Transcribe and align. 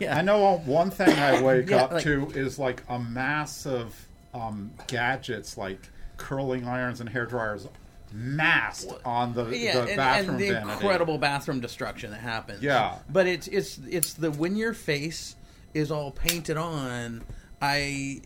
Yeah. 0.00 0.16
I 0.16 0.22
know 0.22 0.58
one 0.64 0.90
thing 0.90 1.10
I 1.18 1.42
wake 1.42 1.70
Yeah, 1.70 1.84
up 1.84 1.92
like- 1.92 2.04
to 2.04 2.30
is 2.30 2.58
like 2.58 2.82
a 2.88 2.98
mass 2.98 3.66
of 3.66 3.94
um, 4.34 4.70
gadgets 4.86 5.56
like 5.56 5.80
curling 6.16 6.66
irons 6.66 7.00
and 7.00 7.08
hair 7.08 7.26
dryers 7.26 7.66
massed 8.12 8.90
on 9.04 9.34
the, 9.34 9.44
yeah, 9.56 9.74
the 9.74 9.80
and, 9.88 9.96
bathroom 9.96 10.30
and 10.30 10.38
the 10.40 10.50
vanity. 10.50 10.72
incredible 10.72 11.18
bathroom 11.18 11.60
destruction 11.60 12.10
that 12.10 12.20
happens. 12.20 12.62
Yeah. 12.62 12.96
but 13.10 13.26
it's 13.26 13.46
it's 13.48 13.78
it's 13.88 14.14
the 14.14 14.30
when 14.30 14.56
your 14.56 14.72
face 14.74 15.36
is 15.74 15.90
all 15.90 16.10
painted 16.10 16.56
on. 16.56 17.22
I 17.60 18.22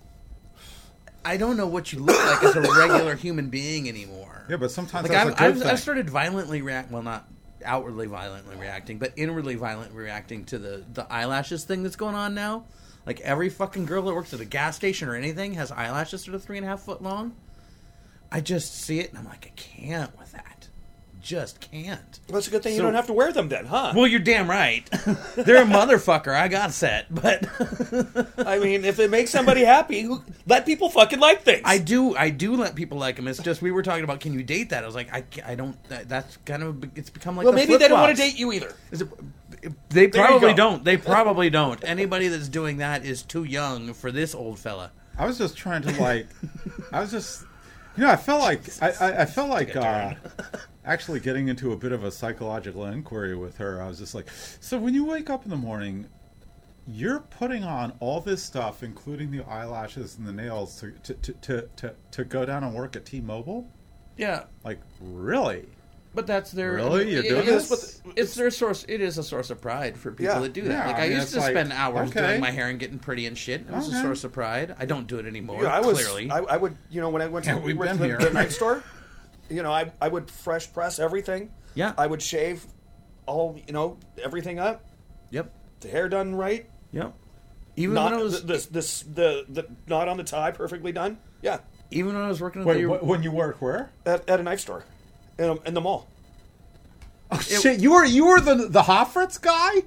I 1.25 1.37
don't 1.37 1.57
know 1.57 1.67
what 1.67 1.93
you 1.93 2.01
look 2.01 2.17
like 2.27 2.43
as 2.45 2.57
a 2.57 2.61
regular 2.61 3.15
human 3.27 3.49
being 3.49 3.89
anymore. 3.89 4.45
Yeah, 4.49 4.57
but 4.57 4.71
sometimes 4.71 5.09
like 5.09 5.13
that's 5.13 5.41
I've, 5.41 5.57
I've. 5.63 5.67
I've 5.67 5.81
started 5.81 6.11
violently 6.11 6.63
react. 6.63 6.91
Well, 6.91 7.03
not 7.03 7.29
outwardly 7.65 8.07
violently 8.07 8.57
reacting, 8.57 8.99
but 8.99 9.13
inwardly 9.17 9.55
violently 9.55 9.97
reacting 10.03 10.45
to 10.47 10.59
the 10.59 10.85
the 10.93 11.11
eyelashes 11.13 11.65
thing 11.65 11.83
that's 11.83 11.97
going 11.97 12.15
on 12.15 12.35
now. 12.35 12.65
Like 13.07 13.21
every 13.21 13.49
fucking 13.49 13.87
girl 13.87 14.03
that 14.03 14.15
works 14.15 14.33
at 14.33 14.41
a 14.41 14.45
gas 14.45 14.77
station 14.77 15.09
or 15.09 15.17
anything 15.17 15.55
has 15.55 15.73
eyelashes 15.73 16.25
that 16.25 16.35
are 16.35 16.39
three 16.39 16.57
and 16.59 16.67
a 16.67 16.69
half 16.69 16.83
foot 16.83 17.03
long. 17.03 17.35
I 18.31 18.41
just 18.41 18.75
see 18.75 19.01
it 19.01 19.11
and 19.11 19.19
I'm 19.19 19.25
like, 19.27 19.47
I 19.47 19.53
can't 19.57 20.17
with 20.19 20.33
that. 20.33 20.52
Just 21.23 21.61
can't. 21.61 22.19
Well, 22.29 22.39
it's 22.39 22.49
a 22.49 22.51
good 22.51 22.65
thing 22.65 22.75
you 22.75 22.83
don't 22.83 22.95
have 22.95 23.07
to 23.07 23.13
wear 23.13 23.33
them 23.33 23.49
then, 23.49 23.65
huh? 23.67 23.93
Well, 23.95 24.09
you're 24.09 24.19
damn 24.19 24.51
right. 24.51 24.85
They're 25.37 25.63
a 25.63 25.67
motherfucker. 25.67 26.35
I 26.35 26.49
got 26.49 26.73
set, 26.73 27.15
but 27.15 27.47
I 28.47 28.59
mean, 28.59 28.85
if 28.85 28.99
it 28.99 29.09
makes 29.09 29.31
somebody 29.31 29.63
happy, 29.65 30.09
let 30.47 30.67
people 30.67 30.91
fucking 30.91 31.21
like 31.21 31.43
things. 31.43 31.63
I 31.65 31.79
do. 31.79 32.17
I 32.17 32.31
do 32.31 32.57
let 32.57 32.75
people 32.75 32.99
like 32.99 33.17
them. 33.17 33.29
It's 33.29 33.39
just 33.41 33.63
we 33.63 33.71
were 33.71 33.83
talking 33.85 34.03
about 34.03 34.19
can 34.19 34.33
you 34.35 34.43
date 34.43 34.71
that? 34.71 34.83
I 34.83 34.87
was 34.87 34.97
like, 34.97 35.13
I, 35.15 35.25
I 35.47 35.55
don't. 35.55 35.83
That, 35.85 36.09
that's 36.09 36.39
kind 36.39 36.65
of 36.65 36.85
it's 36.97 37.11
become 37.11 37.37
like 37.37 37.45
well, 37.45 37.53
the 37.53 37.57
maybe 37.57 37.77
they 37.77 37.87
don't 37.89 38.01
want 38.01 38.17
to 38.17 38.21
date 38.21 38.37
you 38.37 38.53
either. 38.53 38.75
Is 38.91 39.03
it- 39.03 39.09
They 39.91 40.09
probably 40.09 40.55
don't. 40.55 40.83
They 40.83 40.97
probably 40.97 41.51
don't. 41.51 41.83
Anybody 41.85 42.27
that's 42.29 42.49
doing 42.49 42.79
that 42.79 43.05
is 43.05 43.23
too 43.23 43.45
young 43.45 43.95
for 43.95 44.11
this 44.11 44.35
old 44.35 44.59
fella. 44.59 44.91
I 45.17 45.27
was 45.27 45.39
just 45.39 45.57
trying 45.57 45.83
to 45.83 45.93
like, 46.01 46.27
I 46.91 47.01
was 47.01 47.11
just, 47.13 47.45
you 47.97 48.05
know, 48.05 48.11
I 48.11 48.17
felt 48.17 48.41
like 48.41 48.63
I, 48.81 48.91
I, 49.01 49.23
I 49.23 49.25
felt 49.27 49.51
like 49.51 49.77
uh, 49.77 50.15
actually 50.85 51.21
getting 51.21 51.49
into 51.49 51.73
a 51.73 51.77
bit 51.77 51.93
of 51.93 52.05
a 52.05 52.11
psychological 52.11 52.87
inquiry 52.87 53.37
with 53.37 53.59
her. 53.59 53.81
I 53.81 53.89
was 53.89 53.99
just 53.99 54.15
like, 54.15 54.29
so 54.61 54.79
when 54.79 54.95
you 54.95 55.05
wake 55.05 55.31
up 55.31 55.45
in 55.45 55.51
the 55.51 55.57
morning, 55.57 56.07
you're 56.87 57.21
putting 57.21 57.65
on 57.65 57.93
all 58.01 58.21
this 58.21 58.43
stuff, 58.43 58.83
including 58.83 59.31
the 59.31 59.45
eyelashes 59.45 60.19
and 60.19 60.27
the 60.27 60.33
nails, 60.33 60.81
to 60.81 60.91
to 60.91 61.15
to 61.15 61.33
to, 61.33 61.69
to, 61.77 61.95
to 62.11 62.25
go 62.25 62.45
down 62.45 62.65
and 62.65 62.75
work 62.75 62.97
at 62.97 63.05
T-Mobile. 63.05 63.69
Yeah, 64.17 64.45
Like, 64.65 64.81
really? 65.01 65.67
But 66.15 66.27
that's 66.27 66.51
their 66.51 66.73
Really? 66.75 67.11
You're 67.13 67.25
it- 67.25 67.29
doing 67.29 67.49
it's, 67.49 67.69
this? 67.69 68.03
it's 68.17 68.35
their 68.35 68.51
source. 68.51 68.85
It 68.89 69.01
is 69.01 69.19
a 69.19 69.23
source 69.23 69.51
of 69.51 69.61
pride 69.61 69.97
for 69.97 70.11
people 70.13 70.35
Yeah. 70.35 70.41
that 70.41 70.53
do 70.53 70.63
that. 70.63 70.71
Yeah, 70.71 70.87
like 70.87 70.97
I 70.97 71.05
I, 71.05 71.09
mean, 71.09 71.19
used 71.19 71.33
to 71.35 71.41
like, 71.41 71.51
spend 71.53 71.73
hours 71.73 72.11
okay. 72.11 72.27
doing 72.27 72.41
my 72.41 72.51
hair 72.51 72.69
and 72.69 72.79
getting 72.79 72.99
pretty 72.99 73.27
and 73.27 73.37
shit. 73.37 73.63
It 73.63 73.71
was 73.71 73.89
Okay. 73.89 73.99
a 73.99 74.03
source 74.03 74.25
of 74.25 74.33
pride. 74.33 74.75
I 74.79 74.85
don't 74.85 75.07
do 75.07 75.19
it 75.19 75.27
anymore. 75.27 75.63
Yeah, 75.63 75.75
I 75.75 75.81
was. 75.81 76.03
clearly. 76.03 76.31
I, 76.31 76.39
I 76.41 76.57
would, 76.57 76.77
you 76.91 77.01
know, 77.01 77.09
when 77.11 77.23
I 77.23 77.27
went 77.29 77.45
to 77.47 77.53
Yeah, 77.53 77.59
we've 77.65 77.77
went 77.79 77.93
to 77.93 77.99
the, 77.99 78.05
here. 78.07 78.19
the 78.19 78.31
night 78.31 78.53
store, 78.53 78.83
you 79.49 79.63
know, 79.63 79.73
I 79.73 79.93
I 80.01 80.09
would 80.09 80.31
fresh 80.31 80.73
press 80.73 80.99
everything. 80.99 81.51
Yeah. 81.75 81.93
I 81.97 82.07
would 82.07 82.21
shave 82.23 82.65
all, 83.27 83.59
you 83.67 83.73
know, 83.73 83.99
everything 84.23 84.59
up. 84.59 84.85
yep. 85.31 85.53
The 85.81 85.89
hair 85.89 86.09
done 86.09 86.35
right. 86.35 86.69
Yep. 86.93 87.15
Even 87.77 87.95
Not 87.95 88.11
when 88.13 88.21
I 88.21 88.23
was 88.23 88.45
this 88.45 88.67
this 88.67 89.01
the 89.03 89.47
the 89.49 89.67
not 89.87 90.07
on 90.07 90.19
the 90.19 90.25
tie, 90.25 90.51
perfectly 90.51 90.93
done. 90.93 91.17
Yeah, 91.41 91.61
even 91.91 92.15
when 92.15 92.23
I 92.23 92.29
was 92.29 92.39
working 92.41 92.61
at 92.63 92.69
Wait, 92.69 92.83
the 92.83 92.89
when 92.89 93.23
you 93.23 93.33
work 93.33 93.63
where? 93.63 93.91
at, 94.05 94.29
at 94.29 94.39
a 94.39 94.43
knife 94.43 94.61
store, 94.61 94.85
in, 95.43 95.49
a, 95.51 95.61
in 95.69 95.75
the 95.75 95.81
mall 95.81 96.09
Oh 97.35 97.39
shit! 97.41 97.81
You 97.81 97.93
were 97.93 98.05
you 98.05 98.27
were 98.27 98.41
the 98.41 98.55
the 98.69 98.83
Hoffritz 98.83 99.41
guy. 99.41 99.85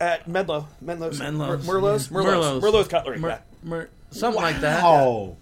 at 0.00 0.26
Menlo, 0.26 0.66
Menlo's, 0.80 1.18
Menlo's. 1.18 1.66
Mer- 1.66 1.74
Merlot's, 1.74 2.10
Merlot's, 2.10 2.10
Merlot's. 2.10 2.62
Merlot's 2.62 2.88
cutlery. 2.88 3.18
Mer- 3.18 3.28
yeah. 3.28 3.40
Mer- 3.62 3.90
something 4.10 4.40
like 4.42 4.60
that. 4.60 4.82
Oh, 4.82 5.36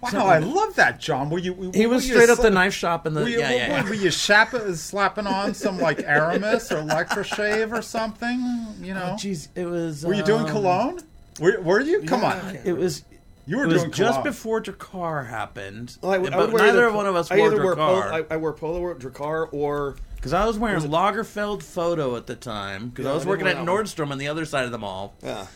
wow! 0.00 0.08
Something 0.08 0.28
I 0.28 0.38
love 0.38 0.74
that, 0.76 0.98
John. 0.98 1.30
Were 1.30 1.38
you? 1.38 1.70
He 1.72 1.86
were 1.86 1.94
was 1.94 2.08
you 2.08 2.14
straight 2.14 2.28
up 2.28 2.38
sla- 2.38 2.42
the 2.42 2.50
knife 2.50 2.74
shop 2.74 3.06
and 3.06 3.16
the 3.16 3.20
Were 3.22 3.28
you, 3.28 3.38
yeah, 3.38 3.50
yeah, 3.50 3.66
yeah. 3.68 3.84
were 3.84 3.94
you 3.94 4.10
shap- 4.10 4.52
slapping 4.74 5.28
on 5.28 5.54
some 5.54 5.78
like 5.78 6.00
Aramis 6.02 6.72
or 6.72 6.82
Electroshave 6.82 7.70
or 7.72 7.82
something? 7.82 8.40
You 8.80 8.94
know, 8.94 9.14
Jeez, 9.16 9.48
it 9.54 9.66
was. 9.66 10.04
were 10.04 10.14
you 10.14 10.24
doing 10.24 10.42
um, 10.46 10.48
cologne? 10.48 11.00
Were, 11.38 11.60
were 11.60 11.80
you? 11.80 12.02
Come 12.02 12.22
yeah. 12.22 12.40
on, 12.48 12.56
It 12.64 12.72
was. 12.76 13.04
You 13.46 13.58
were 13.58 13.64
It 13.64 13.68
was 13.72 13.82
doing 13.82 13.92
just 13.92 14.10
cologne. 14.10 14.24
before 14.24 14.60
Drakkar 14.60 15.28
happened, 15.28 15.96
Well, 16.02 16.12
I 16.12 16.18
would- 16.18 16.32
I 16.32 16.36
but 16.36 16.46
would 16.46 16.54
wear 16.54 16.66
neither 16.66 16.86
either- 16.88 16.96
one 16.96 17.06
of 17.06 17.14
us 17.16 17.30
I 17.30 17.36
wore 17.36 17.46
either 17.52 17.74
polo, 17.76 18.00
I, 18.00 18.02
Drakkar 18.22 18.26
I 18.30 18.36
wore 18.38 18.52
polo 18.52 18.80
or 18.80 18.94
Drakkar 18.96 19.48
or 19.52 19.96
because 20.16 20.32
I 20.32 20.44
was 20.46 20.58
wearing 20.58 20.82
Lagerfeld 20.82 21.62
Photo 21.62 22.16
at 22.16 22.26
the 22.26 22.34
time 22.34 22.88
because 22.88 23.04
Yeah, 23.04 23.10
I 23.10 23.12
I 23.12 23.14
was 23.14 23.22
didn't 23.22 23.30
working 23.30 23.46
at 23.46 23.54
that 23.64 23.66
one. 23.70 23.84
Nordstrom 23.84 24.10
on 24.10 24.18
the 24.18 24.26
other 24.28 24.44
side 24.44 24.64
of 24.64 24.72
the 24.72 24.78
mall. 24.78 25.14
yeah. 25.22 25.46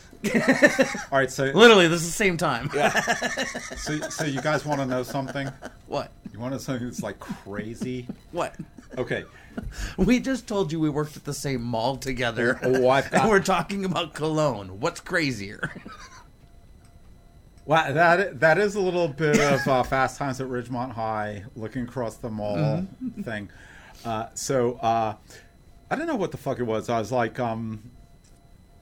All 1.10 1.18
right, 1.18 1.30
so 1.30 1.44
Literally, 1.54 1.88
this 1.88 2.02
is 2.02 2.06
the 2.08 2.12
same 2.12 2.36
time. 2.36 2.70
so 3.78 3.98
so 4.10 4.24
you 4.24 4.40
guys 4.42 4.64
want 4.64 4.78
to 4.80 4.86
know 4.86 5.02
something? 5.02 5.50
what? 5.86 6.12
You 6.32 6.38
want 6.38 6.52
to 6.52 6.56
know 6.56 6.60
something 6.60 6.86
that's 6.86 7.02
like 7.02 7.18
crazy? 7.18 8.06
What? 8.30 8.54
Okay, 8.98 9.24
We 9.96 10.20
just 10.20 10.46
told 10.46 10.70
you 10.72 10.78
we 10.78 10.90
worked 10.90 11.16
at 11.16 11.24
the 11.24 11.34
same 11.34 11.62
mall 11.62 11.96
together. 11.96 12.60
Oh, 12.62 12.84
oh 12.84 12.88
I've 12.90 13.10
got- 13.10 13.22
and 13.22 13.30
we're 13.30 13.40
talking 13.40 13.84
about 13.84 14.14
cologne. 14.14 14.78
What's 14.80 15.00
crazier? 15.00 15.70
Well, 17.66 17.92
that 17.94 18.40
that 18.40 18.58
is 18.58 18.74
a 18.74 18.80
little 18.80 19.08
bit 19.08 19.38
of 19.38 19.66
uh, 19.68 19.82
Fast 19.82 20.18
Times 20.18 20.40
at 20.40 20.48
Ridgemont 20.48 20.92
High, 20.92 21.44
looking 21.54 21.82
across 21.84 22.16
the 22.16 22.30
mall 22.30 22.56
Mm-hmm. 22.56 23.22
thing. 23.22 23.50
Uh, 24.04 24.26
so 24.34 24.74
uh, 24.76 25.14
I 25.90 25.96
don't 25.96 26.06
know 26.06 26.16
what 26.16 26.30
the 26.32 26.36
fuck 26.38 26.58
it 26.58 26.64
was. 26.64 26.88
I 26.88 26.98
was 26.98 27.12
like, 27.12 27.38
um, 27.38 27.90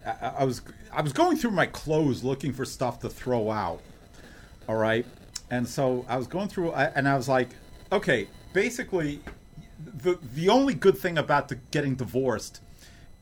I, 0.07 0.33
I 0.39 0.45
was 0.45 0.63
I 0.93 1.03
was 1.03 1.13
going 1.13 1.37
through 1.37 1.51
my 1.51 1.67
clothes 1.67 2.23
looking 2.25 2.53
for 2.53 2.65
stuff 2.65 3.01
to 3.01 3.09
throw 3.11 3.51
out. 3.51 3.81
All 4.69 4.77
right, 4.77 5.05
and 5.51 5.67
so 5.69 6.05
I 6.09 6.17
was 6.17 6.27
going 6.27 6.49
through, 6.49 6.73
and 6.73 7.09
I 7.09 7.17
was 7.17 7.29
like, 7.29 7.49
okay, 7.91 8.29
basically, 8.53 9.21
the 9.85 10.19
the 10.35 10.49
only 10.49 10.75
good 10.75 10.97
thing 10.97 11.19
about 11.19 11.49
the, 11.49 11.57
getting 11.73 11.95
divorced 11.95 12.61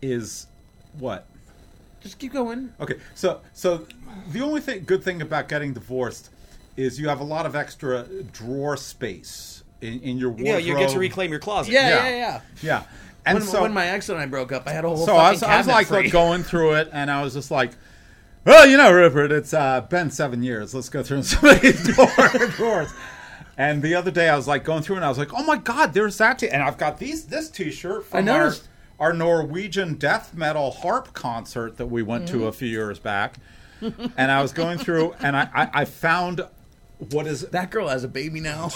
is 0.02 0.46
what 0.98 1.26
just 2.06 2.18
keep 2.18 2.32
going. 2.32 2.72
Okay, 2.80 2.94
so 3.14 3.40
so 3.52 3.86
the 4.32 4.40
only 4.40 4.60
thing 4.60 4.84
good 4.84 5.02
thing 5.02 5.20
about 5.22 5.48
getting 5.48 5.72
divorced 5.74 6.30
is 6.76 6.98
you 7.00 7.08
have 7.08 7.20
a 7.20 7.24
lot 7.24 7.46
of 7.46 7.54
extra 7.56 8.04
drawer 8.32 8.76
space 8.76 9.62
in, 9.80 10.00
in 10.00 10.18
your 10.18 10.30
wardrobe. 10.30 10.46
Yeah, 10.48 10.56
you 10.58 10.76
get 10.76 10.90
to 10.90 10.98
reclaim 10.98 11.30
your 11.30 11.40
closet. 11.40 11.72
Yeah, 11.72 11.88
Yeah. 11.88 12.08
yeah, 12.08 12.16
yeah. 12.16 12.40
Yeah, 12.62 12.82
and 13.26 13.38
when, 13.38 13.46
so 13.46 13.62
when 13.62 13.72
my 13.72 13.86
ex 13.88 14.08
and 14.08 14.18
I 14.18 14.26
broke 14.26 14.52
up, 14.52 14.66
I 14.66 14.72
had 14.72 14.84
a 14.84 14.88
whole 14.88 14.98
so 14.98 15.06
fucking 15.14 15.18
I 15.18 15.30
was, 15.30 15.42
I 15.42 15.56
was 15.58 15.66
like 15.66 15.86
free. 15.88 16.10
going 16.10 16.42
through 16.50 16.74
it, 16.74 16.88
and 16.92 17.10
I 17.10 17.22
was 17.22 17.34
just 17.34 17.50
like, 17.50 17.72
well, 18.44 18.66
you 18.66 18.76
know, 18.76 18.92
Rupert, 18.92 19.32
it's 19.32 19.52
uh, 19.52 19.80
been 19.82 20.10
seven 20.10 20.42
years. 20.42 20.74
Let's 20.74 20.88
go 20.88 21.02
through 21.02 21.22
some 21.24 21.48
of 21.48 21.60
these 21.60 21.82
drawer- 21.94 22.46
drawers. 22.56 22.92
And 23.58 23.82
the 23.82 23.94
other 23.94 24.10
day, 24.10 24.28
I 24.28 24.36
was 24.36 24.46
like 24.46 24.64
going 24.64 24.82
through, 24.82 24.96
and 24.96 25.04
I 25.04 25.08
was 25.08 25.16
like, 25.18 25.32
oh 25.32 25.42
my 25.44 25.56
god, 25.56 25.94
there's 25.94 26.18
that, 26.18 26.38
t-. 26.40 26.48
and 26.50 26.62
I've 26.62 26.76
got 26.76 26.98
these 26.98 27.24
this 27.24 27.48
T-shirt 27.50 28.04
from 28.06 28.18
I 28.18 28.20
noticed. 28.20 28.62
our 28.64 28.68
Norwegian 29.12 29.94
death 29.94 30.34
metal 30.34 30.70
harp 30.70 31.12
concert 31.12 31.76
that 31.78 31.86
we 31.86 32.02
went 32.02 32.24
Mm-hmm. 32.26 32.38
to 32.38 32.46
a 32.46 32.52
few 32.52 32.68
years 32.68 32.98
back. 32.98 33.36
and 34.16 34.30
I 34.32 34.40
was 34.40 34.52
going 34.52 34.78
through, 34.78 35.12
and 35.20 35.36
I, 35.36 35.48
I, 35.54 35.70
I 35.82 35.84
found 35.84 36.40
what 37.10 37.26
is 37.26 37.42
That 37.42 37.70
girl 37.70 37.88
has 37.88 38.04
a 38.04 38.08
baby 38.08 38.40
now. 38.40 38.70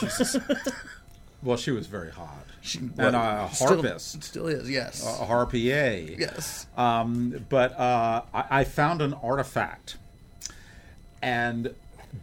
well, 1.42 1.56
she 1.56 1.70
was 1.70 1.86
very 1.86 2.10
hot, 2.10 2.44
She, 2.60 2.78
and 2.78 3.16
a 3.16 3.48
still- 3.50 3.68
harpist, 3.68 4.22
Still, 4.22 4.46
is, 4.48 4.68
yes. 4.68 5.02
a 5.06 5.24
harpier, 5.24 6.14
yes. 6.18 6.66
Um, 6.76 7.46
but 7.48 7.72
uh, 7.78 8.22
I, 8.34 8.44
I 8.60 8.64
found 8.64 9.00
an 9.00 9.14
artifact, 9.14 9.96
and 11.22 11.74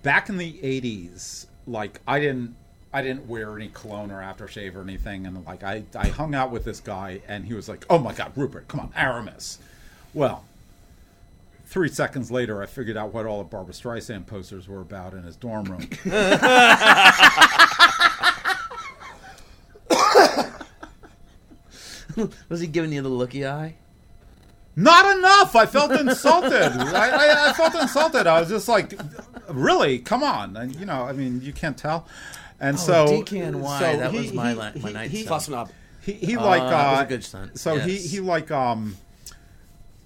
back 0.03 0.29
in 0.29 0.37
the 0.37 0.53
'80s, 0.53 1.47
like 1.65 1.99
I 2.07 2.19
didn't, 2.19 2.55
I 2.93 3.01
didn't 3.01 3.27
wear 3.27 3.55
any 3.55 3.69
cologne 3.69 4.11
or 4.11 4.21
aftershave 4.21 4.75
or 4.75 4.81
anything, 4.81 5.25
and 5.25 5.45
like 5.45 5.63
I, 5.63 5.83
I 5.95 6.07
hung 6.07 6.33
out 6.33 6.51
with 6.51 6.63
this 6.63 6.79
guy, 6.79 7.21
and 7.27 7.45
he 7.45 7.53
was 7.53 7.67
like, 7.67 7.85
"Oh 7.89 7.99
my 7.99 8.13
God, 8.13 8.31
Rupert, 8.35 8.67
come 8.67 8.79
on, 8.79 8.91
Aramis." 8.95 9.59
Well, 10.13 10.45
three 11.65 11.89
seconds 11.89 12.31
later, 12.31 12.61
I 12.61 12.65
figured 12.65 12.97
out 12.97 13.13
what 13.13 13.25
all 13.25 13.39
the 13.39 13.43
Barbra 13.43 13.73
Streisand 13.73 14.25
posters 14.25 14.67
were 14.67 14.81
about 14.81 15.13
in 15.13 15.23
his 15.23 15.35
dorm 15.35 15.65
room. 15.65 15.87
Was 22.49 22.61
he 22.61 22.67
giving 22.67 22.91
you 22.91 23.01
the 23.01 23.09
looky 23.09 23.45
eye? 23.45 23.75
Not 24.75 25.17
enough. 25.17 25.55
I 25.55 25.65
felt 25.65 25.91
insulted. 25.91 26.71
I, 26.71 27.09
I, 27.09 27.49
I 27.49 27.53
felt 27.53 27.75
insulted. 27.75 28.27
I 28.27 28.39
was 28.39 28.49
just 28.49 28.67
like, 28.67 28.93
really? 29.49 29.99
Come 29.99 30.23
on. 30.23 30.55
And, 30.55 30.75
you 30.75 30.85
know, 30.85 31.03
I 31.03 31.13
mean, 31.13 31.41
you 31.41 31.51
can't 31.51 31.77
tell. 31.77 32.07
And 32.59 32.79
so, 32.79 33.05
DKNY, 33.07 33.79
so 33.79 33.97
that 33.97 34.11
he- 34.11 34.17
was 34.19 34.33
my 34.33 34.49
he- 34.49 34.55
li- 34.55 34.81
my 34.81 34.87
he- 34.89 34.93
night 34.93 35.11
he- 35.11 35.23
He, 36.01 36.13
he 36.13 36.37
like 36.37 36.61
Uh, 36.61 36.65
uh, 36.65 36.69
that 36.69 36.91
was 36.91 37.01
a 37.01 37.05
good 37.05 37.23
son. 37.23 37.51
So 37.55 37.79
he 37.79 37.97
he 37.97 38.19
like 38.21 38.49
um 38.51 38.95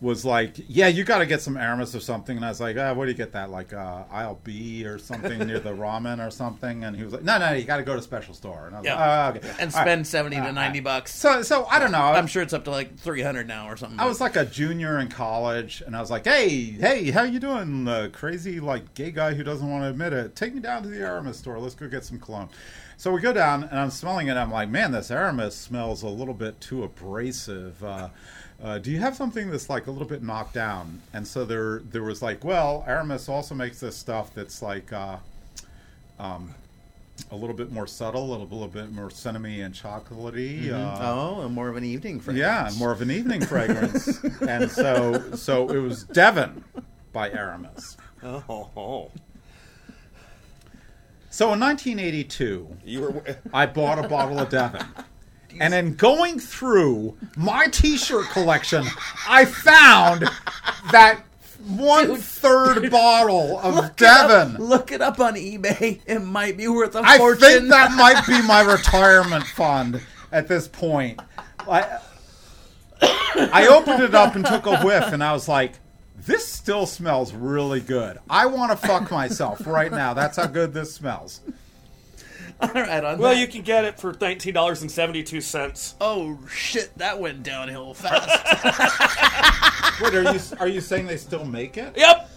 was 0.01 0.25
like, 0.25 0.55
"Yeah, 0.67 0.87
you 0.87 1.03
got 1.03 1.19
to 1.19 1.25
get 1.27 1.41
some 1.41 1.55
Aramis 1.55 1.95
or 1.95 1.99
something." 1.99 2.35
And 2.35 2.43
I 2.45 2.49
was 2.49 2.59
like, 2.59 2.75
ah, 2.77 2.91
"Where 2.93 3.05
do 3.05 3.11
you 3.11 3.17
get 3.17 3.31
that? 3.33 3.51
Like 3.51 3.71
uh, 3.71 4.03
aisle 4.11 4.39
B 4.43 4.83
or 4.85 4.97
something 4.97 5.37
near 5.45 5.59
the 5.59 5.69
ramen 5.73 6.25
or 6.25 6.31
something?" 6.31 6.83
And 6.83 6.95
he 6.95 7.03
was 7.03 7.13
like, 7.13 7.23
"No, 7.23 7.37
no, 7.37 7.51
you 7.51 7.63
got 7.65 7.77
to 7.77 7.83
go 7.83 7.95
to 7.95 8.01
special 8.01 8.33
store." 8.33 8.65
And 8.67 8.75
I 8.75 8.79
was 8.79 8.85
Yeah. 8.87 8.95
like, 8.95 9.35
"Oh, 9.35 9.37
okay." 9.37 9.49
and 9.59 9.71
All 9.73 9.79
right. 9.79 9.85
spend 9.87 10.07
70 10.07 10.37
Uh, 10.37 10.45
to 10.47 10.51
90 10.53 10.79
uh, 10.79 10.83
bucks. 10.83 11.13
So, 11.15 11.43
so 11.43 11.65
I 11.65 11.77
don't 11.79 11.91
know. 11.91 11.99
I'm 11.99 12.25
sure 12.27 12.41
it's 12.41 12.53
up 12.53 12.63
to 12.65 12.71
like 12.71 12.97
300 12.97 13.47
now 13.47 13.67
or 13.69 13.77
something. 13.77 13.99
I 13.99 14.05
was 14.07 14.19
like 14.19 14.35
a 14.35 14.45
junior 14.45 14.97
in 14.99 15.07
college, 15.07 15.83
and 15.85 15.95
I 15.95 16.01
was 16.01 16.09
like, 16.09 16.25
"Hey, 16.25 16.49
hey, 16.49 17.11
how 17.11 17.21
you 17.23 17.39
doing, 17.39 17.87
uh, 17.87 18.09
crazy 18.11 18.59
like 18.59 18.95
gay 18.95 19.11
guy 19.11 19.35
who 19.35 19.43
doesn't 19.43 19.69
want 19.69 19.83
to 19.83 19.89
admit 19.89 20.13
it? 20.13 20.35
Take 20.35 20.55
me 20.55 20.61
down 20.61 20.81
to 20.83 20.89
the 20.89 20.97
Aramis 20.99 21.37
store. 21.37 21.59
Let's 21.59 21.75
go 21.75 21.87
get 21.87 22.03
some 22.05 22.19
cologne." 22.19 22.49
So 22.97 23.11
we 23.11 23.19
go 23.21 23.33
down, 23.33 23.63
and 23.63 23.79
I'm 23.79 23.89
smelling 23.89 24.27
it. 24.27 24.35
I'm 24.37 24.51
like, 24.51 24.69
"Man, 24.69 24.91
this 24.91 25.09
Aramis 25.11 25.55
smells 25.55 26.01
a 26.03 26.07
little 26.07 26.33
bit 26.35 26.59
too 26.59 26.83
abrasive." 26.83 27.83
Uh, 27.83 28.09
uh, 28.63 28.77
do 28.77 28.91
you 28.91 28.99
have 28.99 29.15
something 29.15 29.49
that's 29.49 29.69
like 29.69 29.87
a 29.87 29.91
little 29.91 30.07
bit 30.07 30.21
knocked 30.21 30.53
down? 30.53 31.01
And 31.13 31.27
so 31.27 31.45
there, 31.45 31.79
there 31.79 32.03
was 32.03 32.21
like, 32.21 32.43
well, 32.43 32.83
Aramis 32.87 33.27
also 33.27 33.55
makes 33.55 33.79
this 33.79 33.95
stuff 33.95 34.33
that's 34.33 34.61
like, 34.61 34.91
uh, 34.93 35.17
um, 36.19 36.53
a 37.31 37.35
little 37.35 37.55
bit 37.55 37.71
more 37.71 37.87
subtle, 37.87 38.23
a 38.23 38.29
little, 38.31 38.47
little 38.47 38.67
bit 38.67 38.91
more 38.91 39.09
cinnamony 39.09 39.63
and 39.63 39.73
chocolatey. 39.73 40.71
Uh, 40.71 40.97
oh, 41.01 41.41
and 41.41 41.53
more 41.53 41.69
of 41.69 41.77
an 41.77 41.83
evening 41.83 42.19
fragrance. 42.19 42.73
yeah, 42.75 42.79
more 42.79 42.91
of 42.91 43.01
an 43.01 43.11
evening 43.11 43.41
fragrance. 43.41 44.23
and 44.41 44.71
so 44.71 45.35
so 45.35 45.69
it 45.69 45.77
was 45.77 46.03
Devin 46.03 46.63
by 47.13 47.29
Aramis. 47.29 47.97
Oh. 48.23 49.11
So 51.29 51.53
in 51.53 51.59
1982, 51.59 52.77
you 52.85 53.01
were. 53.01 53.23
I 53.53 53.65
bought 53.65 54.03
a 54.03 54.07
bottle 54.07 54.39
of 54.39 54.49
Devin. 54.49 54.85
And 55.59 55.73
in 55.73 55.95
going 55.95 56.39
through 56.39 57.17
my 57.35 57.67
t-shirt 57.67 58.27
collection, 58.29 58.85
I 59.27 59.45
found 59.45 60.29
that 60.91 61.21
one 61.67 62.15
third 62.17 62.89
bottle 62.89 63.59
of 63.59 63.75
Look 63.75 63.85
it 63.91 63.97
Devin. 63.97 64.55
up- 64.55 64.59
look 64.59 64.91
it 64.91 65.01
up 65.01 65.19
on 65.19 65.35
eBay. 65.35 65.99
It 66.05 66.19
might 66.19 66.57
be 66.57 66.67
worth 66.67 66.95
a 66.95 67.01
I 67.03 67.17
fortune. 67.17 67.43
I 67.43 67.49
think 67.59 67.69
that 67.69 67.91
might 67.95 68.25
be 68.25 68.41
my 68.47 68.61
retirement 68.61 69.45
fund 69.45 70.01
at 70.31 70.47
this 70.47 70.67
point. 70.67 71.19
I, 71.69 71.99
I 73.01 73.67
opened 73.67 74.03
it 74.03 74.15
up 74.15 74.35
and 74.35 74.45
took 74.45 74.65
a 74.65 74.79
whiff, 74.81 75.05
and 75.13 75.23
I 75.23 75.33
was 75.33 75.47
like, 75.47 75.73
"This 76.25 76.47
still 76.47 76.85
smells 76.85 77.33
really 77.33 77.79
good. 77.79 78.17
I 78.29 78.47
want 78.47 78.71
to 78.71 78.77
fuck 78.87 79.11
myself 79.11 79.65
right 79.67 79.91
now. 79.91 80.13
That's 80.13 80.37
how 80.37 80.47
good 80.47 80.73
this 80.73 80.93
smells." 80.93 81.41
All 82.63 82.69
right, 82.73 83.03
on 83.03 83.17
Well, 83.19 83.31
that- 83.33 83.39
you 83.39 83.47
can 83.47 83.61
get 83.63 83.85
it 83.85 83.99
for 83.99 84.15
nineteen 84.21 84.53
dollars 84.53 84.81
and 84.81 84.91
seventy 84.91 85.23
two 85.23 85.41
cents. 85.41 85.95
Oh 85.99 86.37
shit, 86.49 86.95
that 86.97 87.19
went 87.19 87.43
downhill 87.43 87.93
fast. 87.93 88.29
Wait, 90.01 90.13
are 90.15 90.33
you 90.33 90.39
are 90.59 90.67
you 90.67 90.81
saying 90.81 91.05
they 91.07 91.17
still 91.17 91.45
make 91.45 91.77
it? 91.77 91.95
Yep, 91.97 92.29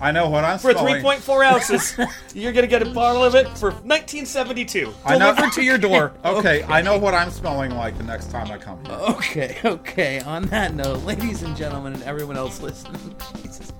I 0.00 0.10
know 0.12 0.28
what 0.28 0.44
I'm 0.44 0.58
for 0.58 0.72
smelling. 0.72 0.94
three 0.94 1.02
point 1.02 1.20
four 1.22 1.42
ounces, 1.44 1.96
you're 2.34 2.52
gonna 2.52 2.66
get 2.66 2.82
a 2.82 2.86
bottle 2.90 3.22
of 3.24 3.34
it 3.34 3.48
for 3.56 3.74
nineteen 3.84 4.26
seventy 4.26 4.64
two. 4.64 4.92
I 5.04 5.16
know- 5.18 5.32
Delivered 5.34 5.52
to 5.54 5.62
your 5.62 5.78
door. 5.78 6.12
Okay, 6.24 6.62
I 6.64 6.82
know 6.82 6.98
what 6.98 7.14
I'm 7.14 7.30
smelling 7.30 7.72
like 7.72 7.96
the 7.98 8.04
next 8.04 8.30
time 8.30 8.50
I 8.50 8.58
come 8.58 8.82
here. 8.84 8.94
okay, 8.94 9.56
okay. 9.64 10.20
On 10.20 10.42
that 10.46 10.74
note, 10.74 11.02
ladies 11.04 11.42
and 11.42 11.56
gentlemen, 11.56 11.92
and 11.94 12.02
everyone 12.04 12.36
else 12.36 12.60
listening, 12.60 13.14
Jesus, 13.42 13.71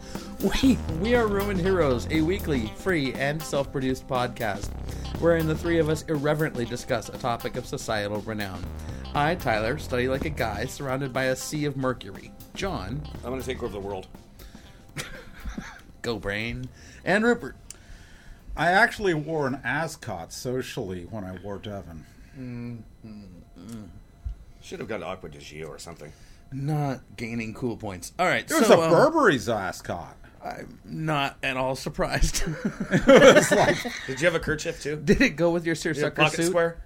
we 0.43 0.79
we 1.01 1.15
are 1.15 1.27
Ruined 1.27 1.61
Heroes, 1.61 2.07
a 2.11 2.21
weekly, 2.21 2.67
free, 2.77 3.13
and 3.15 3.41
self-produced 3.43 4.07
podcast, 4.09 4.69
wherein 5.21 5.47
the 5.47 5.55
three 5.55 5.79
of 5.79 5.89
us 5.89 6.03
irreverently 6.09 6.65
discuss 6.65 7.09
a 7.09 7.19
topic 7.19 7.57
of 7.57 7.67
societal 7.67 8.21
renown. 8.23 8.65
I, 9.15 9.35
Tyler, 9.35 9.79
study 9.79 10.09
like 10.09 10.25
a 10.25 10.31
guy 10.31 10.65
surrounded 10.65 11.13
by 11.13 11.25
a 11.25 11.37
sea 11.37 11.65
of 11.67 11.77
mercury. 11.77 12.33
John, 12.55 13.03
I'm 13.25 13.31
gonna 13.31 13.43
take 13.43 13.63
over 13.63 13.73
the 13.73 13.81
world. 13.81 14.09
go 16.03 16.19
brain, 16.19 16.69
and 17.05 17.25
Rupert. 17.25 17.57
I 18.57 18.69
actually 18.71 19.15
wore 19.15 19.47
an 19.47 19.61
ascot 19.65 20.33
socially 20.33 21.07
when 21.11 21.25
I 21.25 21.39
wore 21.43 21.59
Devin. 21.59 22.05
Should 24.61 24.81
have 24.81 24.89
got 24.89 25.03
Acqua 25.03 25.31
di 25.31 25.39
Gio 25.39 25.69
or 25.69 25.79
something. 25.79 26.13
Not 26.53 27.01
gaining 27.17 27.55
cool 27.55 27.77
points. 27.77 28.13
All 28.19 28.27
right, 28.27 28.49
It 28.51 28.55
was 28.55 28.67
so 28.67 28.81
a 28.81 28.87
um, 28.87 28.91
Burberry's 28.93 29.49
ascot. 29.49 30.17
I'm 30.45 30.79
not 30.85 31.37
at 31.43 31.57
all 31.57 31.77
surprised. 31.77 32.45
Did 33.07 34.21
you 34.21 34.27
have 34.27 34.35
a 34.35 34.41
kerchief 34.41 34.83
too? 34.83 34.97
Did 34.97 35.21
it 35.21 35.31
go 35.37 35.51
with 35.51 35.65
your 35.65 35.75
Did 35.75 35.85
you 35.85 35.91
have 35.91 35.97
seersucker 35.97 36.23
pocket 36.23 36.37
suit? 36.37 36.47
square? 36.51 36.83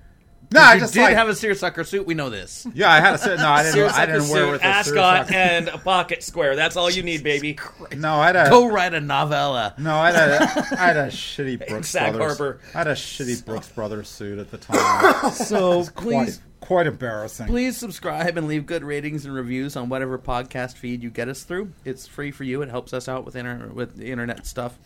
No, 0.52 0.60
I 0.60 0.74
you 0.74 0.80
just 0.80 0.94
did 0.94 1.02
like, 1.02 1.14
have 1.16 1.28
a 1.28 1.34
seersucker 1.34 1.82
suit. 1.82 2.06
We 2.06 2.14
know 2.14 2.30
this. 2.30 2.68
yeah, 2.72 2.88
I 2.88 3.00
had 3.00 3.12
to 3.12 3.18
say 3.18 3.34
no. 3.36 3.48
I 3.48 3.64
didn't. 3.64 3.78
I 3.78 3.88
Seersucker 3.88 4.06
didn't 4.12 4.28
wear 4.28 4.42
it 4.42 4.46
suit, 4.46 4.50
with 4.52 4.60
a 4.62 4.64
ascot, 4.64 5.26
seersucker. 5.26 5.34
and 5.40 5.68
a 5.68 5.78
pocket 5.78 6.22
square. 6.22 6.54
That's 6.54 6.76
all 6.76 6.88
you 6.88 7.02
need, 7.02 7.24
baby. 7.24 7.58
No, 7.96 8.14
I 8.14 8.26
had 8.26 8.36
a 8.36 8.48
Go 8.48 8.68
write 8.68 8.94
a 8.94 9.00
novella. 9.00 9.74
no. 9.76 9.96
I 9.96 10.12
had 10.12 10.30
a, 10.30 10.42
I 10.80 10.86
had 10.86 10.96
a 10.98 11.06
shitty 11.08 11.66
Brooks 11.68 11.88
Sag 11.88 12.14
Brothers. 12.14 12.38
Harbor. 12.38 12.60
I 12.74 12.78
had 12.78 12.86
a 12.86 12.92
shitty 12.94 13.44
Brooks 13.44 13.68
Brothers 13.70 14.08
suit 14.08 14.38
at 14.38 14.52
the 14.52 14.58
time. 14.58 15.32
So 15.32 15.84
quite 15.86 16.26
please, 16.26 16.40
quite 16.60 16.86
embarrassing. 16.86 17.46
please 17.46 17.76
subscribe 17.76 18.36
and 18.36 18.46
leave 18.46 18.66
good 18.66 18.84
ratings 18.84 19.24
and 19.24 19.34
reviews 19.34 19.76
on 19.76 19.88
whatever 19.88 20.18
podcast 20.18 20.74
feed 20.74 21.02
you 21.02 21.10
get 21.10 21.28
us 21.28 21.42
through. 21.44 21.72
It's 21.84 22.06
free 22.06 22.30
for 22.30 22.44
you. 22.44 22.62
It 22.62 22.70
helps 22.70 22.92
us 22.92 23.08
out 23.08 23.24
with 23.24 23.36
inter- 23.36 23.70
with 23.72 23.96
the 23.96 24.10
internet 24.10 24.46
stuff. 24.46 24.78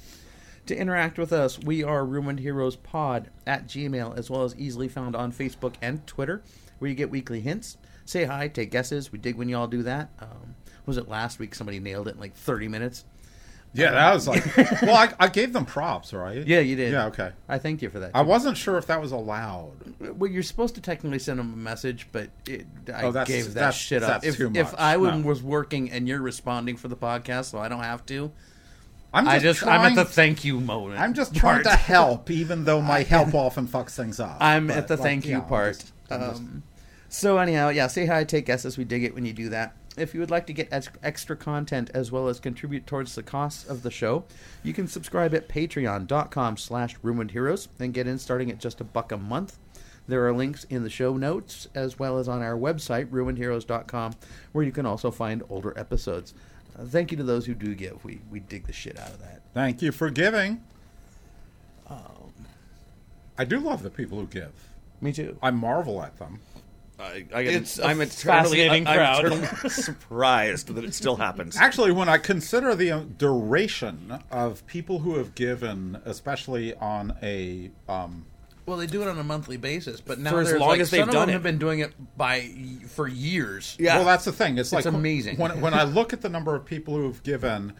To 0.66 0.76
interact 0.76 1.18
with 1.18 1.32
us, 1.32 1.58
we 1.58 1.82
are 1.82 2.04
Ruined 2.04 2.40
Heroes 2.40 2.76
Pod 2.76 3.30
at 3.46 3.66
Gmail, 3.66 4.16
as 4.16 4.30
well 4.30 4.44
as 4.44 4.54
easily 4.56 4.88
found 4.88 5.16
on 5.16 5.32
Facebook 5.32 5.74
and 5.82 6.06
Twitter, 6.06 6.42
where 6.78 6.88
you 6.88 6.94
get 6.94 7.10
weekly 7.10 7.40
hints. 7.40 7.76
Say 8.04 8.24
hi, 8.24 8.48
take 8.48 8.70
guesses. 8.70 9.10
We 9.10 9.18
dig 9.18 9.36
when 9.36 9.48
y'all 9.48 9.66
do 9.66 9.82
that. 9.84 10.10
Um, 10.20 10.54
was 10.86 10.96
it 10.96 11.08
last 11.08 11.38
week? 11.38 11.54
Somebody 11.54 11.80
nailed 11.80 12.08
it 12.08 12.14
in 12.14 12.20
like 12.20 12.34
30 12.34 12.68
minutes. 12.68 13.04
Yeah, 13.72 13.92
that 13.92 14.12
was 14.14 14.26
like. 14.26 14.56
well, 14.82 14.96
I, 14.96 15.12
I 15.20 15.28
gave 15.28 15.52
them 15.52 15.64
props, 15.64 16.12
right? 16.12 16.44
Yeah, 16.44 16.58
you 16.58 16.74
did. 16.74 16.92
Yeah, 16.92 17.06
okay. 17.06 17.30
I 17.48 17.58
thank 17.58 17.82
you 17.82 17.88
for 17.90 18.00
that. 18.00 18.10
I 18.14 18.22
wasn't 18.22 18.56
sure 18.56 18.76
if 18.78 18.86
that 18.86 19.00
was 19.00 19.12
allowed. 19.12 19.72
Well, 20.00 20.28
you're 20.30 20.42
supposed 20.42 20.74
to 20.74 20.80
technically 20.80 21.20
send 21.20 21.38
them 21.38 21.52
a 21.52 21.56
message, 21.56 22.08
but 22.10 22.30
it, 22.48 22.66
I 22.92 23.04
Oh, 23.04 23.12
that's- 23.12 23.28
gave 23.28 23.44
that 23.46 23.54
that's- 23.54 23.76
shit 23.76 24.02
up. 24.02 24.08
that's 24.22 24.26
If, 24.26 24.36
too 24.38 24.50
if 24.54 24.72
much. 24.72 24.74
I 24.78 24.96
No. 24.96 25.20
was 25.20 25.40
working 25.42 25.90
and 25.92 26.08
you're 26.08 26.20
responding 26.20 26.76
for 26.76 26.88
the 26.88 26.96
podcast, 26.96 27.44
so 27.46 27.58
I 27.58 27.68
don't 27.68 27.84
have 27.84 28.04
to, 28.06 28.32
I'm 29.14 29.24
just 29.26 29.34
I 29.34 29.38
just 29.38 29.66
I'm 29.66 29.80
at 29.82 29.94
the 29.94 30.04
thank 30.04 30.44
you 30.44 30.58
moment. 30.60 30.98
I'm 31.00 31.14
just 31.14 31.34
trying 31.34 31.62
part. 31.62 31.64
to 31.66 31.70
help, 31.82 32.28
even 32.30 32.64
though 32.64 32.80
my 32.80 33.02
help 33.04 33.34
often 33.34 33.68
fucks 33.68 33.94
things 33.94 34.18
up. 34.18 34.38
I'm 34.40 34.66
But, 34.66 34.76
at 34.78 34.88
the 34.88 34.96
like, 34.96 35.02
thank 35.04 35.26
you 35.26 35.36
I'm 35.36 35.44
part. 35.46 35.74
just- 35.78 35.92
I'm 36.10 36.20
just- 36.20 36.40
Um, 36.40 36.62
so 37.08 37.38
anyhow, 37.38 37.68
yeah, 37.68 37.86
say 37.86 38.06
hi, 38.06 38.24
take 38.24 38.46
guesses. 38.46 38.76
We 38.78 38.84
dig 38.84 39.04
it 39.04 39.14
when 39.14 39.24
you 39.24 39.32
do 39.32 39.48
that. 39.50 39.76
If 39.96 40.14
you 40.14 40.20
would 40.20 40.30
like 40.30 40.46
to 40.46 40.52
get 40.52 40.72
ex- 40.72 40.88
extra 41.02 41.36
content 41.36 41.90
as 41.94 42.12
well 42.12 42.28
as 42.28 42.38
contribute 42.38 42.86
towards 42.86 43.14
the 43.14 43.22
costs 43.22 43.68
of 43.68 43.82
the 43.82 43.90
show, 43.90 44.24
you 44.62 44.72
can 44.72 44.86
subscribe 44.86 45.34
at 45.34 45.48
patreon.com 45.48 46.56
slash 46.56 46.96
ruined 47.02 47.32
heroes 47.32 47.68
and 47.78 47.92
get 47.92 48.06
in 48.06 48.18
starting 48.18 48.50
at 48.50 48.60
just 48.60 48.80
a 48.80 48.84
buck 48.84 49.10
a 49.12 49.16
month. 49.16 49.58
There 50.06 50.26
are 50.26 50.32
links 50.32 50.64
in 50.64 50.82
the 50.82 50.90
show 50.90 51.16
notes 51.16 51.68
as 51.74 51.98
well 51.98 52.18
as 52.18 52.28
on 52.28 52.42
our 52.42 52.56
website, 52.56 53.06
ruinedheroes.com, 53.10 54.14
where 54.52 54.64
you 54.64 54.72
can 54.72 54.86
also 54.86 55.10
find 55.10 55.42
older 55.48 55.76
episodes. 55.78 56.34
Uh, 56.78 56.84
thank 56.84 57.10
you 57.10 57.16
to 57.16 57.24
those 57.24 57.46
who 57.46 57.54
do 57.54 57.74
give. 57.74 58.04
We, 58.04 58.20
we 58.30 58.40
dig 58.40 58.66
the 58.66 58.72
shit 58.72 58.98
out 58.98 59.10
of 59.10 59.20
that. 59.20 59.42
Thank 59.54 59.82
you 59.82 59.92
for 59.92 60.10
giving. 60.10 60.62
Um, 61.88 62.32
I 63.36 63.44
do 63.44 63.58
love 63.58 63.82
the 63.82 63.90
people 63.90 64.18
who 64.18 64.26
give. 64.26 64.52
Me 65.00 65.12
too. 65.12 65.36
I 65.42 65.50
marvel 65.50 66.02
at 66.02 66.18
them. 66.18 66.40
I, 67.00 67.24
I 67.34 67.42
get, 67.42 67.54
It's 67.54 67.78
a 67.78 67.86
I'm 67.86 68.00
eternally, 68.00 68.08
fascinating 68.58 68.86
I'm 68.86 68.96
crowd. 68.96 69.24
eternally 69.26 69.46
surprised 69.70 70.74
that 70.74 70.84
it 70.84 70.94
still 70.94 71.16
happens. 71.16 71.56
Actually, 71.56 71.92
when 71.92 72.08
I 72.08 72.18
consider 72.18 72.74
the 72.74 72.92
uh, 72.92 73.00
duration 73.18 74.18
of 74.30 74.66
people 74.66 74.98
who 75.00 75.16
have 75.16 75.34
given, 75.34 76.00
especially 76.04 76.74
on 76.76 77.16
a 77.22 77.70
um, 77.88 78.26
Well, 78.66 78.76
they 78.76 78.86
do 78.86 79.02
it 79.02 79.08
on 79.08 79.18
a 79.18 79.24
monthly 79.24 79.56
basis, 79.56 80.00
but 80.00 80.18
now 80.18 80.30
For 80.30 80.40
as 80.40 80.48
there's, 80.48 80.60
long 80.60 80.68
like, 80.70 80.80
as 80.80 80.90
they've 80.90 81.00
some 81.00 81.08
of 81.08 81.14
them 81.14 81.28
it. 81.28 81.32
have 81.32 81.42
been 81.42 81.58
doing 81.58 81.80
it 81.80 81.92
by 82.16 82.50
for 82.88 83.08
years. 83.08 83.76
Yeah. 83.78 83.96
Well, 83.96 84.04
that's 84.04 84.24
the 84.24 84.32
thing. 84.32 84.58
It's, 84.58 84.72
like 84.72 84.84
amazing. 84.84 85.38
when 85.38 85.60
when 85.60 85.74
I 85.74 85.82
look 85.98 86.12
at 86.12 86.20
the 86.20 86.28
number 86.28 86.54
of 86.54 86.64
people 86.64 86.94
who 86.94 87.04
have 87.04 87.22
given, 87.22 87.72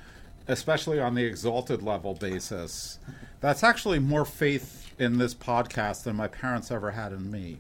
especially 0.49 0.99
on 1.01 1.15
the 1.15 1.25
exalted 1.25 1.83
level 1.83 2.15
basis. 2.15 2.99
That's 3.41 3.65
actually 3.65 4.01
more 4.01 4.27
faith 4.27 4.90
in 5.01 5.17
this 5.17 5.35
podcast 5.35 6.03
than 6.05 6.15
my 6.15 6.29
parents 6.29 6.71
ever 6.71 6.91
had 6.91 7.13
in 7.13 7.31
me. 7.31 7.57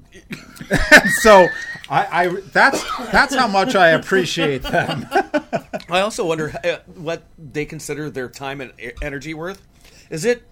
and 0.70 1.11
so, 1.20 1.49
I, 1.88 2.06
I 2.25 2.26
that's 2.52 2.85
that's 3.11 3.35
how 3.35 3.49
much 3.49 3.75
I 3.75 3.88
appreciate 3.88 4.62
them. 4.62 5.06
I 5.90 6.00
also 6.00 6.26
wonder 6.26 6.52
uh, 6.62 6.76
what 6.94 7.25
they 7.38 7.64
consider 7.64 8.11
their 8.11 8.28
time 8.28 8.61
and 8.61 8.73
e- 8.78 8.90
energy 9.02 9.32
worth. 9.35 9.66
Is 10.11 10.25
it 10.25 10.42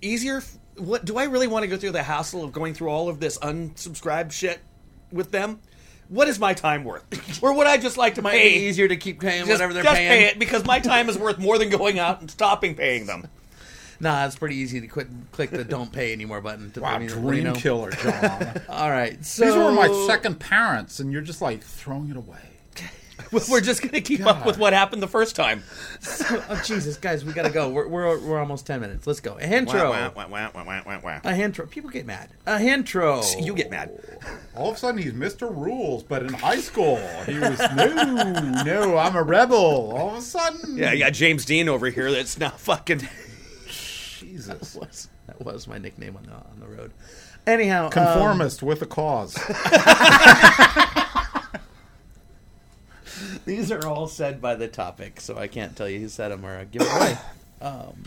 easier? 0.00 0.42
What 0.76 1.04
do 1.04 1.18
I 1.18 1.24
really 1.24 1.48
want 1.48 1.64
to 1.64 1.66
go 1.68 1.76
through 1.76 1.90
the 1.90 2.04
hassle 2.04 2.44
of 2.44 2.52
going 2.52 2.72
through 2.72 2.88
all 2.88 3.08
of 3.08 3.18
this 3.18 3.36
unsubscribe 3.38 4.30
shit 4.30 4.60
with 5.10 5.32
them? 5.32 5.58
What 6.08 6.28
is 6.28 6.38
my 6.38 6.54
time 6.54 6.84
worth? 6.84 7.04
Or 7.42 7.52
would 7.52 7.66
I 7.66 7.76
just 7.76 7.96
like 7.96 8.14
to 8.14 8.22
Might 8.22 8.32
pay 8.32 8.58
be 8.58 8.64
easier 8.66 8.88
to 8.88 8.96
keep 8.96 9.20
paying 9.20 9.40
just, 9.40 9.50
whatever 9.50 9.72
they're 9.72 9.82
just 9.82 9.94
paying. 9.96 10.08
pay 10.08 10.24
it 10.26 10.38
because 10.38 10.64
my 10.64 10.80
time 10.80 11.08
is 11.08 11.16
worth 11.18 11.38
more 11.38 11.58
than 11.58 11.68
going 11.68 11.98
out 11.98 12.20
and 12.20 12.30
stopping 12.30 12.74
paying 12.74 13.06
them. 13.06 13.28
Nah, 14.00 14.26
it's 14.26 14.36
pretty 14.36 14.56
easy 14.56 14.80
to 14.80 14.86
quit, 14.86 15.08
click 15.32 15.50
the 15.50 15.64
"Don't 15.64 15.92
Pay 15.92 16.12
Anymore" 16.12 16.40
button. 16.40 16.70
To 16.72 16.80
Wow, 16.80 16.92
let 16.92 17.00
me- 17.00 17.08
let 17.08 17.16
me 17.16 17.22
dream 17.30 17.44
know. 17.44 17.52
killer, 17.54 17.90
John. 17.90 18.60
All 18.68 18.90
right, 18.90 19.24
so 19.24 19.44
These 19.44 19.54
were 19.56 19.72
my 19.72 19.88
second 20.06 20.38
parents, 20.38 21.00
and 21.00 21.12
you're 21.12 21.22
just 21.22 21.42
like 21.42 21.62
throwing 21.62 22.10
it 22.10 22.16
away. 22.16 22.38
We're 23.50 23.60
just 23.60 23.82
going 23.82 23.92
to 23.92 24.00
keep 24.00 24.24
up 24.24 24.46
with 24.46 24.56
what 24.58 24.72
happened 24.72 25.02
the 25.02 25.08
first 25.08 25.34
time. 25.34 25.64
oh 26.30 26.62
Jesus, 26.64 26.96
guys, 26.96 27.24
we 27.24 27.32
gotta 27.32 27.50
go. 27.50 27.68
We're 27.68 27.88
we're, 27.88 28.18
we're 28.20 28.38
almost 28.38 28.64
ten 28.64 28.80
minutes. 28.80 29.06
Let's 29.08 29.18
go. 29.20 29.36
A 29.38 29.42
hintro. 29.42 29.90
Wah, 29.90 30.10
wah, 30.14 30.26
wah, 30.28 30.50
wah, 30.54 30.64
wah, 30.64 30.82
wah, 30.86 31.00
wah. 31.02 31.16
A 31.24 31.32
hintro. 31.34 31.68
People 31.68 31.90
get 31.90 32.06
mad. 32.06 32.30
A 32.46 32.56
hintro. 32.58 33.24
You 33.44 33.54
get 33.54 33.70
mad. 33.72 33.90
All 34.54 34.70
of 34.70 34.76
a 34.76 34.78
sudden, 34.78 35.02
he's 35.02 35.12
Mr. 35.12 35.50
Rules, 35.54 36.04
but 36.04 36.22
in 36.22 36.32
high 36.32 36.60
school, 36.60 36.96
he 37.26 37.38
was 37.40 37.58
no, 37.76 38.62
no. 38.64 38.96
I'm 38.96 39.16
a 39.16 39.22
rebel. 39.24 39.56
All 39.92 40.10
of 40.10 40.16
a 40.18 40.22
sudden, 40.22 40.76
Yeah, 40.78 40.92
you 40.92 41.00
got 41.00 41.12
James 41.12 41.44
Dean 41.44 41.68
over 41.68 41.90
here 41.90 42.12
that's 42.12 42.38
now 42.38 42.50
fucking. 42.50 43.06
Jesus, 44.18 44.74
was 44.74 45.08
that 45.26 45.44
was 45.44 45.68
my 45.68 45.78
nickname 45.78 46.16
on 46.16 46.24
the 46.24 46.32
on 46.32 46.60
the 46.60 46.66
road. 46.66 46.92
Anyhow, 47.46 47.86
um, 47.86 47.90
conformist 47.90 48.62
with 48.62 48.82
a 48.82 48.86
cause. 48.86 49.34
these 53.44 53.70
are 53.70 53.86
all 53.86 54.08
said 54.08 54.40
by 54.40 54.54
the 54.54 54.68
topic, 54.68 55.20
so 55.20 55.38
I 55.38 55.46
can't 55.46 55.76
tell 55.76 55.88
you 55.88 56.00
who 56.00 56.08
said 56.08 56.30
them 56.30 56.44
or 56.44 56.64
give 56.64 56.82
it 56.82 56.92
away. 56.92 57.16
um, 57.62 58.04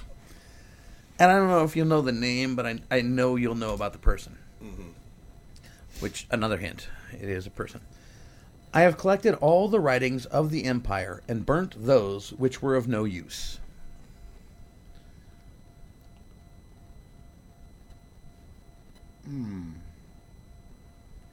and 1.18 1.32
I 1.32 1.36
don't 1.36 1.48
know 1.48 1.64
if 1.64 1.76
you'll 1.76 1.88
know 1.88 2.02
the 2.02 2.12
name, 2.12 2.56
but 2.56 2.66
I 2.66 2.80
I 2.92 3.02
know 3.02 3.38
you'll 3.38 3.56
know 3.56 3.74
about 3.74 3.94
the 3.94 4.00
person. 4.00 4.38
Which 6.02 6.26
another 6.32 6.58
hint, 6.58 6.90
it 7.14 7.30
is 7.30 7.46
a 7.46 7.52
person. 7.52 7.82
I 8.74 8.82
have 8.82 8.98
collected 8.98 9.36
all 9.36 9.68
the 9.68 9.80
writings 9.80 10.26
of 10.26 10.50
the 10.50 10.66
empire 10.66 11.22
and 11.28 11.46
burnt 11.46 11.76
those 11.78 12.34
which 12.34 12.62
were 12.62 12.76
of 12.76 12.88
no 12.88 13.04
use. 13.04 13.60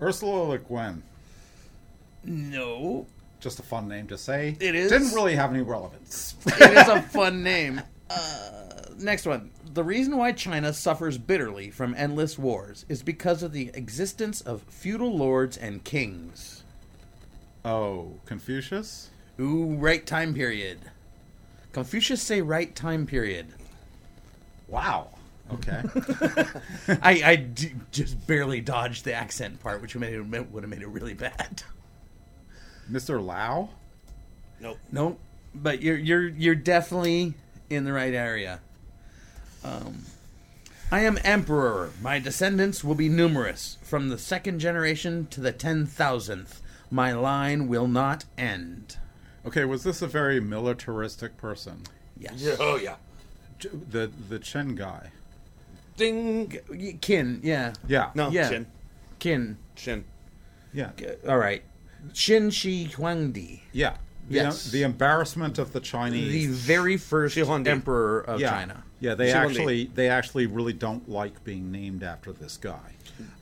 Ursula 0.01 0.43
Le 0.45 0.59
Guin. 0.59 1.03
No, 2.25 3.07
Just 3.41 3.59
a 3.61 3.63
fun 3.63 3.89
name 3.89 4.07
to 4.09 4.19
say. 4.19 4.57
It 4.61 4.75
is. 4.75 4.91
Didn't 4.91 5.13
really 5.15 5.35
have 5.37 5.51
any 5.53 5.63
relevance. 5.63 6.35
it 6.47 6.77
is 6.77 6.89
a 6.89 7.03
fun 7.03 7.43
name. 7.43 7.81
Uh, 8.11 8.81
next 9.01 9.27
one. 9.27 9.51
The 9.75 9.85
reason 9.85 10.17
why 10.17 10.33
China 10.33 10.73
suffers 10.73 11.19
bitterly 11.19 11.71
from 11.71 11.95
endless 11.95 12.39
wars 12.39 12.87
is 12.89 13.03
because 13.03 13.43
of 13.43 13.53
the 13.53 13.71
existence 13.75 14.41
of 14.41 14.63
feudal 14.63 15.15
lords 15.15 15.59
and 15.59 15.85
kings. 15.85 16.63
Oh, 17.67 18.15
Confucius? 18.25 19.11
Ooh, 19.39 19.75
right 19.75 20.07
time 20.07 20.33
period. 20.33 20.79
Confucius 21.75 22.23
say 22.23 22.41
right 22.41 22.75
time 22.75 23.05
period. 23.05 23.49
Wow. 24.69 25.09
Okay. 25.55 25.83
I, 27.03 27.23
I 27.25 27.37
d- 27.37 27.73
just 27.91 28.27
barely 28.27 28.61
dodged 28.61 29.05
the 29.05 29.15
accent 29.15 29.61
part, 29.61 29.81
which 29.81 29.95
would 29.95 30.03
have 30.05 30.27
made 30.29 30.41
it, 30.41 30.51
would 30.53 30.63
have 30.63 30.71
made 30.71 30.83
it 30.83 30.89
really 30.89 31.15
bad. 31.15 31.63
Mr. 32.91 33.25
Lau? 33.25 33.71
Nope. 34.61 34.79
Nope, 34.91 35.21
but 35.55 35.83
you're 35.83 35.97
you're 35.97 36.29
you're 36.29 36.55
definitely 36.55 37.35
in 37.71 37.85
the 37.85 37.93
right 37.93 38.13
area. 38.15 38.61
Um, 39.65 40.03
I 40.91 41.01
am 41.01 41.19
emperor. 41.23 41.91
My 42.03 42.19
descendants 42.19 42.83
will 42.83 42.95
be 42.95 43.09
numerous, 43.09 43.77
from 43.83 44.09
the 44.09 44.19
second 44.19 44.59
generation 44.59 45.27
to 45.31 45.41
the 45.41 45.53
ten 45.53 45.87
thousandth. 45.87 46.61
My 46.91 47.13
line 47.13 47.69
will 47.69 47.87
not 47.89 48.25
end. 48.39 48.97
Okay, 49.47 49.65
was 49.65 49.85
this 49.85 50.03
a 50.03 50.07
very 50.07 50.41
militaristic 50.41 51.37
person? 51.37 51.83
Yes. 52.19 52.57
Oh, 52.59 52.77
yeah. 52.77 52.97
Ch- 53.59 53.67
The 53.91 54.11
the 54.29 54.39
Chen 54.39 54.75
guy. 54.75 55.11
Ding. 55.99 56.59
Y- 56.71 56.97
Kin, 57.01 57.41
yeah. 57.43 57.75
Yeah. 57.87 58.11
No, 58.15 58.31
Yeah. 58.31 58.49
Shin. 58.49 58.67
Kin. 59.19 59.59
Shin. 59.77 60.05
Yeah. 60.73 60.91
All 61.29 61.37
right. 61.39 61.63
Xin 62.13 62.53
Shi 62.53 62.87
Huangdi, 62.89 63.61
Yeah. 63.73 63.97
The, 64.29 64.35
Yes. 64.35 64.71
the 64.71 64.83
embarrassment 64.83 65.59
of 65.59 65.73
the 65.73 65.81
Chinese. 65.81 66.31
the 66.33 66.47
very 66.75 66.97
first 66.97 67.35
Shi 67.35 67.41
Huangdi. 67.43 67.67
emperor 67.69 68.21
of 68.21 68.41
yeah. 68.41 68.51
China. 68.51 68.85
Yeah, 69.01 69.15
they 69.15 69.29
Shi 69.29 69.33
Huangdi. 69.35 69.45
actually 69.51 69.91
they 69.95 70.09
actually 70.09 70.47
really 70.47 70.73
don't 70.75 71.09
like 71.09 71.43
being 71.45 71.71
named 71.73 72.03
after 72.03 72.33
this 72.33 72.57
guy. 72.57 72.95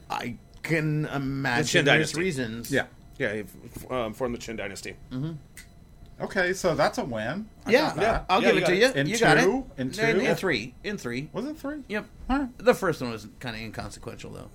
I 0.08 0.36
can 0.62 1.04
Qin 1.06 1.14
imagine 1.16 1.84
there's 1.84 2.12
dynasty. 2.12 2.20
reasons. 2.20 2.70
Yeah. 2.72 2.86
Yeah, 3.18 3.42
um, 3.90 4.12
formed 4.14 4.34
the 4.34 4.38
Qin 4.38 4.56
dynasty. 4.58 4.94
Okay, 6.20 6.52
so 6.54 6.75
that's 6.75 6.96
a 6.99 7.04
win. 7.04 7.46
I 7.66 7.70
Yeah, 7.70 7.92
that. 7.94 8.25
I'll 8.30 8.42
Yeah, 8.42 8.52
give 8.52 8.62
it 8.62 8.66
to 8.66 8.76
you. 8.76 8.87
In 8.92 9.06
you 9.06 9.18
got 9.18 9.37
it. 9.37 9.42
two? 9.42 9.66
In 9.76 9.90
two? 9.90 10.02
In, 10.02 10.20
Yeah. 10.20 10.35
three. 10.35 10.75
In 10.82 10.96
three. 10.96 11.28
Was 11.32 11.44
it 11.44 11.58
three? 11.58 11.82
Yep. 11.88 12.06
Huh. 12.30 12.46
The 12.56 12.75
first 12.75 13.02
one 13.02 13.11
was 13.11 13.26
kind 13.38 13.54
of 13.54 13.61
inconsequential, 13.61 14.32
though. 14.32 14.49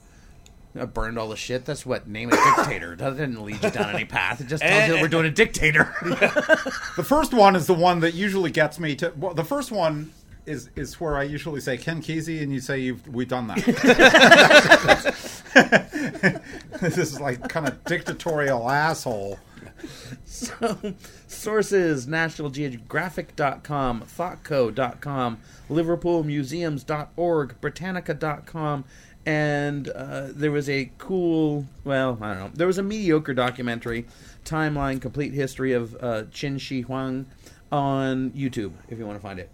I 0.81 0.85
burned 0.85 1.19
all 1.19 1.27
the 1.29 1.35
shit. 1.35 1.65
That's 1.65 1.85
what 1.85 2.07
name 2.07 2.31
a 2.31 2.35
dictator. 2.55 2.95
That 2.99 3.17
didn't 3.17 3.43
lead 3.43 3.61
you 3.61 3.69
down 3.69 3.93
any 3.93 4.05
path. 4.05 4.41
It 4.41 4.47
just 4.47 4.63
tells 4.63 4.87
you 4.87 4.93
that 4.95 5.01
we're 5.01 5.09
doing 5.09 5.25
a 5.25 5.31
dictator. 5.31 5.93
The 6.95 7.03
first 7.03 7.33
one 7.33 7.55
is 7.55 7.67
the 7.67 7.73
one 7.73 7.99
that 8.01 8.13
usually 8.15 8.51
gets 8.51 8.79
me 8.79 8.95
to. 8.97 9.13
Well, 9.15 9.33
the 9.33 9.43
first 9.43 9.71
one 9.71 10.11
is 10.45 10.69
is 10.75 10.99
where 10.99 11.17
I 11.17 11.23
usually 11.23 11.61
say 11.61 11.77
Ken 11.77 12.01
Kesey, 12.01 12.41
and 12.41 12.51
you 12.51 12.59
say 12.59 12.79
you've 12.79 13.07
we've 13.07 13.27
done 13.27 13.47
that. 13.47 13.57
this 16.81 16.97
is 16.97 17.19
like 17.21 17.47
kind 17.49 17.67
of 17.67 17.83
dictatorial 17.85 18.69
asshole. 18.69 19.39
so, 20.25 20.95
sources 21.27 22.07
nationalgeographic.com, 22.07 24.01
thoughtco.com, 24.01 25.37
liverpoolmuseums.org, 25.69 27.61
britannica.com, 27.61 28.85
and 29.25 29.89
uh, 29.89 30.27
there 30.29 30.51
was 30.51 30.69
a 30.69 30.91
cool, 30.97 31.65
well, 31.83 32.17
I 32.21 32.33
don't 32.33 32.39
know, 32.39 32.51
there 32.53 32.67
was 32.67 32.77
a 32.77 32.83
mediocre 32.83 33.33
documentary, 33.33 34.05
timeline, 34.45 35.01
complete 35.01 35.33
history 35.33 35.73
of 35.73 35.95
uh, 35.95 36.23
Qin 36.31 36.59
Shi 36.59 36.81
Huang 36.81 37.25
on 37.71 38.31
YouTube, 38.31 38.73
if 38.89 38.97
you 38.99 39.05
want 39.05 39.17
to 39.17 39.21
find 39.21 39.39
it. 39.39 39.49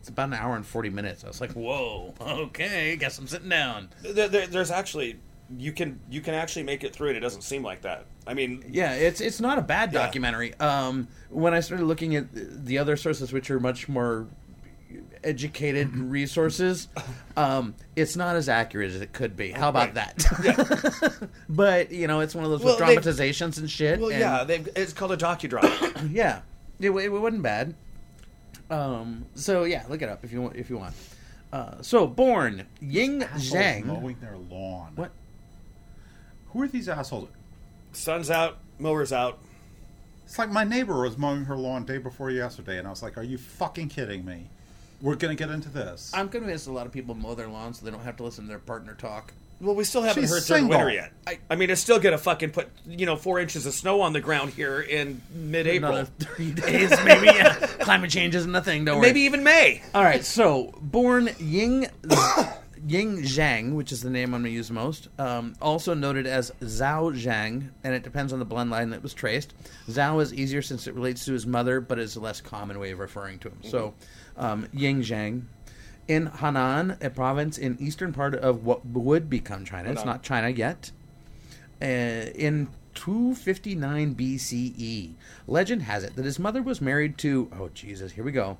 It's 0.00 0.10
about 0.10 0.28
an 0.28 0.34
hour 0.34 0.54
and 0.54 0.66
40 0.66 0.90
minutes. 0.90 1.24
I 1.24 1.28
was 1.28 1.40
like, 1.40 1.52
whoa, 1.52 2.12
okay, 2.20 2.94
guess 2.96 3.18
I'm 3.18 3.26
sitting 3.26 3.48
down. 3.48 3.88
There, 4.02 4.28
there, 4.28 4.46
there's 4.46 4.70
actually 4.70 5.18
you 5.58 5.72
can 5.72 6.00
you 6.10 6.20
can 6.20 6.34
actually 6.34 6.62
make 6.64 6.84
it 6.84 6.92
through 6.94 7.10
it. 7.10 7.16
It 7.16 7.20
doesn't 7.20 7.42
seem 7.42 7.62
like 7.62 7.82
that. 7.82 8.06
I 8.26 8.34
mean, 8.34 8.64
Yeah, 8.70 8.94
it's 8.94 9.20
it's 9.20 9.40
not 9.40 9.58
a 9.58 9.62
bad 9.62 9.92
Yeah. 9.92 10.00
documentary. 10.04 10.54
Um, 10.60 11.08
when 11.30 11.52
I 11.54 11.60
started 11.60 11.84
looking 11.84 12.16
at 12.16 12.26
the 12.32 12.78
other 12.78 12.96
sources, 12.96 13.32
which 13.32 13.50
are 13.50 13.60
much 13.60 13.88
more 13.88 14.26
educated 15.22 15.94
resources, 15.96 16.88
um, 17.36 17.74
it's 17.96 18.16
not 18.16 18.36
as 18.36 18.48
accurate 18.48 18.90
as 18.92 19.00
it 19.00 19.12
could 19.12 19.36
be. 19.36 19.50
How 19.50 19.68
about 19.68 19.94
Right. 19.94 20.16
that? 20.16 21.28
but 21.48 21.90
you 21.92 22.06
know, 22.06 22.20
it's 22.20 22.34
one 22.34 22.44
of 22.44 22.50
those 22.50 22.62
Well, 22.62 22.76
they- 22.76 22.84
dramatizations 22.86 23.58
and 23.58 23.70
shit. 23.70 23.98
well, 24.00 24.10
and- 24.10 24.20
yeah, 24.20 24.44
they've, 24.44 24.68
it's 24.76 24.92
called 24.92 25.12
a 25.12 25.16
docudrama. 25.16 26.08
yeah, 26.12 26.40
it, 26.80 26.90
wa- 26.90 27.00
it 27.00 27.10
wasn't 27.12 27.42
bad. 27.42 27.74
Um, 28.70 29.26
so 29.34 29.64
yeah, 29.64 29.84
look 29.88 30.00
it 30.02 30.08
up 30.08 30.24
if 30.24 30.32
you 30.32 30.40
want. 30.42 30.56
If 30.56 30.70
you 30.70 30.78
want. 30.78 30.94
Uh, 31.52 31.80
so 31.82 32.06
born 32.06 32.66
Ying 32.80 33.20
Zhang. 33.36 33.84
mowing 33.84 34.16
their 34.20 34.36
lawn. 34.36 34.92
What? 34.96 35.10
Who 36.54 36.62
are 36.62 36.68
these 36.68 36.88
assholes? 36.88 37.28
Sun's 37.92 38.30
out, 38.30 38.58
mower's 38.78 39.12
out. 39.12 39.38
It's 40.24 40.38
like 40.38 40.50
my 40.50 40.64
neighbor 40.64 41.02
was 41.02 41.18
mowing 41.18 41.44
her 41.44 41.56
lawn 41.56 41.84
day 41.84 41.98
before 41.98 42.30
yesterday, 42.30 42.78
and 42.78 42.86
I 42.86 42.90
was 42.90 43.02
like, 43.02 43.18
"Are 43.18 43.22
you 43.22 43.36
fucking 43.38 43.88
kidding 43.88 44.24
me? 44.24 44.46
We're 45.02 45.16
gonna 45.16 45.34
get 45.34 45.50
into 45.50 45.68
this." 45.68 46.10
I'm 46.14 46.28
convinced 46.28 46.66
a 46.68 46.72
lot 46.72 46.86
of 46.86 46.92
people 46.92 47.14
mow 47.14 47.34
their 47.34 47.48
lawns 47.48 47.78
so 47.80 47.84
they 47.84 47.90
don't 47.90 48.04
have 48.04 48.16
to 48.18 48.22
listen 48.22 48.44
to 48.44 48.48
their 48.48 48.58
partner 48.60 48.94
talk. 48.94 49.34
Well, 49.60 49.74
we 49.74 49.84
still 49.84 50.02
haven't 50.02 50.22
She's 50.22 50.30
heard 50.30 50.38
third 50.42 50.56
single. 50.56 50.70
winter 50.78 50.90
yet. 50.92 51.12
I, 51.26 51.38
I 51.50 51.56
mean, 51.56 51.70
it's 51.70 51.80
still 51.80 51.98
gonna 51.98 52.18
fucking 52.18 52.50
put 52.50 52.68
you 52.86 53.04
know 53.04 53.16
four 53.16 53.38
inches 53.40 53.66
of 53.66 53.74
snow 53.74 54.00
on 54.00 54.12
the 54.12 54.20
ground 54.20 54.52
here 54.52 54.80
in 54.80 55.20
mid-April, 55.32 55.92
Another 55.92 56.10
three 56.20 56.50
days, 56.52 56.90
maybe. 57.04 57.26
Yeah. 57.26 57.54
Climate 57.80 58.10
change 58.10 58.34
isn't 58.36 58.54
a 58.54 58.62
thing. 58.62 58.84
Don't 58.84 58.98
worry. 58.98 59.08
maybe 59.08 59.20
even 59.22 59.42
May. 59.42 59.82
All 59.94 60.02
right. 60.04 60.24
So, 60.24 60.72
born 60.80 61.30
Ying 61.38 61.86
Ying 62.86 63.22
Zhang, 63.22 63.74
which 63.74 63.92
is 63.92 64.02
the 64.02 64.10
name 64.10 64.34
I'm 64.34 64.42
going 64.42 64.52
to 64.52 64.56
use 64.56 64.70
most, 64.70 65.08
um, 65.18 65.54
also 65.60 65.94
noted 65.94 66.26
as 66.26 66.50
Zhao 66.60 67.14
Zhang, 67.14 67.70
and 67.82 67.94
it 67.94 68.02
depends 68.02 68.32
on 68.32 68.38
the 68.38 68.46
bloodline 68.46 68.90
that 68.90 69.02
was 69.02 69.14
traced. 69.14 69.54
Zhao 69.88 70.20
is 70.20 70.34
easier 70.34 70.60
since 70.60 70.86
it 70.86 70.94
relates 70.94 71.24
to 71.24 71.32
his 71.32 71.46
mother, 71.46 71.80
but 71.80 71.98
is 71.98 72.16
a 72.16 72.20
less 72.20 72.40
common 72.40 72.78
way 72.78 72.90
of 72.90 72.98
referring 72.98 73.38
to 73.40 73.48
him. 73.48 73.58
So, 73.62 73.94
um, 74.36 74.68
Ying 74.72 75.00
Zhang. 75.02 75.44
In 76.06 76.26
Hanan, 76.26 76.98
a 77.00 77.08
province 77.08 77.56
in 77.56 77.78
eastern 77.80 78.12
part 78.12 78.34
of 78.34 78.66
what 78.66 78.84
would 78.84 79.30
become 79.30 79.64
China. 79.64 79.90
It's 79.90 80.04
not 80.04 80.22
China 80.22 80.50
yet. 80.50 80.90
Uh, 81.80 81.86
in 82.34 82.68
259 82.94 84.14
BCE. 84.14 85.14
Legend 85.46 85.82
has 85.82 86.04
it 86.04 86.16
that 86.16 86.24
his 86.24 86.38
mother 86.38 86.62
was 86.62 86.80
married 86.80 87.18
to, 87.18 87.50
oh 87.58 87.68
Jesus, 87.74 88.12
here 88.12 88.24
we 88.24 88.32
go, 88.32 88.58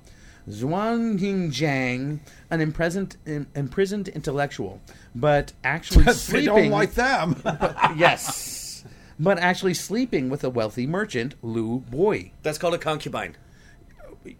Zhuang 0.49 1.19
Yingjiang, 1.19 2.19
an 2.51 2.61
imprisoned, 2.61 3.17
im- 3.25 3.47
imprisoned 3.55 4.07
intellectual, 4.09 4.79
but 5.15 5.53
actually 5.63 6.03
sleeping. 6.13 6.45
they 6.45 6.45
sleeping. 6.45 6.45
don't 6.45 6.71
like 6.71 6.93
them. 6.93 7.41
yes, 7.97 8.83
but 9.19 9.39
actually 9.39 9.73
sleeping 9.73 10.29
with 10.29 10.43
a 10.43 10.49
wealthy 10.49 10.85
merchant, 10.85 11.35
Lu 11.41 11.79
Boi. 11.79 12.31
That's 12.43 12.57
called 12.57 12.73
a 12.75 12.77
concubine. 12.77 13.35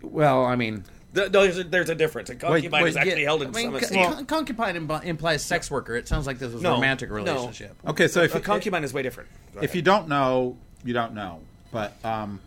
Well, 0.01 0.45
I 0.45 0.55
mean, 0.55 0.83
Th- 1.13 1.31
There's 1.31 1.57
a, 1.57 1.63
there's 1.63 1.89
a 1.89 1.95
difference. 1.95 2.29
A 2.29 2.35
concubine 2.35 2.83
wait, 2.83 2.89
is 2.89 2.97
actually 2.97 3.21
yeah, 3.21 3.27
held 3.27 3.41
in 3.43 3.47
I 3.47 3.51
mean, 3.51 3.65
some 3.67 3.75
esteem. 3.75 4.11
con- 4.13 4.25
concubine 4.25 4.75
imbi- 4.75 5.05
implies 5.05 5.43
sex 5.45 5.71
worker. 5.71 5.95
It 5.95 6.07
sounds 6.09 6.27
like 6.27 6.39
this 6.39 6.51
was 6.51 6.61
a 6.61 6.63
No, 6.63 6.73
romantic 6.73 7.09
no. 7.09 7.15
relationship. 7.15 7.75
okay, 7.87 8.07
so 8.09 8.21
if 8.21 8.35
a 8.35 8.39
you, 8.39 8.43
concubine 8.43 8.83
is 8.83 8.93
way 8.93 9.01
different. 9.01 9.29
Go 9.53 9.59
if 9.59 9.65
ahead. 9.65 9.75
you 9.77 9.81
don't 9.81 10.07
know, 10.09 10.57
you 10.83 10.93
don't 10.93 11.13
know. 11.13 11.39
But 11.71 11.93
um, 12.03 12.41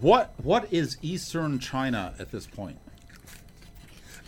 what 0.00 0.34
what 0.42 0.72
is 0.72 0.96
Eastern 1.02 1.58
China 1.58 2.14
at 2.18 2.30
this 2.30 2.46
point? 2.46 2.78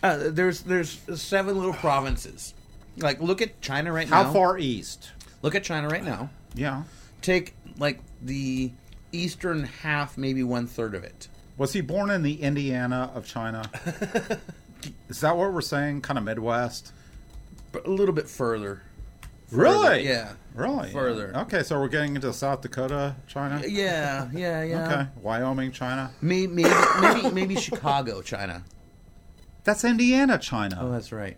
Uh, 0.01 0.29
there's 0.29 0.61
there's 0.61 0.99
seven 1.15 1.57
little 1.57 1.73
provinces. 1.73 2.53
Like 2.97 3.21
look 3.21 3.41
at 3.41 3.61
China 3.61 3.91
right 3.91 4.07
How 4.07 4.23
now. 4.23 4.27
How 4.27 4.33
far 4.33 4.57
east? 4.57 5.11
Look 5.41 5.55
at 5.55 5.63
China 5.63 5.87
right 5.87 6.03
now. 6.03 6.29
Yeah. 6.55 6.83
Take 7.21 7.53
like 7.77 7.99
the 8.21 8.71
eastern 9.11 9.63
half, 9.63 10.17
maybe 10.17 10.43
one 10.43 10.67
third 10.67 10.95
of 10.95 11.03
it. 11.03 11.27
Was 11.57 11.73
he 11.73 11.81
born 11.81 12.09
in 12.09 12.23
the 12.23 12.41
Indiana 12.41 13.11
of 13.13 13.25
China? 13.25 13.69
is 15.09 15.19
that 15.21 15.35
what 15.35 15.51
we're 15.51 15.61
saying? 15.61 16.01
Kind 16.01 16.17
of 16.17 16.23
Midwest? 16.23 16.93
But 17.71 17.85
a 17.85 17.91
little 17.91 18.15
bit 18.15 18.29
further. 18.29 18.81
Really? 19.51 20.05
Yeah. 20.05 20.33
Really? 20.55 20.91
Further. 20.91 21.35
Okay, 21.35 21.63
so 21.63 21.79
we're 21.79 21.87
getting 21.87 22.15
into 22.15 22.31
South 22.33 22.61
Dakota, 22.61 23.15
China. 23.27 23.61
Yeah, 23.65 24.29
yeah, 24.33 24.63
yeah. 24.63 24.85
Okay, 24.85 25.07
Wyoming, 25.21 25.71
China. 25.71 26.11
Maybe, 26.21 26.47
maybe, 26.47 26.69
maybe, 27.01 27.31
maybe 27.31 27.55
Chicago, 27.55 28.21
China. 28.21 28.63
That's 29.63 29.83
Indiana, 29.83 30.37
China. 30.37 30.77
Oh, 30.81 30.91
that's 30.91 31.11
right. 31.11 31.37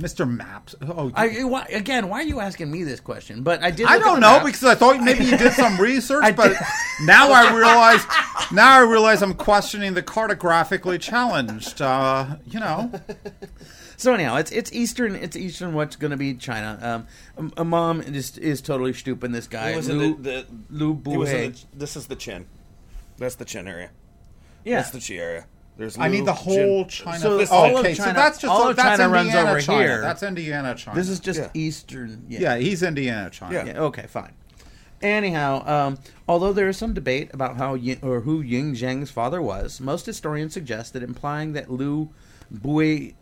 Mr. 0.00 0.28
Maps. 0.28 0.74
Oh, 0.82 1.12
I, 1.14 1.44
why, 1.44 1.64
again, 1.66 2.08
why 2.08 2.20
are 2.20 2.24
you 2.24 2.40
asking 2.40 2.70
me 2.70 2.82
this 2.84 3.00
question? 3.00 3.42
But 3.42 3.62
I 3.62 3.70
did. 3.70 3.86
I 3.86 3.98
don't 3.98 4.20
know 4.20 4.38
map. 4.38 4.44
because 4.44 4.64
I 4.64 4.74
thought 4.74 5.00
maybe 5.02 5.24
you 5.24 5.36
did 5.36 5.52
some 5.52 5.76
research, 5.80 6.24
I 6.24 6.32
but 6.32 6.52
now 7.02 7.30
I 7.30 7.54
realize 7.54 8.04
now 8.52 8.78
I 8.78 8.82
realize 8.82 9.22
I'm 9.22 9.34
questioning 9.34 9.94
the 9.94 10.02
cartographically 10.02 11.00
challenged. 11.00 11.80
Uh, 11.80 12.36
you 12.46 12.58
know, 12.60 12.90
So 13.96 14.12
anyhow, 14.12 14.36
it's 14.36 14.50
it's 14.50 14.72
Eastern. 14.72 15.14
It's 15.14 15.36
Eastern. 15.36 15.74
What's 15.74 15.96
going 15.96 16.10
to 16.10 16.16
be 16.16 16.34
China? 16.34 17.06
Um, 17.36 17.52
a 17.56 17.64
mom 17.64 18.00
is 18.00 18.36
is 18.38 18.60
totally 18.60 18.92
stupid. 18.92 19.32
This 19.32 19.46
guy, 19.46 19.70
He 19.70 19.76
was 19.76 19.88
Lu, 19.88 20.14
in 20.16 20.22
the, 20.22 20.30
the 20.30 20.46
Lu 20.70 21.00
he 21.06 21.16
was 21.16 21.30
in 21.32 21.52
Buhe. 21.52 21.64
the, 21.72 21.78
this 21.78 21.96
is 21.96 22.06
the 22.08 22.16
chin. 22.16 22.46
That's 23.16 23.36
the 23.36 23.44
chin 23.44 23.68
area. 23.68 23.90
Yeah. 24.64 24.76
That's 24.82 24.90
the 24.90 25.00
chi 25.00 25.22
area. 25.22 25.46
There's 25.76 25.98
I 25.98 26.08
need 26.08 26.24
the 26.24 26.32
whole 26.32 26.84
Jin. 26.84 26.88
China. 26.88 27.18
So 27.18 27.40
oh, 27.40 27.46
all 27.50 27.76
of 27.78 27.84
okay, 27.84 27.94
so 27.94 28.12
that's 28.12 28.38
just 28.38 28.50
all 28.50 28.68
of 28.68 28.76
that's 28.76 28.98
China 28.98 29.12
runs 29.12 29.26
Indiana, 29.28 29.50
over 29.50 29.60
China. 29.60 29.78
here. 29.82 30.00
That's 30.00 30.22
Indiana, 30.22 30.74
China. 30.76 30.96
This 30.96 31.08
is 31.08 31.18
just 31.20 31.40
Yeah. 31.40 31.48
Eastern. 31.54 32.24
yeah, 32.28 32.56
he's 32.56 32.82
Indiana, 32.82 33.28
China. 33.30 33.54
Yeah. 33.54 33.64
Yeah, 33.66 33.80
okay, 33.80 34.06
fine. 34.06 34.34
Anyhow, 35.02 35.66
um, 35.66 35.98
although 36.28 36.52
there 36.52 36.68
is 36.68 36.76
some 36.78 36.94
debate 36.94 37.30
about 37.34 37.56
how 37.56 37.74
Yin, 37.74 37.98
or 38.02 38.20
who 38.20 38.40
Ying 38.40 38.74
Zhang's 38.74 39.10
father 39.10 39.42
was, 39.42 39.80
most 39.80 40.06
historians 40.06 40.54
suggest 40.54 40.92
that 40.92 41.02
implying 41.02 41.52
that 41.54 41.70
Lu 41.70 42.08
Bui 42.50 43.16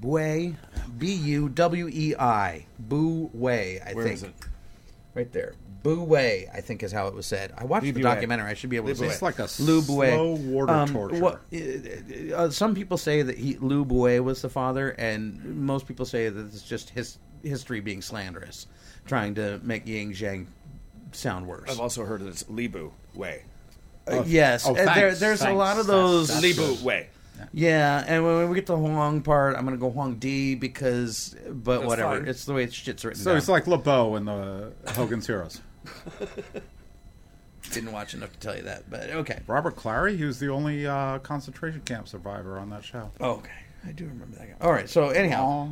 Bui 0.00 0.56
B 0.96 1.12
U 1.12 1.48
W 1.50 1.88
E 1.92 2.14
I 2.18 2.66
Bu 2.78 3.28
Wei, 3.34 3.80
I 3.86 3.92
Where 3.92 4.04
think. 4.04 4.14
is 4.14 4.22
it? 4.24 4.34
Right 5.14 5.30
there. 5.32 5.54
Bu 5.96 6.02
Wei, 6.04 6.48
I 6.52 6.60
think 6.60 6.82
is 6.82 6.92
how 6.92 7.06
it 7.08 7.14
was 7.14 7.26
said. 7.26 7.52
I 7.56 7.64
watched 7.64 7.84
Lu 7.86 7.92
the 7.92 8.00
Bui. 8.00 8.02
documentary. 8.02 8.50
I 8.50 8.54
should 8.54 8.70
be 8.70 8.76
able 8.76 8.88
to 8.88 8.92
Lu 8.92 8.94
say 8.96 9.00
Bui. 9.04 9.08
it. 9.08 9.12
It's 9.14 9.22
like 9.22 9.38
a 9.38 9.48
Lu 9.62 9.82
Bui. 9.82 10.08
slow 10.10 10.30
water 10.34 10.72
Um, 10.72 10.88
torture. 10.92 11.18
what- 11.20 11.40
uh, 11.52 12.34
uh, 12.34 12.50
some 12.50 12.74
people 12.74 12.96
say 12.98 13.22
that 13.22 13.38
he 13.38 13.56
Lu 13.60 13.84
Bui 13.84 14.20
was 14.20 14.42
the 14.42 14.48
father, 14.50 14.90
and 14.90 15.44
most 15.62 15.86
people 15.86 16.04
say 16.06 16.28
that 16.28 16.46
it's 16.46 16.62
just 16.62 16.90
his 16.90 17.18
history 17.42 17.80
being 17.80 18.02
slanderous, 18.02 18.66
trying 19.06 19.34
to 19.36 19.60
make 19.62 19.86
Ying 19.86 20.12
Zhang 20.12 20.46
sound 21.12 21.46
worse. 21.46 21.70
I've 21.70 21.80
also 21.80 22.04
heard 22.04 22.20
that 22.20 22.28
it's 22.28 22.44
Libu 22.44 22.90
Wei. 23.14 23.42
Uh, 24.06 24.22
yes, 24.26 24.66
oh, 24.66 24.70
uh, 24.72 24.74
there, 24.74 24.86
thanks, 24.86 25.20
there's 25.20 25.40
a 25.40 25.44
thanks. 25.44 25.58
lot 25.58 25.78
of 25.78 25.86
That's- 25.86 25.86
those. 25.86 26.28
that's 26.28 26.40
Libu 26.44 26.56
good. 26.76 26.84
Wei. 26.84 27.06
yeah, 27.52 28.04
and 28.08 28.24
when 28.24 28.48
we 28.48 28.54
get 28.56 28.66
to 28.66 28.72
the 28.72 28.78
Huang 28.78 29.20
part, 29.22 29.54
I'm 29.56 29.64
gonna 29.64 29.76
go 29.76 29.90
Huang 29.90 30.16
D 30.16 30.54
because, 30.54 31.36
but 31.48 31.78
That's 31.78 31.88
whatever. 31.88 32.18
fine. 32.18 32.28
It's 32.28 32.44
the 32.46 32.54
way 32.54 32.68
shit's 32.68 33.04
written. 33.04 33.22
So 33.22 33.30
down. 33.30 33.38
it's 33.38 33.48
like 33.48 33.66
LeBeau 33.66 34.16
in 34.16 34.24
the 34.24 34.72
Hogan's 34.88 35.26
Heroes. 35.26 35.60
didn't 37.72 37.92
watch 37.92 38.14
enough 38.14 38.32
to 38.32 38.38
tell 38.38 38.56
you 38.56 38.62
that, 38.62 38.88
but 38.90 39.10
okay. 39.10 39.40
Robert 39.46 39.76
Clary, 39.76 40.16
he 40.16 40.24
was 40.24 40.38
the 40.38 40.48
only 40.48 40.86
uh, 40.86 41.18
concentration 41.18 41.80
camp 41.82 42.08
survivor 42.08 42.58
on 42.58 42.70
that 42.70 42.84
show. 42.84 43.10
Oh, 43.20 43.32
okay, 43.32 43.50
I 43.86 43.92
do 43.92 44.06
remember 44.06 44.36
that 44.38 44.48
guy. 44.48 44.66
All 44.66 44.72
right, 44.72 44.88
so 44.88 45.08
anyhow, 45.08 45.70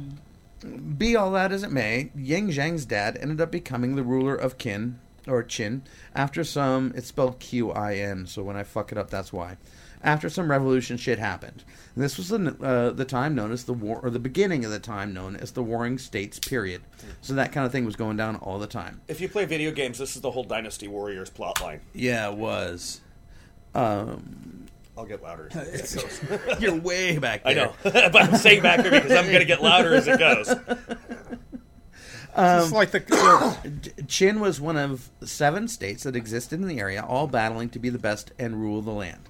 be 0.97 1.17
all 1.17 1.33
that 1.33 1.53
as 1.53 1.63
it 1.63 1.73
may, 1.73 2.11
Ying 2.15 2.49
Zhang's 2.49 2.85
dad 2.85 3.19
ended 3.21 3.41
up 3.41 3.51
becoming 3.51 3.97
the 3.97 4.03
ruler 4.03 4.35
of 4.35 4.59
Qin 4.59 4.95
or 5.27 5.43
Qin 5.43 5.83
after 6.15 6.45
some. 6.45 6.93
It's 6.95 7.09
spelled 7.09 7.39
Q 7.39 7.73
I 7.73 7.95
N, 7.95 8.27
so 8.27 8.43
when 8.43 8.57
I 8.57 8.63
fuck 8.63 8.93
it 8.93 8.99
up, 8.99 9.11
that's 9.11 9.33
why. 9.33 9.57
After 10.03 10.29
some 10.29 10.51
revolution 10.51 10.97
shit 10.97 11.19
happened, 11.19 11.65
and 11.95 12.05
this 12.05 12.17
was 12.17 12.29
the 12.29 12.57
uh, 12.63 12.91
the 12.91 13.05
time 13.05 13.35
known 13.35 13.53
as 13.53 13.65
the 13.65 13.73
war, 13.73 14.01
or 14.03 14.11
the 14.11 14.19
beginning 14.19 14.65
of 14.65 14.71
the 14.71 14.79
time 14.79 15.15
known 15.15 15.35
as 15.37 15.53
the 15.53 15.63
Warring 15.63 15.99
States 15.99 16.39
period. 16.39 16.83
So 17.23 17.35
that 17.35 17.53
kind 17.53 17.65
of 17.67 17.73
thing 17.73 17.85
was 17.85 17.97
going 17.97 18.17
down 18.17 18.37
all 18.37 18.59
the 18.59 18.67
time. 18.67 19.01
If 19.09 19.21
you 19.21 19.29
play 19.29 19.47
video 19.47 19.71
games, 19.71 19.99
this 19.99 20.15
is 20.15 20.23
the 20.23 20.31
whole 20.31 20.45
Dynasty 20.45 20.89
Warriors 20.89 21.31
plotline. 21.31 21.81
Yeah, 21.95 22.31
it 22.31 22.37
was. 22.37 23.01
Um, 23.75 24.67
I'll 24.97 25.05
get 25.05 25.23
louder. 25.23 25.49
As 25.53 25.95
it 25.95 26.29
goes. 26.29 26.61
you're 26.61 26.75
way 26.75 27.19
back 27.19 27.43
I 27.45 27.53
know, 27.53 27.75
but 27.83 28.17
I'm 28.17 28.37
staying 28.37 28.63
back 28.63 28.83
there 28.83 28.91
because 28.91 29.13
I'm 29.13 29.27
going 29.27 29.41
to 29.41 29.45
get 29.45 29.63
louder 29.63 29.95
as 29.95 30.09
it 30.09 30.19
goes. 30.19 30.49
it's 32.37 32.73
like 32.73 32.91
the 32.91 33.01
Qin 33.01 34.41
was 34.41 34.61
one 34.61 34.77
of 34.77 35.11
seven 35.23 35.69
states 35.69 36.05
that 36.05 36.17
existed 36.17 36.61
in 36.61 36.67
the 36.67 36.81
area, 36.81 37.03
all 37.03 37.27
battling 37.27 37.69
to 37.71 37.79
be 37.79 37.91
the 37.91 37.99
best 37.99 38.33
and 38.39 38.61
rule 38.61 38.81
the 38.81 38.93
land. 38.93 39.29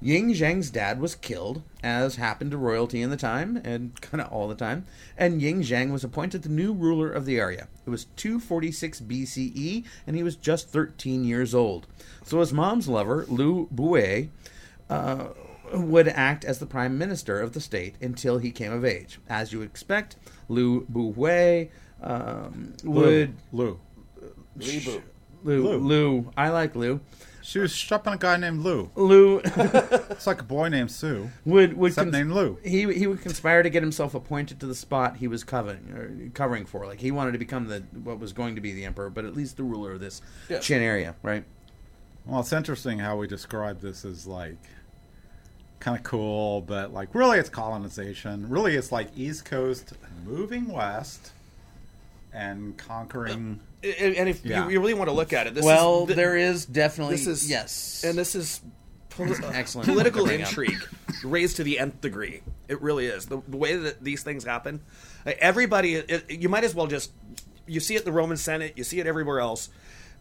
Ying 0.00 0.30
Zhang's 0.30 0.70
dad 0.70 1.00
was 1.00 1.14
killed, 1.14 1.62
as 1.82 2.16
happened 2.16 2.50
to 2.50 2.58
royalty 2.58 3.00
in 3.00 3.10
the 3.10 3.16
time, 3.16 3.60
and 3.64 3.98
kind 4.00 4.20
of 4.20 4.30
all 4.30 4.48
the 4.48 4.54
time, 4.54 4.84
and 5.16 5.40
Ying 5.40 5.62
Zhang 5.62 5.90
was 5.90 6.04
appointed 6.04 6.42
the 6.42 6.48
new 6.48 6.72
ruler 6.72 7.10
of 7.10 7.24
the 7.24 7.38
area. 7.38 7.68
It 7.86 7.90
was 7.90 8.04
246 8.16 9.00
BCE, 9.00 9.84
and 10.06 10.16
he 10.16 10.22
was 10.22 10.36
just 10.36 10.68
13 10.68 11.24
years 11.24 11.54
old. 11.54 11.86
So 12.24 12.40
his 12.40 12.52
mom's 12.52 12.88
lover, 12.88 13.24
Lu 13.28 13.68
Bue, 13.70 14.28
uh, 14.90 15.28
would 15.72 16.08
act 16.08 16.44
as 16.44 16.58
the 16.58 16.66
prime 16.66 16.96
minister 16.98 17.40
of 17.40 17.52
the 17.52 17.60
state 17.60 17.96
until 18.00 18.38
he 18.38 18.50
came 18.50 18.72
of 18.72 18.84
age. 18.84 19.18
As 19.28 19.52
you 19.52 19.62
expect, 19.62 20.16
Lu 20.48 20.82
Bue 20.82 21.68
um, 22.02 22.74
would 22.84 23.34
Lou. 23.52 23.80
Libu. 24.58 25.02
Lou, 25.44 25.62
Lou. 25.62 25.78
Lou. 25.78 26.32
I 26.36 26.50
like 26.50 26.74
Lou. 26.74 27.00
She 27.46 27.60
was 27.60 27.72
shopping 27.72 28.12
a 28.12 28.16
guy 28.16 28.36
named 28.38 28.64
Lou. 28.64 28.90
Lou 28.96 29.38
It's 29.44 30.26
like 30.26 30.40
a 30.40 30.44
boy 30.44 30.68
named 30.68 30.90
Sue, 30.90 31.30
would 31.44 31.74
would 31.74 31.92
except 31.92 32.10
named 32.10 32.32
Lou. 32.32 32.58
he 32.64 32.92
he 32.92 33.06
would 33.06 33.20
conspire 33.22 33.62
to 33.62 33.70
get 33.70 33.84
himself 33.84 34.16
appointed 34.16 34.58
to 34.58 34.66
the 34.66 34.74
spot 34.74 35.18
he 35.18 35.28
was 35.28 35.44
covering 35.44 35.92
or 35.92 36.30
covering 36.34 36.66
for. 36.66 36.86
Like 36.86 37.00
he 37.00 37.12
wanted 37.12 37.32
to 37.32 37.38
become 37.38 37.68
the 37.68 37.84
what 38.02 38.18
was 38.18 38.32
going 38.32 38.56
to 38.56 38.60
be 38.60 38.72
the 38.72 38.84
emperor, 38.84 39.10
but 39.10 39.24
at 39.24 39.36
least 39.36 39.56
the 39.56 39.62
ruler 39.62 39.92
of 39.92 40.00
this 40.00 40.22
Yeah. 40.48 40.58
Qin 40.58 40.80
area, 40.80 41.14
right? 41.22 41.44
Well, 42.24 42.40
it's 42.40 42.52
interesting 42.52 42.98
how 42.98 43.16
we 43.16 43.28
describe 43.28 43.80
this 43.80 44.04
as 44.04 44.26
like 44.26 44.58
kind 45.78 45.96
of 45.96 46.02
cool, 46.02 46.62
but 46.62 46.92
like 46.92 47.14
really 47.14 47.38
it's 47.38 47.48
colonization. 47.48 48.48
Really 48.48 48.74
it's 48.74 48.90
like 48.90 49.08
East 49.16 49.44
Coast 49.44 49.92
moving 50.24 50.66
west 50.66 51.30
and 52.32 52.76
conquering. 52.76 53.60
And 53.98 54.14
and 54.16 54.28
if 54.28 54.44
Yeah. 54.44 54.64
you, 54.64 54.72
you 54.72 54.80
really 54.80 54.94
want 54.94 55.08
to 55.08 55.14
look 55.14 55.32
at 55.32 55.46
it, 55.46 55.54
this 55.54 55.64
well, 55.64 56.02
is, 56.02 56.06
th- 56.08 56.16
there 56.16 56.36
is 56.36 56.66
definitely 56.66 57.16
this 57.16 57.26
is 57.26 57.48
yes, 57.50 58.04
and 58.04 58.16
this 58.18 58.34
is 58.34 58.60
poli- 59.10 59.34
Excellent 59.52 59.88
political 59.88 60.26
point 60.26 60.46
to 60.48 60.54
bring 60.54 60.72
up. 60.74 60.78
intrigue 60.78 60.88
raised 61.24 61.56
to 61.56 61.64
the 61.64 61.78
nth 61.78 62.00
degree. 62.00 62.42
It 62.68 62.82
really 62.82 63.06
is 63.06 63.26
the, 63.26 63.40
the 63.48 63.56
way 63.56 63.76
that 63.76 64.02
these 64.02 64.22
things 64.22 64.44
happen. 64.44 64.80
like, 65.24 65.38
everybody, 65.38 65.98
uh, 65.98 66.02
it, 66.08 66.30
you 66.30 66.48
might 66.48 66.64
as 66.64 66.74
well 66.74 66.86
just 66.86 67.12
you 67.66 67.80
see 67.80 67.96
it 67.96 68.04
the 68.04 68.12
Roman 68.12 68.36
Senate, 68.36 68.74
you 68.76 68.84
see 68.84 69.00
it 69.00 69.06
everywhere 69.06 69.40
else. 69.40 69.68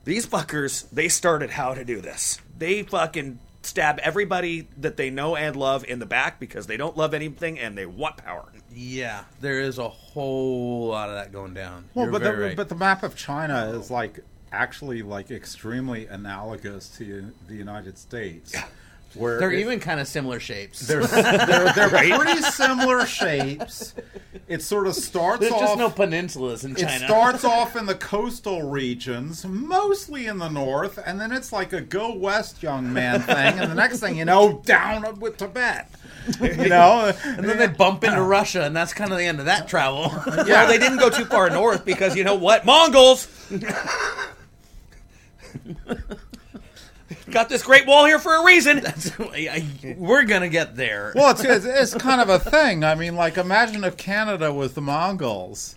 These 0.04 0.28
fuckers, 0.28 0.88
they 0.91 1.08
started 1.10 1.49
how 1.49 1.73
to 1.73 1.84
do 1.84 1.99
this. 2.01 2.39
They 2.58 2.84
fucking 2.84 3.39
stab 3.63 3.97
everybody 3.99 4.67
that 4.78 4.97
they 4.97 5.10
know 5.10 5.36
and 5.36 5.56
love 5.56 5.84
in 5.84 5.97
the 5.99 6.06
back 6.06 6.39
because 6.39 6.67
they 6.67 6.78
don't 6.78 6.95
love 6.95 7.13
anything 7.15 7.58
and 7.60 7.75
they 7.78 7.86
want 7.88 8.17
power. 8.17 8.45
Yeah, 8.75 9.23
there 9.41 9.61
is 9.61 9.77
a 9.77 9.88
whole 9.89 10.88
lot 10.88 11.09
of 11.09 11.15
that 11.15 11.31
going 11.31 11.53
down. 11.53 11.85
Well, 11.93 12.05
You're 12.05 12.11
but 12.11 12.21
very 12.21 12.35
the, 12.38 12.43
right. 12.47 12.57
but 12.57 12.69
the 12.69 12.75
map 12.75 13.03
of 13.03 13.15
China 13.15 13.71
is 13.79 13.89
like 13.89 14.19
actually 14.51 15.01
like 15.01 15.31
extremely 15.31 16.07
analogous 16.07 16.89
to 16.97 17.31
the 17.47 17.55
United 17.55 17.97
States. 17.97 18.55
Where 19.13 19.39
they're 19.39 19.51
it- 19.51 19.61
even 19.61 19.79
kind 19.79 20.01
of 20.01 20.07
similar 20.09 20.41
shapes. 20.41 20.81
they're 20.88 21.05
they're, 21.05 21.71
they're 21.73 21.89
pretty 21.89 22.41
similar 22.41 23.05
shapes. 23.05 23.95
It 24.49 24.61
sort 24.61 24.88
of 24.88 24.95
starts 24.95 25.39
There's 25.39 25.53
off 25.53 25.59
just 25.61 25.77
no 25.77 25.89
peninsulas 25.89 26.65
in 26.65 26.75
China. 26.75 26.91
It 26.93 26.99
starts 27.07 27.45
off 27.45 27.77
in 27.77 27.85
the 27.85 27.95
coastal 27.95 28.63
regions, 28.69 29.45
mostly 29.45 30.25
in 30.27 30.38
the 30.39 30.49
north, 30.49 30.99
and 31.03 31.19
then 31.19 31.31
it's 31.31 31.53
like 31.53 31.71
a 31.71 31.79
go 31.79 32.13
west 32.13 32.61
young 32.61 32.91
man 32.91 33.21
thing, 33.21 33.57
and 33.57 33.71
the 33.71 33.75
next 33.75 34.01
thing 34.01 34.17
you 34.17 34.25
know, 34.25 34.61
down 34.65 35.19
with 35.21 35.38
Tibet. 35.38 35.89
You 36.41 36.69
know? 36.69 37.13
and 37.23 37.43
then 37.47 37.57
they 37.57 37.67
bump 37.67 38.03
into 38.03 38.21
Russia, 38.21 38.63
and 38.63 38.75
that's 38.75 38.93
kind 38.93 39.11
of 39.11 39.17
the 39.17 39.25
end 39.25 39.39
of 39.39 39.45
that 39.45 39.67
travel. 39.67 40.11
Well, 40.25 40.67
they 40.67 40.77
didn't 40.77 40.99
go 40.99 41.09
too 41.09 41.25
far 41.25 41.49
north 41.49 41.85
because 41.85 42.15
you 42.15 42.23
know 42.23 42.35
what? 42.35 42.65
Mongols. 42.65 43.27
got 47.31 47.49
this 47.49 47.63
great 47.63 47.85
wall 47.85 48.05
here 48.05 48.19
for 48.19 48.35
a 48.35 48.45
reason. 48.45 48.83
We're 49.97 50.23
gonna 50.23 50.49
get 50.49 50.75
there. 50.75 51.11
Well, 51.15 51.31
it's, 51.31 51.43
it's 51.43 51.65
it's 51.65 51.93
kind 51.95 52.21
of 52.21 52.29
a 52.29 52.39
thing. 52.39 52.83
I 52.83 52.95
mean, 52.95 53.15
like 53.15 53.38
imagine 53.38 53.83
if 53.83 53.97
Canada 53.97 54.53
was 54.53 54.73
the 54.73 54.81
Mongols 54.81 55.75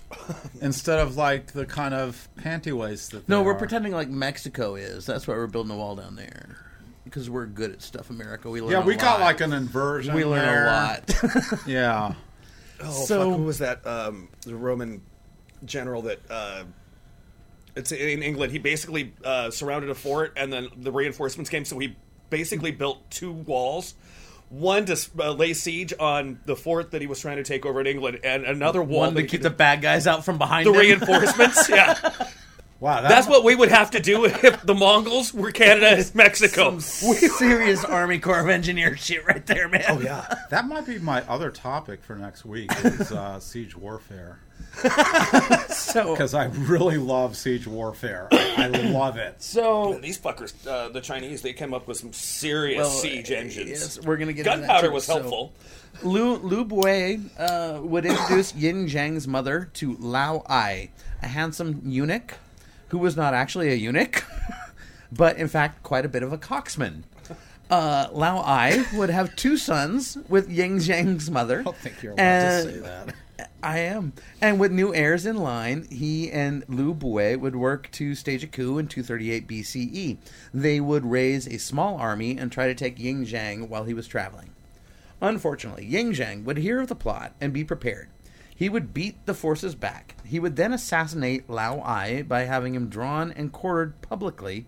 instead 0.60 0.98
of 0.98 1.16
like 1.16 1.52
the 1.52 1.66
kind 1.66 1.94
of 1.94 2.28
panty 2.38 2.72
waist 2.72 3.12
that. 3.12 3.28
no, 3.28 3.40
they 3.40 3.46
we're 3.46 3.52
are. 3.52 3.58
pretending 3.58 3.92
like 3.92 4.08
Mexico 4.08 4.74
is. 4.74 5.06
That's 5.06 5.26
why 5.26 5.34
we're 5.34 5.46
building 5.46 5.72
a 5.72 5.76
wall 5.76 5.96
down 5.96 6.16
there 6.16 6.67
because 7.10 7.28
we're 7.30 7.46
good 7.46 7.72
at 7.72 7.82
stuff. 7.82 8.10
America, 8.10 8.48
we 8.50 8.60
learn. 8.60 8.70
Yeah, 8.72 8.82
a 8.82 8.86
we 8.86 8.94
got 8.96 9.20
lot. 9.20 9.24
like 9.26 9.40
an 9.40 9.52
inversion. 9.52 10.14
we 10.14 10.24
learn 10.24 10.44
there. 10.44 10.66
a 10.66 10.72
lot. 10.72 11.14
Yeah. 11.66 12.14
Oh, 12.82 12.90
So- 13.06 13.30
fuck, 13.30 13.38
who 13.38 13.44
was 13.44 13.58
that? 13.58 13.86
Um, 13.86 14.28
the 14.44 14.54
Roman 14.54 15.02
general 15.64 16.02
that. 16.02 16.20
Uh, 16.30 16.64
it's 17.76 17.92
in 17.92 18.22
England. 18.22 18.50
He 18.52 18.58
basically 18.58 19.12
uh, 19.24 19.50
surrounded 19.50 19.90
a 19.90 19.94
fort, 19.94 20.32
and 20.36 20.52
then 20.52 20.68
the 20.76 20.90
reinforcements 20.90 21.48
came. 21.48 21.64
So 21.64 21.78
he 21.78 21.96
basically 22.28 22.72
built 22.72 23.08
two 23.10 23.30
walls. 23.32 23.94
One 24.48 24.84
to 24.86 24.98
uh, 25.18 25.32
lay 25.32 25.52
siege 25.54 25.92
on 26.00 26.40
the 26.46 26.56
fort 26.56 26.90
that 26.92 27.00
he 27.02 27.06
was 27.06 27.20
trying 27.20 27.36
to 27.36 27.44
take 27.44 27.66
over 27.66 27.80
in 27.80 27.86
England, 27.86 28.20
and 28.24 28.44
another 28.44 28.82
wall 28.82 29.00
One 29.02 29.14
to 29.14 29.22
keep 29.24 29.42
the 29.42 29.50
bad 29.50 29.82
guys 29.82 30.06
out 30.06 30.24
from 30.24 30.38
behind. 30.38 30.66
the 30.66 30.72
him. 30.72 30.78
reinforcements. 30.80 31.68
yeah, 31.68 31.94
Wow. 32.80 33.00
That, 33.02 33.08
that's 33.08 33.26
what 33.26 33.42
we 33.42 33.56
would 33.56 33.70
have 33.70 33.90
to 33.92 34.00
do 34.00 34.24
if 34.24 34.62
the 34.62 34.74
Mongols 34.74 35.34
were 35.34 35.50
Canada 35.50 35.88
and 35.88 36.14
Mexico. 36.14 36.78
Some 36.78 36.80
serious 36.80 37.84
Army 37.84 38.18
Corps 38.20 38.40
of 38.40 38.48
Engineers 38.48 39.00
shit 39.04 39.26
right 39.26 39.44
there, 39.46 39.68
man. 39.68 39.84
Oh 39.88 40.00
yeah. 40.00 40.32
That 40.50 40.68
might 40.68 40.86
be 40.86 40.98
my 40.98 41.22
other 41.22 41.50
topic 41.50 42.02
for 42.02 42.14
next 42.14 42.44
week 42.44 42.70
is 42.84 43.10
uh, 43.10 43.40
siege 43.40 43.76
warfare 43.76 44.38
So, 45.68 46.12
because 46.12 46.34
I 46.34 46.44
really 46.46 46.98
love 46.98 47.36
siege 47.36 47.66
warfare. 47.66 48.28
I, 48.32 48.64
I 48.64 48.66
love 48.68 49.16
it. 49.16 49.42
so 49.42 49.98
These 50.00 50.18
fuckers, 50.18 50.54
uh, 50.66 50.88
the 50.90 51.00
Chinese, 51.00 51.42
they 51.42 51.52
came 51.52 51.74
up 51.74 51.88
with 51.88 51.96
some 51.96 52.12
serious 52.12 52.78
well, 52.86 52.90
siege 52.90 53.30
engines. 53.30 53.70
Yes, 53.70 54.00
we're 54.02 54.16
gonna 54.16 54.32
get 54.32 54.44
Gunpowder 54.44 54.88
too. 54.88 54.92
was 54.92 55.04
So, 55.04 55.14
helpful. 55.14 55.52
Lu 56.02 56.36
Lu 56.36 56.64
Bui 56.64 57.20
uh, 57.38 57.80
would 57.82 58.06
introduce 58.06 58.54
Yin 58.54 58.86
Zhang's 58.86 59.26
mother 59.26 59.68
to 59.74 59.96
Lao 59.98 60.44
Ai, 60.48 60.90
a 61.22 61.26
handsome 61.26 61.80
eunuch 61.84 62.34
who 62.88 62.98
was 62.98 63.16
not 63.16 63.34
actually 63.34 63.70
a 63.70 63.74
eunuch, 63.74 64.24
but 65.12 65.36
in 65.36 65.48
fact 65.48 65.82
quite 65.82 66.04
a 66.04 66.08
bit 66.08 66.22
of 66.22 66.32
a 66.32 66.38
coxman. 66.38 67.02
Uh, 67.70 68.08
Lao 68.12 68.38
Ai 68.38 68.86
would 68.94 69.10
have 69.10 69.36
two 69.36 69.56
sons 69.58 70.16
with 70.28 70.50
Yin 70.50 70.78
Zhang's 70.78 71.30
mother. 71.30 71.60
I 71.60 71.62
don't 71.64 71.76
think 71.76 72.02
you're 72.02 72.12
allowed 72.14 72.64
to 72.64 72.72
say 72.72 72.78
that. 72.80 73.14
I 73.62 73.80
am. 73.80 74.12
And 74.40 74.58
with 74.58 74.72
new 74.72 74.94
heirs 74.94 75.26
in 75.26 75.36
line, 75.36 75.86
he 75.90 76.30
and 76.30 76.64
Lu 76.68 76.94
Bui 76.94 77.36
would 77.36 77.56
work 77.56 77.90
to 77.92 78.14
stage 78.14 78.42
a 78.42 78.46
coup 78.46 78.78
in 78.78 78.88
238 78.88 79.46
BCE. 79.46 80.16
They 80.54 80.80
would 80.80 81.04
raise 81.04 81.46
a 81.46 81.58
small 81.58 81.96
army 81.96 82.38
and 82.38 82.50
try 82.50 82.68
to 82.68 82.74
take 82.74 82.98
Ying 82.98 83.26
Zhang 83.26 83.68
while 83.68 83.84
he 83.84 83.94
was 83.94 84.06
traveling. 84.06 84.50
Unfortunately, 85.20 85.84
Ying 85.84 86.12
Zhang 86.12 86.44
would 86.44 86.58
hear 86.58 86.80
of 86.80 86.88
the 86.88 86.94
plot 86.94 87.34
and 87.40 87.52
be 87.52 87.64
prepared. 87.64 88.08
He 88.58 88.68
would 88.68 88.92
beat 88.92 89.24
the 89.24 89.34
forces 89.34 89.76
back. 89.76 90.16
He 90.26 90.40
would 90.40 90.56
then 90.56 90.72
assassinate 90.72 91.48
Lao 91.48 91.78
Ai 91.78 92.22
by 92.22 92.40
having 92.40 92.74
him 92.74 92.88
drawn 92.88 93.30
and 93.30 93.52
quartered 93.52 94.00
publicly. 94.02 94.66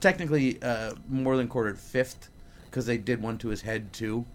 Technically, 0.00 0.60
uh, 0.60 0.94
more 1.08 1.36
than 1.36 1.46
quartered 1.46 1.78
fifth, 1.78 2.30
because 2.64 2.86
they 2.86 2.98
did 2.98 3.22
one 3.22 3.38
to 3.38 3.48
his 3.48 3.60
head 3.60 3.92
too. 3.92 4.26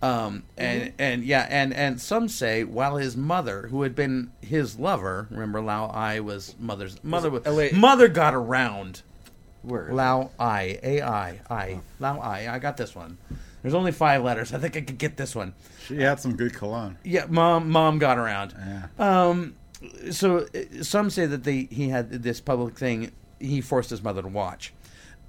Um, 0.00 0.44
and 0.56 0.92
and 0.96 1.24
yeah, 1.24 1.48
and 1.50 1.74
and 1.74 2.00
some 2.00 2.28
say 2.28 2.62
while 2.62 2.98
his 2.98 3.16
mother, 3.16 3.66
who 3.66 3.82
had 3.82 3.96
been 3.96 4.30
his 4.40 4.78
lover, 4.78 5.26
remember 5.28 5.60
Lao 5.60 5.86
Ai 5.86 6.20
was 6.20 6.54
mother's 6.60 7.02
mother. 7.02 7.30
Was, 7.30 7.44
LA 7.44 7.76
mother 7.76 8.06
got 8.06 8.32
around. 8.32 9.02
Where? 9.62 9.92
Lao 9.92 10.30
Ai 10.38 10.78
A 10.84 11.02
I 11.02 11.40
I 11.50 11.80
Lao 11.98 12.20
Ai. 12.20 12.48
I 12.48 12.60
got 12.60 12.76
this 12.76 12.94
one. 12.94 13.18
There's 13.62 13.74
only 13.74 13.92
five 13.92 14.22
letters. 14.22 14.52
I 14.52 14.58
think 14.58 14.76
I 14.76 14.80
could 14.80 14.98
get 14.98 15.16
this 15.16 15.34
one. 15.34 15.54
She 15.86 16.00
had 16.00 16.18
some 16.18 16.36
good 16.36 16.52
cologne. 16.54 16.98
Yeah, 17.04 17.26
mom, 17.28 17.70
mom 17.70 17.98
got 17.98 18.18
around. 18.18 18.54
Yeah. 18.58 18.86
Um, 18.98 19.54
so 20.10 20.46
some 20.82 21.10
say 21.10 21.26
that 21.26 21.44
they 21.44 21.68
he 21.70 21.88
had 21.88 22.10
this 22.10 22.40
public 22.40 22.76
thing. 22.76 23.12
He 23.38 23.60
forced 23.60 23.90
his 23.90 24.02
mother 24.02 24.22
to 24.22 24.28
watch, 24.28 24.72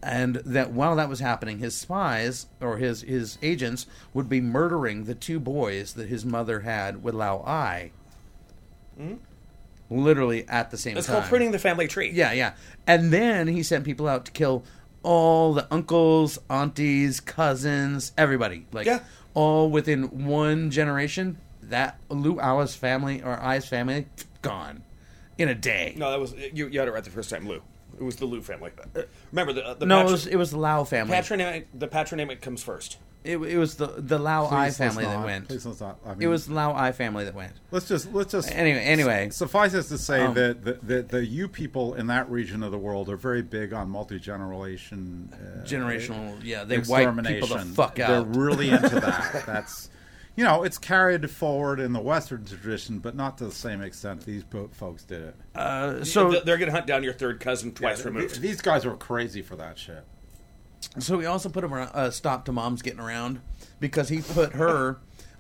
and 0.02 0.36
that 0.38 0.72
while 0.72 0.96
that 0.96 1.10
was 1.10 1.20
happening, 1.20 1.60
his 1.60 1.76
spies 1.76 2.48
or 2.60 2.78
his 2.78 3.02
his 3.02 3.38
agents 3.42 3.86
would 4.14 4.30
be 4.30 4.42
murdering 4.42 5.06
the 5.06 5.16
two 5.16 5.40
boys 5.40 5.94
that 5.94 6.10
his 6.10 6.26
mother 6.26 6.62
had 6.62 7.04
with 7.04 7.14
Lao 7.16 7.44
Ai. 7.46 7.92
Hmm. 8.98 9.16
Literally 9.90 10.48
at 10.48 10.72
the 10.72 10.78
same 10.78 10.98
It's 10.98 11.06
time. 11.08 11.18
It's 11.18 11.22
called 11.22 11.30
pruning 11.30 11.52
the 11.52 11.60
family 11.60 11.88
tree. 11.88 12.12
Yeah, 12.12 12.32
yeah. 12.32 12.54
And 12.88 13.12
then 13.12 13.48
he 13.48 13.62
sent 13.62 13.86
people 13.86 14.08
out 14.08 14.26
to 14.26 14.32
kill 14.32 14.64
all 15.04 15.54
the 15.54 15.68
uncles, 15.72 16.40
aunties, 16.50 17.20
cousins, 17.20 18.12
everybody. 18.18 18.66
Like 18.72 18.86
Yeah. 18.88 19.00
all 19.34 19.70
within 19.70 20.26
one 20.26 20.72
generation. 20.72 21.38
That 21.62 21.98
Lu 22.10 22.40
Alice 22.40 22.76
family 22.76 23.22
or 23.22 23.40
I's 23.42 23.66
family 23.68 24.08
gone 24.42 24.84
in 25.38 25.48
a 25.50 25.56
day. 25.56 25.94
No, 25.98 26.12
that 26.12 26.20
was 26.20 26.34
you. 26.54 26.68
You 26.68 26.80
had 26.80 26.88
it 26.88 26.92
right 26.92 27.04
the 27.04 27.10
first 27.10 27.30
time, 27.30 27.48
Lou. 27.48 27.62
It 27.98 28.04
was 28.04 28.16
the 28.18 28.26
Lou 28.26 28.42
family. 28.42 28.72
Remember 29.32 29.54
the 29.54 29.66
uh, 29.66 29.74
the 29.76 29.86
No, 29.86 30.02
it 30.02 30.12
was 30.12 30.28
it 30.28 30.36
was 30.36 30.52
the 30.52 30.58
Lao 30.60 30.84
family. 30.84 31.14
patronymic. 31.16 31.68
The 31.74 31.88
patronymic 31.88 32.42
comes 32.42 32.62
first. 32.64 32.98
It, 33.24 33.38
it 33.38 33.58
was 33.58 33.76
the 33.76 33.88
the 33.98 34.20
Lao 34.20 34.46
Ai 34.46 34.68
Please 34.70 34.80
let's 34.80 34.96
family 34.96 35.06
that 35.06 35.24
went. 35.26 35.48
Please 35.48 35.66
let's 35.66 35.80
not. 35.80 35.98
I 36.06 36.10
mean, 36.10 36.24
It 36.24 36.28
was 36.28 36.48
the 36.48 36.54
Lao 36.54 36.74
Ai 36.74 36.92
family 36.92 37.24
that 37.24 37.34
went. 37.34 37.54
Let's 37.72 37.88
just 37.88 38.12
let's 38.14 38.32
just 38.34 38.52
Anyway, 38.52 38.80
anyway. 38.80 39.30
Suffice 39.32 39.74
it 39.74 39.84
to 39.84 39.98
say 39.98 40.22
Um, 40.26 40.34
that 40.34 40.66
the, 40.66 40.74
the 40.84 41.02
the 41.04 41.26
you 41.26 41.48
people 41.48 41.94
in 41.96 42.08
that 42.08 42.30
region 42.30 42.64
of 42.64 42.72
the 42.72 42.78
world 42.78 43.10
are 43.10 43.16
very 43.16 43.42
big 43.42 43.72
on 43.72 43.90
multi 43.90 44.20
generation 44.20 45.30
uh, 45.34 45.64
Generational, 45.66 46.38
yeah, 46.44 46.64
they 46.64 46.80
wipe 46.80 47.08
people 47.08 47.24
the 47.24 47.38
extermination. 47.38 47.74
fuck 47.74 47.96
They're 47.96 48.24
really 48.24 48.70
into 48.70 48.90
that. 49.00 49.44
That's 49.46 49.90
you 50.36 50.44
know 50.44 50.64
it's 50.64 50.78
carried 50.78 51.30
forward 51.30 51.80
in 51.80 51.94
the 51.94 52.02
Western 52.02 52.44
tradition, 52.44 53.00
but 53.00 53.16
not 53.16 53.38
to 53.38 53.46
the 53.46 53.52
same 53.52 53.82
extent 53.82 54.26
these 54.26 54.44
bo- 54.44 54.70
folks 54.74 55.04
did 55.04 55.22
it. 55.22 55.36
Uh, 55.56 56.04
so 56.04 56.32
Th- 56.32 56.44
they're 56.44 56.58
going 56.58 56.70
to 56.70 56.74
hunt 56.76 56.88
down 56.88 57.04
your 57.04 57.14
third 57.14 57.40
cousin 57.40 57.72
twice 57.72 57.98
Th- 57.98 58.06
removed. 58.08 58.42
These 58.42 58.60
guys 58.62 58.86
were 58.86 58.96
crazy 58.98 59.42
for 59.42 59.56
that 59.58 59.78
shit. 59.78 60.04
So 61.00 61.18
we 61.18 61.26
also 61.26 61.50
put 61.50 61.64
a 61.64 61.68
uh, 61.68 62.12
stop 62.12 62.46
to 62.46 62.52
mom's 62.52 62.82
getting 62.82 63.00
around 63.00 63.42
because 63.80 64.10
he 64.10 64.22
put 64.22 64.54
her 64.54 64.98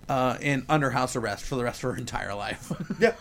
uh, 0.10 0.38
in 0.42 0.66
under 0.70 0.92
house 0.92 1.16
arrest 1.16 1.46
for 1.46 1.56
the 1.56 1.64
rest 1.64 1.84
of 1.84 1.92
her 1.92 1.98
entire 1.98 2.34
life. 2.36 2.72
Yeah. 3.00 3.14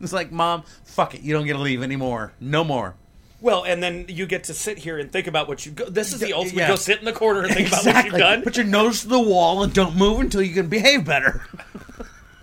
it's 0.00 0.12
like, 0.12 0.32
mom, 0.32 0.62
fuck 0.84 1.14
it, 1.14 1.22
you 1.22 1.34
don't 1.34 1.46
get 1.46 1.54
to 1.54 1.58
leave 1.58 1.82
anymore, 1.82 2.32
no 2.40 2.64
more. 2.64 2.94
Well, 3.40 3.64
and 3.64 3.82
then 3.82 4.06
you 4.08 4.26
get 4.26 4.44
to 4.44 4.54
sit 4.54 4.78
here 4.78 4.98
and 4.98 5.10
think 5.10 5.26
about 5.26 5.48
what 5.48 5.66
you. 5.66 5.72
Go, 5.72 5.86
this 5.86 6.12
is 6.12 6.20
the 6.20 6.32
ultimate. 6.32 6.60
Yeah. 6.60 6.68
Go 6.68 6.76
sit 6.76 7.00
in 7.00 7.04
the 7.04 7.12
corner 7.12 7.42
and 7.42 7.52
think 7.52 7.68
about 7.68 7.84
what 7.84 8.04
you've 8.04 8.14
done. 8.14 8.42
Put 8.42 8.56
your 8.56 8.66
nose 8.66 9.02
to 9.02 9.08
the 9.08 9.20
wall 9.20 9.64
and 9.64 9.74
don't 9.74 9.96
move 9.96 10.20
until 10.20 10.42
you 10.42 10.54
can 10.54 10.68
behave 10.68 11.04
better. 11.04 11.44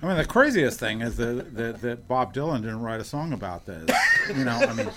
I 0.01 0.07
mean, 0.07 0.17
the 0.17 0.25
craziest 0.25 0.79
thing 0.79 1.01
is 1.01 1.15
that, 1.17 1.55
that, 1.55 1.81
that 1.81 2.07
Bob 2.07 2.33
Dylan 2.33 2.61
didn't 2.61 2.81
write 2.81 2.99
a 2.99 3.05
song 3.05 3.31
about 3.31 3.65
this. 3.65 3.89
You 4.27 4.43
know, 4.43 4.51
I 4.51 4.73
mean, 4.73 4.89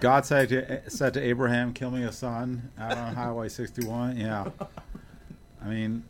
God 0.00 0.26
said 0.26 0.48
to, 0.50 0.90
said 0.90 1.14
to 1.14 1.20
Abraham, 1.22 1.72
"Kill 1.72 1.90
me 1.90 2.02
a 2.02 2.12
son," 2.12 2.70
out 2.78 2.96
on 2.98 3.14
Highway 3.14 3.48
61. 3.48 4.16
Yeah, 4.16 4.50
I 5.62 5.68
mean, 5.68 6.04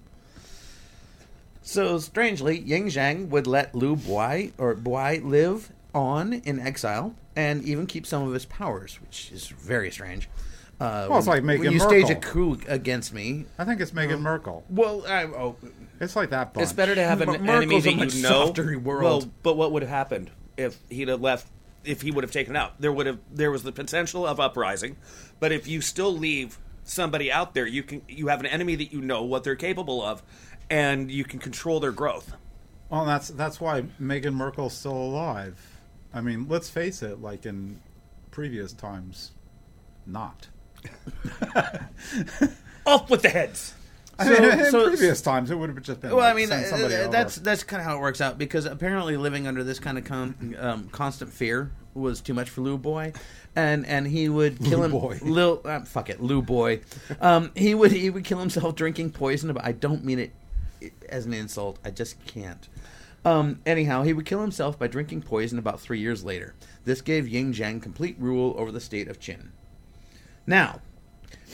So 1.62 1.98
strangely, 1.98 2.58
Ying 2.58 2.86
Zhang 2.86 3.28
would 3.28 3.46
let 3.46 3.74
Lu 3.74 3.96
Bui 3.96 4.52
or 4.58 4.74
Bui 4.74 5.20
live 5.20 5.70
on 5.94 6.32
in 6.34 6.60
exile 6.60 7.14
and 7.36 7.62
even 7.64 7.86
keep 7.86 8.06
some 8.06 8.26
of 8.26 8.34
his 8.34 8.44
powers, 8.44 9.00
which 9.00 9.30
is 9.32 9.48
very 9.48 9.90
strange. 9.90 10.28
Uh, 10.80 11.06
Well, 11.08 11.18
it's 11.18 11.26
when- 11.26 11.46
like 11.46 11.56
Meghan 11.56 11.60
when 11.60 11.72
you 11.72 11.80
stage 11.80 12.10
a 12.10 12.16
coup 12.16 12.58
against 12.68 13.14
me. 13.14 13.46
I 13.58 13.64
think 13.64 13.80
it's 13.80 13.92
Meghan 13.92 14.20
Merkel. 14.20 14.64
Well, 14.68 15.04
I, 15.08 15.24
oh, 15.24 15.56
It's 16.00 16.16
like 16.16 16.30
that. 16.30 16.52
Bunch. 16.52 16.64
It's 16.64 16.72
better 16.72 16.94
to 16.94 17.02
have 17.02 17.20
an 17.20 17.44
Mer- 17.44 17.56
enemy 17.56 17.76
a 17.76 17.80
that 17.80 18.14
you 18.14 18.22
know. 18.22 18.78
world. 18.80 19.02
Well, 19.22 19.30
but 19.42 19.56
what 19.56 19.72
would 19.72 19.82
have 19.82 19.90
happened 19.90 20.30
if 20.56 20.76
he'd 20.90 21.08
have 21.08 21.20
left? 21.20 21.46
If 21.84 22.02
he 22.02 22.10
would 22.10 22.24
have 22.24 22.30
taken 22.30 22.56
out, 22.56 22.80
there 22.80 22.92
would 22.92 23.06
have 23.06 23.18
there 23.30 23.50
was 23.50 23.62
the 23.62 23.72
potential 23.72 24.26
of 24.26 24.40
uprising. 24.40 24.96
But 25.40 25.52
if 25.52 25.66
you 25.66 25.80
still 25.80 26.16
leave 26.16 26.58
somebody 26.84 27.30
out 27.30 27.54
there, 27.54 27.66
you 27.66 27.82
can 27.82 28.02
you 28.08 28.28
have 28.28 28.40
an 28.40 28.46
enemy 28.46 28.74
that 28.76 28.92
you 28.92 29.00
know 29.00 29.22
what 29.22 29.44
they're 29.44 29.56
capable 29.56 30.02
of, 30.02 30.22
and 30.70 31.10
you 31.10 31.24
can 31.24 31.38
control 31.38 31.80
their 31.80 31.92
growth. 31.92 32.34
Well, 32.90 33.04
that's 33.04 33.28
that's 33.28 33.60
why 33.60 33.82
Meghan 34.00 34.34
Merkel's 34.34 34.76
still 34.76 34.96
alive. 34.96 35.58
I 36.12 36.20
mean, 36.20 36.46
let's 36.48 36.70
face 36.70 37.02
it. 37.02 37.20
Like 37.20 37.46
in 37.46 37.80
previous 38.30 38.72
times, 38.72 39.32
not. 40.06 40.48
Off 42.86 43.08
with 43.08 43.22
the 43.22 43.30
heads. 43.30 43.74
I 44.18 44.29
mean, 44.29 44.42
in 44.61 44.70
so- 44.70 44.88
previous 44.88 45.20
times, 45.20 45.50
it 45.50 45.57
would 45.57 45.70
have 45.70 45.83
just 45.83 46.00
been. 46.00 46.11
well, 46.11 46.20
like, 46.20 46.33
I 46.33 46.37
mean, 46.37 46.48
somebody 46.66 46.94
uh, 46.94 46.98
over. 47.00 47.11
that's 47.11 47.37
that's 47.37 47.64
kind 47.64 47.81
of 47.81 47.87
how 47.87 47.96
it 47.96 48.00
works 48.00 48.20
out 48.20 48.38
because 48.38 48.64
apparently 48.64 49.16
living 49.16 49.46
under 49.46 49.64
this 49.64 49.79
kind 49.79 49.98
of 49.98 50.05
con- 50.05 50.57
um, 50.59 50.88
constant 50.90 51.33
fear 51.33 51.70
was 51.94 52.20
too 52.20 52.35
much 52.35 52.50
for 52.50 52.61
Lou 52.61 52.79
Boy, 52.79 53.12
and 53.57 53.87
and 53.87 54.07
he 54.07 54.29
would 54.29 54.59
kill 54.59 54.81
Lou 54.81 54.85
him. 54.85 54.90
Boy. 54.90 55.18
Lil, 55.22 55.61
uh, 55.64 55.81
fuck 55.81 56.11
it, 56.11 56.22
Lou 56.22 56.42
Boy. 56.42 56.81
Um, 57.20 57.50
he 57.57 57.74
would 57.74 57.92
he 57.92 58.11
would 58.11 58.24
kill 58.24 58.38
himself 58.38 58.74
drinking 58.74 59.11
poison. 59.11 59.53
But 59.53 59.64
I 59.64 59.72
don't 59.72 60.05
mean 60.05 60.18
it 60.18 60.33
as 61.09 61.27
an 61.27 61.33
insult. 61.33 61.79
I 61.85 61.90
just 61.90 62.24
can't. 62.27 62.68
Um, 63.24 63.61
anyhow, 63.64 64.03
he 64.03 64.12
would 64.12 64.27
kill 64.27 64.42
himself 64.42 64.79
by 64.79 64.87
drinking 64.87 65.22
poison 65.22 65.59
about 65.59 65.81
three 65.81 65.98
years 65.98 66.24
later. 66.24 66.55
This 66.85 67.00
gave 67.00 67.27
Ying 67.27 67.55
Zhang 67.55 67.81
complete 67.81 68.16
rule 68.18 68.55
over 68.59 68.70
the 68.70 68.81
state 68.81 69.09
of 69.09 69.18
Qin. 69.18 69.48
Now, 70.46 70.83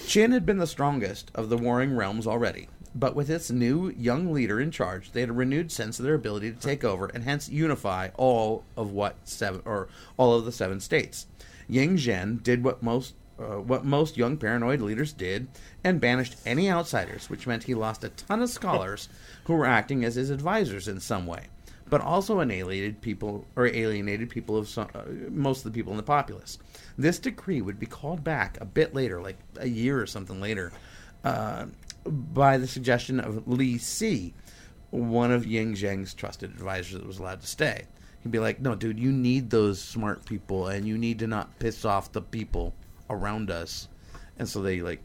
Qin 0.06 0.32
had 0.32 0.44
been 0.44 0.58
the 0.58 0.66
strongest 0.66 1.30
of 1.34 1.48
the 1.48 1.56
warring 1.56 1.94
realms 1.94 2.26
already, 2.26 2.68
but 2.94 3.14
with 3.14 3.30
its 3.30 3.50
new 3.50 3.90
young 3.90 4.32
leader 4.32 4.60
in 4.60 4.70
charge, 4.70 5.12
they 5.12 5.20
had 5.20 5.30
a 5.30 5.34
renewed 5.34 5.70
sense 5.70 5.98
of 5.98 6.04
their 6.04 6.14
ability 6.14 6.50
to 6.50 6.58
take 6.58 6.84
over 6.84 7.06
and 7.06 7.24
hence 7.24 7.48
unify 7.48 8.08
all 8.16 8.64
of 8.76 8.90
what 8.90 9.16
seven 9.24 9.62
or 9.64 9.88
all 10.16 10.34
of 10.34 10.44
the 10.44 10.52
seven 10.52 10.80
states. 10.80 11.26
Ying 11.68 11.96
Zhen 11.96 12.42
did 12.42 12.64
what 12.64 12.82
most 12.82 13.14
uh, 13.38 13.60
what 13.60 13.84
most 13.84 14.18
young 14.18 14.36
paranoid 14.36 14.80
leaders 14.80 15.12
did 15.12 15.48
and 15.82 16.00
banished 16.00 16.36
any 16.44 16.70
outsiders, 16.70 17.30
which 17.30 17.46
meant 17.46 17.62
he 17.64 17.74
lost 17.74 18.04
a 18.04 18.10
ton 18.10 18.42
of 18.42 18.50
scholars 18.50 19.08
who 19.44 19.54
were 19.54 19.64
acting 19.64 20.04
as 20.04 20.16
his 20.16 20.28
advisors 20.28 20.86
in 20.88 21.00
some 21.00 21.26
way, 21.26 21.46
but 21.90 22.00
also 22.00 22.40
alienated 22.40 23.00
people 23.00 23.44
or 23.56 23.66
alienated 23.66 24.30
people 24.30 24.56
of 24.56 24.68
some, 24.68 24.88
uh, 24.94 25.02
most 25.28 25.58
of 25.58 25.64
the 25.64 25.76
people 25.76 25.92
in 25.92 25.96
the 25.96 26.02
populace. 26.02 26.58
This 26.96 27.18
decree 27.18 27.60
would 27.60 27.78
be 27.78 27.86
called 27.86 28.22
back 28.24 28.58
a 28.60 28.64
bit 28.64 28.94
later, 28.94 29.20
like 29.20 29.38
a 29.58 29.68
year 29.68 30.00
or 30.00 30.06
something 30.06 30.40
later, 30.40 30.72
uh, 31.24 31.66
by 32.06 32.56
the 32.56 32.68
suggestion 32.68 33.20
of 33.20 33.46
Li 33.46 33.76
Si, 33.76 34.32
one 34.90 35.32
of 35.32 35.46
Ying 35.46 35.74
Zheng's 35.74 36.14
trusted 36.14 36.50
advisors 36.50 36.94
that 36.94 37.06
was 37.06 37.18
allowed 37.18 37.40
to 37.40 37.46
stay. 37.46 37.86
He'd 38.20 38.32
be 38.32 38.38
like, 38.38 38.60
"No, 38.60 38.74
dude, 38.74 38.98
you 38.98 39.12
need 39.12 39.50
those 39.50 39.80
smart 39.80 40.24
people, 40.24 40.68
and 40.68 40.86
you 40.86 40.96
need 40.96 41.18
to 41.20 41.26
not 41.26 41.58
piss 41.58 41.84
off 41.84 42.12
the 42.12 42.22
people 42.22 42.74
around 43.08 43.50
us." 43.50 43.88
And 44.38 44.48
so 44.48 44.62
they 44.62 44.80
like 44.80 45.02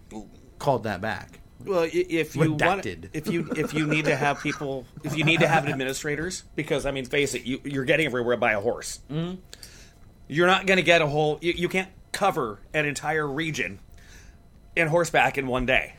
called 0.60 0.84
that 0.84 1.02
back. 1.02 1.40
Well, 1.64 1.88
if 1.92 2.36
you 2.36 2.54
want, 2.54 2.86
if 3.14 3.28
you 3.28 3.50
if 3.56 3.74
you 3.74 3.88
need 3.88 4.06
to 4.06 4.16
have 4.16 4.42
people, 4.42 4.86
if 5.04 5.16
you 5.16 5.24
need 5.24 5.40
to 5.40 5.48
have 5.48 5.68
administrators, 5.68 6.44
because 6.56 6.86
I 6.86 6.92
mean, 6.92 7.06
face 7.06 7.34
it, 7.34 7.44
you, 7.44 7.62
you're 7.64 7.86
getting 7.86 8.06
everywhere 8.06 8.38
by 8.38 8.54
a 8.54 8.60
horse. 8.60 9.00
Mm-hmm. 9.10 9.40
You're 10.28 10.48
not 10.48 10.66
going 10.66 10.78
to 10.78 10.84
get 10.84 11.02
a 11.02 11.08
whole. 11.08 11.40
You, 11.42 11.54
you 11.54 11.70
can't 11.70 11.90
cover 12.12 12.60
an 12.74 12.86
entire 12.86 13.28
region 13.28 13.80
in 14.76 14.88
horseback 14.88 15.38
in 15.38 15.48
one 15.48 15.66
day. 15.66 15.96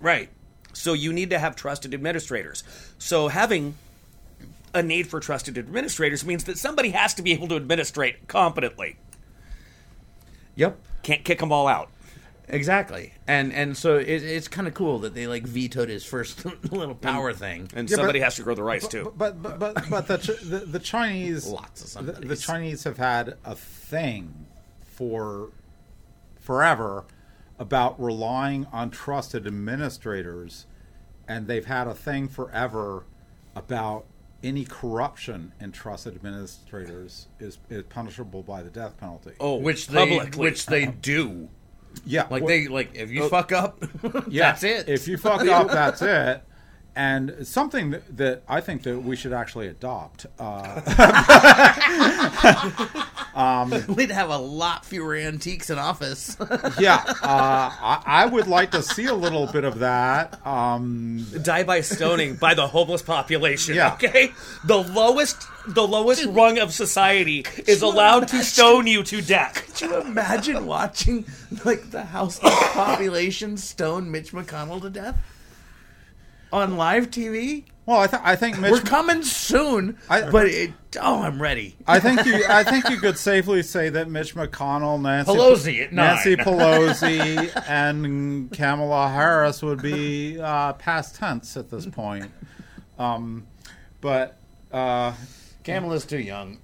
Right. 0.00 0.28
So 0.72 0.92
you 0.92 1.12
need 1.12 1.30
to 1.30 1.38
have 1.38 1.56
trusted 1.56 1.94
administrators. 1.94 2.62
So 2.98 3.28
having 3.28 3.74
a 4.72 4.82
need 4.82 5.08
for 5.08 5.20
trusted 5.20 5.58
administrators 5.58 6.24
means 6.24 6.44
that 6.44 6.58
somebody 6.58 6.90
has 6.90 7.14
to 7.14 7.22
be 7.22 7.32
able 7.32 7.48
to 7.48 7.56
administrate 7.56 8.28
competently. 8.28 8.96
Yep. 10.54 10.78
Can't 11.02 11.24
kick 11.24 11.38
them 11.38 11.52
all 11.52 11.66
out. 11.66 11.90
Exactly. 12.52 13.12
And 13.26 13.52
and 13.52 13.76
so 13.76 13.96
it, 13.96 14.06
it's 14.08 14.48
kind 14.48 14.66
of 14.68 14.74
cool 14.74 14.98
that 15.00 15.14
they 15.14 15.26
like 15.26 15.44
vetoed 15.46 15.88
his 15.88 16.04
first 16.04 16.44
little 16.72 16.94
power 16.94 17.32
thing. 17.32 17.70
And 17.74 17.88
Yeah, 17.88 17.96
somebody 17.96 18.18
but- 18.18 18.24
has 18.24 18.36
to 18.36 18.42
grow 18.42 18.54
the 18.54 18.62
rights 18.62 18.88
too. 18.88 19.12
But 19.16 19.42
but 19.42 19.58
but 19.58 19.88
but 19.88 20.06
the 20.08 20.16
the, 20.42 20.58
the 20.66 20.78
Chinese 20.78 21.46
Lots 21.60 21.96
of 21.96 22.06
the, 22.06 22.12
the. 22.12 22.36
Chinese 22.36 22.84
have 22.84 22.98
had 22.98 23.36
a 23.44 23.54
thing 23.54 24.46
for 24.82 25.50
forever 26.38 27.04
about 27.58 28.00
relying 28.02 28.66
on 28.72 28.90
trusted 28.90 29.46
administrators, 29.46 30.66
and 31.28 31.46
they've 31.46 31.66
had 31.66 31.86
a 31.86 31.94
thing 31.94 32.26
forever 32.28 33.04
about 33.54 34.06
any 34.42 34.64
corruption 34.64 35.52
in 35.60 35.70
trusted 35.70 36.14
administrators 36.14 37.28
is, 37.38 37.58
is 37.68 37.82
punishable 37.90 38.42
by 38.42 38.62
the 38.62 38.70
death 38.70 38.96
penalty. 38.96 39.32
oh, 39.38 39.56
which 39.56 39.88
they 39.88 40.08
publicly. 40.08 40.40
which 40.40 40.64
they 40.66 40.86
do. 41.02 41.48
Yeah, 42.04 42.26
Like 42.30 42.42
wh- 42.44 42.46
they 42.46 42.68
like 42.68 42.94
if 42.94 43.10
you 43.10 43.28
fuck 43.28 43.52
up, 43.52 43.82
Yeah, 44.28 44.52
that's 44.52 44.62
it. 44.64 44.88
If 44.88 45.06
you 45.08 45.16
fuck 45.16 45.46
up, 45.46 45.68
that's 45.72 46.02
it. 46.02 46.42
And 46.96 47.46
something 47.46 47.90
that, 47.92 48.16
that 48.16 48.42
I 48.48 48.60
think 48.60 48.82
that 48.82 48.98
we 48.98 49.14
should 49.14 49.32
actually 49.32 49.68
adopt. 49.68 50.26
Uh, 53.34 53.80
we'd 53.88 54.10
have 54.10 54.28
a 54.30 54.36
lot 54.36 54.84
fewer 54.84 55.14
antiques 55.14 55.70
in 55.70 55.78
office. 55.78 56.36
yeah, 56.80 57.02
uh, 57.06 57.14
I, 57.22 58.02
I 58.04 58.26
would 58.26 58.48
like 58.48 58.72
to 58.72 58.82
see 58.82 59.06
a 59.06 59.14
little 59.14 59.46
bit 59.46 59.64
of 59.64 59.78
that. 59.78 60.44
Um, 60.46 61.24
die 61.42 61.62
by 61.62 61.80
stoning 61.80 62.34
by 62.36 62.54
the 62.54 62.66
homeless 62.66 63.02
population. 63.02 63.76
Yeah. 63.76 63.94
Okay, 63.94 64.32
the 64.64 64.78
lowest, 64.78 65.46
the 65.74 65.86
lowest 65.86 66.24
rung 66.26 66.58
of 66.58 66.72
society 66.72 67.44
is 67.66 67.82
allowed 67.82 68.28
to 68.28 68.42
stone 68.42 68.86
you 68.86 69.02
to 69.04 69.22
death. 69.22 69.54
Could 69.66 69.80
you 69.80 70.00
imagine 70.00 70.66
watching 70.66 71.24
like 71.64 71.90
the 71.90 72.02
houseless 72.04 72.54
population 72.72 73.56
stone 73.56 74.10
Mitch 74.10 74.32
McConnell 74.32 74.80
to 74.82 74.90
death 74.90 75.16
on 76.52 76.76
live 76.76 77.10
TV? 77.10 77.64
well, 77.86 78.00
I, 78.00 78.06
th- 78.06 78.22
I 78.24 78.36
think 78.36 78.58
Mitch. 78.58 78.70
We're 78.70 78.80
coming 78.82 79.22
soon, 79.22 79.98
I- 80.08 80.30
but 80.30 80.46
it, 80.46 80.72
oh, 81.00 81.22
I'm 81.22 81.40
ready. 81.42 81.76
I 81.86 81.98
think 81.98 82.24
you. 82.24 82.44
I 82.48 82.62
think 82.62 82.88
you 82.88 82.98
could 82.98 83.18
safely 83.18 83.62
say 83.62 83.88
that 83.88 84.08
Mitch 84.08 84.34
McConnell, 84.34 85.00
Nancy 85.00 85.32
Pelosi 85.32 85.84
at 85.84 85.92
Nancy. 85.92 86.36
Pelosi, 86.36 87.62
and 87.68 88.50
Kamala 88.52 89.08
Harris 89.08 89.62
would 89.62 89.82
be 89.82 90.40
uh, 90.40 90.72
past 90.74 91.16
tense 91.16 91.56
at 91.56 91.70
this 91.70 91.86
point. 91.86 92.30
Um, 92.98 93.46
but 94.00 94.36
uh, 94.70 95.14
Kamala's 95.64 96.04
too 96.06 96.18
young. 96.18 96.58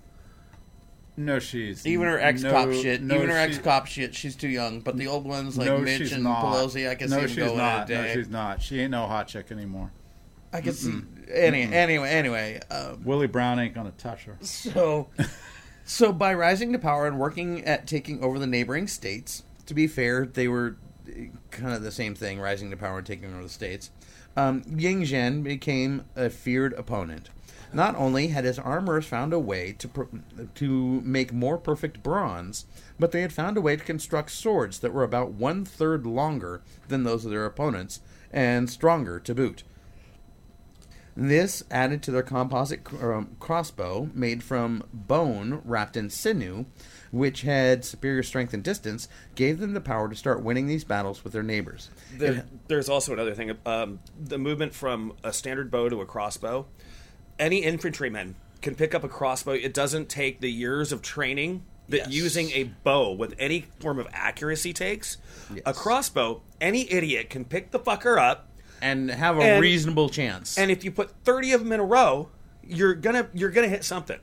no, 1.17 1.39
she's 1.39 1.87
Even 1.87 2.07
her 2.07 2.19
ex 2.21 2.43
cop 2.43 2.69
no- 2.69 2.75
shit. 2.83 3.03
no, 3.03 3.17
even 3.17 3.29
her 3.31 3.37
ex 3.37 3.59
cop 3.59 3.87
shit. 3.87 4.15
She's 4.15 4.37
too 4.37 4.49
young. 4.49 4.81
But 4.81 4.97
the 4.97 5.07
old 5.07 5.25
ones 5.27 5.57
like 5.57 5.67
no, 5.67 5.79
Mitch 5.79 6.13
and 6.13 6.25
not. 6.25 6.43
Pelosi, 6.45 6.89
I 6.89 6.95
can 6.95 7.11
no, 7.11 7.17
see 7.17 7.21
them 7.23 7.29
she's 7.29 7.45
going 7.45 7.57
not. 7.59 7.91
in 7.91 7.97
a 7.99 8.03
No, 8.03 8.15
she's 8.15 8.29
not. 8.29 8.63
She 8.63 8.81
ain't 8.81 8.91
no 8.91 9.07
hot 9.07 9.29
chick 9.29 9.51
anymore. 9.51 9.93
I 10.53 10.61
can 10.61 10.73
see. 10.73 11.01
Any, 11.33 11.63
anyway, 11.65 12.09
anyway. 12.11 12.61
Um, 12.71 13.03
Willie 13.05 13.27
Brown 13.27 13.59
ain't 13.59 13.75
gonna 13.75 13.93
touch 13.99 14.25
her. 14.25 14.37
So, 14.43 15.09
so 15.85 16.13
by 16.13 16.35
rising 16.35 16.73
to 16.73 16.79
power 16.79 17.07
and 17.07 17.19
working 17.19 17.65
at 17.65 17.87
taking 17.87 18.23
over 18.23 18.39
the 18.39 18.47
neighboring 18.47 18.87
states, 18.89 19.43
to 19.67 19.75
be 19.75 19.87
fair, 19.87 20.25
they 20.27 20.49
were 20.49 20.77
kind 21.51 21.73
of 21.75 21.83
the 21.83 21.91
same 21.93 22.15
thing, 22.15 22.39
rising 22.41 22.71
to 22.71 22.77
power 22.77 22.99
and 22.99 23.07
taking 23.07 23.33
over 23.33 23.43
the 23.43 23.49
states. 23.49 23.91
Um, 24.37 24.63
Ying 24.77 25.03
Zhen 25.03 25.43
became 25.43 26.05
a 26.15 26.29
feared 26.31 26.73
opponent. 26.75 27.31
Not 27.73 27.97
only 27.97 28.29
had 28.29 28.45
his 28.45 28.59
armorers 28.59 29.07
found 29.07 29.33
a 29.33 29.39
way 29.39 29.73
to 29.79 29.89
pr- 29.89 30.17
to 30.55 31.01
make 31.03 31.33
more 31.33 31.59
perfect 31.59 32.03
bronze, 32.03 32.67
but 32.99 33.13
they 33.13 33.23
had 33.23 33.33
found 33.33 33.57
a 33.57 33.61
way 33.61 33.77
to 33.77 33.85
construct 33.85 34.31
swords 34.31 34.79
that 34.81 34.93
were 34.93 35.05
about 35.05 35.33
one 35.33 35.65
third 35.65 36.07
longer 36.07 36.63
than 36.89 37.05
those 37.05 37.25
of 37.25 37.31
their 37.31 37.45
opponents 37.45 38.01
and 38.33 38.71
stronger 38.71 39.19
to 39.21 39.35
boot. 39.35 39.65
This, 41.19 41.65
added 41.71 42.03
to 42.03 42.11
their 42.11 42.23
composite 42.23 42.83
um, 43.03 43.37
crossbow 43.41 44.11
made 44.13 44.43
from 44.43 44.85
bone 44.93 45.63
wrapped 45.65 45.97
in 45.97 46.11
sinew, 46.11 46.67
which 47.11 47.41
had 47.41 47.87
superior 47.87 48.23
strength 48.23 48.53
and 48.53 48.63
distance, 48.63 49.09
gave 49.35 49.59
them 49.59 49.73
the 49.73 49.81
power 49.81 50.11
to 50.11 50.15
start 50.15 50.43
winning 50.43 50.67
these 50.67 50.85
battles 50.85 51.25
with 51.25 51.33
their 51.33 51.43
neighbors. 51.43 51.89
There, 52.15 52.45
there's 52.69 52.91
also 52.91 53.15
another 53.15 53.35
thing: 53.35 53.57
um, 53.65 54.01
the 54.21 54.37
movement 54.37 54.75
from 54.75 55.15
a 55.25 55.33
standard 55.33 55.71
bow 55.71 55.89
to 55.89 56.03
a 56.03 56.07
crossbow. 56.07 56.67
Any 57.39 57.63
infantryman 57.63 58.35
can 58.63 58.75
pick 58.75 58.95
up 58.95 59.05
a 59.05 59.09
crossbow. 59.09 59.53
It 59.53 59.75
doesn't 59.75 60.09
take 60.09 60.41
the 60.41 60.51
years 60.51 60.93
of 60.93 61.03
training 61.03 61.63
that 61.89 61.99
Yes. 61.99 62.09
using 62.11 62.51
a 62.51 62.65
bow 62.65 63.13
with 63.13 63.35
any 63.39 63.67
form 63.79 63.99
of 63.99 64.09
accuracy 64.13 64.73
takes. 64.73 65.19
A 65.65 65.73
crossbow, 65.73 66.43
any 66.61 66.91
idiot 66.91 67.31
can 67.31 67.45
pick 67.45 67.71
the 67.71 67.79
fucker 67.79 68.19
up 68.19 68.49
and 68.83 69.11
have 69.11 69.39
a 69.39 69.43
And- 69.43 69.63
reasonable 69.63 70.09
chance. 70.09 70.59
and 70.59 70.71
if 70.71 70.83
you 70.85 70.91
put 70.91 71.13
30 71.25 71.53
of 71.53 71.61
them 71.61 71.73
in 71.73 71.81
a 71.81 71.85
row 71.85 72.29
you're 72.69 72.95
gonna 72.95 73.29
you're 73.33 73.51
gonna 73.51 73.69
hit 73.69 73.85
something 73.85 74.19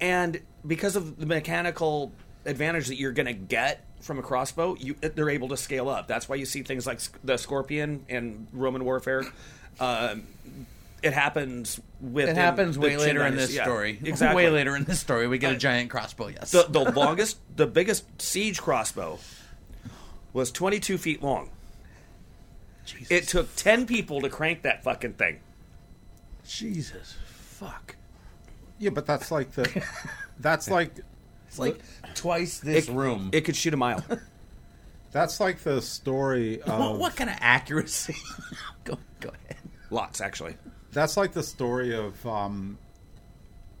and 0.00 0.40
because 0.66 0.96
of 0.96 1.18
the 1.18 1.24
mechanical 1.26 2.12
advantage 2.44 2.88
that 2.88 2.96
you're 2.96 3.12
gonna 3.12 3.32
get 3.32 3.84
from 4.00 4.18
a 4.18 4.22
crossbow 4.22 4.74
you 4.80 4.94
they're 5.00 5.30
able 5.30 5.48
to 5.48 5.56
scale 5.56 5.88
up 5.88 6.08
that's 6.08 6.28
why 6.28 6.34
you 6.36 6.44
see 6.44 6.62
things 6.62 6.86
like 6.86 7.00
the 7.24 7.36
scorpion 7.38 8.04
in 8.08 8.46
roman 8.52 8.84
warfare 8.84 9.24
um, 9.78 10.24
it 11.02 11.12
happens 11.12 11.80
with 12.00 12.28
it 12.28 12.36
happens 12.36 12.78
way 12.78 12.96
later 12.96 13.24
in 13.26 13.36
this 13.36 13.54
story. 13.54 13.98
exactly 14.04 14.44
Way 14.44 14.50
later 14.50 14.76
in 14.76 14.84
this 14.84 15.00
story, 15.00 15.26
we 15.26 15.38
get 15.38 15.52
a 15.52 15.56
giant 15.56 15.90
crossbow. 15.90 16.28
Yes. 16.28 16.50
the, 16.50 16.64
the 16.68 16.90
longest 16.96 17.38
the 17.56 17.66
biggest 17.66 18.20
siege 18.20 18.60
crossbow 18.60 19.18
was 20.32 20.50
22 20.52 20.98
feet 20.98 21.22
long 21.22 21.50
Jesus. 22.84 23.10
it 23.10 23.28
took 23.28 23.54
10 23.56 23.86
people 23.86 24.20
to 24.20 24.28
crank 24.28 24.62
that 24.62 24.82
fucking 24.84 25.14
thing 25.14 25.40
Jesus. 26.46 27.16
Fuck. 27.26 27.96
Yeah, 28.78 28.90
but 28.90 29.06
that's 29.06 29.30
like 29.30 29.52
the. 29.52 29.84
That's 30.40 30.70
like 30.70 30.92
It's 31.48 31.58
like 31.58 31.78
twice 32.14 32.60
this 32.60 32.88
it, 32.88 32.92
room. 32.94 33.28
it 33.32 33.42
could 33.42 33.54
shoot 33.54 33.74
a 33.74 33.76
mile 33.76 34.02
that's 35.12 35.40
like 35.40 35.60
the 35.60 35.82
story 35.82 36.62
of. 36.62 36.78
what, 36.78 36.98
what 36.98 37.16
kind 37.16 37.30
of 37.30 37.36
accuracy? 37.40 38.16
go, 38.84 38.98
go 39.20 39.30
ahead. 39.44 39.56
lots 39.90 40.20
actually 40.20 40.54
That's 40.92 41.16
like 41.16 41.32
the 41.32 41.42
story 41.42 41.94
of 41.94 42.24
um, 42.26 42.78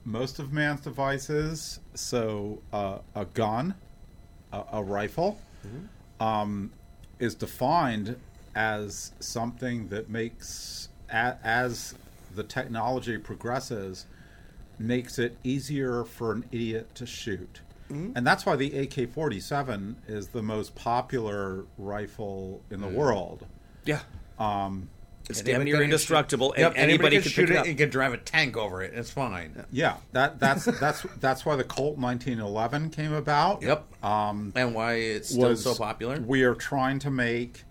most 0.04 0.38
of 0.38 0.52
man's 0.52 0.80
devices. 0.80 1.80
So 1.94 2.60
uh, 2.72 2.98
a 3.14 3.24
gun, 3.24 3.74
a, 4.52 4.62
a 4.74 4.82
rifle, 4.82 5.40
um, 6.20 6.70
is 7.18 7.34
defined 7.34 8.16
as 8.54 9.12
something 9.20 9.88
that 9.88 10.08
makes 10.08 10.88
a, 11.10 11.36
as 11.44 11.94
the 12.34 12.42
technology 12.44 13.18
progresses 13.18 14.06
makes 14.78 15.18
it 15.18 15.36
easier 15.44 16.04
for 16.04 16.32
an 16.32 16.44
idiot 16.52 16.94
to 16.94 17.06
shoot. 17.06 17.60
And 18.16 18.24
that's 18.24 18.46
why 18.46 18.54
the 18.54 18.78
AK 18.78 19.10
47 19.10 19.96
is 20.06 20.28
the 20.28 20.42
most 20.42 20.76
popular 20.76 21.64
rifle 21.76 22.62
in 22.70 22.80
the 22.80 22.86
world. 22.88 23.46
Yeah. 23.84 24.00
Um, 24.38 24.88
it's 25.30 25.42
damn 25.42 25.64
near 25.64 25.82
indestructible, 25.82 26.48
shoot- 26.56 26.64
and 26.64 26.74
Yep, 26.76 26.82
anybody, 26.84 27.16
can 27.16 27.22
can 27.22 27.30
shoot 27.32 27.40
pick 27.48 27.50
it 27.50 27.54
it. 27.56 27.60
up. 27.60 27.66
You 27.66 27.74
can 27.74 27.88
drive 27.90 28.12
a 28.12 28.18
tank 28.18 28.56
over 28.56 28.82
it. 28.82 28.92
It's 28.94 29.10
fine. 29.10 29.64
Yeah, 29.72 29.96
that 30.12 30.38
that's 30.38 30.64
that's 30.64 31.02
that's 31.20 31.46
why 31.46 31.56
the 31.56 31.64
Colt 31.64 31.96
1911 31.98 32.90
came 32.90 33.12
about. 33.12 33.62
Yep. 33.62 34.04
Um, 34.04 34.52
And 34.56 34.74
why 34.74 34.94
it's 34.94 35.30
still 35.30 35.48
was 35.50 35.62
so 35.64 35.74
popular. 35.74 36.20
We 36.20 36.42
are 36.42 36.54
trying 36.54 36.98
to 37.00 37.10
make, 37.10 37.64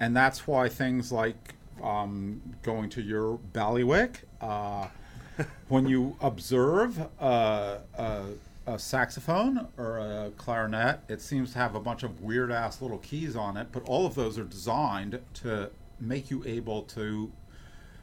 and 0.00 0.16
that's 0.16 0.46
why 0.46 0.68
things 0.68 1.10
like 1.12 1.54
um, 1.82 2.40
going 2.62 2.90
to 2.90 3.02
your 3.02 3.38
ballywick, 3.52 4.16
uh, 4.40 4.86
when 5.68 5.86
you 5.86 6.16
observe 6.20 7.00
uh, 7.20 7.78
a, 7.98 8.22
a 8.66 8.78
saxophone 8.78 9.66
or 9.76 9.98
a 9.98 10.30
clarinet, 10.36 11.00
it 11.08 11.20
seems 11.20 11.52
to 11.52 11.58
have 11.58 11.74
a 11.74 11.80
bunch 11.80 12.02
of 12.04 12.20
weird 12.20 12.52
ass 12.52 12.80
little 12.80 12.98
keys 12.98 13.34
on 13.34 13.56
it, 13.56 13.68
but 13.72 13.82
all 13.88 14.06
of 14.06 14.14
those 14.14 14.38
are 14.38 14.44
designed 14.44 15.18
to 15.34 15.70
make 16.02 16.30
you 16.30 16.42
able 16.44 16.82
to 16.82 17.32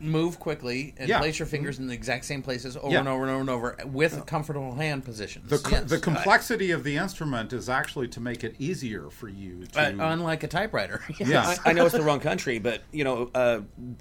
Move 0.02 0.40
quickly 0.40 0.94
and 0.96 1.10
Yeah. 1.10 1.20
place 1.20 1.38
your 1.40 1.46
fingers 1.46 1.78
in 1.78 1.88
the 1.88 1.94
exact 1.94 2.24
same 2.24 2.42
places 2.42 2.78
over 2.78 2.90
Yeah. 2.90 3.00
and 3.00 3.10
over 3.10 3.24
and 3.24 3.32
over 3.32 3.42
and 3.42 3.50
over 3.50 3.78
with 3.86 4.26
comfortable 4.26 4.74
hand 4.76 5.04
positions. 5.04 5.50
the, 5.50 5.58
co- 5.58 5.72
Yes. 5.72 5.90
the 5.90 6.00
complexity 6.00 6.72
of 6.72 6.86
the 6.86 6.96
instrument 6.96 7.52
is 7.52 7.68
actually 7.68 8.08
to 8.08 8.22
make 8.22 8.46
it 8.46 8.56
easier 8.60 9.10
for 9.10 9.28
you 9.28 9.66
to 9.74 9.82
Uh, 9.82 10.14
unlike 10.14 10.42
a 10.44 10.48
typewriter. 10.48 11.02
yeah 11.20 11.54
I, 11.66 11.72
I 11.72 11.74
know 11.74 11.86
it's 11.86 11.96
the 11.96 12.02
wrong 12.02 12.22
country, 12.22 12.60
but 12.60 12.82
you 12.94 13.04
know, 13.04 13.30
uh, 13.36 13.60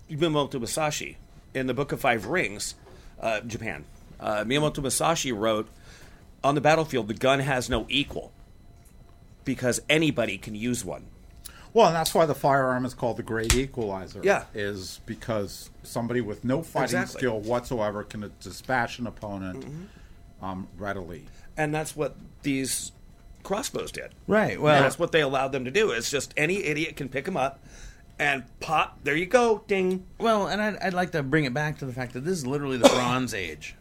Miyamoto 0.09 0.61
Musashi 0.61 1.17
in 1.53 1.67
the 1.67 1.75
Book 1.75 1.91
of 1.91 2.01
Five 2.01 2.27
Rings, 2.27 2.77
uh, 3.21 3.41
Japan. 3.41 3.85
Uh, 4.21 4.45
Miyamoto 4.45 4.81
Musashi 4.81 5.33
wrote, 5.33 5.69
"On 6.45 6.55
the 6.55 6.61
battlefield, 6.61 7.09
the 7.09 7.15
gun 7.15 7.41
has 7.41 7.69
no 7.69 7.87
equal 7.89 8.31
because 9.45 9.81
anybody 9.89 10.39
can 10.39 10.55
use 10.55 10.85
one." 10.85 11.07
Well, 11.75 11.87
and 11.89 11.95
that's 11.97 12.15
why 12.15 12.27
the 12.27 12.35
firearm 12.35 12.85
is 12.85 12.95
called 12.95 13.17
the 13.19 13.23
great 13.23 13.55
equalizer. 13.55 14.21
Yeah. 14.25 14.45
Is 14.55 15.01
because 15.07 15.71
somebody 15.83 16.21
with 16.21 16.45
no 16.45 16.63
fighting 16.63 16.99
Exactly. 16.99 17.19
skill 17.21 17.41
whatsoever 17.41 18.03
can 18.05 18.31
dispatch 18.41 18.99
an 18.99 19.07
opponent 19.07 19.65
Mm-hmm. 19.65 20.45
um, 20.45 20.69
readily. 20.79 21.27
And 21.57 21.75
that's 21.75 21.95
what 21.97 22.17
these 22.43 22.93
crossbows 23.43 23.93
did. 23.93 24.11
Right. 24.27 24.61
Well, 24.61 24.75
And 24.77 24.85
that's 24.85 24.99
what 24.99 25.13
they 25.13 25.21
allowed 25.23 25.53
them 25.53 25.65
to 25.65 25.71
do. 25.71 25.91
Is 25.93 26.11
just 26.11 26.33
any 26.37 26.65
idiot 26.65 26.97
can 26.97 27.09
pick 27.09 27.25
them 27.25 27.37
up 27.37 27.63
and 28.19 28.45
pop. 28.61 28.99
There 29.05 29.17
you 29.17 29.27
go, 29.27 29.63
ding. 29.67 30.05
Well, 30.19 30.47
and 30.49 30.61
I'd, 30.61 30.77
I'd 30.79 30.95
like 30.95 31.13
to 31.13 31.23
bring 31.23 31.45
it 31.45 31.55
back 31.55 31.79
to 31.79 31.87
the 31.87 31.93
fact 31.93 32.15
that 32.15 32.25
this 32.25 32.39
is 32.39 32.47
literally 32.47 32.77
the 32.79 32.89
Bronze 32.95 33.35
Age. 33.35 33.75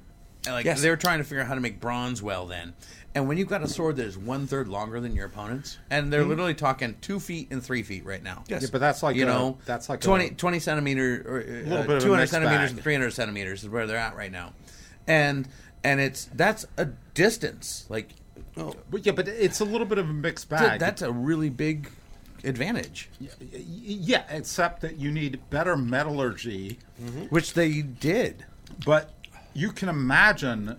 Like 0.46 0.66
Yes. 0.66 0.82
they 0.82 0.90
were 0.90 0.96
trying 0.98 1.18
to 1.18 1.24
figure 1.24 1.42
out 1.42 1.48
how 1.48 1.56
to 1.56 1.62
make 1.62 1.80
bronze 1.82 2.22
well 2.24 2.46
then, 2.46 2.74
and 3.18 3.28
when 3.28 3.40
you've 3.40 3.48
got 3.48 3.64
a 3.64 3.68
sword 3.68 3.96
that 3.96 4.06
is 4.06 4.16
one 4.16 4.46
third 4.46 4.68
longer 4.68 5.00
than 5.00 5.16
your 5.16 5.26
opponent's, 5.26 5.80
and 5.90 6.14
they're 6.14 6.22
mm-hmm. 6.22 6.30
literally 6.30 6.54
talking 6.54 6.96
two 7.02 7.20
feet 7.20 7.48
and 7.50 7.64
three 7.64 7.82
feet 7.82 8.06
right 8.06 8.22
now. 8.22 8.44
Yes. 8.48 8.62
Yeah, 8.62 8.70
but 8.72 8.80
that's 8.80 9.02
like 9.02 9.16
you 9.16 9.24
a- 9.24 9.26
know, 9.26 9.58
that's 9.66 9.90
like 9.90 10.02
20, 10.02 10.26
a, 10.28 10.30
20 10.36 10.60
centimeter 10.60 11.26
uh, 11.28 11.32
or 11.32 11.80
uh, 11.80 11.82
bit 11.82 11.90
of 11.90 11.98
a 11.98 12.00
200 12.00 12.28
centimeters 12.28 12.70
bag. 12.70 12.78
and 12.78 12.82
300 12.84 13.12
centimeters 13.12 13.64
is 13.64 13.70
where 13.70 13.88
they're 13.88 13.98
at 13.98 14.16
right 14.16 14.32
now. 14.32 14.54
And 15.08 15.48
and 15.84 16.00
it's 16.00 16.26
that's 16.36 16.68
a 16.78 16.86
distance. 17.16 17.88
Like 17.90 18.10
Oh, 18.56 18.76
But 18.92 19.06
yeah, 19.06 19.14
but 19.14 19.28
it's 19.28 19.60
a 19.60 19.66
little 19.66 19.88
bit 19.88 19.98
of 19.98 20.10
a 20.10 20.14
mixed 20.14 20.48
bag. 20.50 20.80
that's 20.80 21.02
a 21.02 21.12
really 21.12 21.50
big 21.50 21.90
advantage, 22.44 23.10
Y- 23.20 23.28
yeah, 23.50 24.24
except 24.30 24.82
that 24.82 24.98
you 24.98 25.12
need 25.12 25.40
better 25.50 25.76
metallurgy. 25.76 26.80
Mm-hmm. 27.02 27.26
which 27.26 27.54
they 27.54 27.82
did. 27.82 28.46
But 28.86 29.14
you 29.54 29.72
can 29.72 29.90
imagine, 29.90 30.78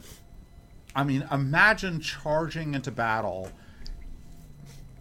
I 0.98 1.04
mean, 1.04 1.24
imagine 1.30 2.00
charging 2.00 2.74
into 2.74 2.90
battle 2.90 3.52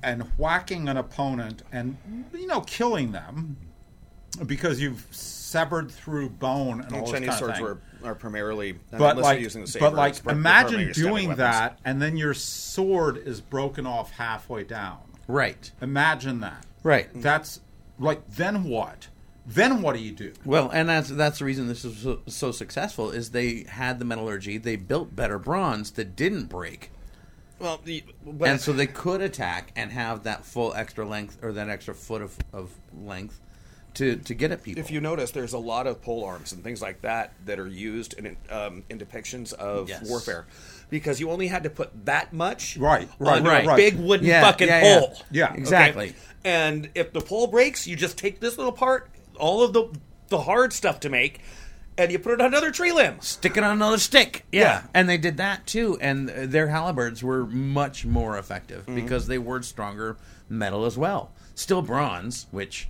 and 0.04 0.22
whacking 0.38 0.88
an 0.88 0.96
opponent 0.96 1.64
and, 1.72 1.98
you 2.32 2.46
know, 2.46 2.62
killing 2.62 3.14
them 3.14 3.58
because 4.46 4.80
you've 4.80 5.08
severed 5.10 5.90
through 5.90 6.30
bone 6.30 6.82
and 6.82 6.94
all 6.94 7.02
this 7.02 7.14
Chinese 7.14 7.30
kind 7.30 7.32
of 7.32 7.38
swords 7.40 7.56
thing. 7.56 7.64
were 7.64 7.80
are 8.04 8.14
primarily 8.14 8.74
but 8.92 9.18
unless 9.18 9.24
like, 9.24 9.40
using 9.40 9.62
the 9.62 9.68
saber, 9.68 9.88
but 9.88 9.96
like, 9.96 10.10
it's 10.12 10.20
pri- 10.20 10.34
imagine 10.34 10.70
primarily 10.70 10.94
stabbing 10.94 11.12
doing 11.12 11.36
that, 11.38 11.80
and 11.84 12.00
then 12.00 12.16
your 12.16 12.36
sword 12.36 13.18
is 13.18 13.42
broken 13.42 13.88
off 13.88 14.12
halfway 14.12 14.64
down. 14.64 15.00
Right. 15.28 15.72
Imagine 15.82 16.42
that. 16.42 16.64
Right. 16.84 17.10
That's 17.16 17.62
like, 17.98 18.22
then 18.30 18.66
what? 18.66 19.08
Then 19.50 19.82
what 19.82 19.96
do 19.96 20.02
you 20.02 20.12
do? 20.12 20.34
Well, 20.44 20.70
and 20.70 20.90
that's 20.90 21.08
that's 21.10 21.40
the 21.40 21.46
reason 21.46 21.68
this 21.70 21.84
was 21.86 21.98
so, 22.00 22.20
so 22.28 22.52
successful 22.52 23.12
is 23.12 23.32
they 23.32 23.64
had 23.70 23.98
the 24.00 24.06
metallurgy, 24.06 24.58
they 24.58 24.76
built 24.76 25.16
better 25.16 25.40
bronze 25.40 25.92
that 25.92 26.18
didn't 26.18 26.46
break, 26.48 26.92
Well, 27.58 27.80
the, 27.84 28.04
but 28.26 28.50
and 28.50 28.60
so 28.60 28.74
they 28.74 28.88
could 28.88 29.22
attack 29.22 29.72
and 29.78 29.92
have 29.94 30.24
that 30.24 30.44
full 30.46 30.74
extra 30.74 31.08
length 31.08 31.38
or 31.42 31.54
that 31.54 31.70
extra 31.70 31.94
foot 31.96 32.22
of, 32.22 32.38
of 32.52 32.72
length 33.02 33.40
to 33.94 34.18
to 34.18 34.34
get 34.36 34.52
at 34.52 34.64
people. 34.64 34.82
if 34.82 34.92
you 34.92 35.00
notice, 35.00 35.32
there's 35.32 35.54
a 35.54 35.58
lot 35.58 35.88
of 35.88 36.02
pole 36.02 36.26
arms 36.26 36.52
and 36.52 36.62
things 36.62 36.82
like 36.82 37.02
that 37.02 37.32
that 37.46 37.58
are 37.58 37.68
used 37.68 38.14
in 38.16 38.36
um, 38.50 38.84
in 38.90 39.00
depictions 39.00 39.54
of 39.54 39.88
Yes. 39.88 40.08
warfare, 40.10 40.46
because 40.90 41.22
you 41.22 41.32
only 41.32 41.48
had 41.48 41.64
to 41.64 41.70
put 41.70 42.06
that 42.06 42.34
much 42.34 42.76
Right, 42.76 43.08
right, 43.18 43.38
onto 43.38 43.50
right. 43.50 43.66
a 43.68 43.76
big 43.78 43.96
wooden 43.98 44.26
Yeah, 44.28 44.42
fucking 44.42 44.68
yeah, 44.68 44.84
yeah. 44.84 45.00
pole. 45.00 45.16
Yeah. 45.32 45.46
Okay? 45.52 45.58
Exactly. 45.58 46.16
And 46.44 46.90
if 46.96 47.14
the 47.14 47.22
pole 47.22 47.48
breaks, 47.48 47.88
you 47.88 47.96
just 47.96 48.18
take 48.18 48.40
this 48.42 48.58
little 48.58 48.72
part, 48.74 49.10
all 49.38 49.64
of 49.64 49.74
the 49.74 49.90
the 50.30 50.42
hard 50.42 50.74
stuff 50.74 51.00
to 51.02 51.10
make, 51.10 51.40
and 51.98 52.12
you 52.12 52.20
put 52.20 52.34
it 52.34 52.42
on 52.42 52.48
another 52.48 52.72
tree 52.72 52.92
limb. 52.92 53.20
Stick 53.22 53.58
it 53.58 53.64
on 53.64 53.72
another 53.72 53.98
stick. 53.98 54.46
Yeah. 54.52 54.62
Yeah. 54.62 54.84
And 54.94 55.10
they 55.10 55.18
did 55.18 55.38
that 55.38 55.66
too. 55.66 55.98
And 56.00 56.30
their 56.30 56.68
halberds 56.68 57.24
were 57.24 57.46
much 57.46 58.06
more 58.06 58.38
effective 58.38 58.84
mm-hmm. 58.84 58.96
because 58.96 59.28
they 59.28 59.38
were 59.38 59.62
stronger 59.64 60.18
metal 60.50 60.86
as 60.86 60.98
well. 60.98 61.32
Still 61.56 61.82
bronze, 61.82 62.48
which 62.52 62.88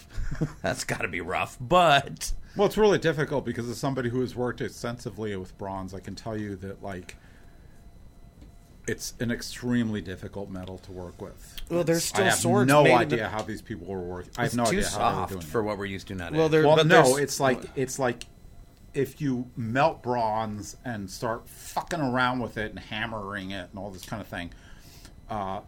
that's 0.62 0.84
got 0.84 1.02
to 1.02 1.08
be 1.08 1.20
rough. 1.20 1.56
But 1.60 2.32
Well, 2.56 2.66
it's 2.66 2.76
really 2.76 2.98
difficult 2.98 3.44
because 3.44 3.68
as 3.68 3.78
somebody 3.78 4.10
who 4.10 4.20
has 4.20 4.34
worked 4.34 4.60
extensively 4.60 5.36
with 5.36 5.56
bronze, 5.58 5.94
I 5.94 6.00
can 6.00 6.14
tell 6.14 6.36
you 6.36 6.56
that 6.56 6.82
like 6.82 7.16
it's 8.86 9.14
an 9.20 9.30
extremely 9.30 10.00
difficult 10.00 10.50
metal 10.50 10.78
to 10.78 10.92
work 10.92 11.20
with. 11.20 11.56
Well, 11.68 11.84
there's 11.84 12.04
still 12.04 12.24
I 12.24 12.28
have 12.28 12.38
swords 12.38 12.68
no 12.68 12.82
made 12.82 12.94
idea 12.94 13.18
that- 13.18 13.30
how 13.30 13.42
these 13.42 13.62
people 13.62 13.86
were 13.86 14.00
working. 14.00 14.32
I 14.36 14.42
have 14.42 14.46
it's 14.48 14.56
no 14.56 14.64
too 14.64 14.78
idea 14.78 14.88
how 14.88 14.98
they 14.98 15.04
were 15.04 15.12
soft 15.12 15.32
doing 15.32 15.42
for 15.42 15.62
what 15.62 15.78
we're 15.78 15.84
used 15.86 16.08
to 16.08 16.14
nowadays. 16.14 16.38
Well, 16.38 16.48
there- 16.48 16.66
Well, 16.66 16.76
but 16.76 16.86
no, 16.86 17.16
it's 17.16 17.38
like 17.40 17.62
it's 17.76 17.98
like 17.98 18.26
if 18.94 19.20
you 19.20 19.48
melt 19.56 20.02
bronze 20.02 20.76
and 20.84 21.10
start 21.10 21.48
fucking 21.48 22.00
around 22.00 22.40
with 22.40 22.58
it 22.58 22.70
and 22.70 22.78
hammering 22.78 23.52
it 23.52 23.68
and 23.70 23.78
all 23.78 23.90
this 23.90 24.04
kind 24.04 24.20
of 24.20 24.28
thing. 24.28 24.52
Uh, 25.30 25.60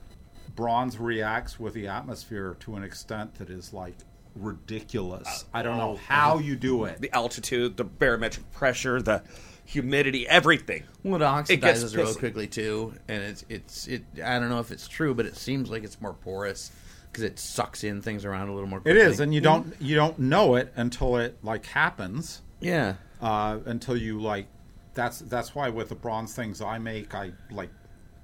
bronze 0.54 0.98
reacts 0.98 1.58
with 1.58 1.74
the 1.74 1.88
atmosphere 1.88 2.56
to 2.60 2.76
an 2.76 2.84
extent 2.84 3.34
that 3.36 3.50
is 3.50 3.72
like 3.72 3.94
ridiculous. 4.36 5.44
I 5.52 5.62
don't 5.62 5.78
know 5.78 5.92
oh, 5.92 5.96
how 5.96 6.38
you 6.38 6.56
do 6.56 6.84
it. 6.84 7.00
the 7.00 7.14
altitude, 7.14 7.76
the 7.76 7.84
barometric 7.84 8.50
pressure, 8.52 9.00
the 9.00 9.22
humidity, 9.64 10.26
everything. 10.28 10.84
Well, 11.02 11.20
it 11.22 11.50
It 11.50 11.60
oxidizes 11.60 11.96
real 11.96 12.14
quickly 12.14 12.46
too, 12.46 12.94
and 13.08 13.22
it's 13.22 13.44
it's 13.48 13.86
it. 13.88 14.02
I 14.24 14.38
don't 14.38 14.48
know 14.48 14.60
if 14.60 14.70
it's 14.70 14.88
true, 14.88 15.14
but 15.14 15.26
it 15.26 15.36
seems 15.36 15.70
like 15.70 15.84
it's 15.84 16.00
more 16.00 16.14
porous 16.14 16.70
because 17.10 17.24
it 17.24 17.38
sucks 17.38 17.84
in 17.84 18.02
things 18.02 18.24
around 18.24 18.48
a 18.48 18.54
little 18.54 18.68
more. 18.68 18.78
It 18.80 18.82
quickly. 18.82 19.00
is, 19.00 19.20
and 19.20 19.34
you 19.34 19.40
don't 19.40 19.74
you 19.80 19.94
don't 19.96 20.18
know 20.18 20.54
it 20.56 20.72
until 20.76 21.16
it 21.16 21.38
like 21.42 21.66
happens. 21.66 22.42
yeah, 22.60 22.94
Uh, 23.20 23.58
until 23.66 23.96
you 23.96 24.20
like, 24.20 24.46
that's 24.94 25.20
that's 25.20 25.54
why 25.54 25.68
with 25.70 25.88
the 25.90 25.94
bronze 25.94 26.34
things 26.34 26.60
I 26.60 26.78
make, 26.78 27.14
I 27.14 27.32
like 27.50 27.70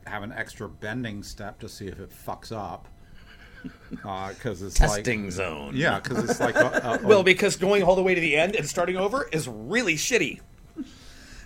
have 0.06 0.22
an 0.22 0.32
extra 0.32 0.68
bending 0.68 1.22
step 1.22 1.60
to 1.60 1.68
see 1.68 1.86
if 1.86 2.00
it 2.00 2.10
fucks 2.10 2.52
up. 2.52 2.88
Because 3.90 4.62
it's 4.62 4.76
testing 4.76 5.24
like, 5.24 5.32
zone. 5.32 5.76
yeah, 5.76 6.00
because 6.00 6.24
it's 6.30 6.40
like 6.40 6.54
a, 6.54 6.98
a, 7.02 7.06
Well, 7.06 7.22
because 7.22 7.56
going 7.56 7.82
all 7.82 7.94
the 7.94 8.02
way 8.02 8.14
to 8.14 8.20
the 8.20 8.34
end 8.34 8.56
and 8.56 8.66
starting 8.66 8.96
over 8.96 9.28
is 9.32 9.46
really 9.48 9.96
shitty. 9.96 10.40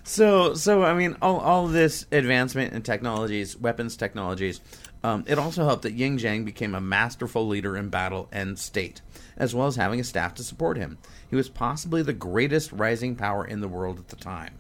So, 0.05 0.55
so 0.55 0.85
I 0.85 0.95
mean, 0.95 1.17
all, 1.23 1.41
all 1.41 1.67
this 1.67 2.07
advancement 2.13 2.75
in 2.75 2.83
technologies, 2.83 3.57
weapons 3.57 3.97
technologies, 3.97 4.61
um, 5.03 5.25
it 5.27 5.39
also 5.39 5.65
helped 5.65 5.83
that 5.83 5.95
Ying 5.95 6.19
Zhang 6.19 6.45
became 6.45 6.75
a 6.75 6.81
masterful 6.81 7.49
leader 7.49 7.77
in 7.77 7.89
battle 7.89 8.29
and 8.31 8.59
state, 8.59 9.01
as 9.37 9.55
well 9.55 9.67
as 9.67 9.77
having 9.77 10.01
a 10.01 10.05
staff 10.05 10.35
to 10.35 10.43
support 10.43 10.77
him. 10.77 10.99
He 11.29 11.37
was 11.37 11.49
possibly 11.49 12.03
the 12.03 12.13
greatest 12.13 12.71
rising 12.73 13.17
power 13.17 13.47
in 13.47 13.61
the 13.61 13.69
world 13.69 13.99
at 13.99 14.09
the 14.09 14.17
time. 14.17 14.55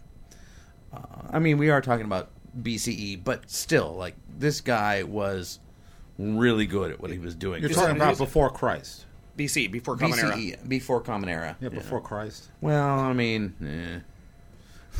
Uh, 0.92 0.98
I 1.30 1.38
mean, 1.38 1.58
we 1.58 1.70
are 1.70 1.80
talking 1.80 2.06
about 2.06 2.30
BCE, 2.60 3.22
but 3.22 3.50
still, 3.50 3.94
like 3.94 4.16
this 4.38 4.60
guy 4.60 5.02
was 5.02 5.60
really 6.18 6.66
good 6.66 6.90
at 6.90 7.00
what 7.00 7.10
he 7.10 7.18
was 7.18 7.34
doing. 7.34 7.60
you're 7.62 7.70
talking 7.70 7.96
about 7.96 8.18
before 8.18 8.50
Christ. 8.50 9.06
BC 9.36 9.70
before 9.70 9.96
Common 9.96 10.18
Era. 10.18 10.36
BCE 10.36 10.68
before 10.68 11.00
Common 11.00 11.28
Era. 11.28 11.56
Yeah, 11.60 11.70
before 11.70 12.00
Christ. 12.00 12.50
Well, 12.60 13.00
I 13.00 13.12
mean, 13.12 13.54
eh. 13.62 14.00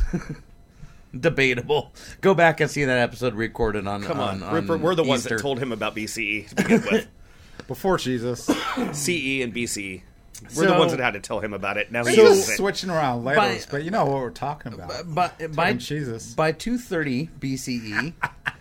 debatable. 1.19 1.91
Go 2.21 2.33
back 2.33 2.59
and 2.59 2.69
see 2.69 2.83
that 2.85 2.97
episode 2.97 3.33
recorded 3.35 3.87
on. 3.87 4.03
Come 4.03 4.19
on, 4.19 4.43
on, 4.43 4.53
Rupert, 4.53 4.81
we're 4.81 4.95
the 4.95 5.03
ones 5.03 5.21
Easter. 5.23 5.37
that 5.37 5.41
told 5.41 5.59
him 5.59 5.71
about 5.71 5.95
BCE 5.95 6.49
to 6.49 6.55
begin 6.55 6.81
with. 6.91 7.07
Before 7.67 7.97
Jesus. 7.97 8.45
CE 8.91 9.41
and 9.41 9.53
BCE. 9.53 10.01
We're 10.55 10.67
the 10.67 10.77
ones 10.77 10.91
that 10.91 10.99
had 10.99 11.13
to 11.13 11.21
tell 11.21 11.39
him 11.39 11.53
about 11.53 11.77
it. 11.77 11.91
Now 11.91 12.03
We're 12.03 12.13
So- 12.13 12.23
uses 12.23 12.37
just 12.39 12.49
it. 12.51 12.57
switching 12.57 12.89
around 12.89 13.23
letters, 13.23 13.65
but 13.65 13.83
you 13.83 13.89
know 13.91 14.03
what 14.05 14.15
we're 14.15 14.29
talking 14.31 14.73
about. 14.73 15.13
by 15.15 15.31
by, 15.47 15.73
Jesus. 15.73 16.33
by 16.33 16.51
230 16.51 17.29
BCE, 17.39 18.13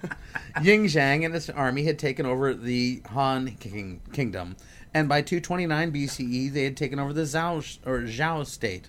Ying 0.63 0.85
Zhang 0.85 1.25
and 1.25 1.35
his 1.35 1.51
army 1.51 1.83
had 1.85 1.99
taken 1.99 2.25
over 2.27 2.55
the 2.55 3.03
Han 3.11 3.57
king, 3.59 4.01
kingdom, 4.13 4.57
and 4.95 5.09
by 5.09 5.21
229 5.21 5.93
BCE 5.93 6.53
they 6.53 6.63
had 6.65 6.77
taken 6.77 7.01
over 7.01 7.13
the 7.13 7.23
Zhao 7.23 7.79
or 7.85 8.03
Zhao 8.03 8.47
state. 8.47 8.89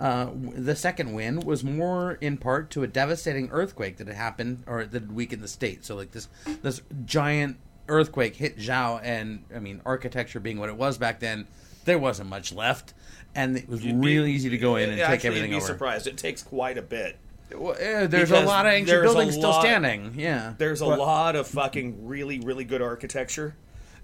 Uh, 0.00 0.30
the 0.54 0.74
second 0.74 1.12
win 1.12 1.40
was 1.40 1.62
more 1.62 2.12
in 2.22 2.38
part 2.38 2.70
to 2.70 2.82
a 2.82 2.86
devastating 2.86 3.50
earthquake 3.52 3.98
that 3.98 4.06
had 4.06 4.16
happened 4.16 4.64
or 4.66 4.84
that 4.86 5.02
had 5.02 5.12
weakened 5.12 5.42
the 5.42 5.48
state. 5.48 5.84
So 5.84 5.94
like 5.94 6.10
this 6.12 6.28
this 6.62 6.80
giant 7.04 7.58
earthquake 7.86 8.36
hit 8.36 8.56
Zhao, 8.56 9.00
and 9.02 9.44
I 9.54 9.58
mean 9.58 9.82
architecture 9.84 10.40
being 10.40 10.58
what 10.58 10.70
it 10.70 10.76
was 10.76 10.96
back 10.96 11.20
then, 11.20 11.46
there 11.84 11.98
wasn't 11.98 12.30
much 12.30 12.50
left, 12.52 12.94
and 13.34 13.56
it 13.58 13.68
was 13.68 13.84
really 13.86 14.32
easy 14.32 14.48
to 14.50 14.58
go 14.58 14.76
in 14.76 14.88
and 14.90 14.98
take 14.98 15.24
everything 15.26 15.50
you'd 15.50 15.58
be 15.58 15.62
over. 15.62 15.66
surprised. 15.66 16.06
It 16.06 16.16
takes 16.16 16.42
quite 16.42 16.78
a 16.78 16.82
bit. 16.82 17.18
Well, 17.54 17.76
yeah, 17.80 18.06
there's 18.06 18.30
a 18.30 18.40
lot 18.42 18.64
of 18.64 18.72
ancient 18.72 19.02
buildings 19.02 19.34
still 19.34 19.52
standing. 19.54 20.14
Yeah. 20.16 20.54
There's 20.56 20.80
a 20.82 20.86
But- 20.86 20.98
lot 21.00 21.36
of 21.36 21.46
fucking 21.48 22.06
really, 22.06 22.38
really 22.40 22.64
good 22.64 22.80
architecture 22.80 23.54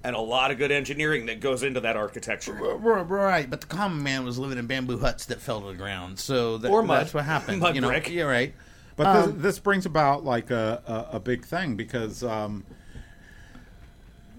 and 0.07 0.15
a 0.15 0.21
lot 0.21 0.53
of 0.53 0.57
good 0.59 0.71
engineering 0.71 1.27
that 1.27 1.41
goes 1.41 1.65
into 1.65 1.81
that 1.81 1.97
architecture. 1.97 2.53
Right, 2.55 3.51
but 3.51 3.61
the 3.61 3.67
common 3.67 4.05
man 4.05 4.25
was 4.25 4.39
living 4.39 4.57
in 4.57 4.69
bamboo 4.69 4.99
huts 4.99 5.27
that 5.27 5.41
fell 5.41 5.61
to 5.63 5.67
the 5.67 5.75
ground, 5.75 6.21
so 6.21 6.59
that, 6.59 6.71
Or 6.71 6.81
mud. 6.85 7.01
that's 7.01 7.13
what 7.13 7.25
happened. 7.25 7.59
Mud 7.61 7.75
you 7.75 7.81
know, 7.81 7.89
brick. 7.89 8.09
you're 8.09 8.29
right. 8.29 8.55
But 8.95 9.07
Um, 9.09 9.33
this, 9.33 9.43
this 9.43 9.59
brings 9.59 9.85
about 9.85 10.25
like 10.25 10.53
a, 10.53 11.09
a, 11.13 11.17
a 11.17 11.21
big 11.21 11.45
thing 11.45 11.75
because, 11.75 12.23
um, 12.23 12.65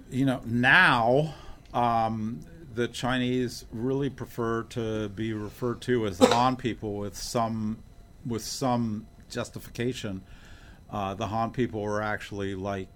you 0.10 0.24
know, 0.26 0.42
now 0.46 1.36
um, 1.74 2.40
the 2.74 2.88
Chinese 2.88 3.66
really 3.74 4.10
prefer 4.10 4.64
to 4.64 5.10
be 5.10 5.34
referred 5.34 5.82
to 5.82 6.08
as 6.08 6.18
the 6.18 6.28
Han 6.28 6.56
people 6.56 6.96
with 6.96 7.18
some 7.18 7.80
with 8.26 8.42
some 8.42 9.06
justification. 9.30 10.22
Uh, 10.90 11.14
the 11.14 11.28
Han 11.28 11.52
people 11.52 11.82
were 11.82 12.02
actually 12.02 12.56
like 12.56 12.88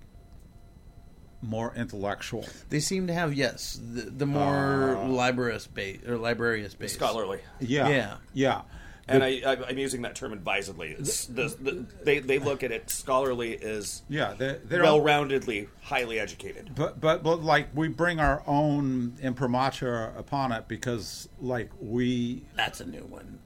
more 1.42 1.74
intellectual. 1.76 2.46
They 2.70 2.80
seem 2.80 3.08
to 3.08 3.14
have 3.14 3.34
yes, 3.34 3.80
the, 3.82 4.02
the 4.04 4.26
more 4.26 4.96
Uh, 4.98 5.08
librarious 5.08 5.68
base 5.68 6.00
or 6.08 6.18
librarious 6.18 6.74
base. 6.76 6.94
Scholarly. 6.94 7.39
Yeah, 7.60 7.89
Yeah. 7.89 8.16
yeah. 8.34 8.62
And 9.08 9.24
The- 9.24 9.44
I, 9.46 9.52
I, 9.54 9.68
I'm 9.70 9.78
using 9.80 10.04
that 10.04 10.16
term 10.16 10.32
advisedly. 10.32 10.89
It's, 10.98 11.26
the, 11.26 11.48
the, 11.60 11.86
they, 12.04 12.20
they 12.20 12.38
look 12.39 12.62
at 12.64 12.72
it 12.72 12.89
scholarly 12.92 13.62
as 13.62 14.04
yeah, 14.08 14.34
they, 14.38 14.60
they 14.64 14.78
don't- 14.78 14.84
well-roundedly, 15.04 15.68
highly 15.82 16.20
educated. 16.20 16.72
But, 16.76 17.02
but 17.02 17.24
but 17.24 17.42
like 17.44 17.70
we 17.76 17.88
bring 17.88 18.20
our 18.20 18.44
own 18.46 19.18
imprimatur 19.22 20.14
upon 20.16 20.52
it 20.52 20.68
because 20.68 21.28
like 21.42 21.72
we 21.82 22.44
That's 22.56 22.80
a 22.80 22.86
new 22.86 23.04
one. 23.06 23.39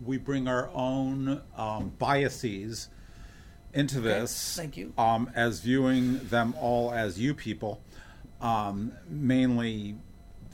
we 0.00 0.18
bring 0.18 0.46
our 0.48 0.70
own 0.72 1.42
um, 1.56 1.92
biases 1.98 2.88
into 3.74 4.00
this. 4.00 4.56
thank 4.56 4.76
you. 4.76 4.92
Um, 4.96 5.30
as 5.34 5.60
viewing 5.60 6.18
them 6.28 6.54
all 6.60 6.92
as 6.92 7.18
you 7.20 7.34
people, 7.34 7.80
um, 8.40 8.92
mainly 9.08 9.96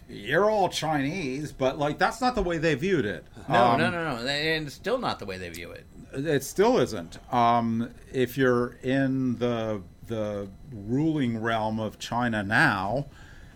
you're 0.09 0.51
all 0.51 0.69
Chinese, 0.69 1.53
but 1.53 1.79
like 1.79 1.99
that's 1.99 2.21
not 2.21 2.35
the 2.35 2.43
way 2.43 2.59
they 2.59 2.75
viewed 2.75 3.05
it. 3.05 3.25
No, 3.49 3.55
Um, 3.73 3.81
no, 3.81 3.91
no, 3.91 4.17
no. 4.17 4.27
And 4.27 4.67
it's 4.67 4.75
still 4.75 4.99
not 4.99 5.19
the 5.19 5.27
way 5.27 5.39
they 5.39 5.51
view 5.51 5.71
it. 5.71 5.87
It 6.13 6.43
still 6.43 6.79
isn't. 6.79 7.19
Um, 7.33 7.91
if 8.13 8.37
you're 8.37 8.77
in 8.83 9.37
the 9.39 9.83
the 10.09 10.49
ruling 10.73 11.41
realm 11.41 11.79
of 11.79 11.99
China 12.01 12.43
now, 12.43 13.07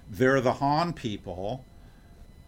they're 0.08 0.40
the 0.40 0.52
Han 0.54 0.92
people, 0.92 1.64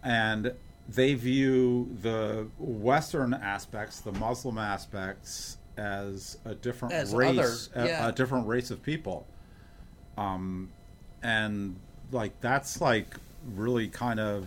and 0.01 0.53
they 0.87 1.13
view 1.13 1.93
the 2.01 2.47
Western 2.57 3.33
aspects, 3.33 3.99
the 3.99 4.13
Muslim 4.13 4.57
aspects, 4.57 5.57
as 5.77 6.37
a 6.45 6.55
different 6.55 6.93
As 6.93 7.13
race, 7.13 7.69
other, 7.75 7.89
a- 7.89 8.07
a, 8.09 8.11
different 8.11 8.47
race 8.47 8.71
of 8.71 8.81
people. 8.83 9.25
Um, 10.17 10.69
and 11.23 11.75
like 12.11 12.39
that's 12.41 12.81
like 12.81 13.15
really 13.55 13.87
kind 13.87 14.19
of 14.19 14.45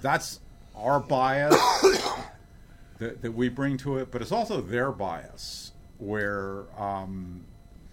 that's 0.00 0.40
our 0.76 1.00
bias 1.00 1.54
that, 2.98 3.22
that 3.22 3.32
we 3.32 3.48
bring 3.48 3.76
to 3.78 3.98
it, 3.98 4.10
but 4.10 4.22
it's 4.22 4.32
also 4.32 4.60
their 4.60 4.92
bias 4.92 5.72
where, 5.98 6.64
um, 6.78 7.44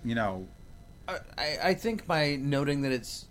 you 0.04 0.16
know, 0.16 0.48
I, 1.08 1.58
I 1.64 1.74
think 1.74 2.06
by 2.06 2.36
noting 2.36 2.82
that 2.82 2.92
it's 2.92 3.26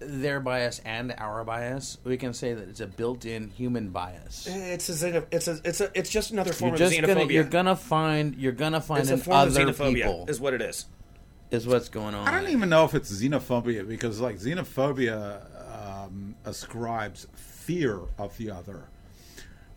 their 0.00 0.40
bias 0.40 0.80
and 0.84 1.14
our 1.18 1.44
bias, 1.44 1.98
we 2.04 2.16
can 2.16 2.32
say 2.32 2.54
that 2.54 2.68
it's 2.68 2.80
a 2.80 2.86
built-in 2.86 3.48
human 3.50 3.90
bias. 3.90 4.46
It's 4.50 4.88
a, 4.88 4.92
xeno- 4.92 5.26
it's 5.30 5.48
a, 5.48 5.60
it's 5.64 5.80
a, 5.80 5.90
it's 5.94 6.10
just 6.10 6.30
another 6.30 6.52
form 6.52 6.70
You're 6.70 6.74
of 6.74 6.78
just 6.92 6.94
xenophobia. 6.96 7.06
gonna 7.16 7.32
you're 7.32 7.44
gonna 7.44 7.76
find 7.76 8.34
you're 8.36 8.52
gonna 8.52 8.80
find 8.80 9.00
it's 9.02 9.10
a 9.10 9.14
in 9.14 9.20
form 9.20 9.36
of 9.48 9.56
other 9.56 9.66
xenophobia, 9.72 9.94
people 9.94 10.24
is 10.28 10.40
what 10.40 10.54
it 10.54 10.62
is. 10.62 10.86
is 11.50 11.66
what's 11.66 11.88
going 11.88 12.14
on. 12.14 12.28
I 12.28 12.40
don't 12.40 12.50
even 12.50 12.68
know 12.68 12.84
if 12.84 12.94
it's 12.94 13.10
xenophobia 13.10 13.86
because, 13.88 14.20
like, 14.20 14.36
xenophobia 14.38 16.04
um, 16.06 16.34
ascribes 16.44 17.26
fear 17.34 18.00
of 18.18 18.36
the 18.38 18.50
other, 18.50 18.84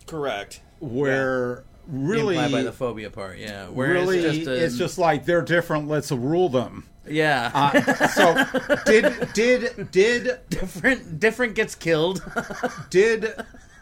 Correct. 0.06 0.60
where 0.80 1.64
really, 1.86 2.36
implied 2.36 2.52
by 2.52 2.62
the 2.62 2.72
phobia 2.72 3.10
part. 3.10 3.38
Yeah, 3.38 3.68
where 3.68 3.90
really, 3.92 4.18
it's 4.18 4.36
just, 4.36 4.48
a- 4.48 4.64
it's 4.64 4.76
just 4.78 4.98
like 4.98 5.24
they're 5.26 5.42
different. 5.42 5.88
Let's 5.88 6.10
rule 6.12 6.48
them. 6.48 6.86
yeah. 7.08 7.50
Uh, 7.54 8.06
so, 8.08 8.44
did 8.86 9.32
did 9.34 9.90
did 9.90 10.40
different 10.48 11.18
different 11.20 11.54
gets 11.54 11.74
killed. 11.74 12.22
did 12.90 13.32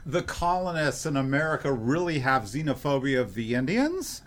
the 0.07 0.23
colonists 0.23 1.05
in 1.07 1.17
America 1.17 1.73
really 1.73 2.21
have 2.21 2.45
xenophobia 2.45 3.21
of 3.21 3.35
the 3.35 3.55
Indians? 3.55 4.23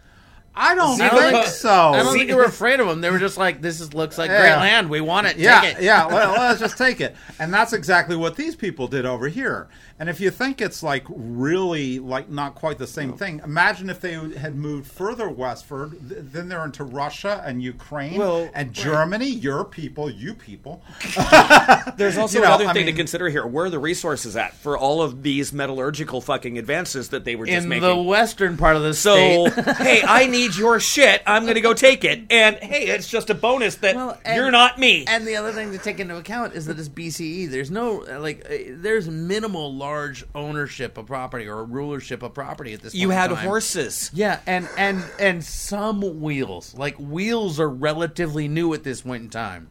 I 0.56 0.76
don't 0.76 0.98
think 0.98 1.48
so. 1.48 1.70
I 1.72 2.04
don't 2.04 2.14
think 2.14 2.28
they 2.30 2.36
were 2.36 2.44
afraid 2.44 2.80
of 2.80 2.88
them. 2.88 3.02
They 3.02 3.10
were 3.10 3.20
just 3.20 3.38
like, 3.38 3.62
"This 3.62 3.82
is 3.82 3.94
looks 3.94 4.18
like 4.18 4.30
great 4.30 4.40
land. 4.56 4.90
We 4.90 5.02
want 5.02 5.28
it. 5.28 5.38
yeah, 5.38 5.62
Take 5.62 5.78
it." 5.78 5.84
yeah. 5.84 6.06
Well, 6.08 6.32
let's 6.38 6.60
just 6.60 6.78
take 6.78 7.02
it, 7.02 7.16
and 7.40 7.54
that's 7.54 7.74
exactly 7.74 8.16
what 8.16 8.36
these 8.36 8.56
people 8.56 8.88
did 8.88 9.06
over 9.06 9.28
here. 9.30 9.68
And 10.00 10.10
if 10.10 10.20
you 10.20 10.32
think 10.32 10.60
it's 10.60 10.84
like 10.84 11.06
really 11.08 11.98
like 12.00 12.28
not 12.30 12.56
quite 12.56 12.78
the 12.78 12.88
same 12.88 13.14
thing, 13.14 13.42
imagine 13.44 13.90
if 13.90 14.02
they 14.02 14.14
had 14.14 14.56
moved 14.56 14.92
further 14.92 15.30
westward. 15.30 15.92
th- 16.10 16.22
Then 16.34 16.50
they're 16.50 16.66
into 16.66 16.84
Russia 16.84 17.42
and 17.46 17.62
Ukraine 17.64 18.18
Well, 18.18 18.50
and 18.54 18.74
Germany. 18.74 19.28
Your 19.30 19.64
people, 19.64 20.10
you 20.10 20.34
people. 20.34 20.84
There's 21.98 22.18
also 22.18 22.38
You 22.40 22.42
know, 22.44 22.50
another 22.50 22.68
I 22.68 22.74
thing 22.74 22.86
mean- 22.86 22.94
to 22.96 23.00
consider 23.00 23.30
here. 23.30 23.46
Where 23.46 23.66
are 23.66 23.70
the 23.70 23.80
resources 23.80 24.36
at 24.36 24.56
for 24.56 24.78
all 24.78 25.02
of 25.02 25.24
these 25.24 25.54
metallurgical 25.54 26.22
fucking 26.22 26.58
advances 26.58 27.10
that 27.10 27.24
they 27.24 27.36
were 27.36 27.46
just 27.46 27.64
In 27.64 27.70
making? 27.70 27.88
the 27.88 27.96
western 27.96 28.58
part 28.58 28.76
of 28.76 28.82
the 28.84 28.94
so, 28.94 29.48
state, 29.50 29.66
hey, 29.78 30.04
I 30.06 30.26
need 30.28 30.43
your 30.52 30.80
shit. 30.80 31.22
I'm 31.26 31.44
going 31.44 31.56
to 31.56 31.62
go 31.62 31.74
take 31.74 32.04
it. 32.04 32.24
And 32.30 32.56
hey, 32.58 32.88
it's 32.88 33.08
just 33.08 33.30
a 33.30 33.34
bonus 33.34 33.76
that 33.76 33.96
Well, 33.96 34.18
and- 34.24 34.36
you're 34.36 34.52
not 34.52 34.78
me. 34.80 35.06
And 35.08 35.26
the 35.28 35.36
other 35.38 35.52
thing 35.52 35.72
to 35.72 35.78
take 35.78 36.00
into 36.00 36.16
account 36.18 36.54
is 36.54 36.66
that 36.68 36.78
it's 36.80 36.90
BCE. 36.90 37.50
There's 37.50 37.72
no 37.72 38.06
like, 38.20 38.46
uh, 38.46 38.54
there's 38.72 39.08
minimal 39.10 39.74
large 39.74 40.24
ownership 40.36 40.98
of 40.98 41.06
property 41.08 41.48
or 41.48 41.64
rulership 41.64 42.22
of 42.24 42.34
property 42.34 42.74
at 42.74 42.82
this. 42.82 42.94
you 42.94 43.08
point 43.08 43.14
in 43.16 43.20
had 43.22 43.30
time. 43.36 43.46
horses. 43.48 44.12
Yeah, 44.14 44.40
and 44.46 44.68
and 44.78 45.04
and 45.20 45.44
some 45.44 46.22
wheels, 46.22 46.76
like 46.76 46.96
wheels, 47.00 47.60
are 47.60 47.70
relatively 47.70 48.48
new 48.48 48.74
at 48.74 48.84
this 48.84 49.02
point 49.02 49.24
in 49.24 49.30
time. 49.30 49.70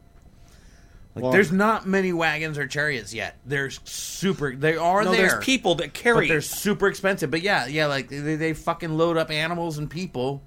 Like, 1.14 1.24
Well- 1.24 1.32
there's 1.32 1.52
not 1.52 1.86
many 1.86 2.12
wagons 2.14 2.56
or 2.56 2.66
chariots 2.66 3.12
yet. 3.12 3.36
There's 3.44 3.80
super. 3.84 4.56
They 4.56 4.76
are 4.76 5.04
No, 5.04 5.12
there. 5.12 5.28
there's 5.28 5.44
people 5.44 5.74
that 5.74 5.88
but 5.88 5.94
carry. 5.94 6.26
they're 6.28 6.40
super 6.40 6.88
expensive. 6.88 7.30
But 7.30 7.42
yeah, 7.42 7.66
yeah, 7.66 7.84
like 7.86 8.08
they, 8.08 8.36
they 8.36 8.54
fucking 8.54 8.96
load 8.96 9.18
up 9.18 9.30
animals 9.30 9.76
and 9.76 9.90
people, 9.90 10.42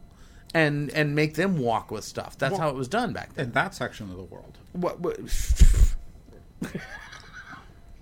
and 0.55 0.89
and 0.93 1.13
make 1.13 1.35
them 1.35 1.57
walk 1.59 1.91
with 1.91 2.03
stuff. 2.05 2.37
That's 2.37 2.53
Well- 2.53 2.61
how 2.61 2.69
it 2.69 2.75
was 2.75 2.87
done 2.87 3.13
back 3.13 3.35
then. 3.35 3.47
in 3.47 3.51
that 3.51 3.75
section 3.75 4.09
of 4.09 4.15
the 4.17 4.23
world. 4.23 4.57
What? 4.71 4.99
what 5.01 5.19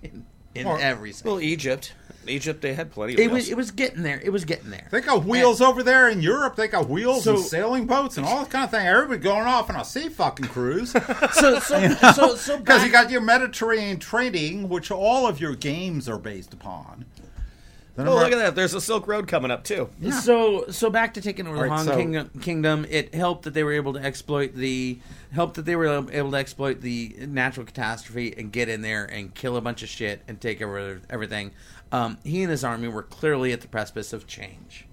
in 0.02 0.24
in 0.54 0.66
Or- 0.66 0.78
every 0.78 1.12
sense. 1.12 1.24
well, 1.24 1.40
Egypt. 1.40 1.92
Egypt, 2.26 2.62
they 2.62 2.72
had 2.72 2.90
plenty 2.90 3.12
of 3.14 3.20
it 3.20 3.30
was 3.30 3.50
it 3.50 3.56
was 3.56 3.70
getting 3.70 4.02
there. 4.02 4.18
It 4.24 4.30
was 4.30 4.46
getting 4.46 4.70
there. 4.70 4.88
They 4.90 5.02
got 5.02 5.24
wheels 5.26 5.60
over 5.60 5.82
there 5.82 6.08
in 6.08 6.22
Europe. 6.22 6.56
They 6.56 6.68
got 6.68 6.88
wheels 6.88 7.24
So- 7.24 7.34
and 7.34 7.44
sailing 7.44 7.86
boats 7.86 8.16
and 8.16 8.24
all 8.24 8.38
that 8.38 8.50
kind 8.50 8.64
of 8.64 8.70
thing. 8.70 8.86
Everybody 8.86 9.20
going 9.20 9.46
off 9.46 9.68
on 9.68 9.76
a 9.76 9.84
sea 9.84 10.08
fucking 10.08 10.46
cruise. 10.46 10.92
So 11.34 11.58
so 11.58 11.88
so 12.14 12.36
so 12.36 12.58
Because 12.58 12.82
you 12.84 12.90
got 12.90 13.10
your 13.10 13.20
Mediterranean 13.20 13.98
trading, 13.98 14.68
which 14.70 14.90
all 14.90 15.26
of 15.26 15.38
your 15.40 15.54
games 15.54 16.08
are 16.08 16.18
based 16.18 16.54
upon. 16.54 17.04
Then 17.96 18.08
Oh, 18.08 18.16
I'm 18.16 18.24
look 18.24 18.32
at 18.32 18.38
that. 18.38 18.54
There's 18.56 18.74
a 18.74 18.80
Silk 18.80 19.06
Road 19.06 19.28
coming 19.28 19.50
up, 19.52 19.62
too. 19.62 19.88
So 20.22 20.66
so 20.70 20.90
back 20.90 21.14
to 21.14 21.20
taking 21.20 21.46
over 21.46 21.56
the 21.56 21.62
All 21.62 21.68
right, 21.68 21.76
Han 21.76 21.86
so- 21.86 21.96
King, 21.96 22.30
Kingdom, 22.40 22.86
it 22.90 23.14
helped 23.14 23.44
that 23.44 23.54
they 23.54 23.62
were 23.62 23.72
able 23.72 23.92
to 23.92 24.00
exploit 24.00 24.54
the 24.54 24.98
helped 25.32 25.54
that 25.54 25.64
they 25.64 25.76
were 25.76 25.86
able 26.10 26.30
to 26.32 26.36
exploit 26.36 26.80
the 26.80 27.14
natural 27.20 27.64
catastrophe 27.66 28.34
and 28.36 28.50
get 28.50 28.68
in 28.68 28.82
there 28.82 29.04
and 29.04 29.34
kill 29.34 29.56
a 29.56 29.60
bunch 29.60 29.82
of 29.84 29.88
shit 29.88 30.22
and 30.26 30.40
take 30.40 30.60
over 30.60 31.00
everything. 31.08 31.52
Um, 31.92 32.18
he 32.24 32.42
and 32.42 32.50
his 32.50 32.64
army 32.64 32.88
were 32.88 33.02
clearly 33.04 33.52
at 33.52 33.60
the 33.60 33.68
precipice 33.68 34.12
of 34.12 34.26
change. 34.26 34.86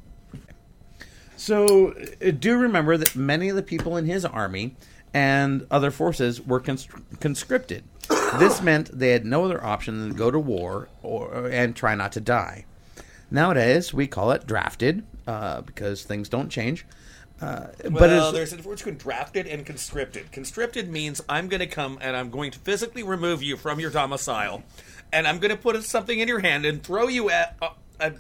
So 1.38 1.94
uh, 2.24 2.32
do 2.32 2.58
remember 2.58 2.98
that 2.98 3.16
many 3.16 3.50
of 3.50 3.56
the 3.56 3.64
people 3.64 3.98
in 3.98 4.06
his 4.06 4.26
army 4.26 4.76
and 5.14 5.66
other 5.72 5.90
forces 5.92 6.40
were 6.40 6.60
cons- 6.60 6.88
conscripted. 7.20 7.84
this 8.38 8.62
meant 8.62 8.98
they 8.98 9.10
had 9.12 9.26
no 9.26 9.46
other 9.46 9.64
option 9.64 10.00
than 10.00 10.10
to 10.10 10.16
go 10.16 10.30
to 10.30 10.40
war 10.40 10.88
or 11.02 11.48
and 11.48 11.76
try 11.76 11.96
not 11.96 12.12
to 12.12 12.22
die. 12.22 12.66
Nowadays, 13.32 13.94
we 13.94 14.08
call 14.08 14.32
it 14.32 14.46
drafted 14.46 15.04
uh, 15.26 15.62
because 15.62 16.04
things 16.04 16.30
don't 16.30 16.50
change. 16.50 16.86
Uh, 17.42 17.68
but 17.84 17.94
Well, 17.94 18.04
it's- 18.04 18.34
there's 18.34 18.54
a 18.54 18.58
difference 18.58 18.82
between 18.82 18.98
drafted 18.98 19.48
and 19.48 19.66
conscripted. 19.66 20.32
Conscripted 20.32 20.90
means 20.90 21.22
I'm 21.28 21.48
going 21.48 21.62
to 21.62 21.68
come 21.68 21.98
and 22.02 22.16
I'm 22.16 22.30
going 22.30 22.52
to 22.52 22.60
physically 22.60 23.02
remove 23.04 23.42
you 23.42 23.58
from 23.58 23.80
your 23.80 23.90
domicile, 23.90 24.64
and 25.12 25.28
I'm 25.28 25.40
going 25.40 25.50
to 25.50 25.58
put 25.58 25.82
something 25.84 26.20
in 26.20 26.28
your 26.28 26.40
hand 26.40 26.66
and 26.66 26.84
throw 26.84 27.08
you 27.08 27.30
at, 27.32 27.56
uh, 27.62 27.70
at 28.00 28.16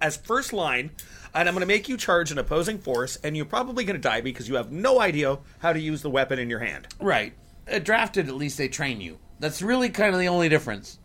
as 0.00 0.16
first 0.16 0.52
line, 0.52 0.90
and 1.34 1.48
I'm 1.48 1.54
going 1.54 1.60
to 1.60 1.66
make 1.66 1.88
you 1.88 1.96
charge 1.96 2.30
an 2.32 2.38
opposing 2.38 2.78
force, 2.78 3.16
and 3.22 3.36
you're 3.36 3.46
probably 3.46 3.84
going 3.84 3.96
to 3.96 4.02
die 4.02 4.20
because 4.20 4.48
you 4.48 4.56
have 4.56 4.72
no 4.72 5.00
idea 5.00 5.38
how 5.60 5.72
to 5.72 5.80
use 5.80 6.02
the 6.02 6.10
weapon 6.10 6.38
in 6.38 6.50
your 6.50 6.60
hand. 6.60 6.88
right. 7.00 7.34
Uh, 7.70 7.80
drafted, 7.80 8.28
at 8.28 8.34
least 8.36 8.58
they 8.58 8.68
train 8.68 9.00
you. 9.00 9.18
That's 9.40 9.60
really 9.60 9.88
kind 9.90 10.14
of 10.14 10.20
the 10.20 10.28
only 10.28 10.48
difference. 10.48 10.98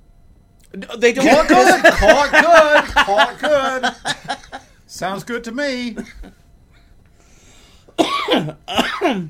No, 0.73 0.95
They 0.95 1.13
don't. 1.13 1.25
Call 1.25 1.41
it 1.41 1.47
good. 1.47 1.93
Call 1.93 2.25
it 2.25 2.31
good. 2.31 2.83
Call 2.95 3.19
it 3.29 3.39
good. 3.39 3.93
Sounds 4.87 5.23
good 5.23 5.43
to 5.45 5.51
me. 5.51 5.97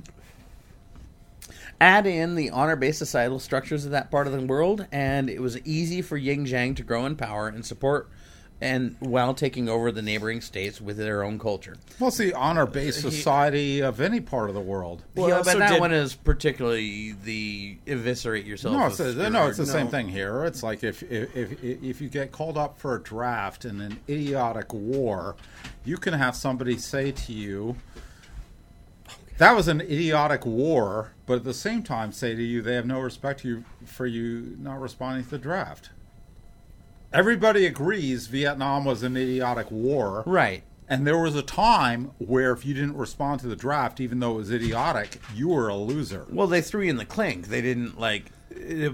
Add 1.81 2.05
in 2.05 2.35
the 2.35 2.51
honor 2.51 2.75
based 2.75 2.99
societal 2.99 3.39
structures 3.39 3.85
of 3.85 3.91
that 3.91 4.11
part 4.11 4.27
of 4.27 4.33
the 4.33 4.45
world, 4.45 4.85
and 4.91 5.29
it 5.29 5.41
was 5.41 5.59
easy 5.65 6.03
for 6.03 6.15
Ying 6.15 6.45
Zhang 6.45 6.75
to 6.75 6.83
grow 6.83 7.07
in 7.07 7.15
power 7.15 7.47
and 7.47 7.65
support, 7.65 8.09
and 8.61 8.95
while 8.99 9.33
taking 9.33 9.67
over 9.67 9.91
the 9.91 10.03
neighboring 10.03 10.39
states 10.39 10.79
with 10.79 10.95
their 10.97 11.23
own 11.23 11.39
culture. 11.39 11.75
Well, 11.99 12.09
it's 12.09 12.17
the 12.17 12.33
honor-based 12.33 13.01
society 13.01 13.81
of 13.81 13.99
any 13.99 14.21
part 14.21 14.49
of 14.49 14.55
the 14.55 14.61
world. 14.61 15.03
Well, 15.15 15.29
yeah, 15.29 15.41
but 15.43 15.57
that 15.57 15.71
did- 15.71 15.81
one 15.81 15.91
is 15.91 16.13
particularly 16.13 17.13
the 17.13 17.77
eviscerate 17.87 18.45
yourself. 18.45 18.75
No, 18.75 18.85
it's 18.85 18.97
the, 18.97 19.29
no, 19.31 19.47
it's 19.47 19.57
the 19.57 19.65
same 19.65 19.87
thing 19.87 20.07
here. 20.07 20.45
It's 20.45 20.61
like 20.61 20.83
if, 20.83 21.01
if 21.03 21.35
if 21.35 21.63
if 21.63 22.01
you 22.01 22.07
get 22.07 22.31
called 22.31 22.57
up 22.57 22.77
for 22.77 22.95
a 22.95 23.01
draft 23.01 23.65
in 23.65 23.81
an 23.81 23.99
idiotic 24.07 24.71
war, 24.73 25.35
you 25.83 25.97
can 25.97 26.13
have 26.13 26.35
somebody 26.35 26.77
say 26.77 27.11
to 27.11 27.33
you, 27.33 27.77
"That 29.39 29.55
was 29.55 29.67
an 29.67 29.81
idiotic 29.81 30.45
war," 30.45 31.13
but 31.25 31.37
at 31.37 31.43
the 31.43 31.53
same 31.53 31.81
time 31.81 32.11
say 32.11 32.35
to 32.35 32.43
you, 32.43 32.61
they 32.61 32.75
have 32.75 32.85
no 32.85 32.99
respect 32.99 33.43
you 33.43 33.63
for 33.85 34.05
you 34.05 34.55
not 34.59 34.79
responding 34.79 35.23
to 35.23 35.29
the 35.31 35.37
draft. 35.39 35.89
Everybody 37.13 37.65
agrees 37.65 38.27
Vietnam 38.27 38.85
was 38.85 39.03
an 39.03 39.17
idiotic 39.17 39.69
war, 39.69 40.23
Right. 40.25 40.63
and 40.87 41.05
there 41.05 41.17
was 41.17 41.35
a 41.35 41.41
time 41.41 42.11
where 42.19 42.51
if 42.53 42.65
you 42.65 42.73
didn't 42.73 42.95
respond 42.95 43.41
to 43.41 43.47
the 43.47 43.55
draft, 43.55 43.99
even 43.99 44.19
though 44.21 44.31
it 44.31 44.37
was 44.37 44.51
idiotic, 44.51 45.19
you 45.35 45.49
were 45.49 45.67
a 45.67 45.75
loser. 45.75 46.25
Well, 46.29 46.47
they 46.47 46.61
threw 46.61 46.83
you 46.83 46.89
in 46.89 46.95
the 46.97 47.05
clink. 47.05 47.47
They 47.47 47.61
didn't 47.61 47.99
like 47.99 48.25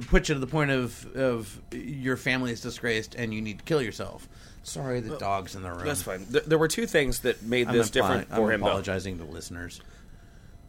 put 0.09 0.29
you 0.29 0.35
to 0.35 0.39
the 0.39 0.47
point 0.47 0.71
of 0.71 1.05
of 1.15 1.59
your 1.71 2.15
family 2.17 2.51
is 2.51 2.61
disgraced 2.61 3.15
and 3.15 3.33
you 3.33 3.41
need 3.41 3.59
to 3.59 3.63
kill 3.65 3.81
yourself. 3.81 4.27
Sorry, 4.63 4.99
the 4.99 5.17
dog's 5.17 5.55
in 5.55 5.63
the 5.63 5.71
room. 5.71 5.85
That's 5.85 6.01
fine. 6.01 6.25
There, 6.29 6.41
there 6.41 6.57
were 6.57 6.67
two 6.67 6.85
things 6.87 7.19
that 7.19 7.41
made 7.43 7.67
I'm, 7.67 7.73
this 7.77 7.89
appli- 7.89 7.93
different 7.93 8.27
I'm 8.31 8.35
for 8.37 8.51
him, 8.51 8.61
though. 8.61 8.67
apologizing 8.67 9.17
to 9.19 9.23
listeners. 9.23 9.79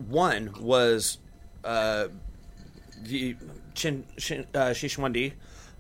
One 0.07 0.53
was 0.61 1.19
uh, 1.65 2.09
the 3.03 3.37
Chin, 3.75 4.05
Chin, 4.17 4.47
uh, 4.55 4.69
Shishwandi. 4.71 5.33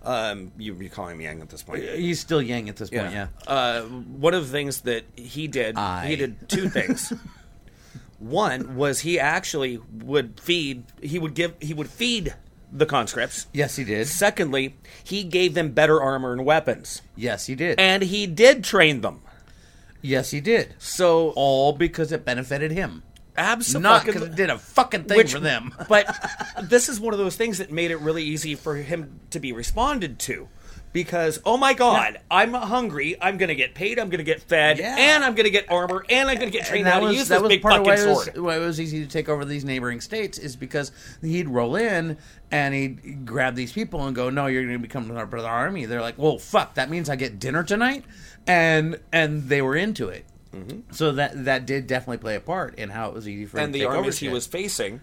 Um, 0.05 0.53
you, 0.59 0.75
you're 0.75 0.91
calling 0.91 1.19
me 1.19 1.25
Yang 1.25 1.43
at 1.43 1.49
this 1.51 1.63
point. 1.63 1.83
He's 1.83 2.21
still 2.21 2.41
Yang 2.41 2.69
at 2.69 2.77
this 2.77 2.91
point. 2.91 3.13
Yeah. 3.13 3.29
Uh, 3.47 3.83
one 3.83 4.33
of 4.35 4.47
the 4.47 4.53
things 4.53 4.83
that 4.83 5.05
he 5.17 5.49
did, 5.49 5.77
I. 5.77 6.07
he 6.07 6.17
did 6.17 6.49
two 6.49 6.69
things. 6.69 7.13
One 8.19 8.75
was 8.77 9.01
he 9.01 9.21
actually 9.21 9.79
would 9.93 10.41
feed. 10.41 10.85
He 11.01 11.19
would 11.21 11.35
give. 11.35 11.55
He 11.61 11.73
would 11.73 11.89
feed 11.89 12.35
the 12.73 12.85
conscripts. 12.87 13.47
Yes, 13.53 13.77
he 13.77 13.85
did. 13.85 14.09
Secondly, 14.09 14.77
he 15.05 15.23
gave 15.25 15.55
them 15.55 15.71
better 15.71 16.03
armor 16.03 16.33
and 16.33 16.45
weapons, 16.45 17.01
Yes, 17.17 17.47
he 17.47 17.55
did. 17.55 17.79
and 17.81 18.03
he 18.03 18.27
did 18.27 18.63
train 18.65 19.01
them. 19.03 19.23
yes, 20.03 20.33
he 20.33 20.41
did. 20.41 20.75
So 20.79 21.31
All 21.37 21.73
because 21.73 22.11
it 22.13 22.25
benefited 22.25 22.73
him. 22.73 23.03
Absolutely 23.39 23.89
Not 23.89 24.05
because 24.05 24.23
it 24.23 24.35
did 24.35 24.51
a 24.51 24.59
fucking 24.59 25.05
thing 25.05 25.17
Which- 25.17 25.33
for 25.33 25.41
them. 25.41 25.75
but 25.89 26.07
this 26.65 26.89
is 26.89 27.01
one 27.01 27.15
of 27.15 27.19
those 27.19 27.37
things 27.37 27.59
that 27.59 27.71
made 27.73 27.91
it 27.91 27.97
really 28.01 28.25
easy 28.25 28.55
for 28.55 28.77
him 28.77 29.21
to 29.31 29.41
be 29.41 29.53
responded 29.53 30.19
to. 30.21 30.49
Because 30.91 31.39
oh 31.45 31.59
my 31.59 31.75
god, 31.75 32.19
I'm 32.31 32.55
hungry. 32.55 33.15
I'm 33.21 33.37
gonna 33.37 33.55
get 33.55 33.75
paid. 33.75 33.99
I'm 33.99 34.09
gonna 34.09 34.23
get 34.23 34.41
fed, 34.41 34.79
Yeah. 34.79 34.97
and 34.99 35.23
I'm 35.23 35.35
gonna 35.35 35.51
get 35.51 35.71
armor, 35.71 36.03
and 36.09 36.31
I'm 36.31 36.39
gonna 36.39 36.51
get 36.51 36.65
trained 36.65 36.89
how 36.89 37.01
to 37.01 37.13
use 37.15 37.29
this 37.29 37.43
big 37.43 37.61
part 37.61 37.75
fucking 37.87 37.93
of 37.93 37.99
why 37.99 38.03
it, 38.03 38.09
was, 38.09 38.31
why 38.37 38.57
it 38.57 38.61
was 38.61 38.81
easy 38.81 39.05
to 39.05 39.07
take 39.07 39.29
over 39.29 39.45
these 39.45 39.67
neighboring 39.67 40.01
states 40.01 40.39
is 40.39 40.57
because 40.57 40.91
he'd 41.21 41.47
roll 41.47 41.77
in 41.77 42.17
and 42.51 42.75
he'd 42.75 43.27
grab 43.27 43.55
these 43.55 43.71
people 43.71 44.07
and 44.07 44.17
go, 44.17 44.31
"No, 44.31 44.47
you're 44.47 44.63
going 44.63 44.73
to 44.77 44.79
become 44.81 45.15
our 45.15 45.27
brother 45.27 45.49
army." 45.49 45.85
They're 45.85 46.01
like, 46.01 46.17
"Well, 46.17 46.39
fuck, 46.39 46.75
that 46.77 46.89
means 46.89 47.11
I 47.11 47.17
get 47.17 47.39
dinner 47.39 47.63
tonight," 47.63 48.07
and 48.47 48.99
and 49.13 49.47
they 49.51 49.61
were 49.61 49.77
into 49.77 50.09
it. 50.09 50.25
Mm-hmm. 50.55 50.93
So 50.93 51.13
that 51.13 51.45
that 51.45 51.67
did 51.67 51.87
definitely 51.87 52.19
play 52.19 52.35
a 52.37 52.41
part 52.41 52.75
in 52.77 52.89
how 52.91 53.09
it 53.09 53.15
was 53.15 53.29
easy 53.29 53.45
for 53.47 53.59
him 53.59 53.65
And 53.65 53.73
to 53.75 53.79
the 53.79 53.85
take 53.85 53.89
over 53.89 53.99
armies 53.99 54.19
he 54.19 54.27
shit. 54.27 54.33
was 54.33 54.47
facing 54.47 55.01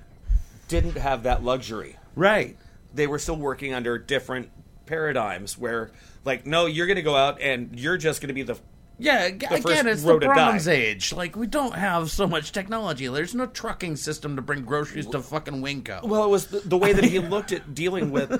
didn't 0.67 0.97
have 0.97 1.23
that 1.23 1.43
luxury. 1.43 1.97
right. 2.15 2.57
They 2.93 3.07
were 3.07 3.19
still 3.19 3.35
working 3.35 3.73
under 3.73 3.97
different 3.97 4.49
paradigms 4.85 5.57
where, 5.57 5.91
like, 6.23 6.45
no, 6.45 6.65
you're 6.65 6.87
gonna 6.87 7.01
go 7.01 7.15
out 7.15 7.41
and 7.41 7.77
you're 7.79 7.97
just 7.97 8.21
gonna 8.21 8.33
be 8.33 8.41
the 8.43 8.57
Yeah, 8.97 9.15
ag- 9.25 9.45
first 9.47 9.65
again, 9.65 9.87
it's 9.87 10.03
the 10.03 10.13
to 10.17 10.25
die. 10.27 10.33
Bronze 10.33 10.67
Age. 10.67 11.11
Like 11.13 11.35
we 11.35 11.45
don't 11.45 11.75
have 11.75 12.09
so 12.09 12.25
much 12.25 12.51
technology. 12.53 13.07
There's 13.07 13.35
no 13.35 13.45
trucking 13.47 13.97
system 13.97 14.37
to 14.37 14.41
bring 14.41 14.63
groceries 14.63 15.07
to 15.07 15.21
fucking 15.21 15.61
Winco. 15.61 16.03
Well, 16.03 16.23
it 16.23 16.29
was 16.29 16.47
the, 16.47 16.61
the 16.61 16.77
way 16.77 16.93
that 16.93 17.03
he 17.03 17.19
looked 17.35 17.51
at 17.51 17.75
dealing 17.75 18.11
with 18.11 18.31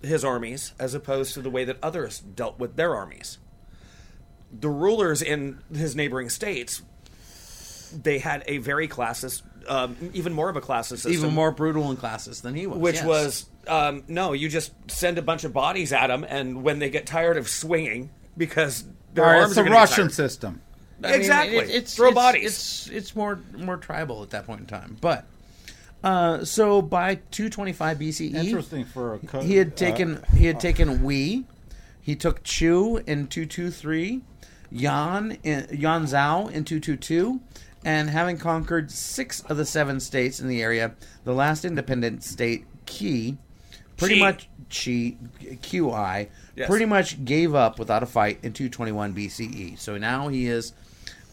his 0.00 0.24
armies 0.24 0.72
as 0.78 0.94
opposed 0.94 1.34
to 1.34 1.42
the 1.42 1.50
way 1.50 1.64
that 1.64 1.78
others 1.82 2.20
dealt 2.20 2.58
with 2.60 2.76
their 2.76 2.94
armies. 2.94 3.38
The 4.52 4.68
rulers 4.68 5.22
in 5.22 5.58
his 5.74 5.96
neighboring 5.96 6.28
states, 6.28 6.82
they 8.02 8.18
had 8.18 8.42
a 8.46 8.58
very 8.58 8.88
classist, 8.88 9.42
um, 9.68 9.96
even 10.12 10.32
more 10.32 10.48
of 10.48 10.56
a 10.56 10.60
classist 10.60 10.98
system. 10.98 11.12
Even 11.12 11.34
more 11.34 11.50
brutal 11.50 11.88
and 11.90 11.98
classist 11.98 12.42
than 12.42 12.54
he 12.54 12.66
was. 12.66 12.78
Which 12.78 12.96
yes. 12.96 13.04
was, 13.04 13.46
um, 13.66 14.02
no, 14.08 14.32
you 14.32 14.48
just 14.48 14.72
send 14.90 15.18
a 15.18 15.22
bunch 15.22 15.44
of 15.44 15.52
bodies 15.52 15.92
at 15.92 16.08
them, 16.08 16.24
and 16.28 16.62
when 16.62 16.78
they 16.78 16.90
get 16.90 17.06
tired 17.06 17.36
of 17.36 17.48
swinging, 17.48 18.10
because 18.36 18.84
their 19.14 19.24
All 19.24 19.30
right, 19.30 19.40
arms 19.40 19.52
it's 19.52 19.58
are 19.58 19.64
the 19.64 19.70
Russian 19.70 20.04
tired. 20.04 20.12
system. 20.12 20.60
I 21.04 21.06
mean, 21.12 21.20
Exactly. 21.20 21.56
it- 21.58 21.70
it's 21.70 21.96
Throw 21.96 22.08
it's, 22.08 22.14
bodies. 22.14 22.44
It's 22.44 22.86
it's 22.88 23.16
more 23.16 23.40
more 23.58 23.76
tribal 23.76 24.22
at 24.22 24.30
that 24.30 24.46
point 24.46 24.60
in 24.60 24.66
time. 24.66 24.96
But 25.00 25.26
uh, 26.04 26.44
so 26.44 26.80
by 26.80 27.16
225 27.32 27.98
BCE, 27.98 28.34
Interesting 28.34 28.84
for 28.84 29.14
a 29.14 29.18
co- 29.18 29.40
he 29.40 29.56
had 29.56 29.68
uh, 29.72 29.76
taken 29.76 30.22
he 30.36 30.46
had 30.46 30.60
taken 30.60 31.02
Wei, 31.02 31.42
he 32.00 32.14
took 32.16 32.42
Chu 32.44 32.98
in 32.98 33.26
223, 33.26 34.22
Yan 34.72 35.38
Yan 35.44 36.04
Zhao 36.06 36.50
in 36.50 36.64
222, 36.64 37.40
and 37.84 38.08
having 38.10 38.38
conquered 38.38 38.90
six 38.90 39.42
of 39.42 39.56
the 39.56 39.64
seven 39.66 40.00
states 40.00 40.40
in 40.40 40.48
the 40.48 40.62
area, 40.62 40.94
the 41.24 41.34
last 41.34 41.64
independent 41.64 42.24
state, 42.24 42.64
Qi, 42.86 43.36
pretty 43.96 44.16
Qi. 44.16 44.20
much 44.20 44.48
Qi 44.70 45.16
QI, 45.60 46.28
Yes. 46.56 46.68
pretty 46.68 46.86
much 46.86 47.24
gave 47.24 47.54
up 47.54 47.78
without 47.78 48.02
a 48.02 48.06
fight 48.06 48.38
in 48.42 48.52
221 48.52 49.14
BCE. 49.14 49.78
So 49.78 49.98
now 49.98 50.28
he 50.28 50.46
is 50.46 50.72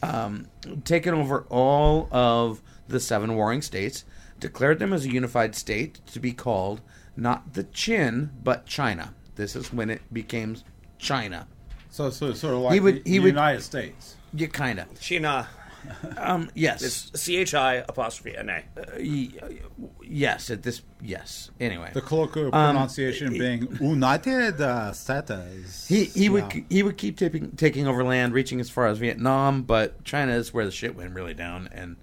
um, 0.03 0.47
taken 0.83 1.13
over 1.13 1.45
all 1.49 2.07
of 2.11 2.61
the 2.87 2.99
seven 2.99 3.35
warring 3.35 3.61
states, 3.61 4.03
declared 4.39 4.79
them 4.79 4.93
as 4.93 5.05
a 5.05 5.09
unified 5.11 5.55
state 5.55 5.99
to 6.07 6.19
be 6.19 6.31
called 6.33 6.81
not 7.15 7.53
the 7.53 7.63
Qin 7.65 8.29
but 8.43 8.65
China. 8.65 9.13
This 9.35 9.55
is 9.55 9.71
when 9.73 9.89
it 9.89 10.01
became 10.13 10.57
China. 10.97 11.47
So, 11.99 12.09
so 12.11 12.31
sort 12.33 12.53
of 12.53 12.59
like 12.61 12.73
He 12.75 12.79
would- 12.79 13.03
the 13.03 13.19
would- 13.19 13.27
United 13.27 13.61
States. 13.61 14.15
You 14.33 14.47
kind 14.47 14.79
of. 14.79 14.99
China. 15.01 15.49
Um, 16.17 16.49
yes. 16.55 16.81
It's 16.81 17.21
C 17.21 17.35
H 17.37 17.53
I 17.53 17.75
apostrophe 17.89 18.37
N 18.37 18.47
A. 18.49 18.63
Y- 18.97 19.29
yes. 20.01 20.49
At 20.49 20.63
this. 20.63 20.81
Yes. 21.01 21.51
Anyway. 21.59 21.89
The 21.93 21.99
colloquial 22.01 22.45
Um, 22.47 22.51
pronunciation 22.75 23.33
being 23.33 23.67
United 23.81 24.61
uh, 24.61 24.93
States. 24.93 25.87
He 25.89 26.05
he 26.05 26.29
would 26.29 26.45
he 26.69 26.83
would 26.83 26.97
keep 26.97 27.17
taking 27.17 27.51
taking 27.57 27.85
over 27.85 28.03
land, 28.05 28.33
reaching 28.33 28.61
as 28.61 28.69
far 28.69 28.87
as 28.87 28.97
Vietnam, 28.97 29.63
but 29.63 30.01
China 30.05 30.31
is 30.33 30.53
where 30.53 30.63
the 30.63 30.71
shit 30.71 30.95
went 30.95 31.13
really 31.13 31.33
down, 31.33 31.67
and 31.73 31.97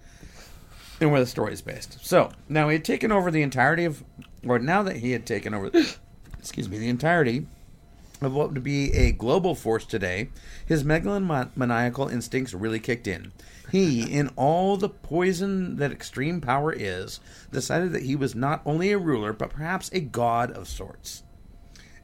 and 1.00 1.10
where 1.10 1.20
the 1.20 1.26
story 1.26 1.54
is 1.54 1.62
based. 1.62 2.04
So 2.04 2.32
now 2.50 2.68
he 2.68 2.74
had 2.74 2.84
taken 2.84 3.12
over 3.12 3.30
the 3.30 3.40
entirety 3.42 3.86
of, 3.86 4.02
or 4.46 4.58
now 4.58 4.82
that 4.82 4.96
he 4.96 5.12
had 5.12 5.24
taken 5.26 5.54
over, 5.54 5.70
excuse 6.38 6.68
me, 6.68 6.76
the 6.78 6.88
entirety 6.88 7.46
of 8.20 8.32
what 8.32 8.52
would 8.52 8.62
be 8.62 8.92
a 8.94 9.12
global 9.12 9.54
force 9.54 9.84
today, 9.84 10.28
his 10.64 10.84
megalomaniacal 10.84 12.10
instincts 12.10 12.54
really 12.54 12.80
kicked 12.80 13.06
in. 13.06 13.32
He, 13.70 14.02
in 14.02 14.28
all 14.36 14.76
the 14.76 14.88
poison 14.88 15.76
that 15.76 15.92
extreme 15.92 16.40
power 16.40 16.72
is, 16.72 17.20
decided 17.52 17.92
that 17.92 18.04
he 18.04 18.16
was 18.16 18.34
not 18.34 18.62
only 18.64 18.92
a 18.92 18.98
ruler, 18.98 19.32
but 19.32 19.50
perhaps 19.50 19.90
a 19.92 20.00
god 20.00 20.50
of 20.52 20.68
sorts. 20.68 21.24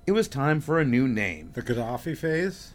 It 0.07 0.13
was 0.13 0.27
time 0.29 0.61
for 0.61 0.81
a 0.81 0.85
new 0.85 1.07
name. 1.07 1.51
the 1.55 1.63
Gaddafi 1.63 2.17
phase. 2.17 2.73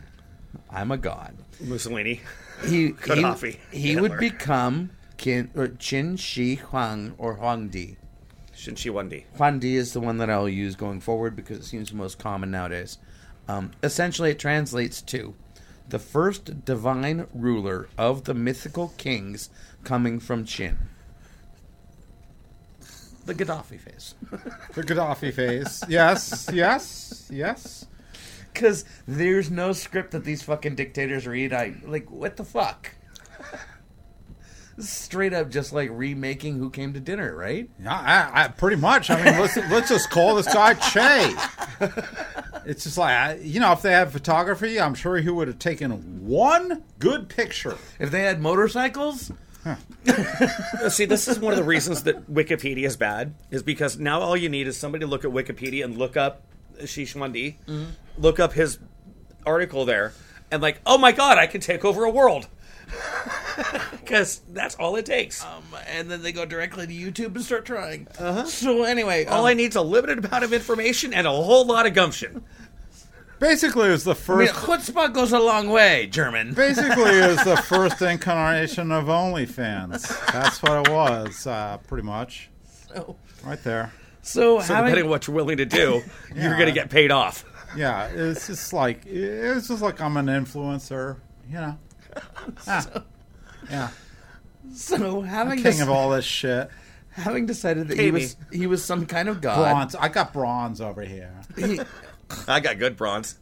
I'm 0.70 0.90
a 0.92 0.96
god. 0.96 1.36
Mussolini. 1.60 2.20
He 2.64 2.92
Gaddafi. 2.92 3.58
he, 3.70 3.78
he 3.78 3.96
would 3.96 4.16
become 4.18 4.90
Qin, 5.18 5.50
or 5.56 5.68
Qin 5.68 6.18
Shi 6.18 6.54
Huang 6.56 7.14
or 7.18 7.38
Huangdi. 7.38 7.96
Shinshi 8.62 8.92
Wandi. 8.92 9.24
Huan 9.36 9.58
Di 9.58 9.74
is 9.74 9.92
the 9.92 10.00
one 10.00 10.18
that 10.18 10.30
I'll 10.30 10.48
use 10.48 10.76
going 10.76 11.00
forward 11.00 11.34
because 11.34 11.58
it 11.58 11.64
seems 11.64 11.90
the 11.90 11.96
most 11.96 12.18
common 12.18 12.52
nowadays. 12.52 12.98
Um, 13.48 13.72
essentially, 13.82 14.30
it 14.30 14.38
translates 14.38 15.02
to 15.02 15.34
the 15.88 15.98
first 15.98 16.64
divine 16.64 17.26
ruler 17.34 17.88
of 17.98 18.24
the 18.24 18.34
mythical 18.34 18.92
kings 18.96 19.50
coming 19.82 20.20
from 20.20 20.44
Qin. 20.44 20.76
The 23.26 23.34
Gaddafi 23.34 23.80
face. 23.80 24.14
The 24.74 24.82
Gaddafi 24.82 25.34
face. 25.34 25.82
Yes, 25.88 26.48
yes, 26.52 27.28
yes. 27.32 27.86
Because 28.52 28.84
there's 29.08 29.50
no 29.50 29.72
script 29.72 30.12
that 30.12 30.24
these 30.24 30.42
fucking 30.42 30.76
dictators 30.76 31.26
read. 31.26 31.52
I 31.52 31.74
like 31.84 32.10
what 32.10 32.36
the 32.36 32.44
fuck. 32.44 32.90
Straight 34.78 35.32
up, 35.34 35.50
just 35.50 35.72
like 35.72 35.90
remaking 35.92 36.58
Who 36.58 36.70
Came 36.70 36.92
to 36.94 37.00
Dinner, 37.00 37.36
right? 37.36 37.68
Yeah, 37.82 37.92
I, 38.34 38.44
I, 38.44 38.48
pretty 38.48 38.76
much. 38.76 39.10
I 39.10 39.16
mean, 39.22 39.38
let's 39.38 39.56
let's 39.56 39.88
just 39.88 40.10
call 40.10 40.34
this 40.34 40.52
guy 40.52 40.74
Che. 40.74 41.34
It's 42.64 42.84
just 42.84 42.96
like 42.96 43.40
you 43.42 43.60
know, 43.60 43.72
if 43.72 43.82
they 43.82 43.92
had 43.92 44.12
photography, 44.12 44.80
I'm 44.80 44.94
sure 44.94 45.16
he 45.18 45.28
would 45.30 45.48
have 45.48 45.58
taken 45.58 46.26
one 46.26 46.82
good 46.98 47.28
picture. 47.28 47.76
If 47.98 48.10
they 48.10 48.22
had 48.22 48.40
motorcycles, 48.40 49.30
Uh, 49.64 49.76
See, 50.88 51.04
this 51.04 51.28
is 51.28 51.38
one 51.38 51.52
of 51.52 51.58
the 51.58 51.64
reasons 51.64 52.02
that 52.04 52.32
Wikipedia 52.32 52.84
is 52.84 52.96
bad, 52.96 53.34
is 53.50 53.62
because 53.62 53.96
now 53.98 54.20
all 54.20 54.36
you 54.36 54.48
need 54.48 54.66
is 54.66 54.76
somebody 54.76 55.04
to 55.04 55.08
look 55.08 55.24
at 55.24 55.30
Wikipedia 55.30 55.84
and 55.84 55.96
look 55.96 56.16
up 56.16 56.42
Shish 56.84 57.14
Wandi, 57.14 57.56
look 58.18 58.40
up 58.40 58.54
his 58.54 58.78
article 59.46 59.84
there, 59.84 60.14
and 60.50 60.60
like, 60.62 60.80
oh 60.84 60.98
my 60.98 61.12
god, 61.12 61.38
I 61.38 61.46
can 61.46 61.60
take 61.60 61.84
over 61.84 62.04
a 62.04 62.10
world. 62.10 62.48
Because 63.92 64.40
that's 64.50 64.74
all 64.74 64.96
it 64.96 65.06
takes. 65.06 65.44
um, 65.44 65.62
and 65.88 66.10
then 66.10 66.22
they 66.22 66.32
go 66.32 66.44
directly 66.44 66.86
to 66.86 66.92
YouTube 66.92 67.34
and 67.34 67.42
start 67.44 67.64
trying. 67.64 68.06
Uh-huh. 68.18 68.44
So 68.44 68.82
anyway, 68.84 69.24
all 69.26 69.40
um, 69.40 69.46
I 69.46 69.54
need 69.54 69.70
is 69.70 69.76
a 69.76 69.82
limited 69.82 70.24
amount 70.24 70.44
of 70.44 70.52
information 70.52 71.14
and 71.14 71.26
a 71.26 71.30
whole 71.30 71.64
lot 71.66 71.86
of 71.86 71.94
gumption. 71.94 72.44
Basically, 73.38 73.88
it 73.88 73.92
was 73.92 74.04
the 74.04 74.12
I 74.12 74.36
mean, 74.36 74.48
first. 74.48 74.54
chutzpah 74.94 75.12
goes 75.12 75.32
a 75.32 75.38
long 75.40 75.68
way, 75.68 76.06
German. 76.06 76.54
basically, 76.54 77.10
it 77.18 77.26
was 77.26 77.42
the 77.44 77.56
first 77.68 78.00
incarnation 78.00 78.92
of 78.92 79.06
OnlyFans. 79.06 80.02
That's 80.32 80.62
what 80.62 80.86
it 80.86 80.92
was, 80.92 81.46
uh, 81.46 81.78
pretty 81.88 82.06
much. 82.06 82.50
So, 82.88 83.16
Right 83.44 83.62
there. 83.64 83.92
so, 84.22 84.60
So 84.60 84.74
having, 84.74 84.90
depending 84.90 85.04
on 85.06 85.10
what 85.10 85.26
you're 85.26 85.34
willing 85.34 85.56
to 85.56 85.64
do, 85.64 86.02
you're 86.36 86.54
going 86.54 86.66
to 86.66 86.72
get 86.72 86.88
paid 86.90 87.10
off. 87.10 87.44
Yeah, 87.76 88.06
it's 88.08 88.46
just 88.46 88.72
like 88.72 89.06
it's 89.06 89.66
just 89.68 89.82
like 89.82 90.00
I'm 90.00 90.16
an 90.18 90.26
influencer, 90.26 91.16
you 91.48 91.54
know. 91.54 91.78
Yeah, 92.66 92.84
yeah. 93.70 93.88
so 94.74 95.20
having 95.22 95.62
King 95.62 95.72
dec- 95.74 95.82
of 95.82 95.88
all 95.90 96.10
this 96.10 96.24
shit. 96.24 96.68
having 97.10 97.46
decided 97.46 97.88
that 97.88 97.96
Pay 97.96 98.06
he 98.06 98.10
me. 98.12 98.20
was 98.22 98.36
he 98.52 98.66
was 98.66 98.84
some 98.84 99.06
kind 99.06 99.28
of 99.28 99.40
god. 99.40 99.56
Bronze. 99.56 99.94
I 99.94 100.08
got 100.08 100.32
bronze 100.32 100.80
over 100.80 101.02
here. 101.02 101.32
He, 101.56 101.80
I 102.48 102.60
got 102.60 102.78
good 102.78 102.96
bronze. 102.96 103.38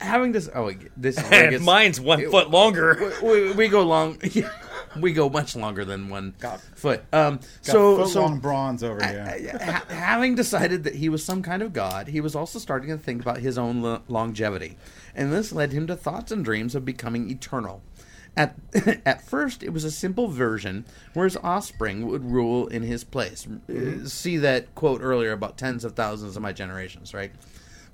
having 0.00 0.32
this, 0.32 0.48
oh, 0.54 0.72
this 0.96 1.16
is 1.16 1.22
where 1.30 1.40
it 1.40 1.42
And 1.44 1.50
gets- 1.52 1.64
mine's 1.64 2.00
one 2.00 2.28
foot 2.30 2.50
longer. 2.50 3.12
we, 3.22 3.52
we 3.52 3.68
go 3.68 3.82
long. 3.82 4.18
we 5.00 5.12
go 5.12 5.28
much 5.28 5.54
longer 5.54 5.84
than 5.84 6.08
one 6.08 6.34
Got- 6.40 6.60
foot. 6.74 7.04
Um, 7.12 7.36
Got 7.36 7.44
so 7.62 7.96
foot 7.98 8.08
so 8.08 8.22
long 8.22 8.38
bronze 8.40 8.82
over 8.82 9.04
here. 9.06 9.58
ha- 9.62 9.84
having 9.88 10.34
decided 10.34 10.84
that 10.84 10.94
he 10.96 11.08
was 11.08 11.22
some 11.24 11.42
kind 11.42 11.62
of 11.62 11.72
god, 11.72 12.08
he 12.08 12.20
was 12.20 12.34
also 12.34 12.58
starting 12.58 12.88
to 12.90 12.98
think 12.98 13.20
about 13.22 13.38
his 13.38 13.56
own 13.58 13.82
lo- 13.82 14.02
longevity, 14.08 14.76
and 15.14 15.32
this 15.32 15.52
led 15.52 15.72
him 15.72 15.86
to 15.86 15.96
thoughts 15.96 16.32
and 16.32 16.44
dreams 16.44 16.74
of 16.74 16.84
becoming 16.84 17.30
eternal. 17.30 17.82
At 18.36 18.56
at 19.06 19.22
first, 19.22 19.62
it 19.62 19.70
was 19.70 19.84
a 19.84 19.90
simple 19.90 20.28
version 20.28 20.84
where 21.14 21.24
his 21.24 21.38
offspring 21.38 22.06
would 22.06 22.24
rule 22.24 22.66
in 22.66 22.82
his 22.82 23.02
place. 23.04 23.46
Uh, 23.68 24.06
See 24.06 24.36
that 24.36 24.74
quote 24.74 25.00
earlier 25.00 25.32
about 25.32 25.56
tens 25.56 25.84
of 25.84 25.94
thousands 25.94 26.36
of 26.36 26.42
my 26.42 26.52
generations, 26.52 27.14
right? 27.14 27.32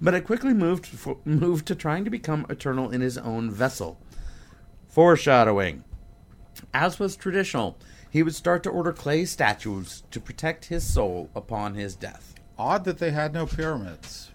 But 0.01 0.15
it 0.15 0.27
quickly 0.27 0.53
moved 0.53 0.85
fo- 0.87 1.21
moved 1.25 1.67
to 1.69 1.77
trying 1.77 2.05
to 2.05 2.11
become 2.11 2.45
eternal 2.49 2.91
in 2.91 3.01
his 3.01 3.17
own 3.17 3.51
vessel. 3.51 4.01
Foreshadowing. 4.89 5.85
As 6.75 6.99
was 6.99 7.17
traditional, 7.17 7.79
he 8.11 8.23
would 8.23 8.35
start 8.35 8.63
to 8.65 8.71
order 8.71 8.93
clay 8.93 9.25
statues 9.25 10.03
to 10.11 10.21
protect 10.21 10.67
his 10.67 10.85
soul 10.85 11.31
upon 11.35 11.75
his 11.77 11.95
death. 11.95 12.35
Odd 12.59 12.85
that 12.85 12.99
they 12.99 13.13
had 13.13 13.33
no 13.33 13.47
pyramids. 13.47 14.32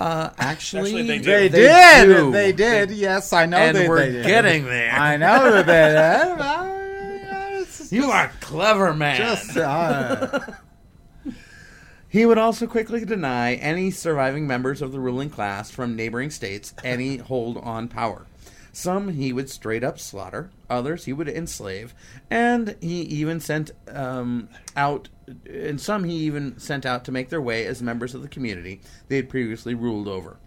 Uh, 0.00 0.30
actually, 0.38 0.90
Actually, 0.90 1.02
they 1.06 1.18
do. 1.18 1.24
They, 1.24 1.48
They 1.48 1.58
did. 2.02 2.06
do. 2.16 2.32
They 2.32 2.52
did. 2.52 2.90
yes, 2.90 3.32
I 3.32 3.46
know. 3.46 3.58
And 3.58 3.76
they, 3.76 3.88
we're 3.88 4.00
they 4.06 4.12
did. 4.12 4.26
getting 4.26 4.64
there. 4.64 4.90
I 4.92 5.16
know 5.16 5.52
that 5.62 5.66
they 5.66 6.34
did. 6.34 7.60
It's 7.62 7.92
You 7.92 8.10
are 8.10 8.30
clever, 8.40 8.92
man. 8.92 9.16
Just 9.16 9.56
uh, 9.56 10.40
He 12.08 12.26
would 12.26 12.38
also 12.38 12.66
quickly 12.66 13.04
deny 13.04 13.54
any 13.54 13.90
surviving 13.90 14.46
members 14.46 14.80
of 14.82 14.92
the 14.92 15.00
ruling 15.00 15.30
class 15.30 15.70
from 15.70 15.96
neighboring 15.96 16.30
states 16.30 16.72
any 16.84 17.16
hold 17.16 17.56
on 17.58 17.88
power. 17.88 18.26
Some 18.74 19.10
he 19.10 19.32
would 19.32 19.48
straight 19.48 19.84
up 19.84 20.00
slaughter, 20.00 20.50
others 20.68 21.04
he 21.04 21.12
would 21.12 21.28
enslave, 21.28 21.94
and 22.28 22.74
he 22.80 23.02
even 23.02 23.38
sent 23.38 23.70
um, 23.88 24.48
out, 24.74 25.08
and 25.48 25.80
some 25.80 26.02
he 26.02 26.16
even 26.16 26.58
sent 26.58 26.84
out 26.84 27.04
to 27.04 27.12
make 27.12 27.28
their 27.28 27.40
way 27.40 27.66
as 27.66 27.80
members 27.80 28.16
of 28.16 28.22
the 28.22 28.28
community 28.28 28.80
they 29.06 29.14
had 29.14 29.28
previously 29.28 29.74
ruled 29.74 30.08
over. 30.08 30.38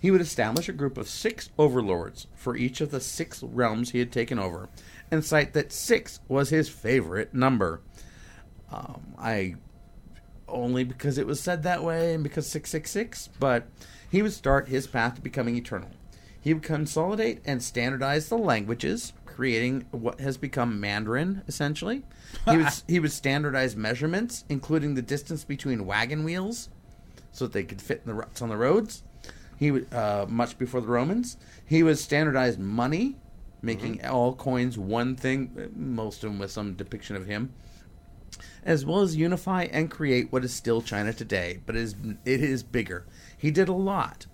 He 0.00 0.10
would 0.10 0.22
establish 0.22 0.70
a 0.70 0.72
group 0.72 0.96
of 0.96 1.06
six 1.06 1.50
overlords 1.58 2.28
for 2.34 2.56
each 2.56 2.80
of 2.80 2.90
the 2.90 3.00
six 3.00 3.42
realms 3.42 3.90
he 3.90 3.98
had 3.98 4.10
taken 4.10 4.38
over, 4.38 4.70
and 5.10 5.22
cite 5.22 5.52
that 5.52 5.70
six 5.70 6.20
was 6.28 6.48
his 6.48 6.70
favorite 6.70 7.34
number. 7.34 7.82
Um, 8.72 9.14
I 9.18 9.56
only 10.48 10.82
because 10.82 11.18
it 11.18 11.26
was 11.26 11.40
said 11.40 11.62
that 11.64 11.84
way 11.84 12.14
and 12.14 12.22
because 12.22 12.46
666, 12.46 13.28
but 13.38 13.68
he 14.10 14.22
would 14.22 14.32
start 14.32 14.68
his 14.68 14.86
path 14.86 15.16
to 15.16 15.20
becoming 15.20 15.56
eternal. 15.56 15.90
He 16.46 16.54
would 16.54 16.62
consolidate 16.62 17.40
and 17.44 17.60
standardize 17.60 18.28
the 18.28 18.38
languages, 18.38 19.12
creating 19.24 19.84
what 19.90 20.20
has 20.20 20.36
become 20.36 20.78
Mandarin, 20.78 21.42
essentially. 21.48 22.04
He 22.48 22.58
would, 22.58 22.68
he 22.86 23.00
would 23.00 23.10
standardize 23.10 23.74
measurements, 23.74 24.44
including 24.48 24.94
the 24.94 25.02
distance 25.02 25.42
between 25.42 25.86
wagon 25.86 26.22
wheels, 26.22 26.68
so 27.32 27.46
that 27.46 27.52
they 27.52 27.64
could 27.64 27.82
fit 27.82 28.02
in 28.04 28.06
the 28.06 28.14
ruts 28.14 28.42
on 28.42 28.48
the 28.48 28.56
roads. 28.56 29.02
He 29.56 29.72
would, 29.72 29.92
uh, 29.92 30.26
much 30.28 30.56
before 30.56 30.80
the 30.80 30.86
Romans, 30.86 31.36
he 31.64 31.82
would 31.82 31.98
standardize 31.98 32.58
money, 32.58 33.16
making 33.60 34.06
all 34.06 34.32
coins 34.32 34.78
one 34.78 35.16
thing, 35.16 35.72
most 35.74 36.22
of 36.22 36.30
them 36.30 36.38
with 36.38 36.52
some 36.52 36.74
depiction 36.74 37.16
of 37.16 37.26
him 37.26 37.54
as 38.62 38.84
well 38.84 39.00
as 39.00 39.16
unify 39.16 39.64
and 39.64 39.90
create 39.90 40.30
what 40.30 40.44
is 40.44 40.54
still 40.54 40.80
China 40.80 41.12
today, 41.12 41.58
but 41.66 41.74
it 41.74 41.82
is 41.82 41.96
it 42.24 42.40
is 42.40 42.62
bigger. 42.62 43.04
He 43.36 43.50
did 43.50 43.68
a 43.68 43.72
lot. 43.72 44.26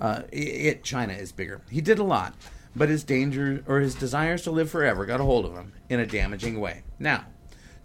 Uh, 0.00 0.22
it 0.32 0.84
China 0.84 1.12
is 1.14 1.32
bigger. 1.32 1.60
He 1.70 1.80
did 1.80 1.98
a 1.98 2.04
lot, 2.04 2.34
but 2.74 2.88
his 2.88 3.02
danger 3.04 3.62
or 3.66 3.80
his 3.80 3.94
desires 3.94 4.42
to 4.42 4.50
live 4.50 4.70
forever 4.70 5.06
got 5.06 5.20
a 5.20 5.24
hold 5.24 5.44
of 5.46 5.54
him 5.54 5.72
in 5.88 6.00
a 6.00 6.06
damaging 6.06 6.60
way. 6.60 6.82
Now, 6.98 7.24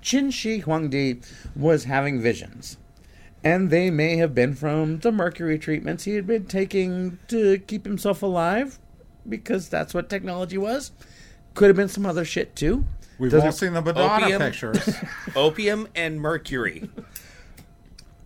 Qin 0.01 0.31
Shi 0.33 0.61
Huangdi 0.63 1.25
was 1.55 1.85
having 1.85 2.21
visions, 2.21 2.77
and 3.43 3.69
they 3.69 3.89
may 3.89 4.17
have 4.17 4.35
been 4.35 4.53
from 4.55 4.99
the 4.99 5.11
mercury 5.11 5.57
treatments 5.57 6.03
he 6.03 6.15
had 6.15 6.27
been 6.27 6.45
taking 6.45 7.17
to 7.29 7.59
keep 7.59 7.85
himself 7.85 8.21
alive, 8.23 8.77
because 9.29 9.69
that's 9.69 9.93
what 9.93 10.09
technology 10.09 10.57
was. 10.57 10.91
Could 11.53 11.67
have 11.67 11.75
been 11.77 11.87
some 11.87 12.05
other 12.05 12.25
shit 12.25 12.55
too. 12.55 12.83
we've 13.19 13.31
Doesn't- 13.31 13.45
all 13.47 13.51
seen 13.53 13.73
the 13.73 13.81
Madonna 13.81 14.25
Opium. 14.25 14.41
pictures. 14.41 14.95
Opium 15.35 15.87
and 15.95 16.19
mercury. 16.19 16.89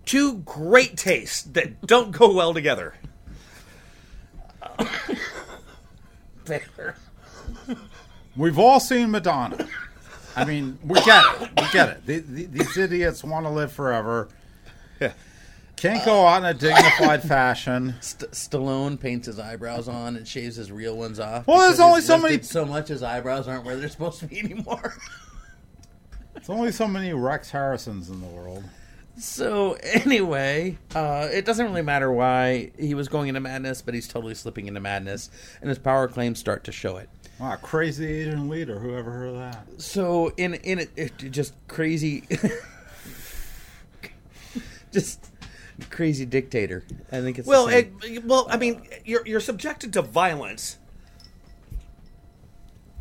Two 0.06 0.38
great 0.40 0.98
tastes 0.98 1.42
that 1.44 1.82
don't 1.86 2.12
go 2.12 2.32
well 2.34 2.54
together. 2.54 2.94
Fair. 6.46 6.96
We've 8.36 8.60
all 8.60 8.80
seen 8.80 9.12
Madonna. 9.12 9.68
I 10.36 10.46
mean, 10.46 10.78
we 10.84 11.02
get 11.04 11.24
it. 11.42 11.50
We 11.62 11.68
get 11.72 11.90
it. 11.90 12.06
The- 12.06 12.20
the- 12.20 12.46
These 12.46 12.78
idiots 12.78 13.24
want 13.24 13.46
to 13.46 13.50
live 13.50 13.72
forever. 13.72 14.28
Yeah. 15.00 15.14
Can't 15.78 16.04
go 16.06 16.26
out 16.28 16.38
in 16.40 16.46
a 16.46 16.54
dignified 16.54 17.24
fashion. 17.24 17.96
St- 18.02 18.32
Stallone 18.32 19.00
paints 19.00 19.28
his 19.28 19.40
eyebrows 19.40 19.88
on 19.88 20.16
and 20.16 20.28
shaves 20.28 20.56
his 20.56 20.72
real 20.72 20.96
ones 20.98 21.20
off. 21.20 21.48
Well, 21.48 21.60
there's 21.60 21.80
only 21.80 21.98
he's 22.00 22.08
so 22.08 22.18
many- 22.18 22.42
So 22.42 22.66
much 22.66 22.88
his 22.90 23.04
eyebrows 23.04 23.48
aren't 23.48 23.66
where 23.66 23.76
they're 23.78 23.90
supposed 23.90 24.20
to 24.20 24.28
be 24.28 24.40
anymore. 24.40 24.96
There's 26.34 26.50
only 26.50 26.72
so 26.72 26.88
many 26.88 27.14
Rex 27.14 27.50
Harrisons 27.52 28.10
in 28.10 28.20
the 28.22 28.28
world. 28.28 28.64
So 29.18 29.74
anyway, 29.84 30.78
uh, 30.94 31.28
it 31.32 31.46
doesn't 31.46 31.66
really 31.66 31.82
matter 31.82 32.12
why 32.12 32.72
he 32.78 32.94
was 32.94 33.08
going 33.08 33.30
into 33.30 33.40
madness, 33.40 33.82
but 33.82 33.94
he's 33.94 34.08
totally 34.08 34.36
slipping 34.36 34.68
into 34.68 34.80
madness, 34.80 35.30
and 35.62 35.70
his 35.70 35.80
power 35.80 36.08
claims 36.08 36.40
start 36.40 36.64
to 36.66 36.72
show 36.72 36.98
it. 36.98 37.10
Wow, 37.40 37.56
crazy 37.58 38.06
Asian 38.22 38.50
leader. 38.50 38.80
Who 38.80 38.96
ever 38.96 39.12
heard 39.12 39.30
of 39.30 39.36
that? 39.36 39.82
So 39.82 40.30
in 40.38 40.56
in 40.56 40.80
it, 40.80 40.90
it 40.96 41.18
just 41.32 41.54
crazy, 41.68 42.24
just 44.92 45.32
crazy 45.90 46.26
dictator. 46.26 46.84
I 47.12 47.22
think 47.22 47.38
it's 47.38 47.46
the 47.46 47.50
Well, 47.50 47.68
same. 47.68 47.98
it, 48.04 48.26
well, 48.26 48.48
I 48.50 48.58
mean, 48.58 48.88
you're 49.04 49.26
you're 49.28 49.42
subjected 49.42 49.92
to 49.94 50.02
violence 50.02 50.78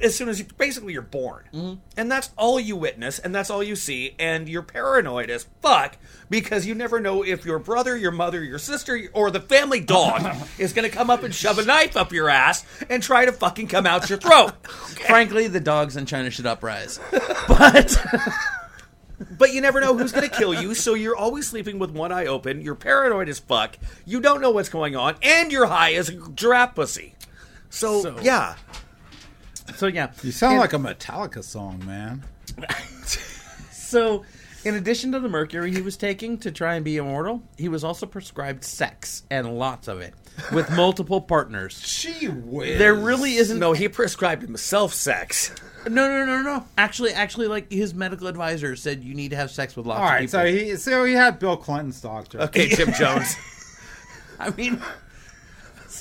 as 0.01 0.17
soon 0.17 0.29
as 0.29 0.39
you 0.41 0.47
basically 0.59 0.93
you're 0.93 1.03
born, 1.03 1.45
Mm-hmm. 1.53 1.75
and 1.97 2.11
that's 2.11 2.31
all 2.37 2.59
you 2.59 2.75
witness, 2.77 3.19
and 3.19 3.35
that's 3.35 3.49
all 3.51 3.63
you 3.63 3.77
see, 3.77 4.15
and 4.19 4.49
you're 4.49 4.63
paranoid 4.63 5.31
as 5.31 5.47
fuck 5.63 5.97
because 6.29 6.67
you 6.67 6.75
never 6.75 6.99
know 7.01 7.23
if 7.25 7.45
your 7.45 7.59
brother, 7.59 7.97
your 7.97 8.11
mother, 8.11 8.43
your 8.43 8.59
sister, 8.59 9.01
or 9.13 9.31
the 9.31 9.41
family 9.41 9.81
dog 9.81 10.37
is 10.59 10.73
going 10.73 10.89
to 10.89 10.95
come 10.95 11.11
up 11.11 11.23
and 11.23 11.33
shove 11.35 11.59
a 11.59 11.65
knife 11.65 11.97
up 11.97 12.13
your 12.13 12.29
ass 12.29 12.65
and 12.91 13.03
try 13.03 13.25
to 13.25 13.33
fucking 13.33 13.69
come 13.69 13.87
out 13.87 14.09
your 14.11 14.19
throat. 14.19 14.53
Frankly, 15.07 15.47
the 15.47 15.61
dogs 15.61 15.97
in 15.97 16.07
China 16.07 16.31
should 16.31 16.47
uprise. 16.47 16.99
But 17.49 17.97
But 19.39 19.53
you 19.53 19.61
never 19.61 19.81
know 19.81 19.97
who's 19.97 20.11
going 20.13 20.29
to 20.29 20.35
kill 20.37 20.53
you, 20.61 20.75
so 20.75 20.95
you're 20.95 21.17
always 21.17 21.47
sleeping 21.47 21.79
with 21.79 21.91
one 21.93 22.11
eye 22.11 22.27
open. 22.27 22.61
You're 22.61 22.75
paranoid 22.75 23.29
as 23.29 23.39
fuck. 23.39 23.77
You 24.05 24.21
don't 24.21 24.41
know 24.41 24.51
what's 24.51 24.69
going 24.69 24.97
on, 24.97 25.15
and 25.23 25.53
you're 25.53 25.67
high 25.67 25.95
as 25.95 26.09
a 26.09 26.15
giraffe 26.31 26.75
pussy. 26.75 27.15
So, 27.71 28.03
So- 28.03 28.17
yeah, 28.23 28.57
so 29.77 29.87
yeah, 29.87 30.11
You 30.23 30.33
sound 30.33 30.53
And- 30.55 30.61
like 30.61 30.73
a 30.73 30.77
Metallica 30.79 31.43
song, 31.45 31.83
man. 31.87 32.23
So, 33.73 34.25
in 34.65 34.75
addition 34.75 35.13
to 35.13 35.21
the 35.21 35.29
mercury 35.29 35.71
he 35.73 35.81
was 35.81 35.97
taking 35.97 36.39
to 36.39 36.51
try 36.51 36.75
and 36.75 36.85
be 36.85 36.97
immortal, 36.97 37.43
he 37.57 37.69
was 37.69 37.85
also 37.85 38.07
prescribed 38.07 38.65
sex 38.65 39.23
and 39.31 39.57
lots 39.57 39.87
of 39.87 40.01
it 40.01 40.15
with 40.53 40.69
multiple 40.77 41.21
partners. 41.21 41.81
Gee 41.81 42.27
whiz. 42.29 42.79
There 42.79 42.95
really 42.95 43.35
isn't 43.37 43.59
no, 43.59 43.73
he 43.73 43.89
prescribed 43.89 44.43
himself 44.43 44.93
sex. 44.95 45.55
no 45.87 46.09
no 46.09 46.25
no 46.27 46.43
no. 46.43 46.65
Actually, 46.77 47.13
actually, 47.13 47.47
like 47.47 47.71
his 47.71 47.95
medical 47.95 48.27
advisor 48.27 48.75
said, 48.75 49.05
you 49.05 49.15
need 49.15 49.31
to 49.31 49.37
have 49.37 49.51
sex 49.53 49.77
with 49.77 49.87
lots 49.87 50.01
All 50.01 50.07
of 50.07 50.11
right, 50.13 50.21
people. 50.23 50.41
so 50.41 50.45
he 50.47 50.77
so 50.77 51.05
he 51.05 51.13
had 51.13 51.39
Bill 51.39 51.57
Clinton's 51.57 52.01
doctor. 52.01 52.41
Okay, 52.41 52.69
Jim 52.69 52.93
Jones. 52.99 53.37
I 54.41 54.51
mean, 54.51 54.81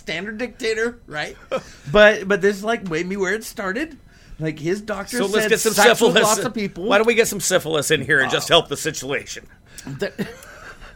standard 0.04 0.38
dictator, 0.38 1.00
right? 1.08 1.38
but 1.92 2.28
but 2.28 2.42
this 2.42 2.58
is 2.58 2.64
like 2.64 2.90
maybe 2.90 3.16
where 3.18 3.34
it 3.34 3.44
started. 3.44 3.98
Like 4.40 4.60
his 4.60 4.82
doctor 4.82 5.18
So 5.18 5.28
said, 5.28 5.34
let's 5.36 5.48
get 5.48 5.60
some 5.62 5.74
sex 5.74 5.90
with 5.90 5.98
syphilis. 6.14 6.24
lots 6.24 6.40
of 6.44 6.54
people. 6.54 6.84
Why 6.86 6.98
don't 6.98 7.08
we 7.08 7.14
get 7.16 7.28
some 7.28 7.40
syphilis 7.40 7.92
in 7.92 8.02
here 8.02 8.20
and 8.20 8.30
just 8.32 8.52
oh. 8.52 8.56
help 8.56 8.68
the 8.68 8.76
situation? 8.78 9.48
Th- 10.00 10.12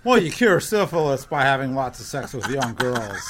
Well, 0.04 0.22
you 0.22 0.32
cure 0.32 0.60
syphilis 0.60 1.26
by 1.26 1.44
having 1.44 1.74
lots 1.76 2.00
of 2.00 2.06
sex 2.08 2.34
with 2.34 2.48
young 2.50 2.74
girls. 2.76 3.22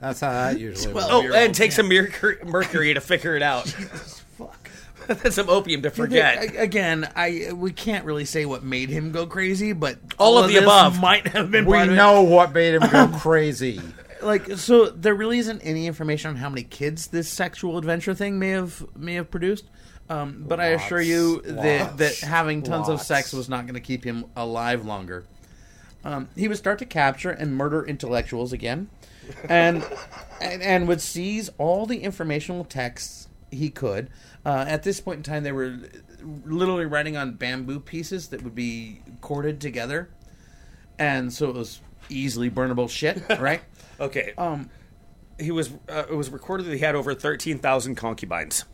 That's 0.00 0.20
how 0.20 0.30
that 0.30 0.58
usually 0.58 0.94
Well, 0.94 1.22
works. 1.24 1.34
Oh, 1.34 1.38
and 1.38 1.54
take 1.54 1.72
some 1.72 1.88
mercury, 1.88 2.38
mercury 2.44 2.94
to 2.94 3.00
figure 3.00 3.36
it 3.36 3.42
out. 3.42 3.68
Fuck. 3.68 4.70
That's 5.08 5.34
some 5.34 5.50
opium 5.50 5.82
to 5.82 5.90
forget. 5.90 6.54
A- 6.54 6.62
Again, 6.62 7.08
I 7.16 7.50
we 7.52 7.72
can't 7.72 8.04
really 8.04 8.24
say 8.24 8.46
what 8.46 8.62
made 8.62 8.88
him 8.88 9.12
go 9.12 9.26
crazy, 9.26 9.72
but 9.72 9.98
All 10.18 10.38
of 10.38 10.46
the 10.48 10.54
this 10.54 10.62
above. 10.62 11.00
might 11.00 11.26
have 11.28 11.50
been. 11.50 11.64
We 11.66 11.72
part 11.74 11.88
of 11.88 11.92
it. 11.94 11.96
know 11.96 12.22
what 12.22 12.52
made 12.52 12.74
him 12.74 12.88
go 12.90 13.08
crazy. 13.18 13.80
like 14.22 14.56
so. 14.56 14.86
There 14.90 15.14
really 15.14 15.38
isn't 15.38 15.60
any 15.60 15.86
information 15.86 16.30
on 16.30 16.36
how 16.36 16.48
many 16.48 16.62
kids 16.62 17.08
this 17.08 17.28
sexual 17.28 17.78
adventure 17.78 18.14
thing 18.14 18.38
may 18.38 18.50
have 18.50 18.84
may 18.96 19.14
have 19.14 19.30
produced. 19.30 19.64
Um, 20.08 20.44
but 20.46 20.60
I 20.60 20.66
assure 20.66 21.00
you 21.00 21.40
that 21.42 21.96
that 21.98 22.18
having 22.20 22.62
tons 22.62 22.88
of 22.88 23.00
sex 23.00 23.32
was 23.32 23.48
not 23.48 23.62
going 23.62 23.74
to 23.74 23.80
keep 23.80 24.04
him 24.04 24.26
alive 24.36 24.84
longer. 24.84 25.24
Um, 26.04 26.28
he 26.36 26.48
would 26.48 26.56
start 26.56 26.78
to 26.80 26.84
capture 26.84 27.30
and 27.30 27.54
murder 27.54 27.84
intellectuals 27.84 28.52
again, 28.52 28.90
and 29.48 29.84
and, 30.40 30.62
and 30.62 30.88
would 30.88 31.00
seize 31.00 31.50
all 31.58 31.86
the 31.86 31.98
informational 31.98 32.64
texts 32.64 33.28
he 33.50 33.70
could. 33.70 34.10
Uh, 34.44 34.64
at 34.66 34.82
this 34.82 35.00
point 35.00 35.18
in 35.18 35.22
time, 35.22 35.44
they 35.44 35.52
were 35.52 35.78
literally 36.44 36.86
writing 36.86 37.16
on 37.16 37.34
bamboo 37.34 37.80
pieces 37.80 38.28
that 38.28 38.42
would 38.42 38.54
be 38.54 39.02
corded 39.20 39.60
together, 39.60 40.10
and 40.98 41.32
so 41.32 41.48
it 41.48 41.54
was 41.54 41.80
easily 42.08 42.50
burnable 42.50 42.90
shit, 42.90 43.22
right? 43.38 43.62
Okay. 44.00 44.32
um, 44.38 44.68
he 45.38 45.50
was. 45.50 45.70
Uh, 45.88 46.04
it 46.10 46.14
was 46.14 46.30
recorded 46.30 46.66
that 46.66 46.72
he 46.72 46.78
had 46.78 46.94
over 46.94 47.14
thirteen 47.14 47.58
thousand 47.58 47.94
concubines. 47.96 48.64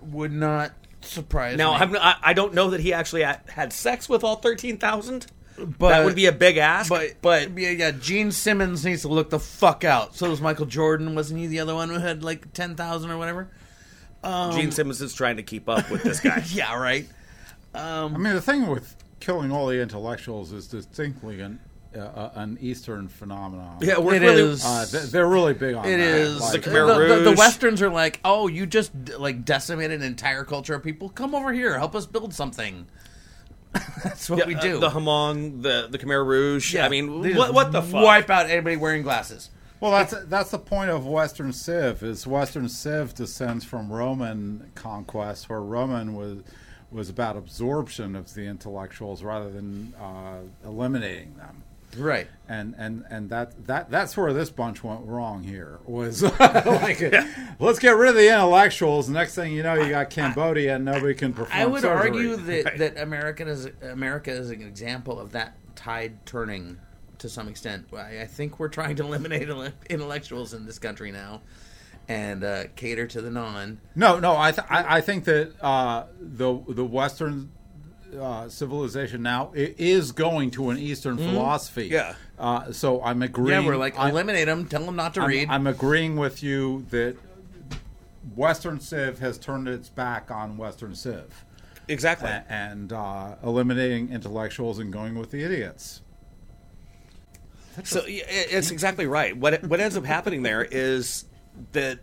would 0.00 0.32
not 0.32 0.72
surprise 1.02 1.56
Now, 1.58 1.72
me. 1.72 1.78
I'm, 1.78 1.96
I, 1.96 2.16
I 2.22 2.32
don't 2.32 2.54
know 2.54 2.70
that 2.70 2.80
he 2.80 2.92
actually 2.92 3.22
had, 3.22 3.40
had 3.48 3.72
sex 3.72 4.08
with 4.08 4.24
all 4.24 4.36
thirteen 4.36 4.78
thousand. 4.78 5.26
But- 5.58 5.90
that 5.90 6.04
would 6.04 6.16
be 6.16 6.26
a 6.26 6.32
big 6.32 6.56
ask. 6.56 6.88
But 6.88 7.16
But, 7.20 7.56
yeah, 7.58 7.70
yeah, 7.70 7.90
Gene 7.90 8.32
Simmons 8.32 8.84
needs 8.86 9.02
to 9.02 9.08
look 9.08 9.28
the 9.30 9.38
fuck 9.38 9.84
out. 9.84 10.14
So 10.16 10.28
does 10.28 10.40
Michael 10.40 10.64
Jordan. 10.66 11.14
Wasn't 11.14 11.38
he 11.38 11.46
the 11.46 11.60
other 11.60 11.74
one 11.74 11.90
who 11.90 11.98
had 11.98 12.24
like 12.24 12.52
ten 12.54 12.74
thousand 12.74 13.10
or 13.10 13.18
whatever? 13.18 13.50
Gene 14.24 14.70
Simmons 14.70 15.02
is 15.02 15.12
trying 15.14 15.36
to 15.36 15.42
keep 15.42 15.68
up 15.68 15.90
with 15.90 16.02
this 16.04 16.20
guy. 16.20 16.42
Yeah, 16.52 16.74
right. 16.78 17.06
I 17.74 18.06
mean, 18.08 18.34
the 18.34 18.40
thing 18.40 18.66
with 18.68 18.96
killing 19.20 19.50
all 19.50 19.66
the 19.66 19.80
intellectuals 19.80 20.52
is 20.52 20.66
distinctly 20.68 21.40
an 21.40 21.58
uh, 21.96 22.30
an 22.34 22.58
Eastern 22.60 23.08
phenomenon. 23.08 23.78
yeah, 23.80 23.98
we're 23.98 24.14
It 24.14 24.22
really. 24.22 24.42
is. 24.42 24.64
Uh, 24.64 24.86
they- 24.90 25.06
they're 25.06 25.28
really 25.28 25.54
big 25.54 25.74
on 25.74 25.84
It 25.84 25.96
that. 25.98 26.00
is 26.00 26.40
Like, 26.40 26.52
The 26.62 26.70
the, 26.70 26.76
Khmer 26.76 27.08
the, 27.08 27.14
the 27.24 27.30
Rouge. 27.30 27.38
Westerns 27.38 27.82
are 27.82 27.90
like, 27.90 28.20
oh, 28.24 28.46
you 28.48 28.66
just 28.66 28.92
like 29.18 29.44
decimated 29.44 30.00
an 30.00 30.06
entire 30.06 30.44
culture 30.44 30.74
of 30.74 30.82
people. 30.82 31.08
Come 31.08 31.34
over 31.34 31.52
here, 31.52 31.78
help 31.78 31.94
us 31.94 32.06
build 32.06 32.32
something. 32.34 32.86
That's 34.04 34.28
what 34.28 34.38
Yeah, 34.40 34.46
we 34.46 34.54
uh, 34.54 34.60
do. 34.60 34.78
the 34.80 34.90
Hmong, 34.90 35.62
the 35.62 35.88
the 35.90 35.98
Khmer 35.98 36.26
Rouge. 36.26 36.76
I 36.76 36.88
mean, 36.88 37.34
what 37.36 37.54
what 37.54 37.72
the 37.72 37.80
fuck? 37.82 38.02
Wipe 38.04 38.30
out 38.30 38.50
anybody 38.50 38.76
wearing 38.76 39.02
glasses. 39.02 39.50
Well, 39.80 39.90
that's 39.92 40.14
that's 40.26 40.50
the 40.50 40.58
point 40.58 40.90
of 40.90 41.06
Western 41.06 41.52
Civ. 41.52 42.02
Is 42.02 42.26
Western 42.26 42.68
Civ 42.68 43.14
descends 43.14 43.64
from 43.64 43.90
Roman 43.92 44.70
conquest, 44.74 45.48
where 45.48 45.60
Roman 45.62 46.14
was 46.14 46.38
was 46.90 47.08
about 47.08 47.36
absorption 47.38 48.14
of 48.14 48.34
the 48.34 48.42
intellectuals 48.42 49.22
rather 49.22 49.50
than 49.50 49.94
uh, 49.98 50.40
eliminating 50.64 51.34
them. 51.38 51.62
Right. 51.96 52.26
And 52.48 52.74
and 52.78 53.04
and 53.10 53.30
that 53.30 53.66
that 53.66 53.90
that's 53.90 54.16
where 54.16 54.32
this 54.32 54.50
bunch 54.50 54.82
went 54.82 55.04
wrong. 55.04 55.42
Here 55.42 55.78
was 55.84 56.22
like, 56.40 57.02
let's 57.58 57.78
get 57.78 57.96
rid 57.96 58.10
of 58.10 58.16
the 58.16 58.32
intellectuals. 58.32 59.08
Next 59.08 59.34
thing 59.34 59.52
you 59.52 59.62
know, 59.62 59.74
you 59.74 59.90
got 59.90 60.10
Cambodia, 60.10 60.76
and 60.76 60.84
nobody 60.84 61.14
can 61.14 61.32
perform. 61.32 61.58
I 61.58 61.66
would 61.66 61.82
surgery. 61.82 62.08
argue 62.08 62.36
that, 62.36 62.78
that 62.78 62.98
America 62.98 63.46
is 63.46 63.68
America 63.82 64.30
is 64.30 64.50
an 64.50 64.62
example 64.62 65.18
of 65.18 65.32
that 65.32 65.56
tide 65.74 66.24
turning 66.26 66.78
to 67.18 67.28
some 67.28 67.48
extent. 67.48 67.86
I, 67.94 68.22
I 68.22 68.26
think 68.26 68.58
we're 68.58 68.68
trying 68.68 68.96
to 68.96 69.04
eliminate 69.04 69.48
intellectuals 69.88 70.54
in 70.54 70.66
this 70.66 70.78
country 70.78 71.12
now, 71.12 71.42
and 72.08 72.42
uh, 72.44 72.64
cater 72.76 73.06
to 73.06 73.20
the 73.20 73.30
non. 73.30 73.80
No, 73.94 74.18
no. 74.18 74.36
I 74.36 74.52
th- 74.52 74.66
I, 74.68 74.96
I 74.98 75.00
think 75.00 75.24
that 75.24 75.52
uh, 75.62 76.04
the 76.20 76.62
the 76.68 76.84
Western 76.84 77.50
uh, 78.18 78.48
civilization 78.48 79.22
now 79.22 79.52
is 79.54 80.12
going 80.12 80.50
to 80.52 80.70
an 80.70 80.78
Eastern 80.78 81.16
philosophy. 81.16 81.86
Yeah. 81.86 82.14
Uh, 82.38 82.72
so 82.72 83.02
I'm 83.02 83.22
agreeing. 83.22 83.62
Yeah, 83.62 83.66
we're 83.66 83.76
like 83.76 83.98
I'm, 83.98 84.10
eliminate 84.10 84.46
them, 84.46 84.66
tell 84.66 84.84
them 84.84 84.96
not 84.96 85.14
to 85.14 85.22
I'm, 85.22 85.28
read. 85.28 85.48
I'm 85.48 85.66
agreeing 85.66 86.16
with 86.16 86.42
you 86.42 86.86
that 86.90 87.16
Western 88.34 88.80
Civ 88.80 89.18
has 89.18 89.38
turned 89.38 89.68
its 89.68 89.88
back 89.88 90.30
on 90.30 90.56
Western 90.56 90.94
Civ 90.94 91.44
Exactly. 91.88 92.28
a- 92.28 92.44
and 92.48 92.92
uh, 92.92 93.36
eliminating 93.42 94.10
intellectuals 94.10 94.78
and 94.78 94.92
going 94.92 95.18
with 95.18 95.30
the 95.30 95.42
idiots. 95.42 96.00
So 97.84 98.02
it's 98.06 98.70
exactly 98.70 99.06
right. 99.06 99.34
What 99.34 99.62
what 99.64 99.80
ends 99.80 99.96
up 99.96 100.04
happening 100.04 100.42
there 100.42 100.62
is 100.62 101.24
that 101.72 102.00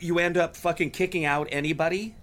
you 0.00 0.18
end 0.18 0.36
up 0.36 0.56
fucking 0.56 0.90
kicking 0.90 1.24
out 1.24 1.46
anybody 1.52 2.16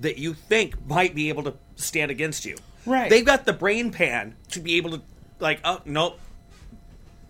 that 0.00 0.18
you 0.18 0.34
think 0.34 0.86
might 0.86 1.14
be 1.14 1.28
able 1.28 1.42
to 1.44 1.54
stand 1.76 2.10
against 2.10 2.44
you. 2.44 2.56
Right. 2.86 3.10
They've 3.10 3.24
got 3.24 3.44
the 3.44 3.52
brain 3.52 3.90
pan 3.90 4.36
to 4.50 4.60
be 4.60 4.76
able 4.76 4.90
to 4.92 5.02
like, 5.38 5.60
oh 5.64 5.80
nope. 5.84 6.18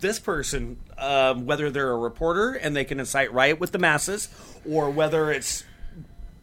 This 0.01 0.21
person, 0.21 0.79
um, 0.97 1.45
whether 1.45 1.71
they're 1.71 1.91
a 1.91 1.99
reporter 1.99 2.53
and 2.53 2.77
they 2.77 2.85
can 2.85 3.01
incite 3.01 3.33
riot 3.33 3.59
with 3.59 3.73
the 3.73 3.79
masses, 3.81 4.29
or 4.69 4.91
whether 4.91 5.33
it's 5.33 5.65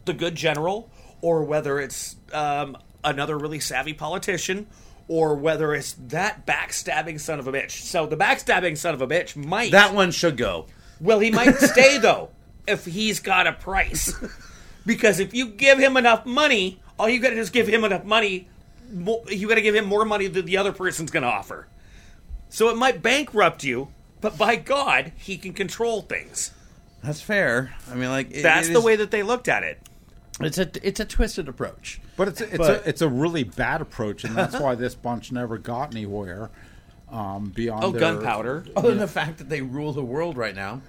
the 0.04 0.12
good 0.12 0.34
general, 0.34 0.90
or 1.22 1.42
whether 1.42 1.80
it's 1.80 2.16
um, 2.34 2.76
another 3.02 3.38
really 3.38 3.58
savvy 3.58 3.94
politician, 3.94 4.66
or 5.08 5.34
whether 5.34 5.74
it's 5.74 5.94
that 6.08 6.46
backstabbing 6.46 7.18
son 7.18 7.38
of 7.38 7.48
a 7.48 7.52
bitch. 7.52 7.70
So 7.70 8.04
the 8.06 8.16
backstabbing 8.16 8.76
son 8.76 8.92
of 8.92 9.00
a 9.00 9.06
bitch 9.06 9.36
might 9.36 9.72
that 9.72 9.94
one 9.94 10.10
should 10.10 10.36
go. 10.36 10.66
well, 11.00 11.20
he 11.20 11.30
might 11.30 11.56
stay 11.56 11.96
though 11.96 12.28
if 12.66 12.84
he's 12.84 13.20
got 13.20 13.46
a 13.46 13.52
price. 13.52 14.12
because 14.86 15.18
if 15.20 15.34
you 15.34 15.48
give 15.48 15.78
him 15.78 15.96
enough 15.96 16.24
money, 16.24 16.80
all 16.98 17.08
you 17.08 17.20
got 17.20 17.30
to 17.30 17.34
do 17.34 17.40
is 17.40 17.50
give 17.50 17.66
him 17.68 17.84
enough 17.84 18.04
money. 18.04 18.48
Mo- 18.90 19.24
You 19.28 19.48
got 19.48 19.56
to 19.56 19.62
give 19.62 19.74
him 19.74 19.84
more 19.84 20.04
money 20.04 20.28
than 20.28 20.46
the 20.46 20.56
other 20.56 20.72
person's 20.72 21.10
going 21.10 21.24
to 21.24 21.28
offer. 21.28 21.66
So 22.48 22.68
it 22.70 22.76
might 22.76 23.02
bankrupt 23.02 23.64
you, 23.64 23.88
but 24.20 24.38
by 24.38 24.56
God, 24.56 25.12
he 25.16 25.36
can 25.36 25.52
control 25.52 26.02
things. 26.02 26.52
That's 27.02 27.20
fair. 27.20 27.74
I 27.90 27.94
mean, 27.96 28.08
like 28.10 28.30
it- 28.30 28.42
That's 28.42 28.68
it 28.68 28.72
the 28.72 28.78
is- 28.78 28.84
way 28.84 28.96
that 28.96 29.10
they 29.10 29.22
looked 29.22 29.48
at 29.48 29.62
it. 29.64 29.80
It's 30.38 30.58
a 30.58 30.70
it's 30.86 31.00
a 31.00 31.06
twisted 31.06 31.48
approach. 31.48 31.98
But 32.16 32.28
it's 32.28 32.40
a, 32.42 32.44
it's 32.44 32.56
But- 32.58 32.84
a 32.84 32.88
it's 32.88 33.00
a 33.02 33.08
really 33.08 33.42
bad 33.42 33.80
approach, 33.80 34.22
and 34.24 34.36
that's 34.36 34.58
why 34.60 34.74
this 34.74 34.94
bunch 34.94 35.32
never 35.32 35.56
got 35.58 35.92
anywhere 35.94 36.50
um, 37.10 37.50
beyond. 37.54 37.84
Oh, 37.84 37.90
gunpowder. 37.92 38.66
Other 38.76 38.90
than 38.90 38.98
the 38.98 39.08
fact 39.08 39.38
that 39.38 39.48
they 39.48 39.62
rule 39.62 39.92
the 39.94 40.04
world 40.04 40.36
right 40.36 40.54
now. 40.54 40.82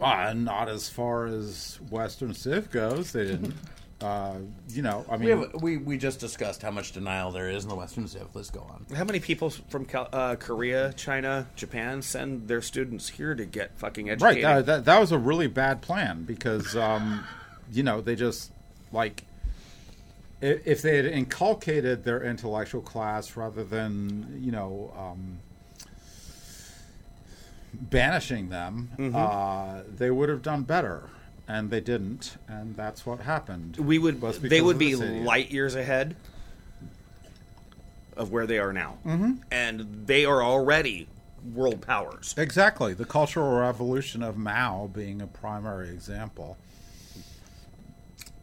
Uh, 0.00 0.32
not 0.34 0.68
as 0.68 0.88
far 0.88 1.26
as 1.26 1.78
Western 1.90 2.34
Civ 2.34 2.70
goes. 2.70 3.12
They 3.12 3.24
didn't. 3.24 3.54
Uh, 3.98 4.34
you 4.68 4.82
know, 4.82 5.06
I 5.08 5.16
We, 5.16 5.26
mean, 5.26 5.38
have, 5.38 5.62
we 5.62 5.78
we 5.78 5.96
just 5.96 6.20
discussed 6.20 6.60
how 6.60 6.70
much 6.70 6.92
denial 6.92 7.30
there 7.30 7.48
is 7.48 7.62
in 7.62 7.70
the 7.70 7.74
Western 7.74 8.06
Civ. 8.06 8.28
Let's 8.34 8.50
go 8.50 8.60
on. 8.60 8.84
How 8.94 9.04
many 9.04 9.20
people 9.20 9.48
from 9.48 9.86
Cal- 9.86 10.10
uh, 10.12 10.36
Korea, 10.36 10.92
China, 10.92 11.46
Japan 11.56 12.02
send 12.02 12.46
their 12.46 12.60
students 12.60 13.08
here 13.08 13.34
to 13.34 13.46
get 13.46 13.78
fucking 13.78 14.08
right? 14.08 14.12
educated? 14.12 14.44
That, 14.44 14.66
that 14.66 14.84
that 14.84 15.00
was 15.00 15.12
a 15.12 15.18
really 15.18 15.46
bad 15.46 15.80
plan 15.80 16.24
because, 16.24 16.76
um, 16.76 17.24
you 17.72 17.82
know, 17.82 18.02
they 18.02 18.16
just 18.16 18.52
like 18.92 19.24
if 20.42 20.82
they 20.82 20.96
had 20.98 21.06
inculcated 21.06 22.04
their 22.04 22.22
intellectual 22.22 22.82
class 22.82 23.34
rather 23.34 23.64
than 23.64 24.38
you 24.42 24.52
know 24.52 24.92
um, 24.94 25.38
banishing 27.80 28.48
them, 28.48 29.12
uh, 29.14 29.82
they 29.88 30.10
would 30.10 30.28
have 30.28 30.42
done 30.42 30.62
better, 30.62 31.10
and 31.48 31.70
they 31.70 31.80
didn't, 31.80 32.36
and 32.48 32.76
that's 32.76 33.06
what 33.06 33.20
happened. 33.20 33.76
we 33.76 33.98
would. 33.98 34.20
They 34.20 34.60
would 34.60 34.78
be 34.78 34.96
light 34.96 35.50
years 35.50 35.74
ahead 35.74 36.16
of 38.16 38.32
where 38.32 38.46
they 38.46 38.58
are 38.58 38.72
now, 38.72 38.98
mm-hmm. 39.04 39.34
and 39.50 40.06
they 40.06 40.24
are 40.24 40.42
already 40.42 41.08
world 41.54 41.80
powers. 41.80 42.34
Exactly, 42.36 42.94
the 42.94 43.04
Cultural 43.04 43.58
Revolution 43.60 44.22
of 44.22 44.36
Mao 44.36 44.88
being 44.92 45.20
a 45.20 45.26
primary 45.26 45.90
example. 45.90 46.56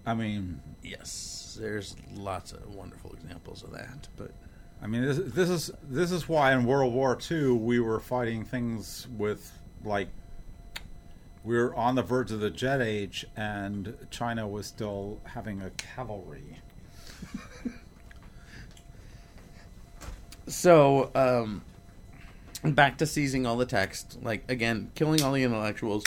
I 0.06 0.14
mean, 0.14 0.60
Yes, 0.84 1.58
there's 1.60 1.96
lots 2.14 2.52
of 2.52 2.76
wonderful 2.76 3.14
examples 3.14 3.64
of 3.64 3.72
that, 3.72 4.10
but 4.18 4.32
I 4.84 4.88
mean, 4.88 5.02
this, 5.04 5.18
this 5.18 5.50
is 5.50 5.72
this 5.82 6.12
is 6.12 6.28
why 6.28 6.52
in 6.52 6.66
World 6.66 6.94
War 6.94 7.18
II 7.32 7.54
we 7.54 7.80
were 7.80 8.02
fighting 8.02 8.44
things 8.44 9.08
with 9.18 9.58
like 9.86 10.10
we 11.44 11.56
were 11.56 11.74
on 11.74 11.96
the 11.96 12.04
verge 12.04 12.32
of 12.32 12.42
the 12.42 12.50
jet 12.50 12.82
age, 12.82 13.26
and 13.36 13.96
China 14.12 14.48
was 14.48 14.68
still 14.68 15.20
having 15.26 15.62
a 15.62 15.70
cavalry. 15.72 16.60
So, 20.48 21.10
um, 21.16 21.64
back 22.64 22.98
to 22.98 23.06
seizing 23.06 23.46
all 23.46 23.56
the 23.56 23.66
text. 23.66 24.18
Like, 24.22 24.50
again, 24.52 24.92
killing 24.94 25.22
all 25.24 25.32
the 25.32 25.44
intellectuals, 25.44 26.04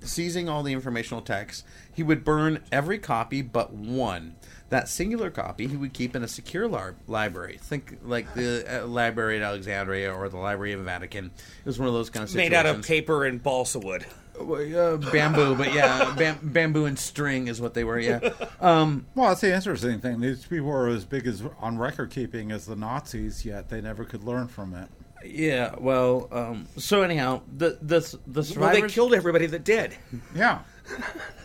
seizing 0.00 0.48
all 0.48 0.62
the 0.62 0.72
informational 0.72 1.22
text. 1.22 1.64
He 1.92 2.02
would 2.02 2.24
burn 2.24 2.62
every 2.70 2.98
copy 2.98 3.40
but 3.40 3.72
one. 3.72 4.36
That 4.74 4.88
singular 4.88 5.30
copy 5.30 5.68
he 5.68 5.76
would 5.76 5.92
keep 5.92 6.16
in 6.16 6.24
a 6.24 6.28
secure 6.28 6.66
lar- 6.66 6.96
library. 7.06 7.58
Think 7.60 7.98
like 8.04 8.34
the 8.34 8.82
uh, 8.82 8.86
library 8.88 9.36
at 9.36 9.42
Alexandria 9.42 10.12
or 10.12 10.28
the 10.28 10.36
library 10.36 10.72
of 10.72 10.80
Vatican. 10.80 11.26
It 11.26 11.64
was 11.66 11.78
one 11.78 11.86
of 11.86 11.94
those 11.94 12.10
kind 12.10 12.24
of 12.24 12.28
situations. 12.30 12.50
Made 12.50 12.56
out 12.56 12.66
of 12.66 12.82
paper 12.84 13.24
and 13.24 13.40
balsa 13.40 13.78
wood. 13.78 14.04
Uh, 14.36 14.96
bamboo, 15.12 15.54
but 15.54 15.72
yeah, 15.72 16.12
bam- 16.18 16.40
bamboo 16.42 16.86
and 16.86 16.98
string 16.98 17.46
is 17.46 17.60
what 17.60 17.74
they 17.74 17.84
were. 17.84 18.00
Yeah. 18.00 18.18
Um, 18.60 19.06
Well, 19.14 19.28
that's 19.28 19.42
the 19.42 19.54
interesting 19.54 20.00
thing. 20.00 20.20
These 20.20 20.44
people 20.46 20.66
were 20.66 20.88
as 20.88 21.04
big 21.04 21.28
as 21.28 21.40
on 21.60 21.78
record 21.78 22.10
keeping 22.10 22.50
as 22.50 22.66
the 22.66 22.74
Nazis, 22.74 23.44
yet 23.44 23.68
they 23.68 23.80
never 23.80 24.04
could 24.04 24.24
learn 24.24 24.48
from 24.48 24.74
it. 24.74 24.88
yeah. 25.24 25.76
Well. 25.78 26.28
Um, 26.32 26.66
so 26.78 27.02
anyhow, 27.02 27.42
the 27.56 27.78
the 27.80 28.00
the 28.26 28.40
Well, 28.40 28.42
survivors. 28.42 28.80
they 28.82 28.88
killed 28.88 29.14
everybody 29.14 29.46
that 29.46 29.62
did. 29.62 29.94
Yeah. 30.34 30.62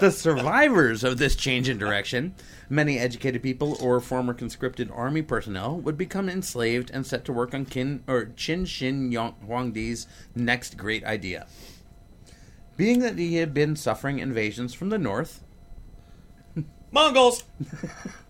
the 0.00 0.10
survivors 0.10 1.04
of 1.04 1.18
this 1.18 1.36
change 1.36 1.68
in 1.68 1.78
direction, 1.78 2.34
many 2.68 2.98
educated 2.98 3.42
people 3.42 3.76
or 3.80 4.00
former 4.00 4.34
conscripted 4.34 4.90
army 4.90 5.22
personnel, 5.22 5.78
would 5.78 5.96
become 5.96 6.28
enslaved 6.28 6.90
and 6.90 7.06
set 7.06 7.24
to 7.24 7.32
work 7.32 7.54
on 7.54 7.64
Kin 7.64 8.02
or 8.06 8.26
Qin 8.26 9.12
Yong- 9.12 9.36
Huangdi's 9.46 10.06
next 10.34 10.76
great 10.76 11.04
idea. 11.04 11.46
Being 12.76 13.00
that 13.00 13.18
he 13.18 13.36
had 13.36 13.54
been 13.54 13.76
suffering 13.76 14.18
invasions 14.18 14.74
from 14.74 14.90
the 14.90 14.98
north, 14.98 15.42
Mongols, 16.90 17.44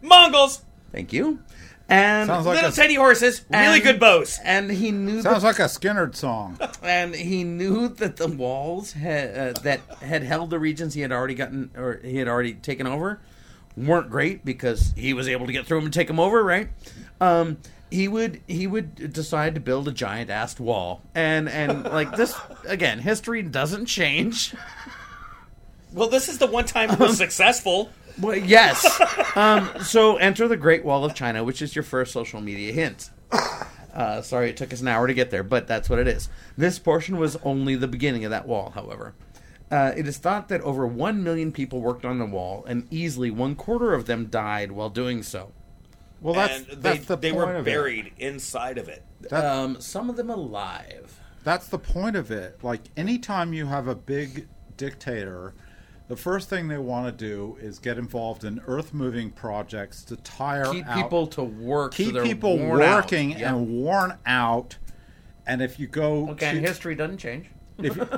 Mongols, 0.03 0.63
thank 0.93 1.13
you, 1.13 1.41
and 1.89 2.27
Sounds 2.27 2.47
like 2.47 2.57
little 2.57 2.71
a, 2.71 2.73
teddy 2.73 2.95
horses, 2.95 3.45
really 3.51 3.75
and- 3.77 3.83
good 3.83 4.01
bows. 4.01 4.39
and 4.45 4.71
he 4.71 4.91
knew 4.91 5.23
sounds 5.23 5.43
that, 5.43 5.49
like 5.49 5.59
a 5.59 5.65
Skynyrd 5.65 6.17
song. 6.17 6.59
and 6.83 7.15
he 7.15 7.45
knew 7.45 7.89
that 7.89 8.17
the 8.17 8.27
walls 8.29 8.93
had, 8.93 9.57
uh, 9.57 9.61
that 9.61 9.81
had 10.03 10.23
held 10.25 10.51
the 10.51 10.59
regions 10.59 10.95
he 10.95 11.01
had 11.03 11.13
already 11.13 11.35
gotten 11.35 11.71
or 11.77 12.01
he 12.03 12.17
had 12.17 12.27
already 12.29 12.55
taken 12.55 12.87
over 12.87 13.21
weren't 13.77 14.09
great 14.11 14.45
because 14.45 14.93
he 14.97 15.13
was 15.13 15.29
able 15.29 15.47
to 15.47 15.53
get 15.53 15.67
through 15.67 15.79
them 15.79 15.85
and 15.85 15.95
take 15.95 16.09
them 16.09 16.19
over, 16.19 16.43
right? 16.43 16.69
Um, 17.21 17.59
he 17.91 18.09
would 18.09 18.41
he 18.49 18.67
would 18.67 19.13
decide 19.13 19.55
to 19.55 19.61
build 19.61 19.87
a 19.87 19.93
giant 19.93 20.29
ass 20.29 20.59
wall, 20.59 21.03
and 21.15 21.49
and 21.49 21.85
like 21.85 22.17
this 22.17 22.35
again, 22.67 22.99
history 22.99 23.43
doesn't 23.43 23.87
change. 23.87 24.55
Well, 25.93 26.09
this 26.09 26.29
is 26.29 26.39
the 26.39 26.47
one 26.49 26.65
time 26.65 26.91
it 26.91 26.99
was 26.99 27.17
successful. 27.17 27.91
Well, 28.21 28.37
yes. 28.37 29.01
um, 29.37 29.69
so 29.83 30.17
enter 30.17 30.49
the 30.49 30.57
Great 30.57 30.85
Wall 30.85 31.05
of 31.05 31.15
China, 31.15 31.45
which 31.45 31.61
is 31.63 31.75
your 31.77 31.83
first 31.83 32.13
social 32.13 32.41
media 32.41 32.73
hint. 32.73 33.11
Uh, 33.93 34.21
sorry, 34.23 34.51
it 34.51 34.57
took 34.57 34.73
us 34.73 34.81
an 34.81 34.89
hour 34.89 35.07
to 35.07 35.15
get 35.15 35.31
there, 35.31 35.43
but 35.43 35.67
that's 35.67 35.89
what 35.89 35.99
it 35.99 36.07
is. 36.07 36.29
This 36.57 36.79
portion 36.79 37.17
was 37.19 37.37
only 37.45 37.77
the 37.77 37.89
beginning 37.89 38.25
of 38.25 38.31
that 38.31 38.47
wall, 38.47 38.71
however. 38.75 39.15
Uh, 39.71 39.93
it 39.97 40.07
is 40.07 40.19
thought 40.19 40.49
that 40.49 40.61
over 40.61 40.87
one 40.87 41.23
million 41.25 41.51
people 41.51 41.81
worked 41.81 42.05
on 42.05 42.19
the 42.19 42.27
wall, 42.27 42.65
and 42.69 42.87
easily 42.91 43.31
one 43.31 43.55
quarter 43.55 43.95
of 43.95 44.07
them 44.07 44.27
died 44.27 44.71
while 44.73 44.91
doing 44.91 45.23
so. 45.23 45.53
Well, 46.21 46.35
that's 46.35 46.59
and 46.69 46.83
that's 46.83 46.99
they, 47.01 47.05
the 47.05 47.17
they 47.17 47.33
point 47.33 47.47
were 47.49 47.55
of 47.57 47.67
it. 47.67 47.71
buried 47.71 48.13
inside 48.19 48.79
of 48.79 48.89
it. 48.89 49.03
That- 49.23 49.45
Um, 49.45 49.81
some 49.81 50.09
of 50.11 50.17
them 50.17 50.31
alive. 50.31 51.21
That's 51.43 51.69
the 51.69 51.79
point 51.79 52.17
of 52.17 52.31
it. 52.31 52.59
Like 52.63 52.83
anytime 52.97 53.53
you 53.53 53.67
have 53.67 53.87
a 53.89 53.95
big 53.95 54.47
dictator, 54.77 55.55
the 56.09 56.17
first 56.17 56.49
thing 56.49 56.69
they 56.69 56.79
want 56.79 57.07
to 57.07 57.25
do 57.25 57.57
is 57.61 57.79
get 57.79 57.99
involved 57.99 58.45
in 58.45 58.61
earth-moving 58.67 59.31
projects 59.33 60.03
to 60.05 60.17
tire 60.17 60.65
Keep 60.73 60.87
out, 60.87 60.97
people 60.97 61.27
to 61.29 61.43
work. 61.43 61.95
keep 61.95 62.13
they're 62.15 62.23
people 62.23 62.57
working 62.59 63.31
Yeah. 63.31 63.55
and 63.55 63.69
worn 63.69 64.17
out. 64.25 64.77
And 65.47 65.61
if 65.63 65.79
you 65.81 65.87
go 65.87 66.31
Okay, 66.31 66.55
to- 66.55 66.61
history 66.61 66.95
doesn't 66.95 67.19
change. 67.19 67.47
if 67.79 67.97
you, 67.97 68.09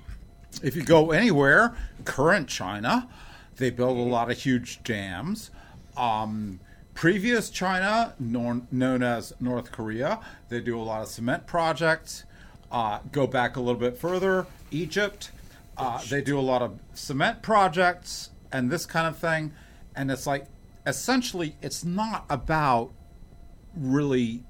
if 0.62 0.74
you 0.76 0.82
go 0.84 1.10
anywhere, 1.12 1.76
current 2.04 2.48
China, 2.48 3.08
they 3.56 3.70
build 3.70 3.96
a 3.98 4.02
lot 4.02 4.30
of 4.30 4.38
huge 4.38 4.82
dams. 4.82 5.50
Um, 5.96 6.60
previous 6.94 7.50
China, 7.50 8.14
nor, 8.18 8.62
known 8.72 9.02
as 9.02 9.32
North 9.40 9.70
Korea, 9.72 10.20
they 10.48 10.60
do 10.60 10.78
a 10.78 10.82
lot 10.82 11.02
of 11.02 11.08
cement 11.08 11.46
projects. 11.46 12.24
Uh, 12.70 12.98
go 13.12 13.26
back 13.26 13.56
a 13.56 13.60
little 13.60 13.80
bit 13.80 13.96
further, 13.96 14.46
Egypt, 14.70 15.30
uh, 15.78 16.00
they 16.08 16.20
do 16.20 16.38
a 16.38 16.42
lot 16.42 16.62
of 16.62 16.78
cement 16.94 17.42
projects 17.42 18.30
and 18.52 18.70
this 18.70 18.86
kind 18.86 19.06
of 19.06 19.16
thing. 19.16 19.52
And 19.94 20.10
it's 20.10 20.26
like, 20.26 20.46
essentially, 20.86 21.56
it's 21.62 21.84
not 21.84 22.24
about 22.30 22.92
really 23.76 24.42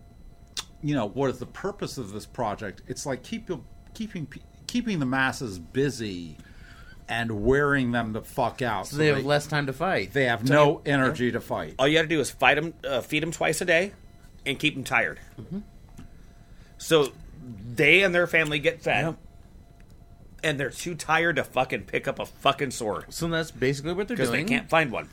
you 0.82 0.94
know 0.94 1.06
what 1.06 1.28
is 1.28 1.38
the 1.38 1.46
purpose 1.46 1.98
of 1.98 2.12
this 2.12 2.24
project 2.24 2.82
it's 2.86 3.04
like 3.04 3.22
keep 3.24 3.50
keeping 3.94 4.26
keeping 4.68 5.00
the 5.00 5.04
masses 5.04 5.58
busy 5.58 6.36
and 7.08 7.44
wearing 7.44 7.90
them 7.90 8.12
the 8.12 8.22
fuck 8.22 8.62
out 8.62 8.86
So 8.86 8.96
they 8.96 9.08
have 9.08 9.24
less 9.24 9.46
time 9.46 9.66
to 9.66 9.72
fight. 9.72 10.12
they 10.12 10.26
have 10.26 10.48
no 10.48 10.80
energy 10.86 11.32
to 11.32 11.40
fight 11.40 11.74
All 11.78 11.88
you 11.88 11.98
got 11.98 12.02
to 12.02 12.08
do 12.08 12.20
is 12.20 12.30
fight 12.30 12.54
them, 12.54 12.74
uh, 12.84 13.00
feed 13.00 13.22
them 13.22 13.32
twice 13.32 13.60
a 13.60 13.64
day, 13.64 13.92
and 14.46 14.58
keep 14.58 14.74
them 14.74 14.84
tired. 14.84 15.18
Mm-hmm. 15.40 15.60
So 16.78 17.12
they 17.74 18.02
and 18.02 18.14
their 18.14 18.26
family 18.26 18.58
get 18.58 18.80
fed, 18.80 19.04
Yep. 19.06 19.16
And 20.42 20.58
they're 20.58 20.70
too 20.70 20.94
tired 20.94 21.36
to 21.36 21.44
fucking 21.44 21.82
pick 21.84 22.06
up 22.08 22.18
a 22.18 22.26
fucking 22.26 22.70
sword 22.70 23.04
So 23.10 23.26
that's 23.28 23.50
basically 23.50 23.92
what 23.94 24.08
they're 24.08 24.16
doing. 24.16 24.26
because 24.26 24.30
they 24.30 24.38
doing. 24.44 24.48
can't 24.48 24.70
find 24.70 24.90
one. 24.92 25.08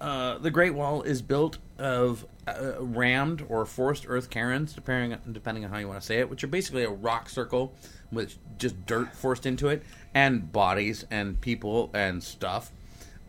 Uh, 0.00 0.38
the 0.38 0.50
Great 0.50 0.72
Wall 0.74 1.02
is 1.02 1.20
built 1.20 1.58
of 1.78 2.24
uh, 2.48 2.72
rammed 2.80 3.44
or 3.48 3.66
forced 3.66 4.06
earth 4.08 4.30
cairns, 4.30 4.72
depending 4.72 5.18
depending 5.32 5.64
on 5.64 5.70
how 5.70 5.78
you 5.78 5.86
want 5.88 6.00
to 6.00 6.06
say 6.06 6.20
it, 6.20 6.30
which 6.30 6.42
are 6.42 6.46
basically 6.46 6.84
a 6.84 6.90
rock 6.90 7.28
circle 7.28 7.74
with 8.10 8.36
just 8.58 8.86
dirt 8.86 9.14
forced 9.14 9.44
into 9.44 9.68
it, 9.68 9.82
and 10.14 10.50
bodies 10.52 11.04
and 11.10 11.38
people 11.42 11.90
and 11.92 12.22
stuff. 12.22 12.70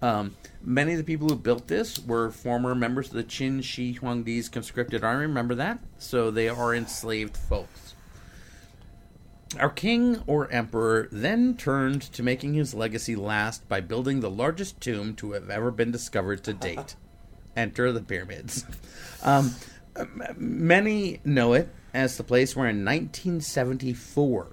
Um, 0.01 0.35
many 0.63 0.93
of 0.93 0.97
the 0.97 1.03
people 1.03 1.27
who 1.27 1.35
built 1.35 1.67
this 1.67 1.99
were 1.99 2.31
former 2.31 2.73
members 2.73 3.07
of 3.09 3.13
the 3.13 3.23
Qin 3.25 3.61
Shi 3.63 3.93
Huangdi's 3.95 4.47
conscripted 4.49 5.03
army. 5.03 5.25
Remember 5.25 5.53
that? 5.55 5.77
So 5.99 6.31
they 6.31 6.47
are 6.49 6.73
enslaved 6.73 7.35
folks. 7.35 7.80
Our 9.59 9.69
king 9.69 10.23
or 10.27 10.49
emperor 10.51 11.07
then 11.11 11.57
turned 11.57 12.01
to 12.13 12.23
making 12.23 12.53
his 12.53 12.73
legacy 12.73 13.15
last 13.15 13.67
by 13.67 13.81
building 13.81 14.19
the 14.19 14.29
largest 14.29 14.79
tomb 14.79 15.15
to 15.15 15.33
have 15.33 15.49
ever 15.49 15.71
been 15.71 15.91
discovered 15.91 16.43
to 16.45 16.53
date. 16.53 16.95
Enter 17.55 17.91
the 17.91 18.01
pyramids. 18.01 18.65
Um, 19.23 19.55
many 20.37 21.19
know 21.25 21.53
it 21.53 21.67
as 21.93 22.15
the 22.17 22.23
place 22.23 22.55
where 22.55 22.69
in 22.69 22.85
1974, 22.85 24.47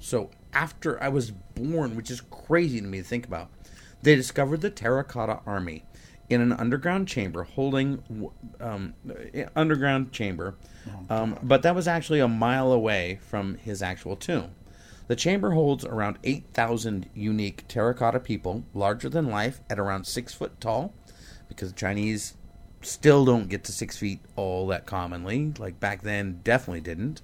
so 0.00 0.30
after 0.54 1.02
I 1.02 1.08
was 1.08 1.30
born, 1.30 1.94
which 1.94 2.10
is 2.10 2.22
crazy 2.22 2.80
to 2.80 2.86
me 2.86 2.98
to 2.98 3.04
think 3.04 3.26
about, 3.26 3.50
they 4.02 4.14
discovered 4.16 4.62
the 4.62 4.70
Terracotta 4.70 5.40
Army 5.44 5.84
in 6.30 6.40
an 6.40 6.52
underground 6.52 7.08
chamber 7.08 7.44
holding 7.44 8.30
um, 8.60 8.94
uh, 9.08 9.44
underground 9.56 10.12
chamber, 10.12 10.54
um, 11.08 11.38
but 11.42 11.62
that 11.62 11.74
was 11.74 11.88
actually 11.88 12.20
a 12.20 12.28
mile 12.28 12.72
away 12.72 13.18
from 13.22 13.54
his 13.56 13.82
actual 13.82 14.16
tomb. 14.16 14.50
The 15.06 15.16
chamber 15.16 15.52
holds 15.52 15.86
around 15.86 16.18
8,000 16.22 17.08
unique 17.14 17.66
terracotta 17.66 18.20
people, 18.20 18.64
larger 18.74 19.08
than 19.08 19.28
life, 19.28 19.60
at 19.70 19.78
around 19.78 20.04
six 20.04 20.34
foot 20.34 20.60
tall, 20.60 20.92
because 21.48 21.72
Chinese 21.72 22.34
still 22.82 23.24
don't 23.24 23.48
get 23.48 23.64
to 23.64 23.72
six 23.72 23.96
feet 23.96 24.20
all 24.36 24.66
that 24.68 24.84
commonly. 24.84 25.54
Like 25.58 25.80
back 25.80 26.02
then, 26.02 26.40
definitely 26.44 26.82
didn't. 26.82 27.22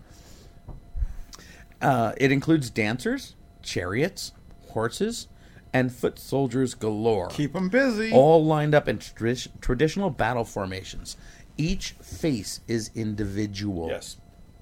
Uh, 1.83 2.13
it 2.17 2.33
includes 2.33 2.71
dancers, 2.71 3.35
chariots, 3.63 4.33
horses, 4.71 5.29
and 5.75 5.93
foot 5.93 6.19
soldiers 6.19 6.75
galore 6.75 7.29
Keep 7.29 7.53
them 7.53 7.69
busy. 7.69 8.13
all 8.13 8.43
lined 8.45 8.75
up 8.75 8.89
in 8.89 8.99
tradi- 8.99 9.49
traditional 9.61 10.09
battle 10.09 10.45
formations. 10.45 11.17
Each 11.59 11.91
face 12.01 12.61
is 12.67 12.91
individual. 12.95 13.89
Yes. 13.89 14.17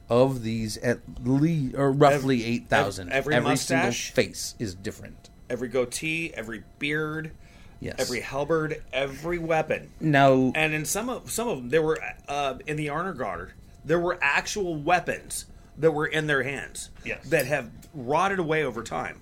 Of 0.09 0.43
these, 0.43 0.77
at 0.79 0.99
least 1.25 1.75
or 1.77 1.91
roughly 1.93 2.45
eight 2.45 2.69
thousand. 2.69 3.13
every 3.13 3.39
mustache? 3.41 4.07
single 4.13 4.25
face 4.25 4.55
is 4.59 4.75
different. 4.75 5.31
Every 5.49 5.69
goatee, 5.69 6.33
every 6.35 6.65
beard, 6.79 7.33
Yes. 7.81 7.95
every 7.99 8.21
halberd, 8.21 8.83
every 8.93 9.39
weapon. 9.39 9.91
Now, 10.01 10.53
And 10.55 10.73
in 10.75 10.85
some 10.85 11.09
of 11.09 11.31
some 11.31 11.49
of 11.49 11.59
them, 11.59 11.69
there 11.71 11.83
were 11.83 11.99
uh, 12.29 12.59
in 12.67 12.77
the 12.77 12.89
honor 12.91 13.13
guard, 13.15 13.53
there 13.85 13.99
were 14.01 14.19
actual 14.21 14.77
weapons 14.77 15.47
that 15.79 15.93
were 15.93 16.07
in 16.07 16.27
their 16.27 16.43
hands 16.43 16.91
Yes. 17.05 17.27
that 17.29 17.47
have 17.47 17.71
rotted 17.95 18.39
away 18.39 18.65
over 18.65 18.83
time. 18.83 19.21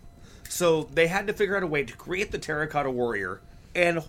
So 0.50 0.88
they 0.92 1.06
had 1.06 1.28
to 1.28 1.32
figure 1.32 1.56
out 1.56 1.62
a 1.62 1.66
way 1.68 1.84
to 1.84 1.96
create 1.96 2.32
the 2.32 2.38
terracotta 2.38 2.90
warrior 2.90 3.40
and 3.74 4.02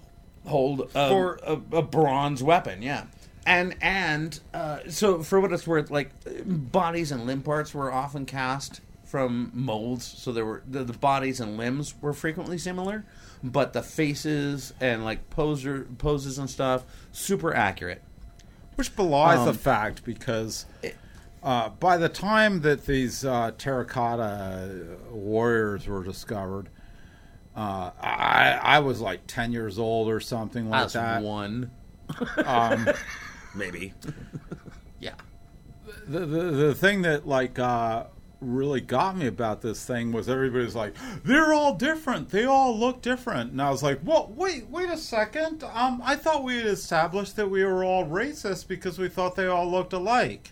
hold 0.45 0.89
a, 0.95 1.09
For- 1.09 1.39
a, 1.43 1.53
a 1.77 1.81
bronze 1.83 2.41
weapon. 2.41 2.81
Yeah. 2.81 3.05
And 3.45 3.75
and 3.81 4.39
uh, 4.53 4.79
so 4.89 5.21
for 5.23 5.39
what 5.39 5.51
it's 5.53 5.67
worth, 5.67 5.91
like 5.91 6.11
bodies 6.45 7.11
and 7.11 7.25
limb 7.27 7.41
parts 7.43 7.73
were 7.73 7.91
often 7.91 8.25
cast 8.25 8.81
from 9.03 9.51
molds, 9.53 10.05
so 10.05 10.31
there 10.31 10.45
were 10.45 10.63
the, 10.67 10.83
the 10.83 10.93
bodies 10.93 11.39
and 11.39 11.57
limbs 11.57 11.93
were 12.01 12.13
frequently 12.13 12.57
similar, 12.57 13.03
but 13.43 13.73
the 13.73 13.83
faces 13.83 14.73
and 14.79 15.03
like 15.03 15.29
poser 15.29 15.87
poses 15.97 16.37
and 16.39 16.49
stuff 16.49 16.85
super 17.11 17.53
accurate. 17.53 18.01
Which 18.75 18.95
belies 18.95 19.39
Um, 19.39 19.45
the 19.47 19.53
fact 19.53 20.05
because 20.05 20.65
uh, 21.43 21.69
by 21.69 21.97
the 21.97 22.09
time 22.09 22.61
that 22.61 22.85
these 22.85 23.25
uh, 23.25 23.51
terracotta 23.57 24.97
warriors 25.11 25.87
were 25.87 26.03
discovered, 26.03 26.69
uh, 27.55 27.91
I, 27.99 28.59
I 28.61 28.79
was 28.79 29.01
like 29.01 29.21
10 29.27 29.51
years 29.51 29.77
old 29.79 30.09
or 30.09 30.19
something 30.19 30.69
like 30.69 30.81
That's 30.81 30.93
that. 30.93 31.23
one. 31.23 31.71
maybe 33.55 33.93
Yeah. 34.99 35.13
The, 36.07 36.19
the, 36.19 36.43
the 36.51 36.75
thing 36.75 37.01
that 37.03 37.27
like 37.27 37.57
uh, 37.57 38.05
really 38.41 38.81
got 38.81 39.17
me 39.17 39.27
about 39.27 39.61
this 39.61 39.85
thing 39.85 40.11
was 40.11 40.27
everybody's 40.29 40.75
like, 40.75 40.95
they're 41.23 41.53
all 41.53 41.75
different. 41.75 42.29
They 42.29 42.45
all 42.45 42.77
look 42.77 43.01
different. 43.01 43.51
And 43.51 43.61
I 43.61 43.69
was 43.69 43.83
like, 43.83 43.99
well, 44.03 44.31
wait, 44.35 44.67
wait 44.69 44.89
a 44.89 44.97
second. 44.97 45.63
Um, 45.63 46.01
I 46.03 46.15
thought 46.15 46.43
we 46.43 46.57
had 46.57 46.67
established 46.67 47.35
that 47.35 47.49
we 47.49 47.63
were 47.63 47.83
all 47.83 48.05
racist 48.05 48.67
because 48.67 48.97
we 48.97 49.09
thought 49.09 49.35
they 49.35 49.47
all 49.47 49.69
looked 49.69 49.93
alike. 49.93 50.51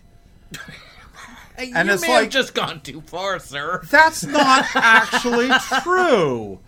And 1.58 1.88
you 1.88 1.94
it's 1.94 2.02
may 2.02 2.08
have 2.08 2.22
like- 2.22 2.30
just 2.30 2.54
gone 2.54 2.80
too 2.80 3.02
far, 3.02 3.38
sir. 3.38 3.82
That's 3.90 4.24
not 4.24 4.64
actually 4.74 5.50
true. 5.82 6.60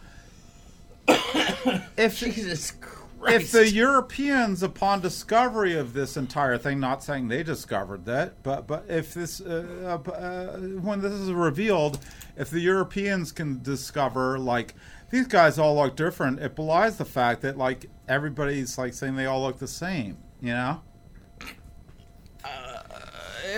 if 1.97 2.19
Jesus 2.19 2.73
Christ. 2.73 3.35
if 3.35 3.53
the 3.53 3.71
Europeans, 3.71 4.63
upon 4.63 5.01
discovery 5.01 5.77
of 5.77 5.95
this 5.95 6.17
entire 6.17 6.59
thing, 6.59 6.79
not 6.81 7.03
saying 7.03 7.29
they 7.29 7.43
discovered 7.43 8.05
that, 8.05 8.43
but 8.43 8.67
but 8.67 8.85
if 8.89 9.15
this 9.15 9.41
uh, 9.41 9.99
uh, 10.07 10.59
when 10.59 11.01
this 11.01 11.13
is 11.13 11.31
revealed, 11.33 11.99
if 12.37 12.51
the 12.51 12.61
Europeans 12.61 13.33
can 13.33 13.63
discover 13.63 14.39
like 14.39 14.75
these 15.11 15.27
guys 15.27 15.59
all 15.59 15.77
look 15.77 15.97
different, 15.97 16.39
it 16.41 16.55
belies 16.55 16.97
the 16.97 17.05
fact 17.05 17.43
that 17.43 17.57
like 17.57 17.87
everybody's 18.09 18.77
like 18.77 18.93
saying 18.95 19.17
they 19.17 19.27
all 19.27 19.43
look 19.43 19.59
the 19.59 19.69
same. 19.69 20.19
You 20.41 20.53
know. 20.53 20.83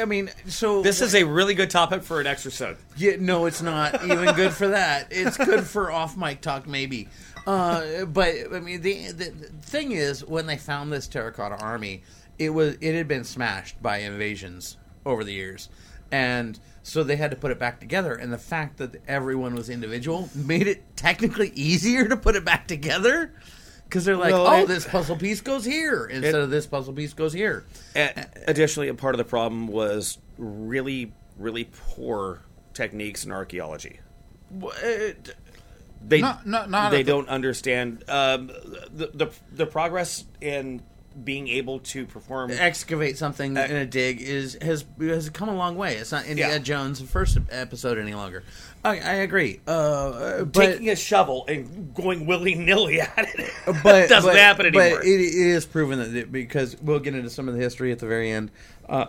I 0.00 0.04
mean, 0.04 0.30
so 0.46 0.82
this 0.82 1.00
is 1.00 1.14
a 1.14 1.24
really 1.24 1.54
good 1.54 1.70
topic 1.70 2.02
for 2.02 2.20
an 2.20 2.26
extra 2.26 2.76
Yeah, 2.96 3.16
no, 3.18 3.46
it's 3.46 3.62
not 3.62 4.04
even 4.04 4.34
good 4.34 4.52
for 4.52 4.68
that. 4.68 5.08
It's 5.10 5.36
good 5.36 5.64
for 5.64 5.90
off 5.90 6.16
mic 6.16 6.40
talk, 6.40 6.66
maybe. 6.66 7.08
Uh, 7.46 8.04
but 8.06 8.34
I 8.52 8.60
mean, 8.60 8.80
the, 8.80 9.08
the 9.12 9.30
the 9.30 9.46
thing 9.62 9.92
is, 9.92 10.24
when 10.24 10.46
they 10.46 10.56
found 10.56 10.92
this 10.92 11.06
terracotta 11.06 11.56
army, 11.56 12.02
it 12.38 12.50
was 12.50 12.76
it 12.80 12.94
had 12.94 13.08
been 13.08 13.24
smashed 13.24 13.82
by 13.82 13.98
invasions 13.98 14.76
over 15.04 15.24
the 15.24 15.32
years, 15.32 15.68
and 16.10 16.58
so 16.82 17.02
they 17.02 17.16
had 17.16 17.30
to 17.30 17.36
put 17.36 17.50
it 17.50 17.58
back 17.58 17.80
together. 17.80 18.14
And 18.14 18.32
the 18.32 18.38
fact 18.38 18.78
that 18.78 19.02
everyone 19.08 19.54
was 19.54 19.68
individual 19.70 20.28
made 20.34 20.66
it 20.66 20.96
technically 20.96 21.50
easier 21.54 22.08
to 22.08 22.16
put 22.16 22.36
it 22.36 22.44
back 22.44 22.66
together. 22.68 23.32
Because 23.84 24.04
they're 24.04 24.16
like, 24.16 24.32
Well, 24.32 24.46
oh, 24.46 24.62
it- 24.62 24.68
this 24.68 24.86
puzzle 24.86 25.16
piece 25.16 25.40
goes 25.40 25.64
here 25.64 26.06
instead 26.06 26.34
It- 26.34 26.40
of 26.42 26.50
this 26.50 26.66
puzzle 26.66 26.92
piece 26.94 27.12
goes 27.12 27.32
here. 27.32 27.64
A- 27.94 28.26
Additionally, 28.48 28.88
a 28.88 28.94
part 28.94 29.14
of 29.14 29.18
the 29.18 29.24
problem 29.24 29.68
was 29.68 30.18
really, 30.38 31.12
really 31.38 31.64
poor 31.64 32.40
techniques 32.72 33.24
in 33.24 33.30
archaeology. 33.32 34.00
What- 34.48 34.74
They 36.06 36.20
Not- 36.20 36.46
not- 36.46 36.68
not 36.70 36.90
they 36.90 37.02
don't 37.02 37.28
understand 37.30 38.04
um, 38.08 38.48
the, 38.48 39.10
the 39.14 39.30
the 39.52 39.64
progress 39.66 40.24
in 40.42 40.82
being 41.22 41.46
able 41.48 41.78
to 41.78 42.06
perform. 42.06 42.50
excavate 42.50 43.16
something 43.16 43.56
in 43.56 43.76
a 43.76 43.86
dig 43.86 44.20
is 44.20 44.58
has 44.60 44.84
has 44.98 45.30
come 45.30 45.48
a 45.48 45.54
long 45.54 45.76
way. 45.76 45.96
It's 45.96 46.10
not 46.12 46.26
Indiana 46.26 46.54
Yeah. 46.54 46.58
Jones' 46.58 47.00
first 47.02 47.38
episode 47.50 47.98
any 47.98 48.14
longer. 48.14 48.42
I, 48.84 48.90
I 48.98 49.12
agree, 49.22 49.60
uh, 49.66 50.44
but 50.44 50.52
taking 50.52 50.90
a 50.90 50.96
shovel 50.96 51.44
and 51.48 51.94
going 51.94 52.26
willy 52.26 52.54
nilly 52.54 53.00
at 53.00 53.12
it. 53.16 53.50
but 53.82 54.08
doesn't 54.10 54.30
but- 54.30 54.36
happen 54.38 54.66
anymore. 54.66 54.98
But 54.98 55.06
it, 55.06 55.20
it 55.20 55.34
is 55.34 55.64
proven 55.66 55.98
that 56.00 56.14
it, 56.14 56.32
because 56.32 56.76
we'll 56.82 56.98
get 56.98 57.14
into 57.14 57.30
some 57.30 57.48
of 57.48 57.54
the 57.54 57.60
history 57.60 57.92
at 57.92 57.98
the 58.00 58.06
very 58.06 58.30
end. 58.30 58.50
Uh, 58.88 59.06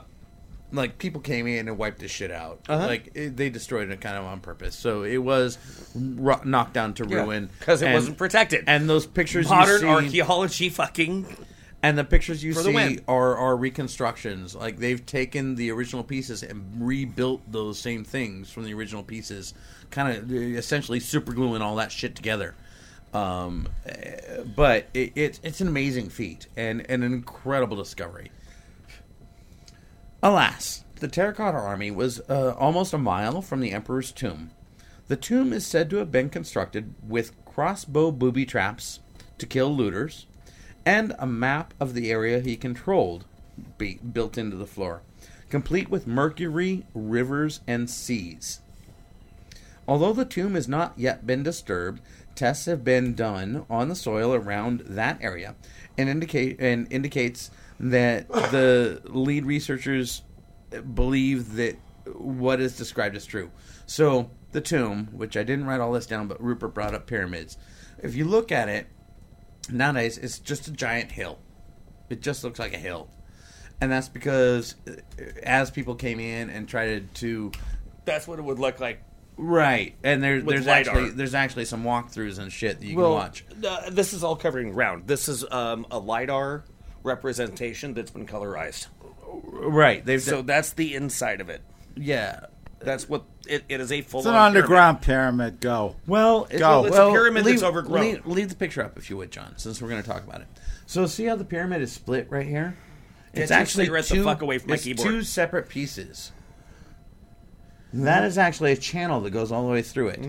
like 0.72 0.98
people 0.98 1.22
came 1.22 1.48
in 1.48 1.68
and 1.68 1.78
wiped 1.78 2.00
this 2.00 2.12
shit 2.12 2.32
out. 2.32 2.60
Uh-huh. 2.68 2.86
Like 2.88 3.12
it, 3.16 3.38
they 3.38 3.50
destroyed 3.50 3.90
it 3.92 4.02
kind 4.02 4.18
of 4.18 4.26
on 4.26 4.40
purpose. 4.42 4.76
So 4.76 5.04
it 5.04 5.18
was 5.20 5.58
ro- 5.96 6.42
knocked 6.44 6.74
down 6.74 6.94
to 6.96 7.04
ruin 7.06 7.50
because 7.60 7.82
it 7.82 7.86
And- 7.86 7.94
wasn't 7.96 8.18
protected. 8.18 8.64
And 8.68 8.90
those 8.90 9.06
pictures, 9.06 9.48
modern 9.50 9.80
see, 9.82 9.88
archaeology, 9.88 10.70
fucking 10.70 11.26
And 11.86 12.00
the 12.00 12.04
pictures 12.04 12.44
you 12.44 12.56
For 12.56 12.64
the 12.64 12.70
see 12.70 12.74
win. 12.74 13.02
are, 13.08 13.38
are 13.38 13.56
reconstructions. 13.56 14.56
Like 14.56 14.80
they've 14.80 15.06
taken 15.06 15.54
the 15.54 15.70
original 15.70 16.04
pieces 16.04 16.42
and 16.42 16.66
rebuilt 16.80 17.44
those 17.52 17.78
same 17.78 18.04
things 18.04 18.50
from 18.50 18.64
the 18.64 18.74
original 18.74 19.04
pieces, 19.04 19.54
kind 19.92 20.18
of 20.18 20.32
essentially 20.34 21.00
super 21.00 21.32
gluing 21.32 21.62
all 21.62 21.76
that 21.76 21.92
shit 21.92 22.16
together. 22.16 22.56
Um, 23.14 23.68
but 24.56 24.88
it, 24.96 25.12
it, 25.14 25.40
it's 25.44 25.62
an 25.62 25.68
amazing 25.68 26.10
feat 26.10 26.48
and, 26.58 26.84
and 26.90 27.04
an 27.04 27.14
incredible 27.14 27.78
discovery. 27.78 28.32
Alas, 30.24 30.86
the 31.02 31.08
Terracotta 31.08 31.60
Army 31.60 31.92
was 31.92 32.20
uh, 32.28 32.56
almost 32.58 32.94
a 32.94 32.98
mile 32.98 33.44
from 33.44 33.60
the 33.60 33.72
Emperor's 33.72 34.12
tomb. 34.12 34.50
The 35.08 35.18
tomb 35.18 35.54
is 35.54 35.68
said 35.68 35.92
to 35.92 35.98
have 35.98 36.12
been 36.12 36.32
constructed 36.32 36.96
with 37.08 37.46
crossbow 37.46 38.10
booby 38.10 38.48
traps 38.48 39.02
to 39.38 39.46
kill 39.46 39.70
looters, 39.70 40.26
and 40.86 41.16
a 41.18 41.26
map 41.26 41.74
of 41.80 41.94
the 41.94 42.12
area 42.12 42.40
he 42.40 42.56
controlled 42.56 43.26
be 43.78 43.96
built 43.96 44.38
into 44.38 44.56
the 44.56 44.68
floor, 44.68 45.02
complete 45.50 45.90
with 45.90 46.06
mercury, 46.06 46.86
rivers, 46.94 47.62
and 47.68 47.90
seas. 47.90 48.60
Although 49.88 50.14
the 50.14 50.26
tomb 50.26 50.56
has 50.56 50.68
not 50.68 50.94
yet 50.98 51.26
been 51.26 51.44
disturbed, 51.44 52.02
tests 52.36 52.66
have 52.66 52.84
been 52.84 53.14
done 53.14 53.66
on 53.70 53.88
the 53.88 53.96
soil 53.96 54.34
around 54.34 54.82
that 54.82 55.18
area, 55.22 55.56
and 55.98 56.10
indicate 56.10 56.60
and 56.60 56.92
indicates 56.92 57.52
that 57.80 58.28
the 58.28 59.02
lead 59.06 59.46
researchers 59.46 60.22
believe 60.94 61.56
that 61.56 61.78
what 62.14 62.60
is 62.60 62.78
described 62.78 63.16
is 63.16 63.26
true. 63.26 63.52
So 63.86 64.30
the 64.52 64.62
tomb, 64.62 65.10
which 65.12 65.38
I 65.38 65.44
didn't 65.44 65.66
write 65.66 65.82
all 65.82 65.92
this 65.92 66.06
down, 66.06 66.28
but 66.28 66.44
Rupert 66.44 66.74
brought 66.74 66.94
up 66.94 67.08
pyramids. 67.08 67.58
If 68.02 68.16
you 68.16 68.26
look 68.26 68.52
at 68.52 68.70
it 68.70 68.88
nowadays, 69.70 70.18
it's 70.18 70.40
just 70.40 70.68
a 70.68 70.72
giant 70.72 71.12
hill. 71.12 71.40
It 72.10 72.22
just 72.22 72.44
looks 72.44 72.60
like 72.60 72.74
a 72.74 72.78
hill, 72.78 73.10
and 73.82 73.92
that's 73.92 74.10
because 74.10 74.76
uh, 74.88 74.92
as 75.44 75.72
people 75.72 75.96
came 75.96 76.20
in 76.20 76.50
and 76.50 76.68
tried 76.68 77.14
to 77.16 77.52
that's 78.06 78.28
what 78.28 78.38
it 78.40 78.44
would 78.44 78.60
look 78.60 78.80
like. 78.80 79.02
Right, 79.38 79.96
and 80.04 80.24
there, 80.24 80.36
With 80.36 80.46
there's 80.48 80.66
LiDAR. 80.68 80.96
actually 80.96 81.10
there's 81.12 81.34
actually 81.34 81.66
some 81.66 81.84
walkthroughs 81.84 82.40
and 82.40 82.52
shit 82.54 82.80
that 82.80 82.86
you 82.86 82.94
can 82.96 83.04
watch. 83.04 83.44
this 83.92 84.14
is 84.14 84.24
all 84.24 84.36
covering 84.36 84.72
ground. 84.72 85.08
This 85.08 85.28
is 85.28 85.44
um, 85.52 85.86
a 85.92 86.00
lidar 86.00 86.64
representation 87.04 87.94
that's 87.94 88.12
been 88.12 88.26
colorized. 88.28 88.88
Right, 89.28 90.06
they've 90.06 90.22
So 90.22 90.42
that's 90.42 90.74
the 90.74 90.96
inside 90.96 91.42
of 91.42 91.50
it. 91.50 91.62
yeah. 91.96 92.46
That's 92.86 93.10
what 93.10 93.24
it, 93.48 93.64
it 93.68 93.82
is. 93.82 93.92
A 93.92 94.02
full. 94.02 94.22
It's 94.22 94.28
an 94.28 94.36
underground 94.36 95.02
pyramid. 95.02 95.60
Go. 95.60 95.96
Well, 96.08 96.48
it- 96.50 96.60
Go. 96.60 96.84
well, 96.84 96.86
It's 96.86 96.96
a 96.98 97.12
pyramid 97.12 97.46
leave, 97.46 97.56
that's 97.56 97.64
overgrown. 97.70 98.02
Leave, 98.02 98.26
leave 98.26 98.50
the 98.50 98.56
picture 98.56 98.84
up 98.84 98.98
if 98.98 99.10
you 99.10 99.18
would, 99.18 99.32
John, 99.32 99.54
since 99.58 99.82
we're 99.82 99.90
going 99.90 100.02
to 100.02 100.08
talk 100.08 100.24
about 100.24 100.42
it. 100.42 100.48
So 100.86 101.06
see 101.08 101.26
how 101.26 101.36
the 101.36 101.46
pyramid 101.46 101.82
is 101.82 101.92
split 101.92 102.30
right 102.30 102.46
here? 102.46 102.78
It's 103.34 103.50
take 103.50 103.58
actually 103.60 103.86
cigarettes 103.86 104.10
the 104.10 104.16
two, 104.16 104.24
fuck 104.24 104.42
away 104.42 104.60
from 104.60 104.70
my 104.70 104.78
keyboard. 104.78 105.08
two 105.10 105.24
separate 105.24 105.68
pieces. 105.68 106.32
That 107.94 108.26
is 108.26 108.38
actually 108.38 108.74
a 108.74 108.78
channel 108.78 109.22
that 109.22 109.30
goes 109.32 109.52
all 109.54 109.66
the 109.66 109.72
way 109.72 109.82
through 109.82 110.10
it, 110.10 110.20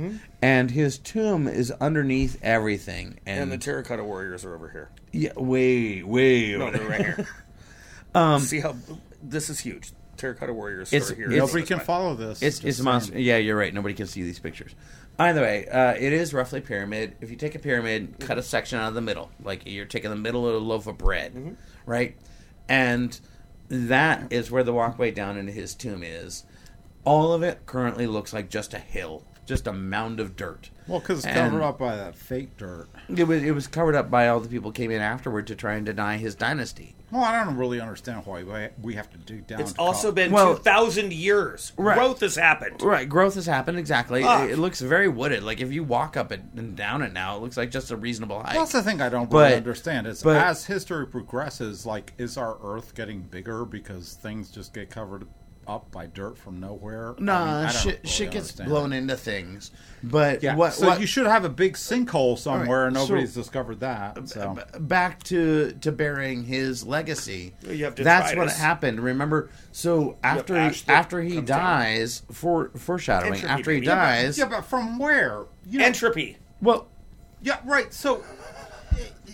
and 0.41 0.71
his 0.71 0.99
tomb 0.99 1.49
is 1.49 1.73
underneath 1.73 2.39
everything. 2.43 3.19
And, 3.27 3.43
And 3.43 3.53
the 3.53 3.59
terracotta 3.59 4.05
warriors 4.05 4.45
are 4.45 4.55
over 4.55 4.69
here. 4.69 4.91
yeah, 5.13 5.33
way, 5.37 6.03
way. 6.05 6.53
No, 6.57 6.67
over 6.69 6.79
they're 6.79 6.89
right 6.89 7.01
here. 7.05 7.29
um, 8.15 8.41
See 8.41 8.61
how 8.61 8.77
this 9.21 9.51
is 9.51 9.59
huge. 9.59 9.91
Terracotta 10.17 10.53
warriors 10.53 10.93
It's- 10.93 11.11
are 11.11 11.15
here. 11.15 11.27
it's- 11.27 11.39
Nobody 11.39 11.65
can 11.67 11.81
follow 11.81 12.15
this. 12.15 12.43
It's 12.43 12.59
Just 12.59 12.67
it's 12.67 12.81
monster. 12.81 13.19
Yeah, 13.19 13.37
you're 13.37 13.57
right. 13.57 13.73
Nobody 13.73 13.95
can 13.95 14.07
see 14.07 14.23
these 14.23 14.39
pictures. 14.39 14.75
Either 15.19 15.41
way, 15.41 15.67
uh, 15.69 15.95
it 15.95 16.13
is 16.13 16.35
roughly 16.35 16.61
pyramid. 16.61 17.15
If 17.21 17.31
you 17.31 17.37
take 17.37 17.55
a 17.55 17.59
pyramid, 17.59 18.17
cut 18.21 18.37
a 18.37 18.43
section 18.43 18.79
out 18.79 18.89
of 18.89 18.95
the 18.95 19.01
middle, 19.01 19.31
like 19.43 19.63
you're 19.65 19.87
taking 19.87 20.11
the 20.11 20.17
middle 20.17 20.47
of 20.47 20.55
a 20.55 20.59
loaf 20.59 20.87
of 20.87 20.99
bread, 20.99 21.57
right? 21.87 22.17
And 22.69 23.19
that 23.69 24.31
is 24.31 24.51
where 24.51 24.63
the 24.63 24.73
walkway 24.75 25.11
down 25.11 25.39
into 25.39 25.53
his 25.53 25.75
tomb 25.75 26.03
is. 26.03 26.45
All 27.05 27.33
of 27.33 27.43
it 27.43 27.65
currently 27.67 28.07
looks 28.07 28.33
like 28.35 28.51
just 28.51 28.75
a 28.75 28.79
hill, 28.79 29.25
just 29.47 29.67
a 29.67 29.73
mound 29.73 30.21
of 30.21 30.37
dirt. 30.37 30.71
Well, 30.87 31.01
because 31.01 31.19
it's 31.19 31.27
And 31.27 31.51
covered 31.51 31.63
up 31.65 31.79
by 31.79 31.97
that 31.97 32.15
fake 32.15 32.57
dirt. 32.57 32.89
It 33.09 33.25
was 33.25 33.43
it 33.43 33.53
was 33.53 33.67
covered 33.67 33.95
up 33.95 34.11
by 34.11 34.29
all 34.29 34.41
the 34.41 34.49
people 34.49 34.71
who 34.71 34.75
came 34.75 34.91
in 34.91 35.01
afterward 35.01 35.47
to 35.49 35.55
try 35.57 35.75
and 35.75 35.87
deny 35.87 36.17
his 36.19 36.35
dynasty. 36.35 36.95
Well, 37.13 37.23
I 37.23 37.45
don't 37.45 37.57
really 37.57 37.81
understand 37.81 38.27
why 38.27 38.43
we- 38.43 38.69
we 38.83 38.95
have 38.95 39.09
to 39.11 39.19
dig 39.19 39.47
down. 39.47 39.61
It's 39.61 39.75
to 39.75 39.81
also 39.81 40.09
co- 40.09 40.13
been 40.15 40.33
Well- 40.33 40.57
2,000 40.57 41.13
years. 41.13 41.73
Right. 41.77 41.97
Growth 41.97 42.19
has 42.21 42.35
happened. 42.35 42.83
Right, 42.83 43.09
growth 43.09 43.37
has 43.37 43.47
happened 43.47 43.79
exactly. 43.79 44.23
Fuck. 44.25 44.43
It, 44.49 44.53
it 44.53 44.57
looks 44.59 44.81
very 44.81 45.07
wooded. 45.07 45.45
Like 45.45 45.61
if 45.61 45.73
you 45.73 45.85
walk 45.85 46.17
up 46.17 46.33
it 46.33 46.41
and 46.57 46.77
down 46.77 47.03
it 47.03 47.13
now, 47.13 47.37
it 47.37 47.43
looks 47.43 47.57
like 47.57 47.71
just 47.71 47.93
a 47.93 47.97
reasonable 47.97 48.43
height. 48.43 48.55
That's 48.55 48.73
the 48.73 48.83
thing 48.83 49.01
I 49.01 49.09
don't 49.09 49.31
But- 49.31 49.39
really 49.45 49.55
understand. 49.57 50.09
Is 50.09 50.23
but- 50.23 50.37
as 50.37 50.67
history 50.67 51.07
progresses, 51.07 51.87
like, 51.87 52.13
is 52.19 52.37
our 52.37 52.59
Earth 52.63 52.95
getting 52.97 53.21
bigger 53.23 53.65
because 53.65 54.15
things 54.15 54.51
just 54.51 54.73
get 54.75 54.91
covered 54.91 55.27
up 55.67 55.91
by 55.91 56.07
dirt 56.07 56.39
from 56.39 56.61
nowhere? 56.61 57.15
I 57.19 57.23
Nah, 57.23 57.45
mean, 57.45 57.55
I 57.55 57.63
don't 57.73 57.83
shit, 57.83 57.95
really 58.03 58.09
shit 58.09 58.31
gets 58.31 58.45
understand. 58.51 58.69
blown 58.71 58.93
into 58.93 59.17
things. 59.17 59.71
But 60.03 60.43
Yeah, 60.43 60.55
what, 60.57 60.73
so 60.75 60.87
what 60.87 61.01
you 61.01 61.07
should 61.07 61.27
have 61.27 61.45
a 61.45 61.49
big 61.49 61.75
sinkhole 61.75 62.39
somewhere, 62.39 62.87
and 62.87 62.97
so- 62.97 63.03
nobody's 63.07 63.35
discovered 63.35 63.81
that. 63.81 64.29
So 64.29 64.55
b- 64.55 64.79
back 64.81 65.23
to 65.25 65.73
to 65.81 65.91
burying 65.93 66.45
his 66.45 66.85
legacy. 66.87 67.55
You 67.69 67.85
have 67.85 67.97
That's 67.97 68.35
what 68.37 68.51
happened. 68.53 69.01
Remember, 69.01 69.51
so 69.73 70.17
after 70.23 70.69
he, 70.71 70.83
after 70.89 71.21
he 71.23 71.37
comes 71.37 71.49
down. 71.49 71.59
dies, 71.61 72.23
for 72.31 72.71
foreshadowing. 72.77 73.35
Entropy, 73.35 73.49
after 73.53 73.71
he 73.73 73.77
baby. 73.79 73.87
Yeah, 73.87 73.95
but- 73.95 74.01
dies, 74.01 74.39
yeah, 74.39 74.45
but 74.49 74.65
from 74.65 74.99
where? 74.99 75.45
You 75.69 75.79
know, 75.81 75.85
Entropy. 75.87 76.37
well, 76.63 76.89
Yeah, 77.43 77.59
right. 77.65 77.93
So, 77.93 78.25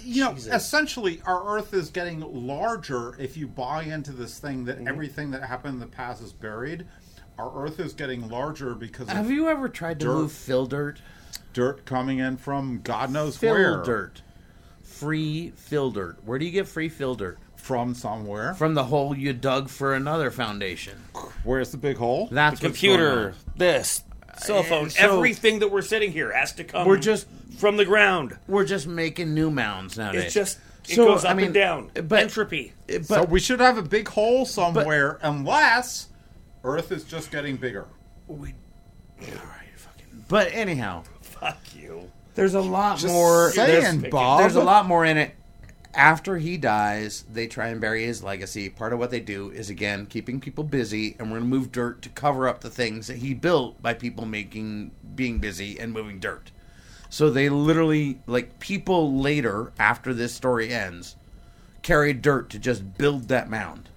you 0.05 0.25
know, 0.25 0.33
essentially, 0.33 1.21
our 1.27 1.57
Earth 1.57 1.73
is 1.75 1.91
getting 1.91 2.21
larger 2.47 3.15
if 3.19 3.37
you 3.37 3.47
buy 3.47 3.83
into 3.85 4.13
this 4.13 4.39
thing 4.39 4.65
Mm-hmm. 4.67 4.85
that 4.85 4.91
everything 4.91 5.31
that 5.33 5.43
happened 5.43 5.75
in 5.75 5.81
the 5.81 5.87
past 5.87 6.23
is 6.23 6.33
buried. 6.33 6.87
Our 7.39 7.65
Earth 7.65 7.81
is 7.81 7.93
getting 7.95 8.29
larger 8.29 8.75
because 8.75 9.09
of 9.09 9.17
have 9.17 9.31
you 9.31 9.49
ever 9.49 9.69
tried 9.69 9.99
to 10.01 10.07
Dirt. 10.07 10.15
move 10.15 10.33
fill 10.33 10.67
dirt? 10.67 11.01
dirt 11.55 11.85
coming 11.87 12.19
in 12.19 12.37
from 12.37 12.81
God 12.83 13.11
knows 13.11 13.37
Fill 13.37 13.55
where. 13.55 13.83
dirt, 13.83 14.23
free 14.83 15.51
fill 15.57 15.91
dirt. 15.91 16.19
Where 16.25 16.39
do 16.39 16.45
you 16.45 16.51
get 16.51 16.67
free 16.69 16.89
fill 16.89 17.15
dirt? 17.15 17.39
From 17.57 17.95
somewhere. 17.95 18.55
From 18.55 18.75
the 18.75 18.85
hole 18.85 19.17
you 19.17 19.33
dug 19.33 19.69
for 19.69 19.95
another 19.95 20.31
foundation. 20.33 20.99
Where's 21.45 21.71
the 21.71 21.77
big 21.79 21.97
hole? 21.97 22.29
That's 22.31 22.55
what's 22.55 22.61
Computer. 22.61 23.35
This. 23.57 24.03
Cell 24.43 24.62
phone. 24.62 24.90
so- 24.90 25.16
everything 25.16 25.59
that 25.61 25.70
we're 25.70 25.82
sitting 25.82 26.12
here 26.12 26.32
has 26.32 26.53
to 26.53 26.64
come 26.64 26.86
We're 26.86 26.97
just- 26.99 27.26
from 27.59 27.76
the 27.76 27.84
ground. 27.84 28.36
We're 28.49 28.64
just 28.64 28.86
making 28.86 29.34
new 29.34 29.51
mounds 29.51 29.97
nowadays. 29.97 30.24
It's 30.26 30.34
just. 30.34 30.59
It 30.88 30.97
So, 30.97 31.07
goes 31.07 31.24
up 31.24 31.30
I 31.30 31.34
mean, 31.34 31.47
and 31.47 31.55
down. 31.55 31.90
but- 31.95 32.18
Entropy. 32.24 32.72
But 32.88 33.05
so 33.07 33.24
we 33.24 33.38
should 33.38 33.61
have 33.61 33.78
a 33.78 33.82
big 33.82 34.09
hole 34.09 34.45
somewhere, 34.45 35.18
unless 35.22 36.09
Earth 36.64 36.90
is 36.90 37.05
just 37.05 37.30
getting 37.30 37.57
bigger. 37.57 37.86
we, 38.26 38.49
all 39.20 39.26
right, 39.28 39.68
fucking. 39.76 40.24
But 40.28 40.49
anyhow, 40.53 41.05
Fuck 41.20 41.59
you. 41.76 42.11
there's 42.34 42.55
a 42.55 42.61
lot 42.61 42.99
Just 42.99 43.12
more. 43.14 43.53
saying, 43.53 44.01
there's, 44.01 44.11
Bob. 44.12 44.40
there's 44.40 44.57
a 44.57 44.62
lot 44.64 44.86
more 44.86 45.05
in 45.05 45.18
it. 45.18 45.34
After 45.95 46.38
he 46.38 46.57
dies, 46.57 47.24
they 47.30 47.47
try 47.47 47.68
and 47.68 47.80
bury 47.80 48.05
his 48.07 48.22
legacy. 48.22 48.70
Part 48.70 48.93
of 48.95 48.99
what 48.99 49.11
they 49.11 49.20
do 49.20 49.51
is 49.51 49.68
again 49.68 50.07
keeping 50.07 50.40
people 50.40 50.64
busy, 50.64 51.16
and 51.18 51.30
we're 51.30 51.38
to 51.40 51.45
move 51.45 51.70
dirt 51.70 52.01
to 52.03 52.09
cover 52.09 52.49
up 52.49 52.61
the 52.62 52.70
things 52.70 53.09
that 53.09 53.18
he 53.18 53.34
built 53.34 53.80
by 53.82 53.93
people 53.93 54.24
making 54.24 54.93
being 55.14 55.38
busy 55.38 55.78
and 55.78 55.93
moving 55.93 56.18
dirt. 56.18 56.51
So 57.11 57.28
they 57.28 57.51
literally, 57.51 58.20
like 58.26 58.59
people 58.59 59.20
later, 59.20 59.70
after 59.78 60.14
this 60.14 60.32
story 60.32 60.72
ends, 60.72 61.16
carried 61.82 62.22
dirt 62.22 62.49
to 62.51 62.59
just 62.59 62.97
build 62.97 63.28
that 63.28 63.51
mound. 63.51 63.90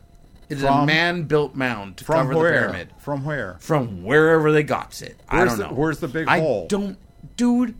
It 0.49 0.57
is 0.57 0.63
a 0.63 0.85
man-built 0.85 1.55
mound 1.55 1.97
to 1.97 2.03
From 2.03 2.27
cover 2.27 2.37
where? 2.39 2.51
the 2.51 2.59
pyramid 2.59 2.89
From 2.99 3.23
where? 3.23 3.55
from 3.61 4.03
wherever 4.03 4.51
they 4.51 4.63
got 4.63 5.01
it. 5.01 5.17
I 5.29 5.45
don't 5.45 5.57
the- 5.57 5.67
know. 5.69 5.73
where's 5.73 5.99
the 5.99 6.07
big 6.09 6.27
I 6.27 6.39
hole? 6.39 6.67
don't, 6.67 6.97
dude. 7.37 7.75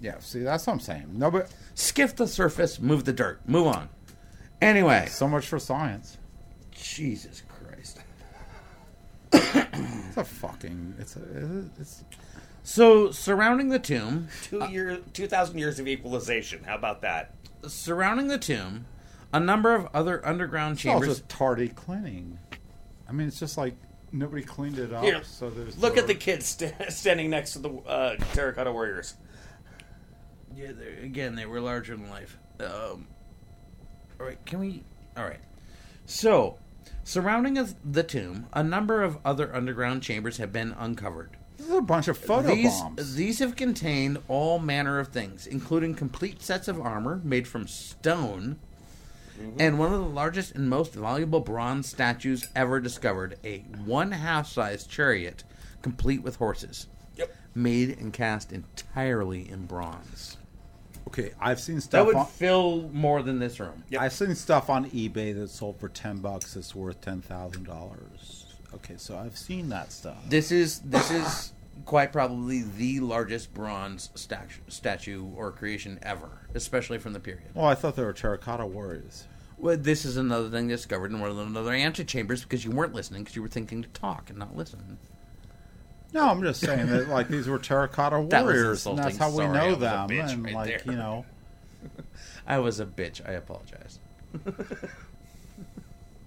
Yeah, 0.00 0.18
see, 0.20 0.40
that's 0.40 0.66
what 0.66 0.74
I'm 0.74 0.80
saying. 0.80 1.06
No, 1.12 1.30
but 1.30 1.50
Skiff 1.74 2.16
the 2.16 2.26
surface, 2.26 2.78
move 2.80 3.04
the 3.04 3.12
dirt, 3.12 3.40
move 3.48 3.66
on. 3.66 3.88
Anyway, 4.60 5.06
so 5.10 5.26
much 5.28 5.46
for 5.46 5.58
science. 5.58 6.18
Jesus 6.72 7.42
Christ. 7.48 8.00
It's 9.32 10.16
a 10.16 10.24
fucking. 10.24 10.94
It's 10.98 11.16
a. 11.16 11.64
It's. 11.78 12.04
So 12.62 13.10
surrounding 13.10 13.68
the 13.68 13.78
tomb, 13.78 14.28
Two 14.42 14.64
year, 14.70 14.98
two 15.12 15.26
thousand 15.26 15.58
years 15.58 15.78
of 15.78 15.86
equalization. 15.88 16.64
How 16.64 16.74
about 16.76 17.02
that? 17.02 17.32
surrounding 17.66 18.28
the 18.28 18.38
tomb, 18.38 18.86
a 19.32 19.40
number 19.40 19.74
of 19.74 19.88
other 19.94 20.24
underground 20.26 20.76
It's 20.76 20.86
all 20.86 20.92
chambers. 21.00 21.08
just 21.18 21.28
tardy 21.28 21.68
cleaning. 21.68 22.38
I 23.08 23.12
mean, 23.12 23.26
it's 23.28 23.38
just 23.40 23.56
like 23.58 23.74
nobody 24.12 24.42
cleaned 24.42 24.78
it 24.78 24.92
up. 24.92 25.02
Here, 25.04 25.22
so 25.24 25.50
there's 25.50 25.76
Look 25.78 25.96
at 25.96 26.06
the 26.06 26.14
kids 26.14 26.46
st- 26.46 26.74
standing 26.90 27.30
next 27.30 27.52
to 27.54 27.58
the 27.60 27.70
uh, 27.70 28.16
terracotta 28.34 28.72
warriors. 28.72 29.14
Yeah, 30.56 30.70
again, 31.02 31.34
they 31.34 31.44
were 31.46 31.60
larger 31.60 31.96
than 31.96 32.08
life. 32.08 32.38
Um, 32.60 33.06
all 34.18 34.26
right, 34.26 34.44
can 34.46 34.58
we? 34.58 34.82
All 35.16 35.24
right. 35.24 35.40
So, 36.06 36.58
surrounding 37.04 37.58
the 37.84 38.02
tomb, 38.02 38.46
a 38.52 38.62
number 38.62 39.02
of 39.02 39.18
other 39.24 39.54
underground 39.54 40.02
chambers 40.02 40.38
have 40.38 40.52
been 40.52 40.74
uncovered. 40.78 41.36
This 41.58 41.66
is 41.68 41.72
a 41.74 41.80
bunch 41.82 42.08
of 42.08 42.16
photo 42.18 42.54
these, 42.54 42.80
bombs. 42.80 43.14
these 43.16 43.38
have 43.40 43.56
contained 43.56 44.18
all 44.28 44.58
manner 44.58 44.98
of 44.98 45.08
things, 45.08 45.46
including 45.46 45.94
complete 45.94 46.42
sets 46.42 46.68
of 46.68 46.80
armor 46.80 47.20
made 47.24 47.46
from 47.48 47.66
stone, 47.66 48.58
and 49.58 49.78
one 49.78 49.92
of 49.92 49.98
the 50.00 50.06
largest 50.06 50.54
and 50.54 50.68
most 50.70 50.94
valuable 50.94 51.40
bronze 51.40 51.88
statues 51.88 52.46
ever 52.54 52.80
discovered 52.80 53.38
a 53.44 53.58
one 53.84 54.12
half 54.12 54.46
size 54.48 54.86
chariot 54.86 55.44
complete 55.82 56.22
with 56.22 56.36
horses, 56.36 56.86
Yep. 57.16 57.34
made 57.54 57.98
and 57.98 58.12
cast 58.12 58.52
entirely 58.52 59.48
in 59.48 59.66
bronze. 59.66 60.36
Okay, 61.08 61.32
I've 61.40 61.60
seen 61.60 61.80
stuff 61.80 62.00
That 62.00 62.06
would 62.06 62.16
on, 62.16 62.26
fill 62.26 62.88
more 62.92 63.22
than 63.22 63.38
this 63.38 63.60
room. 63.60 63.84
Yep. 63.90 64.00
I've 64.00 64.12
seen 64.12 64.34
stuff 64.34 64.70
on 64.70 64.90
eBay 64.90 65.34
that 65.34 65.48
sold 65.48 65.78
for 65.78 65.88
ten 65.88 66.18
bucks. 66.18 66.56
It's 66.56 66.74
worth 66.74 67.00
ten 67.00 67.20
thousand 67.20 67.64
dollars. 67.64 68.46
Okay, 68.74 68.94
so 68.96 69.16
I've 69.16 69.38
seen 69.38 69.68
that 69.70 69.92
stuff. 69.92 70.18
This 70.28 70.50
is 70.52 70.80
this 70.80 71.10
is 71.10 71.52
quite 71.84 72.12
probably 72.12 72.62
the 72.62 73.00
largest 73.00 73.52
bronze 73.54 74.10
statue, 74.14 74.60
statue 74.68 75.26
or 75.36 75.52
creation 75.52 75.98
ever, 76.02 76.28
especially 76.54 76.98
from 76.98 77.12
the 77.12 77.20
period. 77.20 77.50
Well, 77.54 77.66
I 77.66 77.74
thought 77.74 77.96
there 77.96 78.06
were 78.06 78.12
terracotta 78.12 78.66
warriors. 78.66 79.24
Well, 79.58 79.76
this 79.76 80.04
is 80.04 80.16
another 80.16 80.50
thing 80.50 80.68
discovered 80.68 81.10
in 81.10 81.20
one 81.20 81.30
of 81.30 81.36
the 81.36 81.60
other 81.60 81.72
antechambers 81.72 82.42
because 82.42 82.64
you 82.64 82.70
weren't 82.70 82.92
listening 82.92 83.22
because 83.22 83.36
you 83.36 83.42
were 83.42 83.48
thinking 83.48 83.82
to 83.82 83.88
talk 83.88 84.28
and 84.28 84.38
not 84.38 84.54
listen. 84.54 84.98
No, 86.12 86.28
I'm 86.28 86.42
just 86.42 86.60
saying 86.60 86.86
that 86.88 87.08
like 87.08 87.28
these 87.28 87.48
were 87.48 87.58
terracotta 87.58 88.24
That 88.30 88.44
warriors, 88.44 88.86
and 88.86 88.98
that's 88.98 89.16
how 89.16 89.30
we 89.30 89.44
Sorry, 89.44 89.58
I 89.58 89.70
know 89.70 89.74
them. 89.74 90.10
And 90.10 90.44
right 90.44 90.54
like 90.54 90.84
there. 90.84 90.92
you 90.92 90.98
know, 90.98 91.26
I 92.46 92.58
was 92.58 92.80
a 92.80 92.86
bitch. 92.86 93.26
I 93.28 93.32
apologize. 93.32 93.98
you 94.46 94.50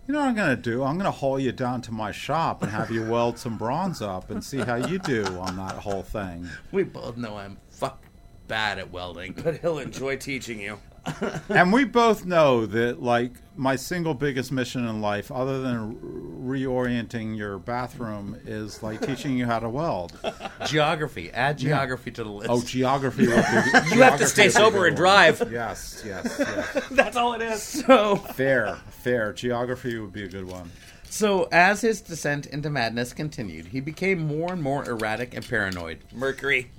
know 0.07 0.19
what 0.19 0.27
I'm 0.27 0.35
gonna 0.35 0.55
do? 0.55 0.83
I'm 0.83 0.97
gonna 0.97 1.11
haul 1.11 1.39
you 1.39 1.51
down 1.51 1.81
to 1.83 1.91
my 1.91 2.11
shop 2.11 2.61
and 2.61 2.71
have 2.71 2.91
you 2.91 3.09
weld 3.09 3.37
some 3.37 3.57
bronze 3.57 4.01
up 4.01 4.29
and 4.29 4.43
see 4.43 4.59
how 4.59 4.75
you 4.75 4.99
do 4.99 5.23
on 5.39 5.55
that 5.57 5.75
whole 5.75 6.03
thing. 6.03 6.47
We 6.71 6.83
both 6.83 7.17
know 7.17 7.37
I'm 7.37 7.57
fuck 7.69 8.03
bad 8.47 8.79
at 8.79 8.91
welding. 8.91 9.33
But 9.41 9.59
he'll 9.59 9.79
enjoy 9.79 10.17
teaching 10.17 10.59
you. 10.59 10.79
and 11.49 11.71
we 11.73 11.83
both 11.85 12.25
know 12.25 12.65
that 12.65 13.01
like 13.01 13.33
my 13.55 13.75
single 13.75 14.13
biggest 14.13 14.51
mission 14.51 14.87
in 14.87 15.01
life 15.01 15.31
other 15.31 15.61
than 15.61 15.95
reorienting 16.45 17.37
your 17.37 17.59
bathroom 17.59 18.37
is 18.45 18.81
like 18.81 19.05
teaching 19.05 19.37
you 19.37 19.45
how 19.45 19.59
to 19.59 19.69
weld 19.69 20.17
geography. 20.65 21.29
Add 21.31 21.57
geography 21.57 22.11
to 22.11 22.23
the 22.23 22.29
list. 22.29 22.49
oh 22.49 22.61
geography 22.61 23.25
be, 23.25 23.31
You 23.95 24.01
have 24.01 24.17
to 24.19 24.27
stay 24.27 24.49
sober 24.49 24.87
and 24.87 24.95
drive. 24.95 25.51
yes 25.51 26.03
yes 26.05 26.35
yes 26.39 26.87
That's 26.91 27.17
all 27.17 27.33
it 27.33 27.41
is. 27.41 27.61
so 27.61 28.15
fair 28.15 28.75
fair 28.89 29.33
geography 29.33 29.97
would 29.97 30.13
be 30.13 30.23
a 30.23 30.29
good 30.29 30.49
one 30.49 30.71
so 31.09 31.47
as 31.51 31.81
his 31.81 32.01
descent 32.01 32.45
into 32.45 32.69
madness 32.69 33.13
continued, 33.13 33.67
he 33.67 33.79
became 33.79 34.19
more 34.19 34.53
and 34.53 34.61
more 34.61 34.87
erratic 34.87 35.33
and 35.33 35.47
paranoid. 35.47 36.03
Mercury. 36.13 36.69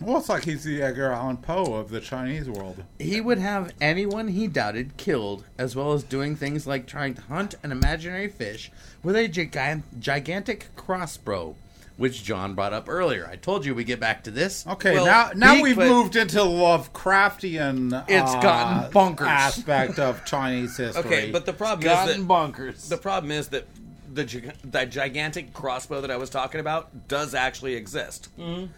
Well, 0.00 0.16
it's 0.18 0.28
like 0.30 0.44
he's 0.44 0.64
the 0.64 0.82
Edgar 0.82 1.12
Allan 1.12 1.36
Poe 1.36 1.74
of 1.74 1.90
the 1.90 2.00
Chinese 2.00 2.48
world. 2.48 2.82
He 2.98 3.20
would 3.20 3.38
have 3.38 3.72
anyone 3.80 4.28
he 4.28 4.46
doubted 4.46 4.96
killed, 4.96 5.44
as 5.58 5.76
well 5.76 5.92
as 5.92 6.02
doing 6.02 6.36
things 6.36 6.66
like 6.66 6.86
trying 6.86 7.14
to 7.14 7.22
hunt 7.22 7.54
an 7.62 7.70
imaginary 7.70 8.28
fish 8.28 8.70
with 9.02 9.14
a 9.14 9.28
gigan- 9.28 9.82
gigantic 9.98 10.68
crossbow, 10.74 11.54
which 11.98 12.24
John 12.24 12.54
brought 12.54 12.72
up 12.72 12.88
earlier. 12.88 13.28
I 13.30 13.36
told 13.36 13.66
you 13.66 13.74
we 13.74 13.84
get 13.84 14.00
back 14.00 14.24
to 14.24 14.30
this. 14.30 14.66
Okay, 14.66 14.94
Well, 14.94 15.04
now 15.04 15.30
now 15.34 15.60
we've 15.62 15.76
moved 15.76 16.16
into 16.16 16.38
Lovecraftian. 16.38 18.04
It's 18.08 18.32
uh, 18.34 18.40
gotten 18.40 18.92
bonkers. 18.92 19.26
aspect 19.26 19.98
of 19.98 20.24
Chinese 20.24 20.76
history. 20.76 21.04
Okay, 21.04 21.30
but 21.30 21.46
the 21.46 21.52
problem 21.52 21.84
Gotten 21.84 22.08
is 22.14 22.16
that 22.16 22.26
bonkers. 22.28 22.88
the 22.88 22.96
problem 22.96 23.30
is 23.32 23.48
that 23.48 23.66
the 24.12 24.24
gi- 24.24 24.50
that 24.64 24.90
gigantic 24.90 25.52
crossbow 25.52 26.00
that 26.00 26.10
I 26.10 26.16
was 26.16 26.30
talking 26.30 26.60
about 26.60 27.08
does 27.08 27.34
actually 27.34 27.74
exist. 27.74 28.28
oh 28.38 28.68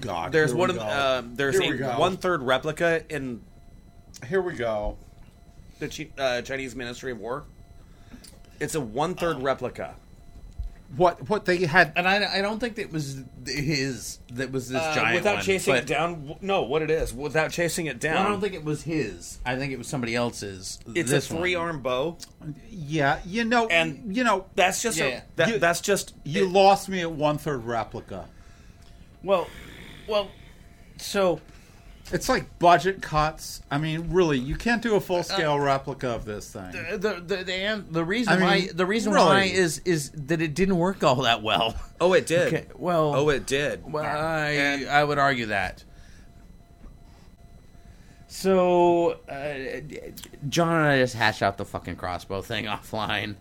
god, 0.00 0.32
There's 0.32 0.50
here 0.50 0.58
one 0.58 0.68
we 0.70 0.74
of 0.76 0.80
go. 0.80 0.86
uh, 0.86 1.22
there's 1.24 1.58
Here 1.58 1.70
we 1.70 1.76
a 1.76 1.78
go. 1.78 1.98
one 1.98 2.16
third 2.16 2.42
replica 2.42 3.02
in 3.08 3.40
Here 4.26 4.40
we 4.42 4.54
go. 4.54 4.96
the 5.78 5.88
Chi- 5.88 6.10
uh, 6.20 6.42
Chinese 6.42 6.74
Ministry 6.74 7.12
of 7.12 7.18
War. 7.18 7.44
It's 8.60 8.74
a 8.74 8.80
one 8.80 9.14
third 9.14 9.42
replica. 9.42 9.94
What 10.96 11.28
what 11.30 11.46
they 11.46 11.64
had? 11.64 11.92
and 11.96 12.06
I, 12.06 12.38
I 12.38 12.42
don't 12.42 12.58
think 12.60 12.78
it 12.78 12.92
was 12.92 13.22
his 13.46 14.18
that 14.34 14.52
was 14.52 14.68
this 14.68 14.82
Uh, 14.82 14.94
giant 14.94 15.14
without 15.14 15.36
one, 15.36 15.44
chasing 15.44 15.74
it 15.74 15.86
down, 15.86 16.36
no, 16.42 16.62
what 16.62 16.82
it 16.82 16.90
is 16.90 17.14
without 17.14 17.50
chasing 17.50 17.86
it 17.86 17.98
down. 17.98 18.16
Well, 18.16 18.26
I 18.26 18.28
don't 18.28 18.40
think 18.42 18.52
it 18.54 18.64
was 18.64 18.82
his. 18.82 19.38
I 19.46 19.56
think 19.56 19.72
it 19.72 19.78
was 19.78 19.86
somebody 19.88 20.14
else's. 20.14 20.78
it's 20.94 21.10
this 21.10 21.30
a 21.30 21.34
three 21.36 21.54
arm 21.54 21.80
bow, 21.80 22.18
Yeah, 22.70 23.20
you 23.24 23.44
know, 23.44 23.68
And- 23.68 24.14
you 24.14 24.22
know, 24.22 24.44
That's 24.54 24.82
just 24.82 24.98
Yeah, 24.98 25.04
a, 25.04 25.08
yeah. 25.08 25.20
that, 25.36 25.48
You- 25.48 25.58
that's 25.58 25.80
just 25.80 26.14
you 26.24 26.44
it- 26.44 26.50
lost 26.50 26.88
me 26.90 27.00
at 27.00 27.10
one 27.12 27.38
third 27.38 27.64
replica. 27.64 28.26
Well, 29.22 29.46
well, 30.06 30.28
so 30.98 31.40
It's 32.12 32.28
like 32.28 32.58
budget 32.58 33.00
cuts. 33.00 33.62
I 33.70 33.78
mean, 33.78 34.08
really, 34.10 34.38
you 34.38 34.54
can't 34.56 34.82
do 34.82 34.96
a 34.96 35.00
full 35.00 35.22
scale 35.22 35.58
replica 35.58 36.10
of 36.10 36.24
this 36.24 36.50
thing. 36.52 36.70
the 36.72 37.22
the 37.26 37.36
the, 37.44 37.52
an- 37.54 37.86
the 37.90 38.04
reason 38.04 38.32
I 38.34 38.36
mean, 38.36 38.44
why 38.46 38.68
the 38.74 38.84
reason 38.86 39.12
really. 39.12 39.26
why 39.26 39.42
is 39.44 39.80
is 39.84 40.10
that 40.10 40.42
it 40.42 40.54
didn't 40.54 40.76
work 40.76 41.02
all 41.02 41.22
that 41.22 41.42
well. 41.42 41.74
Oh, 42.00 42.12
it 42.14 42.26
did. 42.26 42.48
Okay, 42.52 42.66
well, 42.76 43.14
oh, 43.14 43.28
it 43.30 43.46
did. 43.46 43.90
Well, 43.90 44.04
I 44.04 44.48
And- 44.50 44.88
I 44.90 45.04
would 45.04 45.18
argue 45.18 45.46
that. 45.46 45.84
So, 48.28 49.18
uh, 49.28 49.80
John 50.48 50.74
and 50.76 50.86
I 50.86 50.98
just 50.98 51.14
hashed 51.14 51.42
out 51.42 51.58
the 51.58 51.64
fucking 51.64 51.96
crossbow 51.96 52.40
thing 52.42 52.64
offline, 52.66 53.36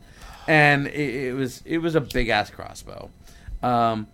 and 0.48 0.88
it, 0.88 1.28
it 1.30 1.34
was 1.34 1.62
it 1.66 1.78
was 1.80 1.96
a 1.96 2.02
big 2.02 2.30
ass 2.30 2.50
crossbow. 2.50 3.10
Um, 3.64 4.08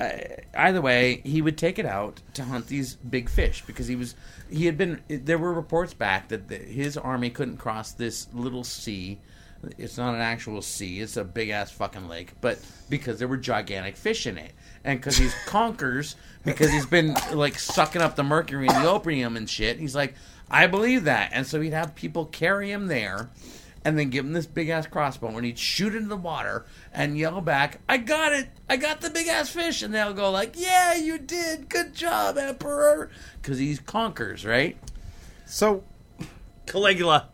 uh, 0.00 0.10
either 0.54 0.80
way, 0.80 1.20
he 1.24 1.42
would 1.42 1.58
take 1.58 1.78
it 1.78 1.86
out 1.86 2.20
to 2.34 2.44
hunt 2.44 2.68
these 2.68 2.94
big 2.94 3.28
fish 3.28 3.64
because 3.66 3.88
he 3.88 3.96
was 3.96 4.14
he 4.50 4.66
had 4.66 4.78
been. 4.78 5.00
There 5.08 5.38
were 5.38 5.52
reports 5.52 5.92
back 5.92 6.28
that 6.28 6.48
the, 6.48 6.56
his 6.56 6.96
army 6.96 7.30
couldn't 7.30 7.56
cross 7.56 7.92
this 7.92 8.28
little 8.32 8.62
sea. 8.64 9.18
It's 9.76 9.98
not 9.98 10.14
an 10.14 10.20
actual 10.20 10.62
sea; 10.62 11.00
it's 11.00 11.16
a 11.16 11.24
big 11.24 11.48
ass 11.48 11.72
fucking 11.72 12.08
lake. 12.08 12.32
But 12.40 12.60
because 12.88 13.18
there 13.18 13.26
were 13.26 13.36
gigantic 13.36 13.96
fish 13.96 14.26
in 14.26 14.38
it, 14.38 14.52
and 14.84 15.00
because 15.00 15.16
he's 15.16 15.34
conkers, 15.46 16.14
because 16.44 16.70
he's 16.70 16.86
been 16.86 17.16
like 17.32 17.58
sucking 17.58 18.00
up 18.00 18.14
the 18.14 18.22
mercury 18.22 18.68
and 18.68 18.84
the 18.84 18.88
opium 18.88 19.36
and 19.36 19.50
shit, 19.50 19.80
he's 19.80 19.96
like, 19.96 20.14
I 20.48 20.68
believe 20.68 21.04
that, 21.04 21.30
and 21.32 21.44
so 21.44 21.60
he'd 21.60 21.72
have 21.72 21.96
people 21.96 22.24
carry 22.26 22.70
him 22.70 22.86
there 22.86 23.30
and 23.88 23.98
then 23.98 24.10
give 24.10 24.24
him 24.26 24.34
this 24.34 24.44
big 24.46 24.68
ass 24.68 24.86
crossbow, 24.86 25.28
and 25.28 25.46
he'd 25.46 25.58
shoot 25.58 25.94
into 25.94 26.08
the 26.10 26.16
water 26.16 26.66
and 26.92 27.16
yell 27.16 27.40
back, 27.40 27.80
"I 27.88 27.96
got 27.96 28.34
it! 28.34 28.48
I 28.68 28.76
got 28.76 29.00
the 29.00 29.08
big 29.08 29.26
ass 29.28 29.48
fish!" 29.48 29.82
And 29.82 29.94
they'll 29.94 30.12
go 30.12 30.30
like, 30.30 30.54
"Yeah, 30.56 30.94
you 30.94 31.16
did! 31.18 31.70
Good 31.70 31.94
job, 31.94 32.36
Emperor!" 32.36 33.10
Because 33.40 33.58
he's 33.58 33.80
conkers, 33.80 34.44
right? 34.44 34.76
So, 35.46 35.82
Caligula. 36.66 37.28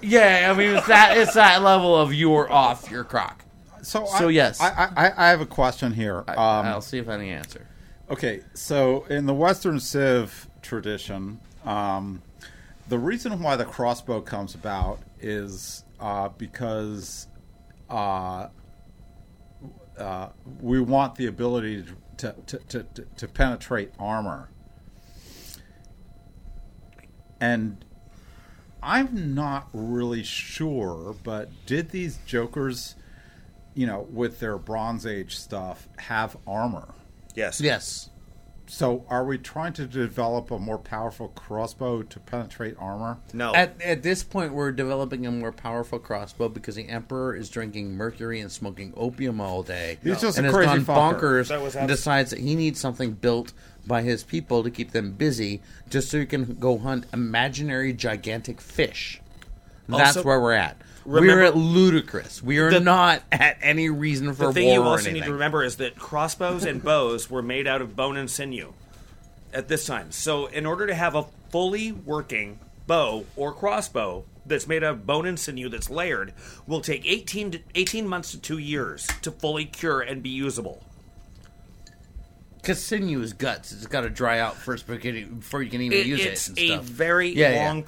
Yeah, 0.00 0.52
I 0.54 0.56
mean 0.56 0.76
it's 0.76 0.86
that 0.86 1.16
it's 1.18 1.34
that 1.34 1.62
level 1.62 1.96
of 1.96 2.14
you're 2.14 2.50
off 2.50 2.88
your 2.88 3.02
crock. 3.02 3.44
so, 3.82 4.06
So, 4.06 4.28
I, 4.28 4.30
yes. 4.30 4.60
I, 4.60 4.68
I, 4.96 5.12
I 5.26 5.28
have 5.30 5.40
a 5.40 5.46
question 5.46 5.92
here. 5.92 6.22
I, 6.28 6.32
Um, 6.34 6.66
I'll 6.66 6.80
see 6.80 6.98
if 6.98 7.08
I 7.08 7.16
can 7.16 7.26
answer. 7.26 7.66
Okay, 8.08 8.42
so 8.54 9.04
in 9.10 9.26
the 9.26 9.34
Western 9.34 9.80
Civ 9.80 10.48
tradition, 10.62 11.40
um, 11.64 12.22
the 12.88 12.98
reason 12.98 13.42
why 13.42 13.56
the 13.56 13.64
crossbow 13.64 14.20
comes 14.20 14.54
about 14.54 15.00
is 15.20 15.84
uh, 16.00 16.28
because 16.30 17.28
uh, 17.90 18.48
uh, 19.98 20.28
we 20.60 20.80
want 20.80 21.16
the 21.16 21.26
ability 21.26 21.84
to, 22.18 22.34
to, 22.46 22.58
to, 22.58 22.82
to, 22.82 23.04
to 23.16 23.28
penetrate 23.28 23.92
armor. 23.98 24.50
And 27.40 27.84
I'm 28.82 29.34
not 29.34 29.68
really 29.72 30.22
sure, 30.22 31.14
but 31.22 31.50
did 31.66 31.90
these 31.90 32.18
jokers, 32.26 32.94
you 33.74 33.86
know, 33.86 34.06
with 34.10 34.40
their 34.40 34.58
Bronze 34.58 35.06
Age 35.06 35.36
stuff, 35.36 35.88
have 35.98 36.36
armor? 36.46 36.94
Yes. 37.34 37.60
Yes. 37.60 38.10
So, 38.70 39.06
are 39.08 39.24
we 39.24 39.38
trying 39.38 39.72
to 39.74 39.86
develop 39.86 40.50
a 40.50 40.58
more 40.58 40.76
powerful 40.76 41.28
crossbow 41.28 42.02
to 42.02 42.20
penetrate 42.20 42.76
armor? 42.78 43.16
No. 43.32 43.54
At, 43.54 43.80
at 43.80 44.02
this 44.02 44.22
point, 44.22 44.52
we're 44.52 44.72
developing 44.72 45.26
a 45.26 45.30
more 45.32 45.52
powerful 45.52 45.98
crossbow 45.98 46.50
because 46.50 46.74
the 46.74 46.86
Emperor 46.88 47.34
is 47.34 47.48
drinking 47.48 47.96
mercury 47.96 48.40
and 48.40 48.52
smoking 48.52 48.92
opium 48.94 49.40
all 49.40 49.62
day. 49.62 49.96
He's 50.02 50.20
just 50.20 50.36
and 50.36 50.46
a 50.46 50.50
has 50.50 50.54
crazy 50.54 50.84
gone 50.84 51.14
fucker. 51.14 51.18
bonkers 51.18 51.48
That 51.48 51.62
was 51.62 51.74
and 51.76 51.90
abs- 51.90 51.98
decides 52.00 52.30
that 52.30 52.40
he 52.40 52.54
needs 52.54 52.78
something 52.78 53.12
built 53.12 53.54
by 53.86 54.02
his 54.02 54.22
people 54.22 54.62
to 54.62 54.70
keep 54.70 54.90
them 54.92 55.12
busy, 55.12 55.62
just 55.88 56.10
so 56.10 56.18
he 56.18 56.26
can 56.26 56.56
go 56.60 56.76
hunt 56.76 57.06
imaginary 57.14 57.94
gigantic 57.94 58.60
fish. 58.60 59.22
That's 59.88 60.18
Also, 60.18 60.24
where 60.24 60.40
we're 60.40 60.52
at. 60.52 60.76
Remember- 61.08 61.42
we're 61.42 61.46
at 61.46 61.56
ludicrous. 61.56 62.42
We 62.42 62.58
are 62.58 62.70
The- 62.70 62.80
not 62.80 63.22
at 63.32 63.58
any 63.62 63.88
reason 63.90 64.32
for 64.34 64.46
the 64.46 64.52
thing 64.52 64.66
war 64.66 64.74
you 64.74 64.82
also 64.82 65.10
need 65.10 65.24
to 65.24 65.32
remember 65.32 65.62
is 65.64 65.76
that 65.76 65.96
crossbows 65.98 66.64
and 66.64 66.82
bows 66.82 67.30
were 67.30 67.42
made 67.42 67.66
out 67.66 67.80
of 67.82 67.96
bone 67.96 68.16
and 68.16 68.30
sinew 68.30 68.72
at 69.52 69.68
this 69.68 69.86
time. 69.86 70.10
So, 70.12 70.46
in 70.46 70.66
order 70.66 70.86
to 70.86 70.94
have 70.94 71.14
a 71.14 71.24
fully 71.50 71.92
working 71.92 72.58
bow 72.86 73.24
or 73.36 73.52
crossbow 73.52 74.24
that's 74.46 74.66
made 74.66 74.82
out 74.84 74.92
of 74.94 75.06
bone 75.06 75.26
and 75.26 75.38
sinew 75.38 75.68
that's 75.68 75.90
layered, 75.90 76.32
will 76.66 76.80
take 76.80 77.06
18, 77.06 77.50
to, 77.52 77.60
18 77.74 78.06
months 78.08 78.30
to 78.32 78.38
two 78.38 78.58
years 78.58 79.06
to 79.22 79.30
fully 79.30 79.64
cure 79.64 80.00
and 80.00 80.22
be 80.22 80.30
usable. 80.30 80.82
Because 82.56 82.82
sinew 82.82 83.22
is 83.22 83.32
guts. 83.32 83.72
It's 83.72 83.86
got 83.86 84.02
to 84.02 84.10
dry 84.10 84.40
out 84.40 84.56
first 84.56 84.86
before 84.86 85.00
you 85.00 85.24
can, 85.24 85.34
before 85.38 85.62
you 85.62 85.70
can 85.70 85.80
even 85.80 85.98
It- 85.98 86.06
use 86.06 86.20
it's 86.20 86.48
it 86.50 86.58
It's 86.58 86.74
a 86.74 86.80
very 86.80 87.30
Yeah, 87.30 87.52
yeah. 87.52 87.66
long 87.66 87.82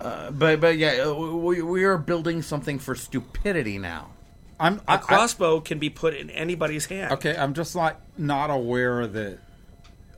process. 0.00 0.32
But 0.36 0.60
but 0.60 0.76
yeah, 0.78 1.04
uh, 1.06 1.12
we, 1.14 1.62
we 1.62 1.84
are 1.84 1.98
building 1.98 2.42
something 2.42 2.78
for 2.78 2.94
stupidity 2.94 3.78
now. 3.78 4.10
I'm 4.58 4.78
A 4.88 4.92
I- 4.92 4.94
I- 4.94 4.96
crossbow 4.98 5.60
can 5.60 5.78
be 5.78 5.90
put 5.90 6.14
in 6.14 6.30
anybody's 6.30 6.86
hand. 6.86 7.12
okay, 7.12 7.36
I'm 7.36 7.54
just 7.54 7.74
like 7.74 7.96
not 8.18 8.50
aware 8.50 9.06
that 9.06 9.38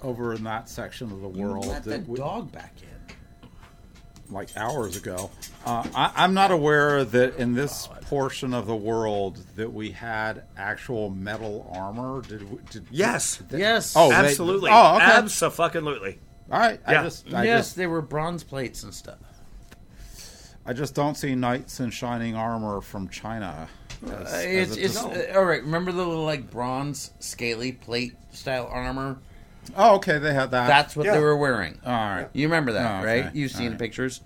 over 0.02 0.34
in 0.34 0.42
that 0.44 0.68
section 0.68 1.12
of 1.12 1.20
the 1.20 1.28
world 1.28 1.66
let 1.66 1.84
that 1.84 2.06
we- 2.08 2.18
dog 2.18 2.50
back 2.50 2.74
in. 2.82 2.88
like 4.34 4.48
hours 4.56 4.96
ago. 4.96 5.30
Uh, 5.64 5.84
I, 5.94 6.10
I'm 6.16 6.34
not 6.34 6.50
aware 6.50 7.04
that 7.04 7.36
in 7.36 7.54
this 7.54 7.88
portion 8.02 8.52
of 8.54 8.66
the 8.66 8.74
world 8.74 9.36
that 9.56 9.72
we 9.72 9.90
had 9.92 10.42
actual 10.56 11.08
metal 11.10 11.70
armor. 11.76 12.22
Did 12.22 12.50
we? 12.50 12.58
Did, 12.70 12.86
Yes. 12.90 13.36
did- 13.36 13.60
Yes. 13.60 13.92
Oh, 13.96 14.08
they- 14.08 14.14
Absolutely. 14.16 14.70
oh, 14.72 14.96
okay. 14.96 15.04
Absolutely. 15.04 16.18
All 16.50 16.58
right. 16.58 16.80
I 16.86 16.94
just, 17.04 17.32
I 17.32 17.44
yes, 17.44 17.66
just, 17.66 17.76
they 17.76 17.86
were 17.86 18.02
bronze 18.02 18.42
plates 18.42 18.82
and 18.82 18.92
stuff. 18.92 19.18
I 20.64 20.72
just 20.72 20.94
don't 20.94 21.16
see 21.16 21.34
knights 21.34 21.80
in 21.80 21.90
shining 21.90 22.34
armor 22.36 22.80
from 22.80 23.08
China. 23.08 23.68
as- 24.04 24.10
Uh, 24.10 24.14
as 24.36 24.44
it's 24.44 24.76
a 24.76 24.84
it's 24.84 24.96
uh, 25.28 25.32
all 25.36 25.44
right. 25.44 25.62
Remember 25.62 25.92
the 25.92 26.04
little 26.06 26.24
like 26.24 26.50
bronze 26.50 27.12
scaly 27.18 27.72
plate 27.72 28.14
style 28.32 28.68
armor? 28.70 29.18
oh, 29.76 29.96
okay. 29.96 30.18
They 30.18 30.34
had 30.34 30.50
that. 30.52 30.66
That's 30.68 30.96
what 30.96 31.06
Yeah. 31.06 31.14
they 31.14 31.20
were 31.20 31.36
wearing. 31.36 31.78
all 31.84 31.92
right. 31.92 32.28
You 32.32 32.46
remember 32.46 32.72
that, 32.72 32.90
Oh, 32.90 32.98
okay. 33.06 33.22
right? 33.22 33.34
You've 33.34 33.50
seen 33.52 33.66
All 33.66 33.72
the 33.72 33.78
pictures. 33.78 34.20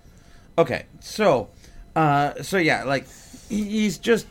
Okay, 0.59 0.87
so, 0.99 1.49
uh, 1.95 2.41
so 2.41 2.57
yeah, 2.57 2.83
like 2.83 3.05
he's 3.47 3.99
just 3.99 4.25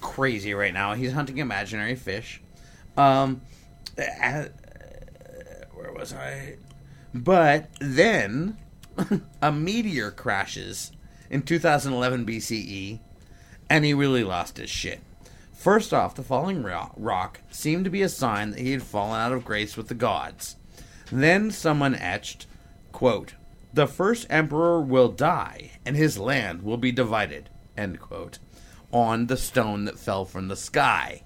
crazy 0.00 0.54
right 0.54 0.72
now. 0.72 0.94
He's 0.94 1.12
hunting 1.12 1.38
imaginary 1.38 1.96
fish. 1.96 2.40
Um, 2.96 3.40
uh, 3.98 4.44
where 5.74 5.92
was 5.92 6.12
I? 6.14 6.56
But 7.12 7.70
then 7.80 8.56
a 9.42 9.50
meteor 9.50 10.10
crashes 10.12 10.92
in 11.32 11.42
2011 11.42 12.26
BCE, 12.26 13.00
and 13.68 13.84
he 13.84 13.94
really 13.94 14.22
lost 14.22 14.58
his 14.58 14.70
shit. 14.70 15.00
First 15.52 15.94
off, 15.94 16.14
the 16.14 16.22
falling 16.22 16.62
rock 16.62 17.40
seemed 17.50 17.84
to 17.84 17.90
be 17.90 18.02
a 18.02 18.08
sign 18.08 18.50
that 18.50 18.60
he 18.60 18.72
had 18.72 18.82
fallen 18.82 19.18
out 19.18 19.32
of 19.32 19.44
grace 19.44 19.76
with 19.76 19.88
the 19.88 19.94
gods. 19.94 20.56
Then 21.10 21.50
someone 21.50 21.94
etched, 21.94 22.46
quote, 22.92 23.34
The 23.72 23.86
first 23.86 24.26
emperor 24.28 24.80
will 24.80 25.08
die, 25.08 25.72
and 25.86 25.96
his 25.96 26.18
land 26.18 26.62
will 26.62 26.76
be 26.76 26.92
divided, 26.92 27.48
end 27.76 28.00
quote, 28.00 28.38
on 28.92 29.26
the 29.26 29.36
stone 29.36 29.86
that 29.86 29.98
fell 29.98 30.24
from 30.24 30.48
the 30.48 30.56
sky. 30.56 31.22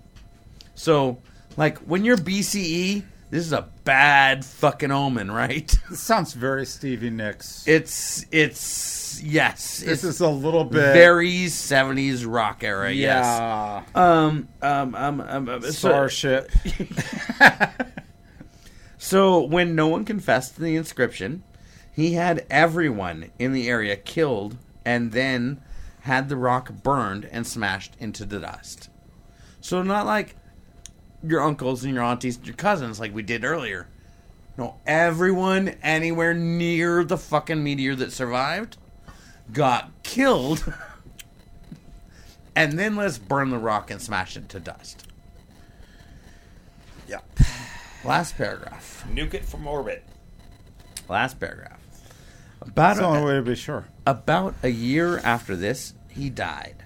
So, 0.75 1.19
like, 1.57 1.79
when 1.79 2.05
you're 2.05 2.17
BCE, 2.17 3.03
this 3.31 3.45
is 3.45 3.53
a 3.53 3.69
bad 3.85 4.45
fucking 4.45 4.93
omen, 4.93 5.33
right? 5.33 5.77
This 5.91 6.01
sounds 6.01 6.33
very 6.33 6.65
Stevie 6.65 7.11
Nicks. 7.11 7.67
It's 7.67 8.25
it's 8.31 9.06
yes, 9.23 9.81
this 9.81 10.05
it's 10.05 10.05
is 10.05 10.21
a 10.21 10.29
little 10.29 10.65
bit 10.65 10.93
very 10.93 11.49
seventies 11.49 12.25
rock 12.25 12.63
era. 12.63 12.93
Yes. 12.93 13.25
yeah. 13.25 13.83
Um. 13.95 14.49
Um. 14.63 14.95
Um. 14.95 15.21
um, 15.21 15.49
um 15.49 15.63
so, 15.63 15.71
Starship. 15.71 16.51
so 18.99 19.41
when 19.41 19.75
no 19.75 19.89
one 19.89 20.05
confessed 20.05 20.57
to 20.57 20.61
the 20.63 20.77
inscription, 20.77 21.43
he 21.93 22.15
had 22.15 22.47
everyone 22.51 23.31
in 23.39 23.53
the 23.53 23.69
area 23.69 23.97
killed, 23.97 24.57
and 24.85 25.13
then 25.13 25.61
had 26.01 26.29
the 26.29 26.37
rock 26.37 26.71
burned 26.83 27.25
and 27.27 27.47
smashed 27.47 27.95
into 27.99 28.25
the 28.25 28.39
dust. 28.39 28.89
So 29.61 29.83
not 29.83 30.07
like 30.07 30.37
your 31.23 31.43
uncles 31.43 31.85
and 31.85 31.95
your 31.95 32.05
aunties 32.05 32.37
and 32.37 32.47
your 32.47 32.55
cousins 32.55 33.01
like 33.01 33.15
we 33.15 33.23
did 33.23 33.45
earlier. 33.45 33.89
No, 34.57 34.77
everyone 34.87 35.75
anywhere 35.83 36.33
near 36.33 37.05
the 37.05 37.19
fucking 37.19 37.63
meteor 37.63 37.95
that 37.97 38.13
survived 38.13 38.79
got 39.53 39.91
killed. 40.03 40.73
and 42.57 42.79
then 42.79 42.97
let's 42.97 43.19
burn 43.19 43.51
the 43.51 43.59
rock 43.59 43.91
and 43.91 44.01
smash 44.01 44.37
it 44.37 44.49
to 44.51 44.61
dust. 44.61 45.07
yeah. 47.09 47.21
Last 48.05 48.37
paragraph. 48.37 49.05
Nuke 49.11 49.35
it 49.35 49.45
from 49.45 49.67
orbit. 49.67 50.05
Last 51.09 51.41
paragraph. 51.41 51.81
About 52.61 52.75
That's 52.75 52.99
the 53.01 53.07
only 53.07 53.25
way 53.25 53.35
to 53.35 53.43
be 53.43 53.55
sure. 53.55 53.87
About 54.07 54.55
a 54.63 54.69
year 54.69 55.19
after 55.19 55.57
this, 55.57 55.95
he 56.09 56.31
died. 56.31 56.85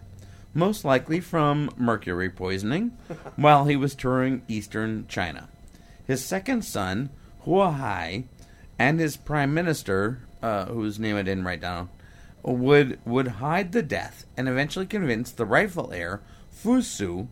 Most 0.52 0.84
likely 0.84 1.20
from 1.20 1.70
mercury 1.76 2.28
poisoning 2.30 2.90
while 3.36 3.66
he 3.66 3.76
was 3.76 3.94
touring 3.94 4.42
eastern 4.48 5.06
China. 5.08 5.48
His 6.06 6.24
second 6.24 6.64
son, 6.64 7.10
Hu 7.42 7.60
Hai, 7.60 8.24
and 8.78 8.98
his 8.98 9.16
prime 9.16 9.54
minister, 9.54 10.20
uh, 10.42 10.66
whose 10.66 10.98
name 10.98 11.16
I 11.16 11.22
didn't 11.22 11.44
write 11.44 11.60
down, 11.60 11.88
would 12.42 12.98
would 13.04 13.28
hide 13.28 13.72
the 13.72 13.82
death 13.82 14.24
and 14.36 14.48
eventually 14.48 14.86
convince 14.86 15.30
the 15.30 15.44
rightful 15.44 15.92
heir, 15.92 16.20
Fusu, 16.52 17.28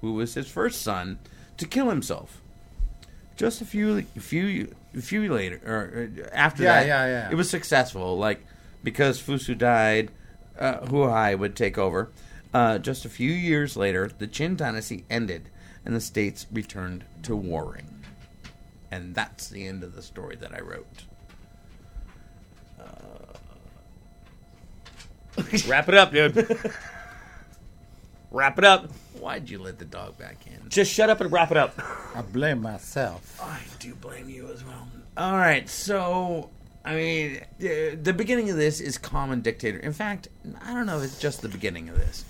who 0.00 0.14
was 0.14 0.34
his 0.34 0.48
first 0.48 0.82
son, 0.82 1.18
to 1.56 1.66
kill 1.66 1.88
himself. 1.90 2.40
Just 3.36 3.60
a 3.60 3.64
few 3.64 4.02
few 4.02 4.74
few 5.00 5.32
later 5.32 5.60
or 5.64 6.28
after 6.32 6.62
Yeah, 6.62 6.80
that, 6.80 6.86
yeah, 6.86 7.06
yeah. 7.06 7.30
it 7.30 7.34
was 7.34 7.48
successful. 7.50 8.18
Like 8.18 8.44
because 8.84 9.20
Fusu 9.20 9.56
died, 9.56 10.10
uh, 10.58 10.80
Huai 10.80 11.38
would 11.38 11.56
take 11.56 11.78
over. 11.78 12.10
Uh, 12.54 12.78
just 12.78 13.04
a 13.04 13.08
few 13.08 13.30
years 13.30 13.76
later, 13.76 14.10
the 14.18 14.28
Qin 14.28 14.56
dynasty 14.56 15.04
ended, 15.08 15.48
and 15.86 15.96
the 15.96 16.00
states 16.00 16.46
returned 16.52 17.04
to 17.22 17.34
warring. 17.34 18.04
And 18.90 19.14
that's 19.14 19.48
the 19.48 19.66
end 19.66 19.82
of 19.82 19.94
the 19.94 20.02
story 20.02 20.36
that 20.36 20.54
I 20.54 20.60
wrote. 20.60 21.04
Wrap 25.66 25.88
it 25.88 25.94
up, 25.94 26.12
dude. 26.12 26.36
wrap 28.30 28.58
it 28.58 28.64
up. 28.64 28.90
Why'd 29.18 29.48
you 29.48 29.58
let 29.58 29.78
the 29.78 29.84
dog 29.84 30.18
back 30.18 30.46
in? 30.46 30.68
Just 30.68 30.92
shut 30.92 31.10
up 31.10 31.20
and 31.20 31.30
wrap 31.30 31.50
it 31.50 31.56
up. 31.56 31.74
I 32.14 32.22
blame 32.22 32.60
myself. 32.60 33.40
I 33.40 33.60
do 33.78 33.94
blame 33.94 34.28
you 34.28 34.50
as 34.50 34.64
well. 34.64 34.88
All 35.16 35.36
right, 35.36 35.68
so 35.68 36.50
I 36.84 36.94
mean, 36.96 37.40
the, 37.58 37.94
the 37.94 38.12
beginning 38.12 38.50
of 38.50 38.56
this 38.56 38.80
is 38.80 38.98
common 38.98 39.40
dictator. 39.40 39.78
In 39.78 39.92
fact, 39.92 40.28
I 40.62 40.74
don't 40.74 40.86
know 40.86 40.98
if 40.98 41.04
it's 41.04 41.20
just 41.20 41.42
the 41.42 41.48
beginning 41.48 41.88
of 41.88 41.96
this. 41.96 42.24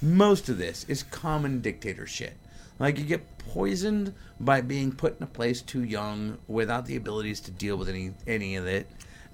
Most 0.00 0.48
of 0.48 0.58
this 0.58 0.84
is 0.88 1.04
common 1.04 1.60
dictator 1.60 2.06
shit. 2.06 2.36
Like 2.78 2.98
you 2.98 3.04
get 3.04 3.38
poisoned 3.38 4.14
by 4.40 4.60
being 4.60 4.90
put 4.90 5.16
in 5.18 5.22
a 5.22 5.26
place 5.26 5.62
too 5.62 5.84
young 5.84 6.38
without 6.48 6.86
the 6.86 6.96
abilities 6.96 7.40
to 7.42 7.52
deal 7.52 7.76
with 7.76 7.88
any 7.88 8.12
any 8.26 8.56
of 8.56 8.66
it. 8.66 8.88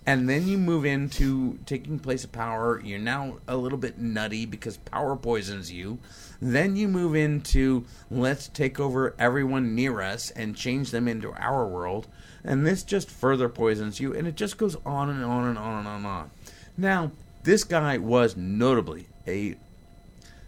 And 0.09 0.26
then 0.26 0.48
you 0.48 0.56
move 0.56 0.86
into 0.86 1.59
taking 1.66 1.98
place 1.98 2.24
of 2.24 2.32
power. 2.32 2.80
You're 2.82 2.98
now 2.98 3.40
a 3.47 3.59
little 3.59 3.76
bit 3.76 3.98
nutty 3.98 4.47
because 4.47 4.78
power 4.78 5.14
poisons 5.16 5.70
you. 5.70 5.98
Then 6.40 6.76
you 6.76 6.89
move 6.89 7.14
into 7.14 7.85
let's 8.10 8.48
take 8.48 8.80
over 8.80 9.14
everyone 9.18 9.74
near 9.74 10.01
us 10.01 10.30
and 10.30 10.56
change 10.56 10.93
them 10.93 11.09
into 11.09 11.35
our 11.35 11.66
world. 11.66 12.06
And 12.43 12.66
this 12.66 12.85
just 12.85 13.10
further 13.10 13.51
poisons 13.51 14.01
you. 14.01 14.14
And 14.14 14.26
it 14.26 14.35
just 14.35 14.56
goes 14.56 14.76
on 14.86 15.10
and 15.10 15.22
on 15.22 15.44
and 15.44 15.59
on 15.59 15.80
and 15.80 15.86
on 15.86 15.97
and 15.97 16.06
on. 16.06 16.30
Now, 16.78 17.10
this 17.43 17.62
guy 17.64 17.98
was 17.98 18.35
notably 18.35 19.09
a, 19.26 19.56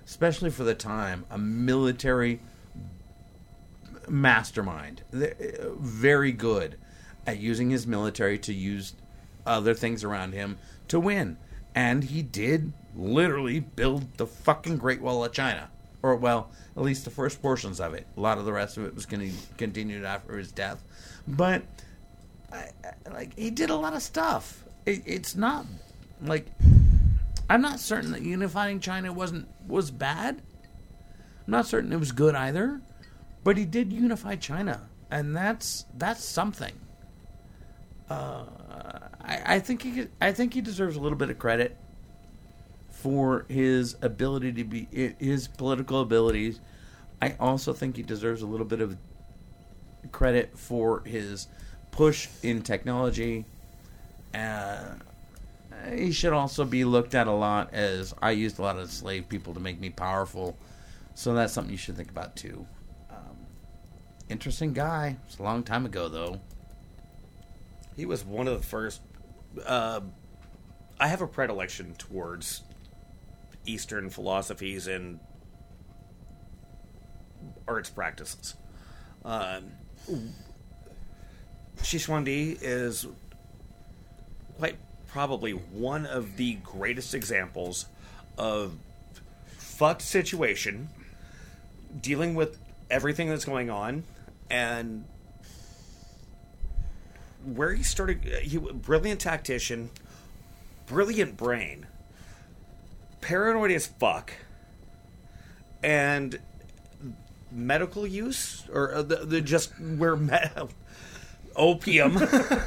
especially 0.06 0.48
for 0.48 0.64
the 0.64 0.74
time, 0.74 1.26
a 1.28 1.36
military 1.36 2.40
mastermind. 4.08 5.02
Uh, 5.12 5.26
very 5.78 6.32
good 6.32 6.78
at 7.26 7.38
using 7.38 7.68
his 7.68 7.86
military 7.86 8.38
to 8.38 8.54
use 8.54 8.94
other 9.46 9.74
things 9.74 10.04
around 10.04 10.32
him 10.32 10.58
to 10.88 11.00
win. 11.00 11.36
And 11.74 12.04
he 12.04 12.22
did 12.22 12.72
literally 12.96 13.60
build 13.60 14.16
the 14.16 14.26
fucking 14.26 14.78
Great 14.78 15.00
Wall 15.00 15.24
of 15.24 15.32
China. 15.32 15.70
Or, 16.02 16.16
well, 16.16 16.50
at 16.76 16.82
least 16.82 17.04
the 17.04 17.10
first 17.10 17.42
portions 17.42 17.80
of 17.80 17.94
it. 17.94 18.06
A 18.16 18.20
lot 18.20 18.38
of 18.38 18.44
the 18.44 18.52
rest 18.52 18.76
of 18.76 18.84
it 18.84 18.94
was 18.94 19.06
going 19.06 19.30
to 19.30 19.36
continue 19.58 20.02
after 20.04 20.36
his 20.38 20.50
death. 20.50 20.82
But, 21.28 21.62
I, 22.52 22.70
I- 22.84 23.10
like, 23.12 23.38
he 23.38 23.50
did 23.50 23.70
a 23.70 23.76
lot 23.76 23.94
of 23.94 24.02
stuff. 24.02 24.64
It, 24.86 25.02
it's 25.04 25.36
not, 25.36 25.66
like, 26.22 26.46
I'm 27.50 27.60
not 27.62 27.80
certain 27.80 28.12
that 28.12 28.22
unifying 28.22 28.78
China 28.80 29.12
wasn't 29.12 29.48
was 29.66 29.90
bad. 29.90 30.40
I'm 31.46 31.50
not 31.50 31.66
certain 31.66 31.92
it 31.92 31.98
was 31.98 32.12
good 32.12 32.36
either, 32.36 32.80
but 33.42 33.56
he 33.56 33.64
did 33.64 33.92
unify 33.92 34.36
China, 34.36 34.88
and 35.10 35.36
that's 35.36 35.84
that's 35.98 36.22
something. 36.24 36.74
Uh, 38.08 38.44
I, 39.30 39.58
think 39.60 39.82
he 39.82 40.06
I 40.20 40.32
think 40.32 40.54
he 40.54 40.60
deserves 40.60 40.96
a 40.96 41.00
little 41.00 41.18
bit 41.18 41.30
of 41.30 41.38
credit 41.38 41.76
for 42.90 43.46
his 43.48 43.96
ability 44.02 44.52
to 44.52 44.64
be 44.64 45.14
his 45.18 45.48
political 45.48 46.00
abilities. 46.00 46.60
I 47.22 47.36
also 47.38 47.72
think 47.72 47.96
he 47.96 48.02
deserves 48.02 48.42
a 48.42 48.46
little 48.46 48.66
bit 48.66 48.80
of 48.80 48.96
credit 50.10 50.58
for 50.58 51.02
his 51.04 51.48
push 51.90 52.28
in 52.42 52.62
technology. 52.62 53.44
Uh, 54.34 54.94
he 55.94 56.12
should 56.12 56.32
also 56.32 56.64
be 56.64 56.84
looked 56.84 57.14
at 57.14 57.26
a 57.26 57.32
lot 57.32 57.72
as 57.72 58.14
I 58.20 58.32
used 58.32 58.58
a 58.58 58.62
lot 58.62 58.78
of 58.78 58.90
slave 58.90 59.28
people 59.28 59.54
to 59.54 59.60
make 59.60 59.80
me 59.80 59.90
powerful. 59.90 60.56
So 61.14 61.34
that's 61.34 61.52
something 61.52 61.72
you 61.72 61.78
should 61.78 61.96
think 61.96 62.10
about 62.10 62.36
too. 62.36 62.66
Um, 63.10 63.36
interesting 64.28 64.72
guy. 64.72 65.16
It's 65.26 65.38
a 65.38 65.42
long 65.42 65.62
time 65.62 65.86
ago 65.86 66.08
though. 66.08 66.40
He 67.96 68.06
was 68.06 68.24
one 68.24 68.48
of 68.48 68.60
the 68.60 68.66
first. 68.66 69.00
Uh, 69.66 70.00
I 70.98 71.08
have 71.08 71.22
a 71.22 71.26
predilection 71.26 71.94
towards 71.94 72.62
Eastern 73.66 74.10
philosophies 74.10 74.86
and 74.86 75.20
arts 77.66 77.90
practices. 77.90 78.54
Um, 79.24 79.72
Shi 81.82 81.98
Huangdi 81.98 82.58
is 82.60 83.06
quite 84.58 84.76
probably 85.08 85.52
one 85.52 86.06
of 86.06 86.36
the 86.36 86.54
greatest 86.62 87.14
examples 87.14 87.86
of 88.36 88.76
fucked 89.56 90.02
situation, 90.02 90.88
dealing 92.00 92.34
with 92.34 92.58
everything 92.90 93.28
that's 93.28 93.44
going 93.44 93.70
on, 93.70 94.04
and 94.50 95.04
where 97.44 97.72
he 97.72 97.82
started 97.82 98.22
he 98.42 98.58
brilliant 98.58 99.20
tactician 99.20 99.90
brilliant 100.86 101.36
brain 101.36 101.86
paranoid 103.20 103.70
as 103.70 103.86
fuck 103.86 104.32
and 105.82 106.38
medical 107.50 108.06
use 108.06 108.64
or 108.72 108.94
uh, 108.94 109.02
the, 109.02 109.16
the 109.16 109.40
just 109.40 109.72
where 109.80 110.16
me- 110.16 110.38
opium 111.56 112.18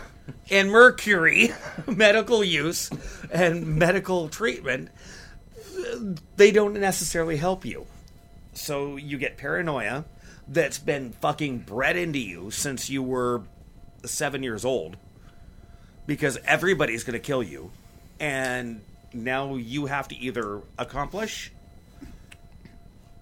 and 0.50 0.72
mercury 0.72 1.52
medical 1.88 2.44
use 2.44 2.90
and 3.32 3.66
medical 3.66 4.30
treatment 4.30 4.90
uh, 5.78 5.98
they 6.38 6.52
don't 6.52 6.74
necessarily 6.74 7.38
help 7.38 7.66
you. 7.66 7.86
So 8.54 8.98
you 8.98 9.18
get 9.18 9.38
paranoia 9.38 10.06
that's 10.48 10.78
been 10.78 11.14
fucking 11.14 11.60
bred 11.60 11.96
into 11.96 12.20
you 12.20 12.52
since 12.52 12.90
you 12.90 13.02
were 13.02 13.44
seven 14.06 14.44
years 14.44 14.66
old 14.66 14.98
because 16.06 16.38
everybody's 16.46 17.04
going 17.04 17.14
to 17.14 17.26
kill 17.26 17.44
you 17.44 17.72
and 18.20 18.82
now 19.14 19.56
you 19.56 19.86
have 19.86 20.08
to 20.08 20.16
either 20.18 20.62
accomplish 20.78 21.52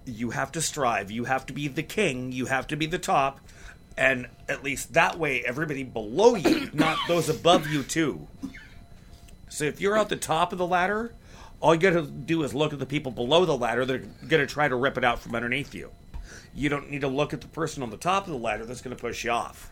you 0.05 0.31
have 0.31 0.51
to 0.51 0.61
strive 0.61 1.11
you 1.11 1.25
have 1.25 1.45
to 1.45 1.53
be 1.53 1.67
the 1.67 1.83
king 1.83 2.31
you 2.31 2.45
have 2.45 2.67
to 2.67 2.75
be 2.75 2.85
the 2.85 2.99
top 2.99 3.39
and 3.97 4.27
at 4.47 4.63
least 4.63 4.93
that 4.93 5.19
way 5.19 5.43
everybody 5.45 5.83
below 5.83 6.35
you 6.35 6.69
not 6.73 6.97
those 7.07 7.29
above 7.29 7.67
you 7.67 7.83
too. 7.83 8.27
So 9.49 9.65
if 9.65 9.81
you're 9.81 9.97
at 9.97 10.09
the 10.09 10.15
top 10.15 10.51
of 10.51 10.57
the 10.57 10.67
ladder 10.67 11.13
all 11.59 11.75
you 11.75 11.81
gotta 11.81 12.01
do 12.01 12.41
is 12.43 12.55
look 12.55 12.73
at 12.73 12.79
the 12.79 12.85
people 12.85 13.11
below 13.11 13.45
the 13.45 13.55
ladder 13.55 13.85
that 13.85 13.95
are 13.95 14.05
gonna 14.27 14.47
try 14.47 14.67
to 14.67 14.75
rip 14.75 14.97
it 14.97 15.03
out 15.03 15.19
from 15.19 15.35
underneath 15.35 15.75
you. 15.75 15.91
You 16.53 16.69
don't 16.69 16.89
need 16.89 17.01
to 17.01 17.07
look 17.07 17.33
at 17.33 17.41
the 17.41 17.47
person 17.47 17.83
on 17.83 17.91
the 17.91 17.97
top 17.97 18.25
of 18.25 18.31
the 18.31 18.39
ladder 18.39 18.65
that's 18.65 18.81
gonna 18.81 18.95
push 18.95 19.23
you 19.23 19.31
off 19.31 19.70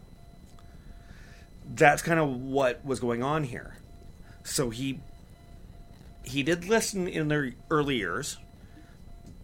that's 1.76 2.02
kind 2.02 2.20
of 2.20 2.30
what 2.30 2.84
was 2.84 3.00
going 3.00 3.24
on 3.24 3.44
here. 3.44 3.76
So 4.44 4.70
he 4.70 5.00
he 6.24 6.44
did 6.44 6.66
listen 6.66 7.08
in 7.08 7.28
their 7.28 7.52
early 7.70 7.98
years, 7.98 8.38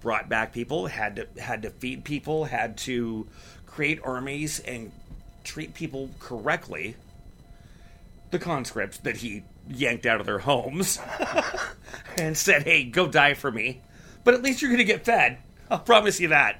brought 0.01 0.29
back 0.29 0.53
people, 0.53 0.87
had 0.87 1.15
to 1.15 1.41
had 1.41 1.61
to 1.63 1.69
feed 1.69 2.03
people, 2.03 2.45
had 2.45 2.77
to 2.79 3.27
create 3.65 3.99
armies 4.03 4.59
and 4.59 4.91
treat 5.43 5.73
people 5.73 6.09
correctly. 6.19 6.95
The 8.31 8.39
conscripts 8.39 8.97
that 8.99 9.17
he 9.17 9.43
yanked 9.69 10.05
out 10.05 10.19
of 10.19 10.25
their 10.25 10.39
homes 10.39 10.99
and 12.17 12.35
said, 12.35 12.63
"Hey, 12.63 12.83
go 12.83 13.07
die 13.07 13.33
for 13.33 13.51
me." 13.51 13.81
But 14.23 14.33
at 14.33 14.41
least 14.41 14.61
you're 14.61 14.71
going 14.71 14.79
to 14.79 14.83
get 14.83 15.05
fed. 15.05 15.37
I'll 15.69 15.79
promise 15.79 16.19
you 16.19 16.29
that. 16.29 16.59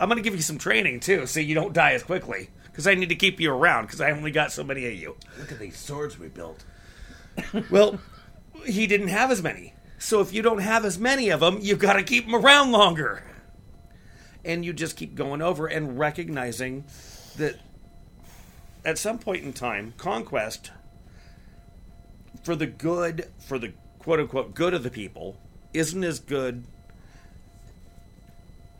I'm 0.00 0.08
going 0.08 0.20
to 0.20 0.28
give 0.28 0.34
you 0.34 0.42
some 0.42 0.58
training 0.58 1.00
too, 1.00 1.26
so 1.26 1.38
you 1.38 1.54
don't 1.54 1.72
die 1.72 1.92
as 1.92 2.02
quickly. 2.02 2.50
Because 2.74 2.88
I 2.88 2.94
need 2.96 3.10
to 3.10 3.14
keep 3.14 3.38
you 3.38 3.52
around, 3.52 3.84
because 3.86 4.00
I 4.00 4.10
only 4.10 4.32
got 4.32 4.50
so 4.50 4.64
many 4.64 4.84
of 4.88 4.94
you. 4.94 5.14
Look 5.38 5.52
at 5.52 5.60
these 5.60 5.78
swords 5.78 6.18
we 6.18 6.26
built. 6.26 6.64
Well, 7.70 8.00
he 8.66 8.88
didn't 8.88 9.08
have 9.08 9.30
as 9.30 9.44
many. 9.44 9.74
So 10.00 10.20
if 10.20 10.32
you 10.32 10.42
don't 10.42 10.58
have 10.58 10.84
as 10.84 10.98
many 10.98 11.30
of 11.30 11.38
them, 11.38 11.58
you've 11.62 11.78
got 11.78 11.92
to 11.92 12.02
keep 12.02 12.26
them 12.26 12.34
around 12.34 12.72
longer. 12.72 13.22
And 14.44 14.64
you 14.64 14.72
just 14.72 14.96
keep 14.96 15.14
going 15.14 15.40
over 15.40 15.68
and 15.68 16.00
recognizing 16.00 16.82
that 17.36 17.60
at 18.84 18.98
some 18.98 19.20
point 19.20 19.44
in 19.44 19.52
time, 19.52 19.94
conquest 19.96 20.72
for 22.42 22.56
the 22.56 22.66
good, 22.66 23.30
for 23.38 23.56
the 23.56 23.72
quote 24.00 24.18
unquote 24.18 24.52
good 24.52 24.74
of 24.74 24.82
the 24.82 24.90
people, 24.90 25.38
isn't 25.72 26.02
as 26.02 26.18
good 26.18 26.64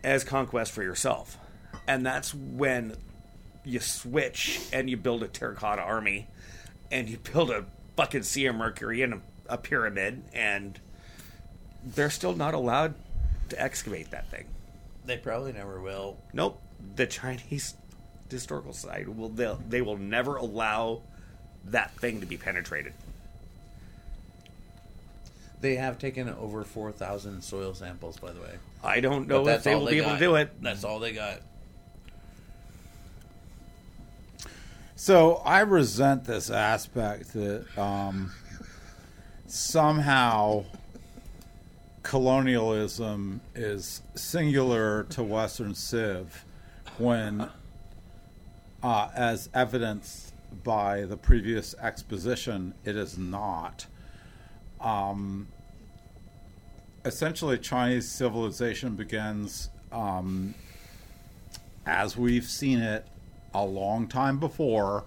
as 0.03 0.25
conquest 0.25 0.73
for 0.73 0.83
yourself. 0.83 1.39
And 1.87 2.05
that's 2.05 2.35
when 2.35 2.97
you 3.65 3.81
switch 3.81 4.61
and 4.73 4.89
you 4.89 4.97
build 4.97 5.23
a 5.23 5.29
terracotta 5.29 5.83
army 5.83 6.29
and 6.91 7.09
you 7.09 7.19
build 7.19 7.51
a 7.51 7.65
fucking 7.97 8.23
Sea 8.23 8.47
of 8.47 8.57
Mercury 8.57 9.03
and 9.03 9.15
a, 9.15 9.21
a 9.49 9.59
pyramid, 9.59 10.23
and 10.33 10.79
they're 11.85 12.11
still 12.11 12.35
not 12.35 12.55
allowed 12.55 12.95
to 13.49 13.61
excavate 13.61 14.11
that 14.11 14.31
thing. 14.31 14.47
They 15.05 15.17
probably 15.17 15.53
never 15.53 15.81
will. 15.81 16.19
Nope. 16.33 16.61
The 16.97 17.07
Chinese 17.07 17.75
historical 18.31 18.73
side 18.73 19.09
will 19.09 19.29
they 19.29 19.55
they 19.69 19.81
will 19.81 19.97
never 19.97 20.37
allow 20.37 21.03
that 21.67 21.97
thing 21.99 22.21
to 22.21 22.27
be 22.27 22.37
penetrated. 22.37 22.95
They 25.61 25.77
have 25.77 25.99
taken 25.99 26.29
over 26.29 26.63
4,000 26.63 27.41
soil 27.43 27.73
samples, 27.73 28.19
by 28.19 28.33
the 28.33 28.41
way. 28.41 28.57
I 28.83 29.01
don't 29.01 29.27
know 29.29 29.49
if 29.49 29.63
they 29.63 29.75
will 29.75 29.87
they 29.87 29.93
be 29.93 29.99
able 30.01 30.13
to 30.13 30.19
do 30.19 30.35
it. 30.35 30.51
That's 30.61 30.85
all 30.85 30.99
they 30.99 31.13
got. 31.13 31.41
So 34.97 35.37
I 35.45 35.61
resent 35.61 36.25
this 36.25 36.51
aspect 36.51 37.33
that 37.33 37.67
um, 37.77 38.33
somehow 39.47 40.67
colonialism 42.05 43.41
is 43.57 44.03
singular 44.15 45.03
to 45.11 45.25
Western 45.25 45.75
Civ 45.75 46.45
when, 46.99 47.49
uh, 48.85 49.09
as 49.17 49.49
evidenced 49.53 50.33
by 50.63 51.03
the 51.03 51.17
previous 51.17 51.75
exposition, 51.83 52.73
it 52.85 52.95
is 52.95 53.19
not. 53.19 53.87
Um, 54.81 55.49
essentially, 57.05 57.59
Chinese 57.59 58.09
civilization 58.09 58.95
begins 58.95 59.71
um, 59.91 60.55
as 61.85 62.17
we've 62.17 62.45
seen 62.45 62.79
it 62.79 63.09
a 63.55 63.65
long 63.65 64.09
time 64.09 64.39
before 64.39 65.05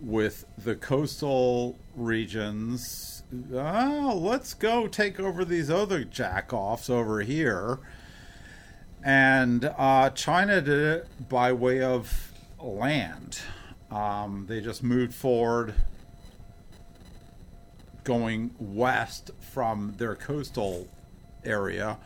with 0.00 0.44
the 0.56 0.74
coastal 0.74 1.78
regions. 1.94 3.22
Oh, 3.52 4.18
let's 4.20 4.54
go 4.54 4.86
take 4.86 5.20
over 5.20 5.44
these 5.44 5.70
other 5.70 6.04
jackoffs 6.04 6.88
over 6.88 7.20
here. 7.20 7.78
And 9.04 9.72
uh, 9.76 10.10
China 10.10 10.60
did 10.60 10.78
it 10.78 11.28
by 11.28 11.52
way 11.52 11.82
of 11.82 12.32
land. 12.60 13.40
Um, 13.90 14.46
they 14.48 14.60
just 14.60 14.82
moved 14.82 15.14
forward, 15.14 15.74
going 18.04 18.50
west 18.58 19.30
from 19.40 19.94
their 19.98 20.14
coastal 20.14 20.88
area 21.44 21.98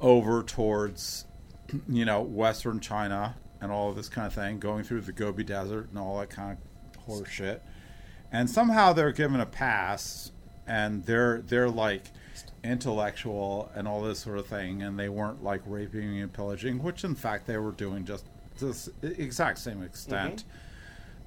over 0.00 0.42
towards 0.42 1.26
you 1.88 2.04
know, 2.04 2.22
Western 2.22 2.80
China 2.80 3.36
and 3.60 3.72
all 3.72 3.90
of 3.90 3.96
this 3.96 4.08
kind 4.08 4.26
of 4.26 4.32
thing, 4.32 4.58
going 4.58 4.84
through 4.84 5.02
the 5.02 5.12
Gobi 5.12 5.44
Desert 5.44 5.88
and 5.90 5.98
all 5.98 6.18
that 6.18 6.30
kind 6.30 6.56
of 6.96 7.02
horse 7.02 7.28
shit. 7.28 7.62
And 8.32 8.48
somehow 8.50 8.92
they're 8.92 9.12
given 9.12 9.40
a 9.40 9.46
pass 9.46 10.32
and 10.66 11.04
they're 11.04 11.42
they're 11.42 11.68
like 11.68 12.10
intellectual 12.62 13.70
and 13.74 13.86
all 13.86 14.02
this 14.02 14.18
sort 14.18 14.38
of 14.38 14.46
thing 14.46 14.82
and 14.82 14.98
they 14.98 15.08
weren't 15.08 15.42
like 15.42 15.60
raping 15.66 16.20
and 16.20 16.32
pillaging, 16.32 16.82
which 16.82 17.04
in 17.04 17.14
fact 17.14 17.46
they 17.46 17.58
were 17.58 17.72
doing 17.72 18.04
just 18.04 18.26
to 18.58 18.66
this 18.66 18.88
exact 19.02 19.58
same 19.58 19.82
extent. 19.82 20.44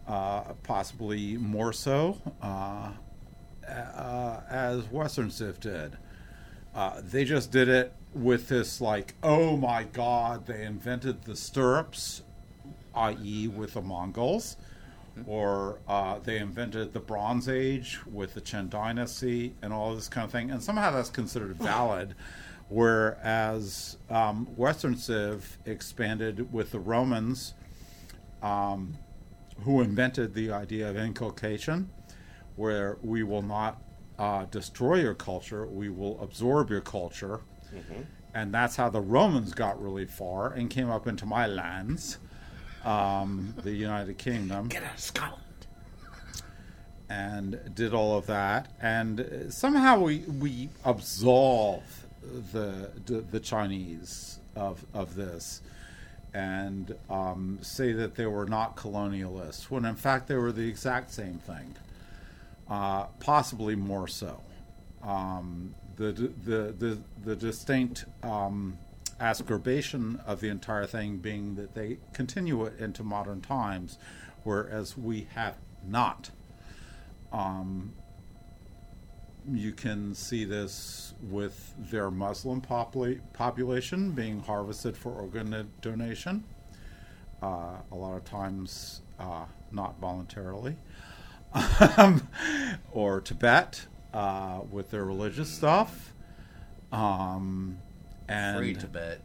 Uh, 0.08 0.54
possibly 0.64 1.36
more 1.36 1.74
so 1.74 2.18
uh, 2.42 2.92
uh, 3.68 4.42
as 4.50 4.84
Western 4.86 5.30
Civ 5.30 5.60
did. 5.60 5.98
Uh, 6.74 7.02
they 7.04 7.26
just 7.26 7.52
did 7.52 7.68
it 7.68 7.94
with 8.14 8.48
this 8.48 8.82
like, 8.82 9.14
oh 9.24 9.58
my 9.58 9.84
god, 9.84 10.46
they 10.48 10.64
invented 10.64 11.24
the 11.24 11.36
stirrups, 11.36 12.24
i.e., 12.96 13.48
with 13.48 13.74
the 13.74 13.82
Mongols, 13.82 14.58
or 15.26 15.80
uh, 15.88 16.20
they 16.20 16.38
invented 16.38 16.94
the 16.94 17.00
Bronze 17.00 17.50
Age 17.50 18.00
with 18.12 18.34
the 18.34 18.42
Chen 18.42 18.70
Dynasty 18.70 19.56
and 19.62 19.74
all 19.74 19.96
this 19.96 20.08
kind 20.08 20.26
of 20.26 20.32
thing, 20.32 20.52
and 20.52 20.62
somehow 20.62 20.92
that's 20.92 21.10
considered 21.10 21.56
valid. 21.58 22.16
Whereas 22.70 23.98
um, 24.10 24.46
Western 24.58 24.98
Civ 24.98 25.58
expanded 25.66 26.52
with 26.52 26.72
the 26.72 26.80
Romans, 26.80 27.54
um, 28.42 28.98
who 29.62 29.82
invented 29.82 30.34
the 30.34 30.52
idea 30.52 30.90
of 30.90 30.98
inculcation, 30.98 31.90
where 32.56 32.98
we 33.02 33.24
will 33.24 33.42
not 33.42 33.82
uh, 34.20 34.46
destroy 34.46 34.96
your 34.96 35.14
culture, 35.14 35.66
we 35.66 35.90
will 35.90 36.22
absorb 36.22 36.70
your 36.70 36.82
culture. 36.82 37.42
And 38.34 38.54
that's 38.54 38.76
how 38.76 38.90
the 38.90 39.02
Romans 39.02 39.54
got 39.54 39.82
really 39.82 40.06
far 40.06 40.54
and 40.54 40.70
came 40.70 40.90
up 40.90 41.08
into 41.08 41.26
my 41.26 41.48
lands, 41.48 42.18
um, 42.86 43.56
the 43.64 43.72
United 43.72 44.18
Kingdom, 44.18 44.68
Get 44.68 44.84
out 44.84 44.94
of 44.94 45.00
Scotland. 45.00 45.44
and 47.10 47.60
did 47.74 47.94
all 47.94 48.18
of 48.18 48.28
that. 48.28 48.72
And 48.82 49.48
somehow 49.50 50.00
we, 50.00 50.20
we 50.20 50.70
absolve 50.86 52.06
the, 52.52 52.92
the, 53.06 53.22
the 53.22 53.40
Chinese 53.40 54.40
of, 54.56 54.86
of 54.94 55.16
this 55.16 55.62
and 56.34 56.94
um, 57.10 57.58
say 57.62 57.94
that 57.94 58.16
they 58.16 58.26
were 58.26 58.46
not 58.46 58.76
colonialists, 58.76 59.70
when 59.72 59.86
in 59.86 59.96
fact 59.96 60.28
they 60.28 60.36
were 60.36 60.52
the 60.52 60.68
exact 60.68 61.12
same 61.12 61.40
thing 61.40 61.74
uh, 62.70 63.06
possibly 63.20 63.76
more 63.76 64.08
so. 64.08 64.42
Um, 65.02 65.74
the, 65.98 66.12
the, 66.12 66.74
the, 66.78 66.98
the 67.24 67.36
distinct 67.36 68.06
um, 68.24 68.78
ascribation 69.20 70.22
of 70.26 70.40
the 70.40 70.48
entire 70.50 70.86
thing 70.86 71.18
being 71.18 71.56
that 71.56 71.74
they 71.74 71.98
continue 72.14 72.66
it 72.66 72.80
into 72.80 73.04
modern 73.04 73.42
times, 73.42 73.98
whereas 74.44 74.98
we 74.98 75.28
have 75.34 75.56
not. 75.86 76.30
Um, 77.32 77.94
you 79.52 79.72
can 79.72 80.14
see 80.14 80.46
this 80.46 81.14
with 81.22 81.74
their 81.78 82.12
Muslim 82.12 82.62
popula- 82.62 83.20
population 83.34 84.12
being 84.12 84.42
harvested 84.42 84.96
for 84.96 85.12
organ 85.14 85.72
donation, 85.82 86.44
uh, 87.42 87.78
a 87.92 87.96
lot 87.96 88.16
of 88.16 88.24
times 88.26 89.02
uh, 89.20 89.46
not 89.72 90.00
voluntarily 90.00 90.76
or 92.92 93.22
Tibet 93.22 93.88
uh, 94.18 94.62
with 94.72 94.90
their 94.90 95.06
religious 95.06 95.48
stuff, 95.48 96.16
um, 96.92 97.78
and 98.28 98.58
Free 98.58 98.74
Tibet. 98.74 99.22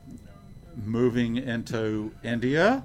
moving 0.85 1.39
into 1.39 2.13
India, 2.23 2.85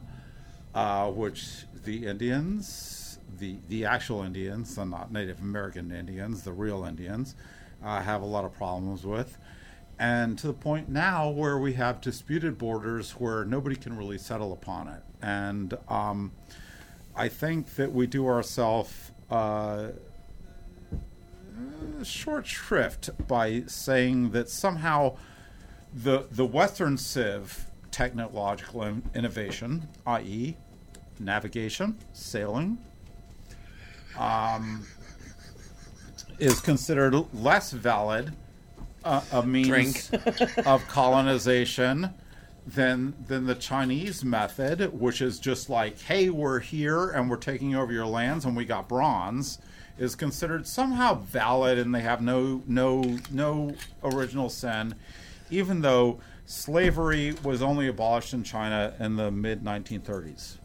uh, 0.74 1.12
which 1.12 1.66
the 1.84 2.08
Indians, 2.08 3.20
the 3.40 3.58
the 3.68 3.84
actual 3.84 4.24
Indians, 4.24 4.76
the 4.76 4.86
not 4.86 5.12
Native 5.12 5.42
American 5.42 5.92
Indians, 5.92 6.44
the 6.44 6.54
real 6.54 6.86
Indians, 6.86 7.36
uh, 7.84 8.02
have 8.02 8.22
a 8.22 8.26
lot 8.26 8.46
of 8.46 8.54
problems 8.54 9.04
with. 9.04 9.38
And 10.00 10.38
to 10.40 10.48
the 10.48 10.54
point 10.54 10.88
now 10.88 11.30
where 11.30 11.58
we 11.58 11.74
have 11.74 12.00
disputed 12.00 12.58
borders 12.58 13.12
where 13.12 13.44
nobody 13.44 13.76
can 13.76 13.98
really 13.98 14.20
settle 14.20 14.54
upon 14.54 14.88
it. 14.88 15.04
And 15.22 15.74
um, 15.90 16.32
I 17.16 17.28
think 17.28 17.76
that 17.76 17.92
we 17.92 18.08
do 18.08 18.28
ourselves 18.28 19.12
uh, 19.30 19.88
short 22.04 22.46
shrift 22.48 23.10
by 23.28 23.64
saying 23.68 24.32
that 24.32 24.50
somehow 24.50 25.18
the 25.94 26.28
the 26.32 26.46
Western 26.46 26.98
Civ 26.98 27.68
technological 27.92 28.84
in- 28.84 29.04
innovation, 29.16 29.88
i.e., 30.06 30.56
navigation, 31.20 31.98
sailing, 32.14 32.78
um, 34.18 34.86
is 36.40 36.60
considered 36.60 37.16
less 37.34 37.72
valid 37.72 38.34
uh, 39.04 39.22
a 39.32 39.46
means 39.46 40.12
of 40.66 40.88
colonization 40.88 42.14
than 42.66 43.14
than 43.28 43.46
the 43.46 43.56
Chinese 43.56 44.24
method, 44.24 45.00
which 45.00 45.22
is 45.22 45.40
just 45.40 45.70
like, 45.70 46.00
hey, 46.02 46.30
we're 46.30 46.60
here 46.60 47.10
and 47.10 47.30
we're 47.30 47.38
taking 47.38 47.76
over 47.76 47.94
your 47.94 48.06
lands 48.06 48.46
and 48.46 48.56
we 48.56 48.66
got 48.66 48.90
bronze, 48.90 49.60
is 49.98 50.16
considered 50.16 50.68
somehow 50.68 51.16
valid 51.16 51.78
and 51.78 51.94
they 51.94 52.02
have 52.02 52.22
no 52.22 52.62
no 52.68 53.18
no 53.32 53.74
original 54.04 54.50
sin 54.50 54.96
even 55.50 55.82
though 55.82 56.20
slavery 56.46 57.34
was 57.44 57.62
only 57.62 57.88
abolished 57.88 58.34
in 58.34 58.44
China 58.44 58.94
in 59.00 59.16
the 59.16 59.32
mid 59.32 59.64
1930s 59.64 60.58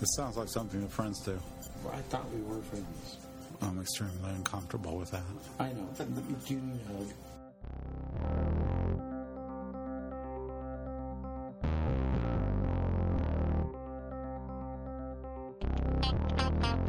this 0.00 0.16
sounds 0.16 0.36
like 0.36 0.48
something 0.48 0.82
of 0.82 0.92
friends 0.92 1.20
do. 1.20 1.38
I 1.90 1.96
thought 2.10 2.30
we 2.30 2.42
were 2.42 2.60
friends. 2.62 3.16
I'm 3.62 3.80
extremely 3.80 4.30
uncomfortable 4.36 4.98
with 4.98 5.10
that. 5.12 5.22
I 5.58 5.68
know 5.68 5.88
but 5.96 6.50
you 6.50 6.56
know. 6.56 7.06
Thank 16.02 16.78
you. 16.78 16.83